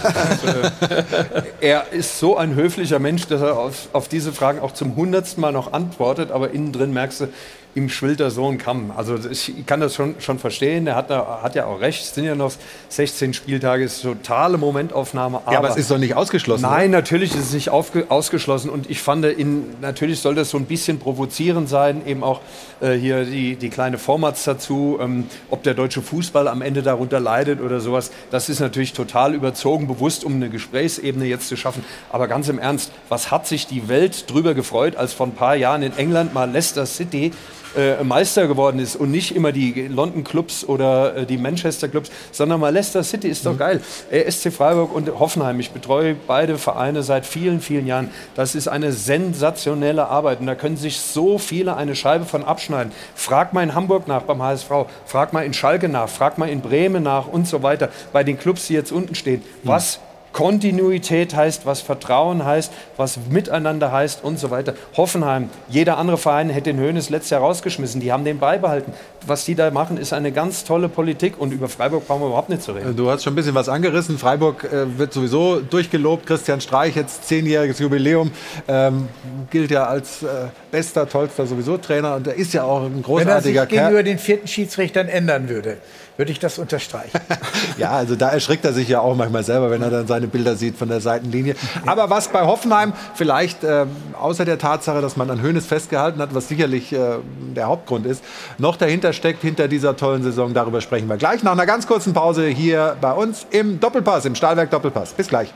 er 1.62 1.92
ist 1.92 2.20
so 2.20 2.38
ein 2.38 2.56
höflicher 2.56 3.00
Mensch, 3.00 3.26
dass 3.28 3.42
er 3.42 3.58
auf, 3.58 3.90
auf 3.94 4.08
diese 4.08 4.32
Fragen 4.32 4.60
auch 4.60 4.74
zum 4.74 4.96
hundertsten 4.96 5.42
Mal 5.42 5.52
noch 5.52 5.74
antwortet. 5.74 6.32
Aber 6.32 6.52
innen 6.52 6.72
drin 6.72 6.94
merkst 6.94 7.22
du, 7.22 7.28
ihm 7.76 7.90
schwillt 7.90 8.20
der 8.20 8.30
Sohn 8.30 8.58
Kamm. 8.58 8.92
Also 8.96 9.18
ich 9.30 9.66
kann 9.66 9.80
das 9.80 9.96
schon, 9.96 10.16
schon 10.20 10.38
verstehen. 10.38 10.86
Er 10.86 10.96
hat, 10.96 11.10
hat 11.10 11.56
ja 11.56 11.66
auch 11.66 11.80
recht. 11.80 12.04
Es 12.04 12.14
sind 12.14 12.26
ja 12.26 12.36
noch 12.36 12.52
16 12.90 13.34
Spieltage, 13.34 13.84
ist 13.84 14.02
totale 14.04 14.58
Momentaufnahme. 14.58 15.38
Aber, 15.44 15.52
ja, 15.52 15.60
aber 15.60 15.70
es 15.70 15.78
ist 15.78 15.90
doch 15.90 15.98
nicht 15.98 16.16
ausgeschlossen. 16.16 16.64
Nein, 16.64 16.90
oder? 16.90 17.00
natürlich 17.00 17.34
ist 17.34 17.48
es 17.48 17.54
nicht 17.54 17.70
ausgeschlossen. 17.70 18.70
Und 18.70 18.90
ich 18.90 19.02
fand, 19.02 19.26
in, 19.26 19.66
natürlich 19.82 20.20
soll 20.20 20.36
das 20.36 20.52
so 20.52 20.58
ein 20.58 20.66
bisschen 20.66 21.00
provozierend 21.00 21.68
sein. 21.68 22.06
Eben 22.06 22.24
auch 22.24 22.42
äh, 22.80 22.94
hier 22.94 23.26
die, 23.26 23.56
die 23.56 23.70
kleine 23.70 23.98
Formats 23.98 24.44
dazu. 24.44 25.00
Ähm, 25.02 25.26
ob 25.50 25.64
der 25.64 25.74
deutsche 25.74 26.02
Fußball 26.02 26.48
am 26.48 26.62
Ende 26.62 26.84
darunter 26.84 27.20
leidet 27.20 27.60
oder 27.60 27.80
sowas. 27.80 28.12
Das 28.30 28.50
ist 28.50 28.60
natürlich 28.60 28.94
total 28.94 29.34
überzogen, 29.34 29.88
bewusst, 29.88 30.24
um 30.24 30.36
eine 30.36 30.50
Gesprächsebene 30.50 31.26
jetzt 31.26 31.48
zu 31.48 31.58
schaffen. 31.58 31.84
Aber 32.12 32.28
ganz 32.28 32.50
im 32.50 32.60
Ernst, 32.60 32.92
was 33.10 33.32
hat 33.32 33.48
sich 33.48 33.66
die 33.66 33.88
Welt 33.88 34.30
drüber 34.30 34.54
gefreut, 34.54 34.96
als 34.96 35.14
vor 35.14 35.26
ein 35.26 35.34
paar 35.34 35.56
Jahren 35.56 35.82
in 35.82 35.98
England 35.98 36.34
mal 36.34 36.50
Leicester 36.52 36.86
City 36.86 37.32
äh, 37.76 38.04
Meister 38.04 38.48
geworden 38.48 38.80
ist 38.80 38.96
und 38.96 39.12
nicht 39.12 39.36
immer 39.36 39.52
die 39.52 39.88
London 39.88 40.24
Clubs 40.24 40.64
oder 40.66 41.18
äh, 41.18 41.26
die 41.26 41.38
Manchester 41.38 41.88
Clubs, 41.88 42.12
sondern 42.32 42.60
mal 42.60 42.74
Leicester 42.74 43.04
City 43.04 43.28
ist 43.28 43.46
doch 43.46 43.54
mhm. 43.54 43.58
geil. 43.58 43.82
SC 44.12 44.52
Freiburg 44.52 44.94
und 44.94 45.20
Hoffenheim, 45.20 45.60
ich 45.60 45.72
betreue 45.72 46.16
beide 46.28 46.58
Vereine 46.58 47.04
seit 47.04 47.26
vielen, 47.26 47.62
vielen 47.62 47.88
Jahren. 47.88 48.10
Das 48.36 48.56
ist 48.56 48.68
eine 48.68 48.92
sensationelle 48.92 50.08
Arbeit 50.08 50.40
und 50.40 50.48
da 50.48 50.56
können 50.56 50.78
sich 50.78 51.00
so 51.00 51.38
viele 51.38 51.76
eine 51.76 51.96
Scheibe 51.96 52.26
von 52.26 52.44
abschneiden. 52.44 52.92
Frag 53.16 53.54
mal 53.54 53.64
in 53.64 53.76
Hamburg 53.76 54.08
nach 54.08 54.24
beim 54.24 54.42
HSV, 54.42 54.72
frag 55.06 55.34
mal 55.34 55.46
in 55.46 55.54
Schalke 55.54 55.90
nach, 55.90 56.10
frag 56.10 56.38
mal 56.38 56.50
in 56.50 56.62
Bremen 56.62 57.04
nach 57.04 57.28
und 57.28 57.48
so 57.48 57.64
weiter, 57.64 57.90
bei 58.12 58.24
den 58.24 58.38
Clubs, 58.38 58.68
die 58.68 58.74
jetzt 58.74 58.92
unten 58.92 59.16
stehen. 59.16 59.42
Mhm. 59.64 59.68
Was 59.68 60.00
Kontinuität 60.34 61.36
heißt, 61.36 61.66
was 61.66 61.82
Vertrauen 61.82 62.44
heißt, 62.44 62.74
was 62.98 63.20
Miteinander 63.30 63.92
heißt 63.92 64.24
und 64.24 64.40
so 64.40 64.52
weiter. 64.52 64.74
Hoffenheim, 64.98 65.50
jeder 65.70 65.98
andere 65.98 66.18
Verein 66.18 66.50
hätte 66.50 66.74
den 66.74 66.80
Höhnes 66.80 67.10
letztes 67.10 67.30
Jahr 67.30 67.42
rausgeschmissen. 67.42 68.02
Die 68.02 68.12
haben 68.12 68.26
den 68.26 68.40
beibehalten. 68.40 68.92
Was 69.26 69.46
die 69.46 69.56
da 69.56 69.72
machen, 69.72 69.98
ist 69.98 70.12
eine 70.12 70.32
ganz 70.32 70.66
tolle 70.66 70.90
Politik 70.90 71.40
und 71.40 71.54
über 71.54 71.70
Freiburg 71.70 72.08
brauchen 72.08 72.22
wir 72.22 72.28
überhaupt 72.28 72.50
nicht 72.50 72.62
zu 72.62 72.74
reden. 72.74 72.96
Du 72.96 73.10
hast 73.10 73.24
schon 73.24 73.34
ein 73.34 73.36
bisschen 73.36 73.56
was 73.56 73.70
angerissen. 73.70 74.18
Freiburg 74.18 74.66
äh, 74.66 74.98
wird 74.98 75.14
sowieso 75.14 75.62
durchgelobt. 75.62 76.26
Christian 76.26 76.60
Streich, 76.60 76.96
jetzt 76.96 77.28
zehnjähriges 77.28 77.80
Jubiläum, 77.80 78.32
ähm, 78.68 79.08
gilt 79.50 79.72
ja 79.72 79.86
als 79.86 80.24
äh, 80.24 80.48
bester, 80.72 81.08
tollster 81.08 81.46
sowieso 81.46 81.78
Trainer 81.78 82.16
und 82.16 82.28
er 82.28 82.36
ist 82.36 82.54
ja 82.54 82.64
auch 82.64 82.84
ein 82.84 83.02
großartiger 83.02 83.26
Wenn 83.26 83.38
er 83.38 83.42
sich 83.42 83.54
Kerl. 83.54 83.68
gegenüber 83.68 84.04
den 84.04 84.18
vierten 84.18 84.48
Schiedsrichtern 84.48 85.08
ändern 85.08 85.48
würde 85.48 85.78
würde 86.18 86.32
ich 86.32 86.40
das 86.40 86.60
unterstreichen. 86.60 87.20
ja, 87.78 87.92
also 87.92 88.16
da 88.16 88.30
erschrickt 88.30 88.66
er 88.66 88.74
sich 88.74 88.88
ja 88.88 89.00
auch 89.00 89.16
manchmal 89.16 89.44
selber, 89.44 89.72
wenn 89.72 89.82
er 89.82 89.90
dann 89.90 90.08
seine 90.08 90.28
Bilder 90.28 90.56
sieht 90.56 90.78
von 90.78 90.90
der 90.90 91.02
Seitenlinie. 91.02 91.56
Aber 91.86 92.10
was 92.10 92.28
bei 92.28 92.42
Hoffenheim 92.42 92.94
vielleicht 93.16 93.64
äh, 93.64 93.86
außer 94.20 94.46
der 94.46 94.58
Tatsache, 94.58 95.02
dass 95.02 95.18
man 95.18 95.30
an 95.30 95.42
Hönes 95.42 95.66
festgehalten 95.66 96.20
hat, 96.22 96.36
was 96.36 96.48
sicherlich 96.48 96.94
äh, 96.94 97.18
der 97.56 97.68
Hauptgrund 97.68 98.06
ist, 98.06 98.24
noch 98.58 98.76
dahinter 98.76 99.14
steckt, 99.14 99.42
hinter 99.42 99.68
dieser 99.68 99.96
tollen 99.96 100.24
Saison, 100.24 100.54
darüber 100.54 100.82
sprechen 100.82 101.08
wir 101.10 101.18
gleich 101.18 101.44
nach 101.44 101.54
einer 101.54 101.66
ganz 101.66 101.88
kurzen 101.88 102.14
Pause 102.14 102.48
hier 102.48 102.96
bei 103.02 103.12
uns 103.12 103.46
im 103.50 103.80
Doppelpass, 103.80 104.26
im 104.26 104.36
Stahlwerk 104.36 104.72
Doppelpass. 104.72 105.14
Bis 105.14 105.28
gleich. 105.28 105.54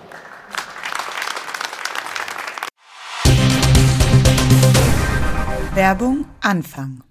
Werbung 5.75 6.25
Anfang. 6.41 7.06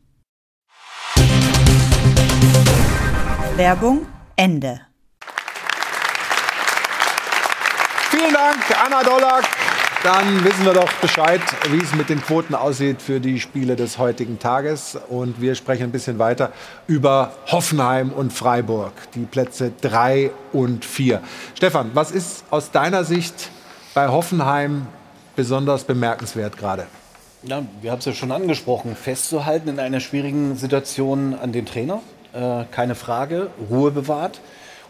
Werbung 3.57 4.05
Ende. 4.37 4.83
Vielen 8.11 8.35
Dank, 8.35 8.59
Anna 8.85 9.03
Dollack. 9.03 9.45
Dann 10.05 10.45
wissen 10.45 10.67
wir 10.67 10.75
doch 10.75 10.93
Bescheid, 11.01 11.41
wie 11.71 11.83
es 11.83 11.95
mit 11.95 12.11
den 12.11 12.21
Quoten 12.21 12.55
aussieht 12.55 13.01
für 13.01 13.19
die 13.19 13.41
Spiele 13.41 13.75
des 13.75 13.97
heutigen 13.97 14.39
Tages. 14.39 14.99
Und 15.09 15.41
wir 15.41 15.55
sprechen 15.55 15.85
ein 15.85 15.91
bisschen 15.91 16.19
weiter 16.19 16.53
über 16.87 17.33
Hoffenheim 17.47 18.13
und 18.13 18.31
Freiburg, 18.31 18.93
die 19.15 19.25
Plätze 19.25 19.73
3 19.81 20.33
und 20.53 20.85
4. 20.85 21.23
Stefan, 21.55 21.93
was 21.95 22.11
ist 22.11 22.45
aus 22.51 22.73
deiner 22.73 23.05
Sicht 23.05 23.49
bei 23.95 24.09
Hoffenheim 24.09 24.87
besonders 25.35 25.85
bemerkenswert 25.85 26.59
gerade? 26.59 26.87
Ja, 27.43 27.63
wir 27.81 27.91
haben 27.91 28.01
es 28.01 28.05
ja 28.05 28.13
schon 28.13 28.33
angesprochen, 28.33 28.97
festzuhalten 28.97 29.71
in 29.71 29.81
einer 29.81 30.01
schwierigen 30.01 30.57
Situation 30.57 31.35
an 31.35 31.53
den 31.53 31.65
Trainer, 31.65 32.03
äh, 32.37 32.65
keine 32.71 32.95
Frage, 32.95 33.51
Ruhe 33.71 33.91
bewahrt. 33.91 34.41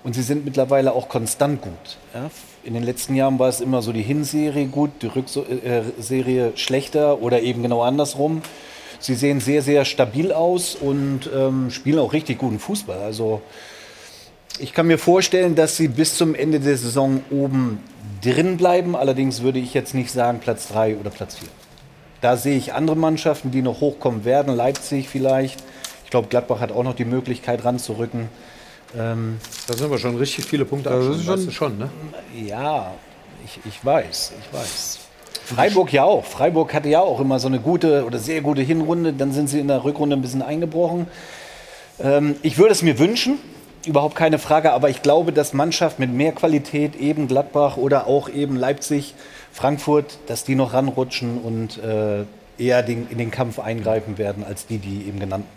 Und 0.04 0.14
sie 0.14 0.22
sind 0.22 0.44
mittlerweile 0.44 0.92
auch 0.92 1.08
konstant 1.08 1.62
gut. 1.62 1.72
Ja? 2.14 2.30
In 2.62 2.74
den 2.74 2.82
letzten 2.82 3.14
Jahren 3.14 3.38
war 3.38 3.48
es 3.48 3.60
immer 3.60 3.82
so 3.82 3.92
die 3.92 4.02
Hinserie 4.02 4.66
gut, 4.66 4.90
die 5.02 5.06
Rückserie 5.06 6.52
schlechter 6.56 7.22
oder 7.22 7.40
eben 7.40 7.62
genau 7.62 7.82
andersrum. 7.82 8.42
Sie 8.98 9.14
sehen 9.14 9.40
sehr, 9.40 9.62
sehr 9.62 9.84
stabil 9.84 10.32
aus 10.32 10.74
und 10.74 11.30
ähm, 11.34 11.70
spielen 11.70 11.98
auch 11.98 12.12
richtig 12.12 12.38
guten 12.38 12.58
Fußball. 12.58 12.98
Also 12.98 13.42
ich 14.58 14.72
kann 14.72 14.86
mir 14.86 14.98
vorstellen, 14.98 15.54
dass 15.54 15.76
sie 15.76 15.88
bis 15.88 16.16
zum 16.16 16.34
Ende 16.34 16.60
der 16.60 16.76
Saison 16.76 17.22
oben 17.30 17.80
drin 18.22 18.56
bleiben. 18.56 18.96
Allerdings 18.96 19.42
würde 19.42 19.58
ich 19.58 19.74
jetzt 19.74 19.94
nicht 19.94 20.10
sagen 20.10 20.40
Platz 20.40 20.68
3 20.68 20.96
oder 20.96 21.10
Platz 21.10 21.36
4. 21.36 21.48
Da 22.20 22.36
sehe 22.36 22.56
ich 22.56 22.72
andere 22.72 22.96
Mannschaften, 22.96 23.50
die 23.50 23.62
noch 23.62 23.80
hochkommen 23.80 24.24
werden. 24.24 24.54
Leipzig 24.54 25.08
vielleicht. 25.08 25.62
Ich 26.06 26.10
glaube, 26.10 26.28
Gladbach 26.28 26.60
hat 26.60 26.70
auch 26.70 26.84
noch 26.84 26.94
die 26.94 27.04
Möglichkeit 27.04 27.64
ranzurücken. 27.64 28.28
Ähm, 28.96 29.38
da 29.66 29.76
sind 29.76 29.90
wir 29.90 29.98
schon 29.98 30.16
richtig 30.16 30.44
viele 30.44 30.64
Punkte 30.64 30.88
Das 30.88 31.04
ist 31.04 31.24
schon- 31.24 31.50
schon, 31.50 31.78
ne? 31.78 31.90
Ja, 32.46 32.92
ich, 33.44 33.58
ich 33.66 33.84
weiß, 33.84 34.32
ich 34.40 34.56
weiß. 34.56 34.98
Freiburg 35.44 35.92
ja 35.92 36.04
auch. 36.04 36.24
Freiburg 36.24 36.72
hatte 36.72 36.88
ja 36.88 37.00
auch 37.00 37.18
immer 37.20 37.40
so 37.40 37.48
eine 37.48 37.58
gute 37.58 38.04
oder 38.06 38.18
sehr 38.20 38.40
gute 38.40 38.62
Hinrunde. 38.62 39.12
Dann 39.12 39.32
sind 39.32 39.48
sie 39.48 39.58
in 39.58 39.66
der 39.66 39.82
Rückrunde 39.82 40.14
ein 40.16 40.22
bisschen 40.22 40.42
eingebrochen. 40.42 41.08
Ähm, 41.98 42.36
ich 42.42 42.56
würde 42.56 42.70
es 42.72 42.82
mir 42.82 43.00
wünschen, 43.00 43.38
überhaupt 43.84 44.14
keine 44.14 44.38
Frage, 44.38 44.72
aber 44.72 44.88
ich 44.88 45.02
glaube, 45.02 45.32
dass 45.32 45.52
Mannschaft 45.54 45.98
mit 45.98 46.12
mehr 46.12 46.30
Qualität, 46.30 46.94
eben 46.94 47.26
Gladbach 47.26 47.76
oder 47.76 48.06
auch 48.06 48.28
eben 48.28 48.54
Leipzig, 48.56 49.14
Frankfurt, 49.52 50.18
dass 50.28 50.44
die 50.44 50.54
noch 50.54 50.72
ranrutschen 50.72 51.38
und 51.40 51.78
äh, 51.82 52.24
eher 52.58 52.84
den, 52.84 53.08
in 53.10 53.18
den 53.18 53.32
Kampf 53.32 53.58
eingreifen 53.58 54.18
werden, 54.18 54.44
als 54.44 54.66
die, 54.68 54.78
die 54.78 55.08
eben 55.08 55.18
genannten. 55.18 55.48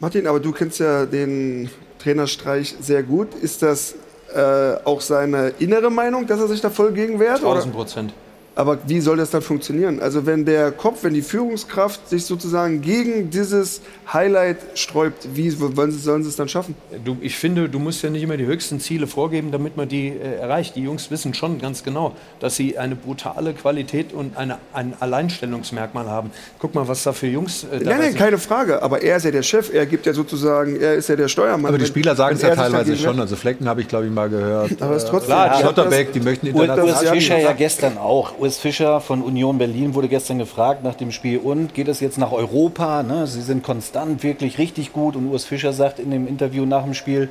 Martin, 0.00 0.26
aber 0.26 0.40
du 0.40 0.52
kennst 0.52 0.80
ja 0.80 1.06
den 1.06 1.70
Trainerstreich 1.98 2.74
sehr 2.80 3.02
gut. 3.02 3.34
Ist 3.34 3.62
das 3.62 3.94
äh, 4.34 4.74
auch 4.84 5.00
seine 5.00 5.54
innere 5.58 5.90
Meinung, 5.90 6.26
dass 6.26 6.40
er 6.40 6.48
sich 6.48 6.60
da 6.60 6.70
voll 6.70 6.92
gegen 6.92 7.20
wehrt? 7.20 7.40
oder? 7.42 7.50
1000 7.62 7.74
Prozent. 7.74 8.14
Aber 8.56 8.78
wie 8.86 9.00
soll 9.00 9.16
das 9.16 9.30
dann 9.30 9.42
funktionieren? 9.42 9.98
Also 10.00 10.26
wenn 10.26 10.44
der 10.44 10.70
Kopf, 10.70 10.98
wenn 11.02 11.12
die 11.12 11.22
Führungskraft 11.22 12.08
sich 12.08 12.24
sozusagen 12.24 12.82
gegen 12.82 13.28
dieses 13.30 13.80
Highlight 14.12 14.58
sträubt, 14.74 15.26
wie 15.34 15.52
wollen 15.76 15.90
sie, 15.90 15.98
sollen 15.98 16.22
sie 16.22 16.28
es 16.28 16.36
dann 16.36 16.48
schaffen? 16.48 16.76
Du, 17.04 17.16
ich 17.20 17.36
finde, 17.36 17.68
du 17.68 17.80
musst 17.80 18.02
ja 18.04 18.10
nicht 18.10 18.22
immer 18.22 18.36
die 18.36 18.46
höchsten 18.46 18.78
Ziele 18.78 19.08
vorgeben, 19.08 19.50
damit 19.50 19.76
man 19.76 19.88
die 19.88 20.08
äh, 20.08 20.36
erreicht. 20.36 20.76
Die 20.76 20.82
Jungs 20.84 21.10
wissen 21.10 21.34
schon 21.34 21.58
ganz 21.60 21.82
genau, 21.82 22.12
dass 22.38 22.54
sie 22.54 22.78
eine 22.78 22.94
brutale 22.94 23.54
Qualität 23.54 24.12
und 24.12 24.36
eine, 24.36 24.58
ein 24.72 24.94
Alleinstellungsmerkmal 25.00 26.06
haben. 26.08 26.30
Guck 26.60 26.76
mal, 26.76 26.86
was 26.86 27.02
da 27.02 27.12
für 27.12 27.26
Jungs 27.26 27.64
äh, 27.64 27.66
Nein, 27.72 27.84
dabei 27.84 27.96
nein, 27.96 28.02
sind. 28.10 28.18
keine 28.18 28.38
Frage. 28.38 28.82
Aber 28.82 29.02
er 29.02 29.16
ist 29.16 29.24
ja 29.24 29.32
der 29.32 29.42
Chef. 29.42 29.72
Er 29.74 29.86
gibt 29.86 30.06
ja 30.06 30.12
sozusagen, 30.12 30.80
er 30.80 30.94
ist 30.94 31.08
ja 31.08 31.16
der 31.16 31.26
Steuermann. 31.28 31.66
Aber 31.66 31.78
die 31.78 31.86
Spieler 31.86 32.14
sagen 32.14 32.36
es 32.36 32.42
ja 32.42 32.54
teilweise 32.54 32.96
schon. 32.96 33.18
Also 33.18 33.34
Flecken 33.34 33.68
habe 33.68 33.80
ich, 33.80 33.88
glaube 33.88 34.06
ich, 34.06 34.12
mal 34.12 34.28
gehört. 34.28 34.80
Aber 34.80 34.94
es 34.94 35.02
ist 35.02 35.08
trotzdem- 35.10 35.26
Klar, 35.26 35.46
Ja, 35.48 35.58
Schlotterbeck, 35.60 36.06
das- 36.08 36.12
die 36.14 36.20
möchten 36.20 36.46
international. 36.46 37.14
Fischer 37.14 37.38
ja 37.38 37.52
gestern 37.52 37.98
auch. 37.98 38.43
Urs 38.44 38.58
Fischer 38.58 39.00
von 39.00 39.22
Union 39.22 39.56
Berlin 39.56 39.94
wurde 39.94 40.06
gestern 40.06 40.36
gefragt 40.36 40.84
nach 40.84 40.96
dem 40.96 41.12
Spiel 41.12 41.38
und 41.38 41.72
geht 41.72 41.88
es 41.88 42.00
jetzt 42.00 42.18
nach 42.18 42.30
Europa? 42.30 43.02
Ne? 43.02 43.26
Sie 43.26 43.40
sind 43.40 43.62
konstant 43.62 44.22
wirklich 44.22 44.58
richtig 44.58 44.92
gut 44.92 45.16
und 45.16 45.30
Urs 45.30 45.46
Fischer 45.46 45.72
sagt 45.72 45.98
in 45.98 46.10
dem 46.10 46.28
Interview 46.28 46.66
nach 46.66 46.84
dem 46.84 46.92
Spiel, 46.92 47.30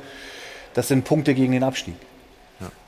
das 0.74 0.88
sind 0.88 1.04
Punkte 1.04 1.34
gegen 1.34 1.52
den 1.52 1.62
Abstieg. 1.62 1.94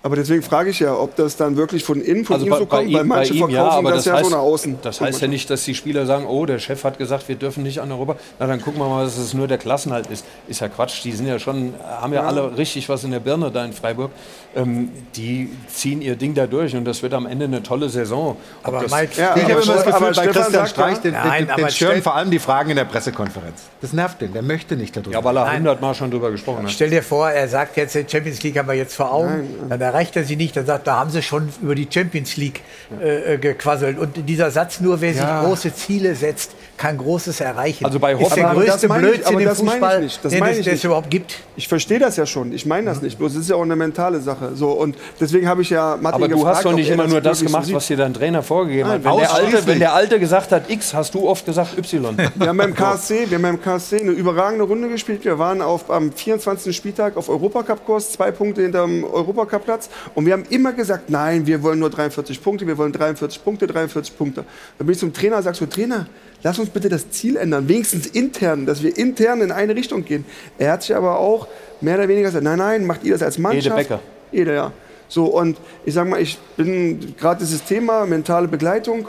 Aber 0.07 0.15
deswegen 0.17 0.41
frage 0.43 0.71
ich 0.71 0.79
ja, 0.79 0.95
ob 0.97 1.17
das 1.17 1.37
dann 1.37 1.57
wirklich 1.57 1.83
von 1.83 2.01
innen 2.01 2.25
von 2.25 2.35
Also 2.35 2.47
ihm 2.47 2.51
bei, 2.51 2.59
so 2.59 2.67
bei 2.67 2.77
kommt, 2.77 2.93
weil 2.95 3.03
ihm, 3.03 3.09
bei 3.09 3.17
manche 3.17 3.33
ihm 3.35 3.39
verkaufen 3.41 3.55
ja, 3.57 3.69
aber 3.71 3.91
das, 3.91 4.05
das, 4.05 4.07
ja 4.07 4.13
heißt, 4.15 4.25
so 4.25 4.31
nach 4.31 4.43
außen. 4.43 4.79
das 4.83 5.01
heißt 5.01 5.21
ja 5.21 5.27
nicht, 5.27 5.51
dass 5.51 5.65
die 5.65 5.75
Spieler 5.75 6.07
sagen, 6.07 6.27
oh, 6.27 6.47
der 6.47 6.61
Chef 6.61 6.85
hat 6.85 6.97
gesagt, 6.97 7.29
wir 7.29 7.35
dürfen 7.35 7.65
nicht 7.65 7.81
an 7.81 7.91
Europa. 7.91 8.15
Na, 8.39 8.47
dann 8.47 8.61
gucken 8.63 8.81
wir 8.81 8.89
mal, 8.89 9.05
dass 9.05 9.19
es 9.19 9.35
nur 9.35 9.49
der 9.49 9.59
Klassenhalt 9.59 10.07
ist. 10.07 10.25
Ist 10.47 10.61
ja 10.61 10.69
Quatsch. 10.69 11.03
Die 11.03 11.11
sind 11.11 11.27
ja 11.27 11.39
schon, 11.41 11.75
haben 11.85 12.13
ja, 12.13 12.23
Ja. 12.23 12.29
alle 12.29 12.57
richtig 12.57 12.89
was 12.89 13.03
in 13.03 13.11
der 13.11 13.19
Birne 13.21 13.51
da 13.51 13.65
in 13.65 13.73
Freiburg. 13.73 14.13
Ähm, 14.55 14.91
die 15.17 15.51
ziehen 15.69 16.01
ihr 16.01 16.15
Ding 16.17 16.35
da 16.35 16.47
durch 16.47 16.75
und 16.77 16.85
das 16.85 17.03
wird 17.03 17.13
am 17.13 17.27
Ende 17.27 17.45
eine 17.47 17.63
tolle 17.63 17.89
Saison. 17.89 18.37
Ob 18.63 18.69
Aber 18.69 18.83
das, 18.85 18.93
Mike, 18.93 19.11
ich 19.15 19.23
habe 19.23 19.41
immer 19.41 19.55
das 19.59 19.67
Gefühl, 19.85 19.93
aber 19.93 20.13
bei 20.13 20.27
Christian 20.27 20.53
sagt 20.53 20.69
Streich, 20.71 20.95
ja- 20.97 21.01
den, 21.03 21.13
Nein, 21.15 21.47
den, 21.49 21.57
den 21.57 21.71
stell- 21.71 22.01
vor 22.01 22.15
allem 22.15 22.31
die 22.31 22.39
Fragen 22.39 22.71
in 22.71 22.77
der 22.77 22.85
Pressekonferenz. 22.85 23.63
Das 23.83 23.93
nervt 23.93 24.21
den, 24.23 24.33
der 24.33 24.43
möchte 24.43 24.77
nicht 24.77 24.97
darüber. 24.97 25.11
ja, 25.13 25.23
weil 25.25 25.37
er 25.37 25.45
Nein. 25.45 25.59
hundertmal 25.59 25.95
schon 25.95 26.11
drüber 26.11 26.31
gesprochen 26.31 26.63
hat. 26.63 26.71
Stell 26.71 26.91
dir 26.91 27.03
vor, 27.03 27.29
er 27.31 27.49
sagt 27.49 27.77
jetzt, 27.77 27.95
die 27.95 28.05
Champions 28.09 28.43
League 28.43 28.57
haben 28.57 28.69
wir 28.69 28.75
jetzt 28.75 28.95
vor 28.95 29.13
Augen. 29.13 29.49
Dann 29.69 29.79
erreicht 29.97 30.17
er 30.17 30.25
sie 30.25 30.37
nicht. 30.37 30.57
Dann 30.57 30.67
sagt, 30.67 30.87
da 30.87 30.97
haben 30.99 31.11
sie 31.11 31.23
schon 31.23 31.49
über 31.63 31.75
die 31.75 31.89
Champions 31.91 32.37
League 32.37 32.61
äh, 33.01 33.35
äh, 33.35 33.39
gequasselt. 33.39 33.99
Und 33.99 34.29
dieser 34.29 34.51
Satz, 34.51 34.81
nur 34.81 35.01
wer 35.01 35.13
Ja. 35.13 35.41
sich 35.41 35.47
große 35.49 35.75
Ziele 35.75 36.15
setzt, 36.15 36.53
kann 36.77 36.99
Großes 36.99 37.41
erreichen. 37.41 37.85
Also 37.85 37.99
bei 37.99 38.13
ist 38.13 38.19
der 38.21 38.29
Hoffenheim- 38.31 38.55
größte 38.55 38.73
das 38.73 38.89
meine 38.89 39.07
ich- 39.07 39.13
Blödsinn 39.15 39.33
aber 39.35 39.41
im 39.43 39.49
das 39.49 39.63
meine 39.63 39.69
ich 39.69 39.81
Fußball, 39.81 40.01
nicht. 40.03 40.25
Das 40.25 40.33
den 40.33 40.45
es, 40.45 40.59
ich 40.59 40.67
es 40.67 40.85
überhaupt 40.85 41.11
gibt. 41.11 41.39
Ich 41.57 41.69
verstehe 41.69 41.99
das 41.99 42.17
ja 42.17 42.27
schon. 42.27 42.53
Ich 42.53 42.67
meine 42.67 42.87
das 42.87 43.03
nicht. 43.03 43.19
Bloß 43.19 43.33
es 43.35 43.41
ist 43.43 43.51
ja 43.51 43.57
auch 43.57 43.63
eine 43.63 43.77
mentale 43.77 44.21
Sache. 44.21 44.55
So, 44.55 44.71
und 44.73 44.97
deswegen 45.21 45.49
habe 45.49 45.63
ich 45.63 45.71
ja 45.71 45.97
Martin 46.01 46.23
Aber 46.23 46.29
du 46.29 46.37
gefragt, 46.37 46.57
hast 46.57 46.65
doch 46.65 46.73
nicht 46.73 46.89
er 46.89 46.95
immer 46.95 47.07
nur 47.07 47.21
das 47.21 47.43
gemacht, 47.43 47.73
was 47.73 47.87
dir 47.87 47.97
dein 47.97 48.15
Trainer 48.15 48.43
vorgegeben 48.43 48.89
Nein, 48.89 49.05
hat. 49.05 49.05
Wenn 49.05 49.19
der, 49.19 49.33
Alte, 49.35 49.67
wenn 49.67 49.79
der 49.79 49.93
Alte 49.95 50.21
gesagt 50.21 50.53
hat 50.53 50.71
X, 50.71 50.93
hast 50.95 51.15
du 51.15 51.29
oft 51.29 51.47
gesagt 51.47 51.79
Y. 51.79 52.17
Wir 52.35 52.49
haben 52.49 52.57
beim 52.57 52.75
KSC, 52.75 53.27
wir 53.31 53.37
haben 53.37 53.43
beim 53.43 53.63
KSC 53.63 54.01
eine 54.01 54.11
überragende 54.13 54.65
Runde 54.65 54.89
gespielt. 54.89 55.25
Wir 55.25 55.39
waren 55.39 55.63
auf, 55.63 55.91
am 55.91 56.13
24. 56.13 56.77
Spieltag 56.77 57.17
auf 57.17 57.29
Europacup-Kurs, 57.29 58.13
zwei 58.13 58.31
Punkte 58.31 58.63
hinterm 58.63 59.05
Europacup-Platz. 59.05 59.89
Und 60.15 60.27
wir 60.27 60.33
haben 60.33 60.45
immer 60.51 60.73
gesagt, 60.73 61.11
nein, 61.11 61.47
wir 61.47 61.63
wollen 61.63 61.79
nur 61.79 61.91
43 61.91 62.43
Punkte, 62.43 62.67
wir 62.67 62.77
wollen 62.79 62.93
43 62.93 63.43
Punkte, 63.43 63.67
43 63.67 64.17
Punkte. 64.17 64.45
Dann 64.79 64.87
bin 64.87 64.93
ich 64.95 65.01
zum 65.01 65.13
Trainer 65.13 65.39
und 65.39 65.43
sage 65.43 65.57
so, 65.57 65.67
Trainer, 65.67 66.07
lass 66.47 66.61
uns 66.61 66.71
bitte 66.71 66.89
das 66.89 67.11
Ziel 67.11 67.37
ändern, 67.37 67.69
wenigstens 67.69 68.07
intern, 68.07 68.67
dass 68.67 68.81
wir 68.81 68.97
intern 68.97 69.41
in 69.41 69.51
eine 69.51 69.75
Richtung 69.75 70.05
gehen. 70.05 70.25
Er 70.59 70.71
hat 70.71 70.85
sich 70.85 70.95
aber 70.95 71.19
auch 71.19 71.49
mehr 71.81 71.97
oder 71.97 72.07
weniger 72.07 72.29
gesagt, 72.29 72.45
nein, 72.45 72.59
nein, 72.59 72.87
macht 72.87 73.03
ihr 73.03 73.15
das 73.15 73.23
als 73.23 73.37
Mannschaft. 73.37 73.67
Ede 73.67 73.75
Becker. 73.75 74.01
Jeder, 74.31 74.55
ja. 74.55 74.73
So, 75.09 75.25
und 75.25 75.59
ich 75.85 75.95
sage 75.95 76.09
mal, 76.09 76.21
ich 76.21 76.39
bin 76.57 77.17
gerade 77.19 77.41
dieses 77.41 77.65
Thema 77.65 78.07
mentale 78.07 78.47
Begleitung, 78.47 79.09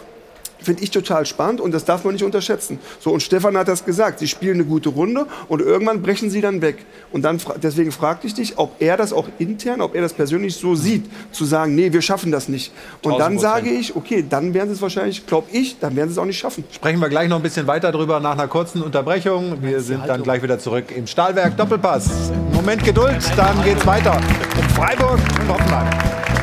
finde 0.62 0.84
ich 0.84 0.92
total 0.92 1.26
spannend 1.26 1.62
und 1.62 1.72
das 1.72 1.86
darf 1.86 2.04
man 2.04 2.14
nicht 2.14 2.24
unterschätzen. 2.24 2.80
So, 3.00 3.12
und 3.12 3.22
Stefan 3.22 3.58
hat 3.58 3.68
das 3.68 3.86
gesagt, 3.86 4.20
sie 4.20 4.28
spielen 4.28 4.56
eine 4.56 4.66
gute 4.66 4.90
Runde 4.90 5.28
und 5.48 5.62
irgendwann 5.62 6.02
brechen 6.02 6.30
sie 6.30 6.42
dann 6.42 6.62
weg. 6.62 6.86
Und 7.12 7.24
dann, 7.24 7.40
deswegen 7.62 7.92
fragte 7.92 8.28
ich 8.28 8.34
dich, 8.34 8.58
ob 8.58 8.76
er 8.80 8.98
das 8.98 9.14
auch 9.14 9.28
intern, 9.40 9.82
ob 9.82 9.96
er 9.96 10.02
das 10.02 10.14
persönlich 10.14 10.56
so 10.56 10.76
sieht, 10.76 11.06
zu 11.32 11.46
sagen, 11.46 11.76
nee, 11.76 11.92
wir 11.94 12.02
schaffen 12.02 12.32
das 12.32 12.50
nicht. 12.50 12.72
Und 13.02 13.20
dann 13.20 13.38
1000%. 13.38 13.40
sage 13.40 13.70
ich, 13.70 13.96
okay, 13.96 14.26
dann 14.28 14.54
werden 14.54 14.70
sie 14.70 14.76
es 14.76 14.82
wahrscheinlich, 14.82 15.26
glaube 15.26 15.48
ich, 15.52 15.80
dann 15.80 15.96
werden 15.96 16.10
sie 16.10 16.14
es 16.14 16.18
auch 16.18 16.26
nicht 16.26 16.40
schaffen. 16.40 16.64
Sprechen 16.72 17.00
wir 17.00 17.10
gleich 17.10 17.30
noch 17.30 17.38
ein 17.38 17.44
bisschen 17.44 17.68
weiter 17.68 17.92
drüber 17.92 18.20
nach 18.20 18.34
einer 18.34 18.48
kurzen 18.48 18.82
Unterbrechung. 18.82 19.62
Wir 19.62 19.80
sind 19.82 20.08
dann 20.08 20.24
gleich 20.24 20.42
wieder 20.44 20.60
zurück 20.60 20.86
im 20.96 21.08
Stahlwerk 21.08 21.56
Doppelpass. 21.58 22.32
Moment 22.54 22.84
Geduld, 22.84 23.20
dann 23.36 23.64
geht's 23.64 23.86
weiter. 23.86 24.20
Freiburg 24.76 25.20
und 25.42 25.50
Hoffenheim. 25.50 26.37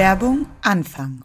Werbung 0.00 0.46
Anfang. 0.62 1.24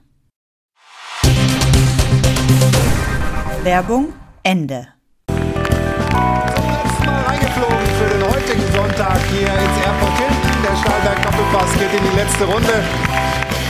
Werbung 3.64 4.14
Ende. 4.44 4.90
Mal 5.30 7.24
reingeflogen 7.26 7.88
für 7.98 8.10
den 8.10 8.24
heutigen 8.30 8.74
Sonntag 8.74 9.18
hier 9.32 9.48
ins 9.48 9.78
Airport 9.82 10.18
Hilton. 10.18 10.62
Der 10.62 10.76
Stahlberg 10.76 11.24
Doppelpass 11.24 11.72
geht 11.80 11.94
in 11.94 12.04
die 12.12 12.16
letzte 12.18 12.44
Runde. 12.44 12.84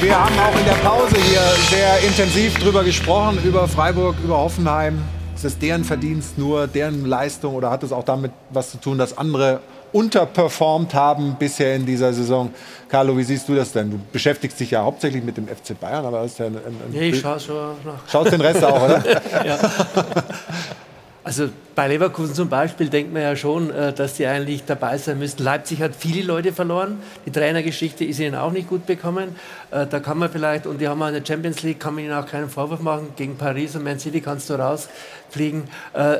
Wir 0.02 0.20
haben 0.20 0.40
auch 0.40 0.58
in 0.60 0.66
der 0.66 0.80
Pause 0.84 1.18
hier 1.18 1.42
sehr 1.70 2.00
intensiv 2.00 2.58
drüber 2.58 2.84
gesprochen, 2.84 3.38
über 3.44 3.68
Freiburg, 3.68 4.16
über 4.24 4.40
Hoffenheim. 4.40 5.04
Ist 5.36 5.46
es 5.46 5.60
deren 5.60 5.84
Verdienst, 5.84 6.40
nur 6.40 6.66
deren 6.66 7.06
Leistung 7.06 7.54
oder 7.54 7.70
hat 7.70 7.84
es 7.84 7.92
auch 7.92 8.06
damit 8.06 8.32
was 8.50 8.72
zu 8.72 8.78
tun, 8.80 8.98
dass 8.98 9.16
andere 9.16 9.62
unterperformt 9.96 10.94
haben 10.94 11.38
bisher 11.40 11.76
in 11.76 11.86
dieser 11.86 12.12
Saison? 12.12 12.54
Carlo, 12.90 13.18
wie 13.18 13.24
siehst 13.24 13.48
du 13.48 13.56
das 13.56 13.72
denn? 13.72 13.92
Du 13.92 14.00
beschäftigst 14.12 14.60
dich 14.60 14.72
ja 14.72 14.84
hauptsächlich 14.84 15.24
mit 15.24 15.38
dem 15.38 15.48
FC 15.48 15.80
Bayern, 15.80 16.06
aber 16.06 16.24
das 16.24 16.34
ist 16.34 16.40
ja 16.40 16.48
ein, 16.48 16.58
ein 16.58 16.94
Ja, 16.94 17.02
ich 17.02 17.20
schaue 17.20 17.40
schon 17.40 17.76
nach. 17.86 18.10
Schaust 18.10 18.34
den 18.34 18.42
Rest 18.42 18.64
auch, 18.64 18.84
oder? 18.84 19.02
ja. 19.46 19.58
Also 21.26 21.50
bei 21.74 21.88
Leverkusen 21.88 22.36
zum 22.36 22.50
Beispiel 22.50 22.88
denkt 22.88 23.12
man 23.12 23.24
ja 23.24 23.36
schon, 23.36 23.72
äh, 23.72 23.92
dass 23.92 24.14
die 24.14 24.28
eigentlich 24.28 24.64
dabei 24.64 24.96
sein 25.00 25.18
müssten. 25.18 25.42
Leipzig 25.42 25.82
hat 25.82 25.96
viele 25.98 26.22
Leute 26.22 26.54
verloren. 26.54 27.00
Die 27.26 27.32
Trainergeschichte 27.32 28.06
ist 28.06 28.20
ihnen 28.20 28.36
auch 28.36 28.52
nicht 28.52 28.70
gut 28.70 28.86
bekommen. 28.86 29.36
Äh, 29.72 29.88
Da 29.88 30.00
kann 30.00 30.20
man 30.20 30.30
vielleicht, 30.30 30.68
und 30.68 30.80
die 30.80 30.88
haben 30.88 31.02
auch 31.02 31.08
in 31.08 31.16
der 31.16 31.26
Champions 31.26 31.64
League, 31.64 31.80
kann 31.80 31.96
man 31.96 32.04
ihnen 32.04 32.14
auch 32.14 32.28
keinen 32.28 32.48
Vorwurf 32.48 32.80
machen. 32.80 33.08
Gegen 33.16 33.38
Paris 33.38 33.76
und 33.76 33.84
Man 33.84 33.98
City 33.98 34.22
kannst 34.22 34.52
du 34.52 34.54
rausfliegen. 34.54 35.64
Äh, 35.94 36.18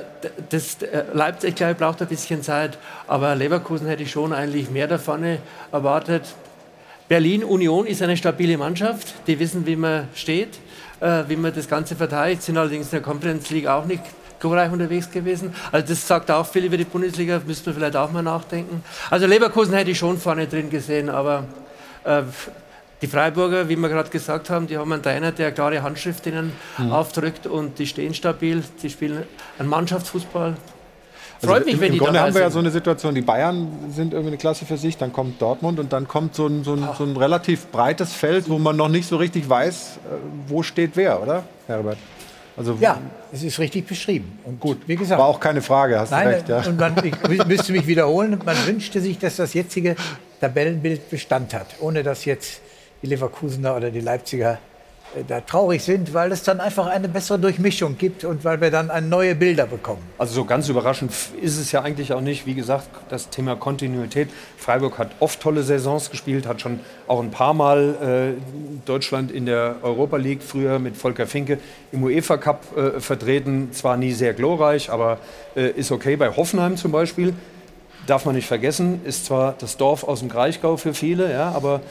Das, 0.50 0.78
Leipzig, 1.14 1.56
glaube 1.56 1.74
ich, 1.74 1.78
braucht 1.78 2.02
ein 2.02 2.08
bisschen 2.08 2.42
Zeit. 2.42 2.80
Aber 3.06 3.36
Leverkusen 3.36 3.86
hätte 3.86 4.02
ich 4.02 4.10
schon 4.10 4.34
eigentlich 4.34 4.72
mehr 4.72 4.88
da 4.88 4.98
vorne 4.98 5.38
erwartet. 5.72 6.24
Berlin 7.08 7.44
Union 7.44 7.86
ist 7.86 8.02
eine 8.02 8.18
stabile 8.18 8.58
Mannschaft. 8.58 9.14
Die 9.28 9.40
wissen, 9.40 9.68
wie 9.68 9.76
man 9.76 10.08
steht, 10.16 10.58
wie 11.28 11.36
man 11.36 11.54
das 11.54 11.68
Ganze 11.68 11.96
verteidigt. 11.96 12.42
Sind 12.42 12.58
allerdings 12.58 12.88
in 12.88 12.92
der 12.92 13.02
Conference 13.02 13.52
League 13.52 13.68
auch 13.68 13.86
nicht 13.86 14.02
glorreich 14.46 14.72
unterwegs 14.72 15.10
gewesen. 15.10 15.54
Also 15.72 15.88
das 15.88 16.08
sagt 16.08 16.30
auch 16.30 16.46
viel 16.46 16.66
über 16.66 16.78
die 16.78 16.86
Bundesliga. 16.86 17.42
Müsste 17.46 17.70
man 17.70 17.80
vielleicht 17.80 17.96
auch 17.96 18.12
mal 18.12 18.22
nachdenken. 18.22 18.84
Also 19.10 19.26
Leverkusen 19.26 19.74
hätte 19.74 19.92
ich 19.92 19.98
schon 19.98 20.18
vorne 20.18 20.48
drin 20.48 20.70
gesehen, 20.70 21.10
aber 21.10 21.46
äh, 22.04 22.24
Die 23.02 23.08
Freiburger, 23.08 23.68
wie 23.68 23.76
wir 23.76 23.90
gerade 23.90 24.10
gesagt 24.10 24.50
haben, 24.50 24.68
die 24.68 24.78
haben 24.78 24.92
einen 24.92 25.04
Trainer, 25.04 25.32
der 25.32 25.52
klare 25.52 25.84
Handschrift 25.84 26.26
ihnen 26.28 26.54
mhm. 26.78 26.92
aufdrückt 26.92 27.46
und 27.46 27.78
die 27.78 27.88
stehen 27.88 28.14
stabil, 28.14 28.64
die 28.82 28.90
spielen 28.90 29.24
einen 29.60 29.70
Mannschaftsfußball. 29.70 30.56
Freut 31.42 31.54
also 31.54 31.66
mich, 31.66 31.80
wenn 31.80 31.88
im, 31.88 31.88
im 31.88 31.92
die 31.92 32.00
Grunde 32.00 32.22
haben 32.22 32.34
wir 32.34 32.42
ja 32.42 32.50
so 32.50 32.60
eine 32.60 32.72
Situation, 32.72 33.14
die 33.14 33.22
Bayern 33.22 33.68
sind 33.90 34.14
irgendwie 34.14 34.30
eine 34.30 34.38
Klasse 34.38 34.66
für 34.66 34.78
sich, 34.78 34.98
dann 34.98 35.12
kommt 35.12 35.42
Dortmund 35.42 35.80
und 35.80 35.92
dann 35.92 36.08
kommt 36.08 36.36
so 36.36 36.48
ein, 36.48 36.64
so 36.64 36.74
ein, 36.74 36.88
so 36.98 37.04
ein 37.04 37.18
relativ 37.18 37.68
breites 37.68 38.14
Feld, 38.14 38.50
wo 38.50 38.58
man 38.58 38.78
noch 38.78 38.90
nicht 38.90 39.08
so 39.08 39.18
richtig 39.18 39.50
weiß, 39.50 39.98
äh, 39.98 40.16
wo 40.48 40.64
steht 40.64 40.92
wer, 40.96 41.22
oder, 41.22 41.44
Herbert? 41.68 41.98
Also, 42.58 42.78
ja, 42.80 43.02
es 43.34 43.44
ist 43.44 43.60
richtig 43.60 43.86
beschrieben. 43.86 44.40
Und 44.46 44.60
gut, 44.60 44.78
wie 44.88 44.96
gesagt. 44.96 45.20
War 45.20 45.28
auch 45.28 45.40
keine 45.40 45.62
Frage, 45.62 46.00
hast 46.00 46.12
nein, 46.12 46.28
du 46.28 46.34
recht. 46.36 46.50
Ja. 46.50 46.66
Und 46.66 46.80
man, 46.80 46.96
ich 47.04 47.46
müsste 47.48 47.74
mich 47.74 47.86
wiederholen, 47.86 48.40
man 48.46 48.56
wünschte 48.66 49.02
sich, 49.02 49.20
dass 49.20 49.36
das 49.36 49.54
jetzige 49.54 49.96
Tabellenbild 50.40 51.10
Bestand 51.10 51.54
hat, 51.54 51.68
ohne 51.82 52.02
dass 52.02 52.26
jetzt 52.26 52.62
die 53.02 53.08
Leverkusener 53.08 53.76
oder 53.76 53.92
die 53.92 54.00
Leipziger 54.00 54.60
da 55.28 55.42
traurig 55.42 55.84
sind, 55.84 56.14
weil 56.14 56.32
es 56.32 56.44
dann 56.44 56.60
einfach 56.60 56.88
eine 56.88 57.08
bessere 57.08 57.40
Durchmischung 57.40 57.98
gibt 57.98 58.24
und 58.26 58.44
weil 58.44 58.62
wir 58.62 58.72
dann 58.72 59.10
neue 59.10 59.36
Bilder 59.36 59.66
bekommen. 59.66 60.02
Also 60.18 60.34
so 60.34 60.46
ganz 60.46 60.70
überraschend 60.70 61.12
ist 61.42 61.58
es 61.58 61.72
ja 61.72 61.82
eigentlich 61.82 62.14
auch 62.14 62.22
nicht. 62.22 62.46
Wie 62.46 62.54
gesagt, 62.54 62.88
das 63.10 63.30
Thema 63.30 63.56
Kontinuität. 63.56 64.30
Freiburg 64.58 64.98
hat 64.98 65.12
oft 65.20 65.40
tolle 65.40 65.64
Saisons 65.64 66.12
gespielt, 66.12 66.48
hat 66.48 66.62
schon 66.62 66.80
auch 67.08 67.22
ein 67.22 67.32
paar 67.32 67.54
Mal 67.54 68.36
äh, 68.38 68.86
Deutschland 68.86 69.32
in 69.32 69.46
der 69.46 69.78
Europa 69.82 70.18
League 70.18 70.44
früher 70.44 70.80
mit 70.80 70.98
Volker 70.98 71.28
Finke 71.28 71.60
im 71.92 72.04
UEFA 72.04 72.38
Cup 72.38 72.78
äh, 72.78 73.00
vertreten. 73.00 73.70
Zwar 73.72 73.98
nie 73.98 74.12
sehr 74.12 74.34
glorreich, 74.34 74.90
aber 74.90 75.20
äh, 75.56 75.70
ist 75.70 75.92
okay. 75.92 76.16
Bei 76.16 76.36
Hoffenheim 76.36 76.78
zum 76.78 76.92
Beispiel 76.92 77.34
darf 78.08 78.26
man 78.26 78.36
nicht 78.36 78.48
vergessen, 78.48 79.02
ist 79.04 79.26
zwar 79.26 79.56
das 79.58 79.78
Dorf 79.78 80.04
aus 80.04 80.20
dem 80.20 80.30
Kraichgau 80.30 80.78
für 80.78 80.94
viele, 80.94 81.32
ja, 81.32 81.52
aber 81.52 81.82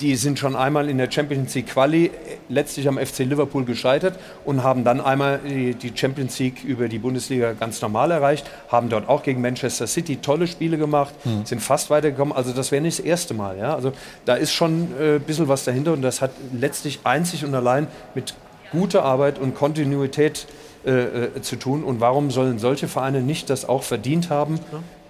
die 0.00 0.16
sind 0.16 0.38
schon 0.38 0.56
einmal 0.56 0.88
in 0.88 0.98
der 0.98 1.10
Champions 1.10 1.54
League 1.54 1.68
Quali 1.68 2.10
letztlich 2.48 2.88
am 2.88 2.98
FC 2.98 3.20
Liverpool 3.20 3.64
gescheitert 3.64 4.18
und 4.44 4.62
haben 4.62 4.84
dann 4.84 5.00
einmal 5.00 5.40
die 5.44 5.92
Champions 5.94 6.38
League 6.38 6.64
über 6.64 6.88
die 6.88 6.98
Bundesliga 6.98 7.52
ganz 7.52 7.82
normal 7.82 8.10
erreicht, 8.10 8.50
haben 8.68 8.88
dort 8.88 9.08
auch 9.08 9.22
gegen 9.22 9.40
Manchester 9.40 9.86
City 9.86 10.16
tolle 10.16 10.46
Spiele 10.46 10.78
gemacht, 10.78 11.14
mhm. 11.24 11.44
sind 11.44 11.60
fast 11.60 11.90
weitergekommen. 11.90 12.34
Also 12.34 12.52
das 12.52 12.72
wäre 12.72 12.82
nicht 12.82 12.98
das 12.98 13.04
erste 13.04 13.34
Mal. 13.34 13.58
Ja? 13.58 13.74
Also 13.74 13.92
da 14.24 14.34
ist 14.34 14.52
schon 14.52 14.88
äh, 14.98 15.16
ein 15.16 15.20
bisschen 15.20 15.48
was 15.48 15.64
dahinter 15.64 15.92
und 15.92 16.02
das 16.02 16.22
hat 16.22 16.30
letztlich 16.52 17.00
einzig 17.04 17.44
und 17.44 17.54
allein 17.54 17.86
mit 18.14 18.34
guter 18.72 19.04
Arbeit 19.04 19.38
und 19.38 19.54
Kontinuität 19.54 20.46
äh, 20.86 20.90
äh, 20.90 21.42
zu 21.42 21.56
tun. 21.56 21.84
Und 21.84 22.00
warum 22.00 22.30
sollen 22.30 22.58
solche 22.58 22.88
Vereine 22.88 23.20
nicht 23.20 23.50
das 23.50 23.68
auch 23.68 23.82
verdient 23.82 24.30
haben, 24.30 24.58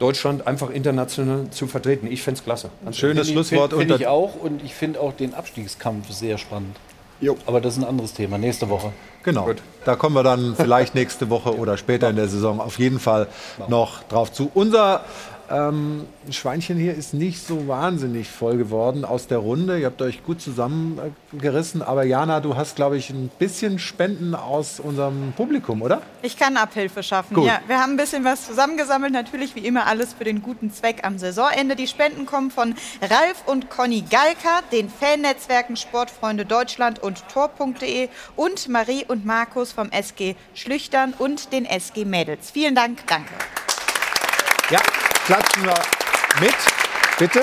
Deutschland 0.00 0.46
einfach 0.46 0.70
international 0.70 1.50
zu 1.50 1.66
vertreten? 1.68 2.08
Ich 2.10 2.22
fände 2.22 2.38
es 2.38 2.44
klasse. 2.44 2.70
Ein 2.84 2.94
schönes 2.94 3.28
find 3.28 3.46
Schlusswort. 3.46 3.74
Finde 3.74 3.94
ich 3.94 4.06
auch 4.06 4.34
und 4.34 4.64
ich 4.64 4.74
finde 4.74 4.98
auch 4.98 5.12
den 5.12 5.34
Abstiegskampf 5.34 6.10
sehr 6.10 6.38
spannend. 6.38 6.76
Jo. 7.20 7.36
Aber 7.46 7.60
das 7.60 7.76
ist 7.76 7.82
ein 7.82 7.88
anderes 7.88 8.14
Thema, 8.14 8.38
nächste 8.38 8.68
Woche. 8.70 8.92
Genau. 9.22 9.44
Gut. 9.44 9.62
Da 9.84 9.96
kommen 9.96 10.14
wir 10.14 10.22
dann 10.22 10.56
vielleicht 10.56 10.94
nächste 10.94 11.28
Woche 11.28 11.54
oder 11.54 11.76
später 11.76 12.08
in 12.08 12.16
der 12.16 12.28
Saison 12.28 12.60
auf 12.60 12.78
jeden 12.78 12.98
Fall 12.98 13.28
noch 13.68 14.02
drauf 14.04 14.32
zu. 14.32 14.50
Unser 14.54 15.04
ähm, 15.50 16.06
Schweinchen 16.30 16.78
hier 16.78 16.94
ist 16.94 17.12
nicht 17.12 17.44
so 17.44 17.66
wahnsinnig 17.66 18.28
voll 18.28 18.56
geworden 18.56 19.04
aus 19.04 19.26
der 19.26 19.38
Runde. 19.38 19.78
Ihr 19.78 19.86
habt 19.86 20.00
euch 20.00 20.22
gut 20.22 20.40
zusammengerissen. 20.40 21.82
Aber 21.82 22.04
Jana, 22.04 22.40
du 22.40 22.56
hast, 22.56 22.76
glaube 22.76 22.96
ich, 22.96 23.10
ein 23.10 23.30
bisschen 23.38 23.78
Spenden 23.78 24.34
aus 24.34 24.78
unserem 24.78 25.32
Publikum, 25.36 25.82
oder? 25.82 26.02
Ich 26.22 26.36
kann 26.36 26.56
Abhilfe 26.56 27.02
schaffen. 27.02 27.34
Gut. 27.34 27.46
Ja, 27.46 27.60
wir 27.66 27.80
haben 27.80 27.92
ein 27.92 27.96
bisschen 27.96 28.24
was 28.24 28.46
zusammengesammelt. 28.46 29.12
Natürlich 29.12 29.54
wie 29.56 29.66
immer 29.66 29.86
alles 29.86 30.14
für 30.14 30.24
den 30.24 30.42
guten 30.42 30.72
Zweck 30.72 31.00
am 31.02 31.18
Saisonende. 31.18 31.74
Die 31.74 31.88
Spenden 31.88 32.26
kommen 32.26 32.50
von 32.50 32.74
Ralf 33.02 33.42
und 33.46 33.70
Conny 33.70 34.02
Galka, 34.02 34.60
den 34.70 34.88
Fannetzwerken 34.88 35.76
Sportfreunde 35.76 36.44
Deutschland 36.44 37.00
und 37.02 37.28
Tor.de 37.28 38.08
und 38.36 38.68
Marie 38.68 39.04
und 39.08 39.26
Markus 39.26 39.72
vom 39.72 39.90
SG 39.90 40.36
Schlüchtern 40.54 41.14
und 41.18 41.52
den 41.52 41.64
SG 41.64 42.04
Mädels. 42.04 42.50
Vielen 42.50 42.74
Dank, 42.74 43.06
danke. 43.06 43.32
Ja, 44.70 44.78
klatschen 45.30 45.64
wir 45.64 45.74
mit. 46.40 46.54
Bitte. 47.16 47.42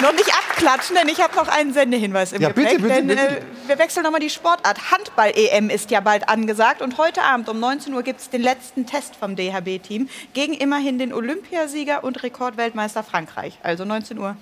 Noch 0.00 0.12
nicht 0.12 0.30
abklatschen, 0.32 0.94
denn 0.94 1.08
ich 1.08 1.20
habe 1.20 1.34
noch 1.34 1.48
einen 1.48 1.72
Sendehinweis 1.72 2.32
im 2.32 2.40
ja, 2.40 2.48
Gepäck. 2.48 2.76
Bitte, 2.76 2.82
bitte, 2.82 2.94
denn, 2.94 3.06
bitte. 3.08 3.38
Äh, 3.38 3.40
wir 3.66 3.78
wechseln 3.80 4.04
nochmal 4.04 4.20
die 4.20 4.30
Sportart. 4.30 4.92
Handball-EM 4.92 5.68
ist 5.68 5.90
ja 5.90 5.98
bald 6.00 6.28
angesagt 6.28 6.82
und 6.82 6.98
heute 6.98 7.22
Abend 7.22 7.48
um 7.48 7.58
19 7.58 7.92
Uhr 7.94 8.04
gibt 8.04 8.20
es 8.20 8.30
den 8.30 8.42
letzten 8.42 8.86
Test 8.86 9.16
vom 9.16 9.34
DHB-Team 9.34 10.08
gegen 10.34 10.52
immerhin 10.52 11.00
den 11.00 11.12
Olympiasieger 11.12 12.04
und 12.04 12.22
Rekordweltmeister 12.22 13.02
Frankreich. 13.02 13.58
Also 13.64 13.84
19 13.84 14.18
Uhr. 14.18 14.36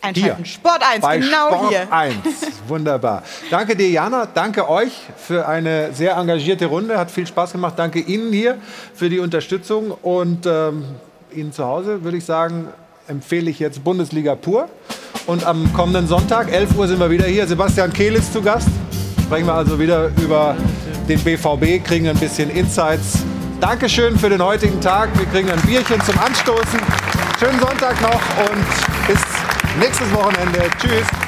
Einschalten. 0.00 0.36
Hier. 0.36 0.44
Sport 0.44 0.82
1, 0.88 1.00
Bei 1.00 1.18
genau 1.18 1.48
Sport 1.48 1.68
hier. 1.70 1.92
1. 1.92 2.16
Wunderbar. 2.68 3.24
Danke 3.50 3.74
dir, 3.74 3.88
Jana. 3.88 4.26
Danke 4.26 4.68
euch 4.68 4.92
für 5.16 5.48
eine 5.48 5.92
sehr 5.94 6.16
engagierte 6.16 6.66
Runde. 6.66 6.96
Hat 6.96 7.10
viel 7.10 7.26
Spaß 7.26 7.52
gemacht. 7.52 7.74
Danke 7.76 7.98
Ihnen 7.98 8.32
hier 8.32 8.58
für 8.94 9.08
die 9.08 9.18
Unterstützung. 9.18 9.90
Und 9.90 10.46
ähm, 10.46 10.84
Ihnen 11.34 11.52
zu 11.52 11.64
Hause 11.64 12.04
würde 12.04 12.16
ich 12.16 12.24
sagen, 12.24 12.68
empfehle 13.08 13.50
ich 13.50 13.58
jetzt 13.58 13.84
Bundesliga 13.84 14.34
pur. 14.34 14.68
Und 15.26 15.44
am 15.44 15.72
kommenden 15.72 16.06
Sonntag, 16.06 16.52
11 16.52 16.76
Uhr, 16.76 16.86
sind 16.86 17.00
wir 17.00 17.10
wieder 17.10 17.26
hier. 17.26 17.46
Sebastian 17.46 17.92
Kehl 17.92 18.14
ist 18.14 18.32
zu 18.32 18.42
Gast. 18.42 18.68
Sprechen 19.22 19.46
wir 19.46 19.54
also 19.54 19.78
wieder 19.78 20.10
über 20.22 20.56
den 21.08 21.18
BVB, 21.20 21.82
kriegen 21.84 22.08
ein 22.08 22.18
bisschen 22.18 22.50
Insights. 22.50 23.24
Dankeschön 23.60 24.18
für 24.18 24.28
den 24.28 24.42
heutigen 24.42 24.80
Tag. 24.80 25.08
Wir 25.18 25.26
kriegen 25.26 25.50
ein 25.50 25.60
Bierchen 25.62 26.00
zum 26.02 26.18
Anstoßen. 26.18 26.80
Schönen 27.38 27.58
Sonntag 27.58 28.00
noch 28.02 28.20
und 28.50 29.06
bis 29.06 29.20
nächstes 29.78 30.12
Wochenende. 30.12 30.60
Tschüss. 30.78 31.23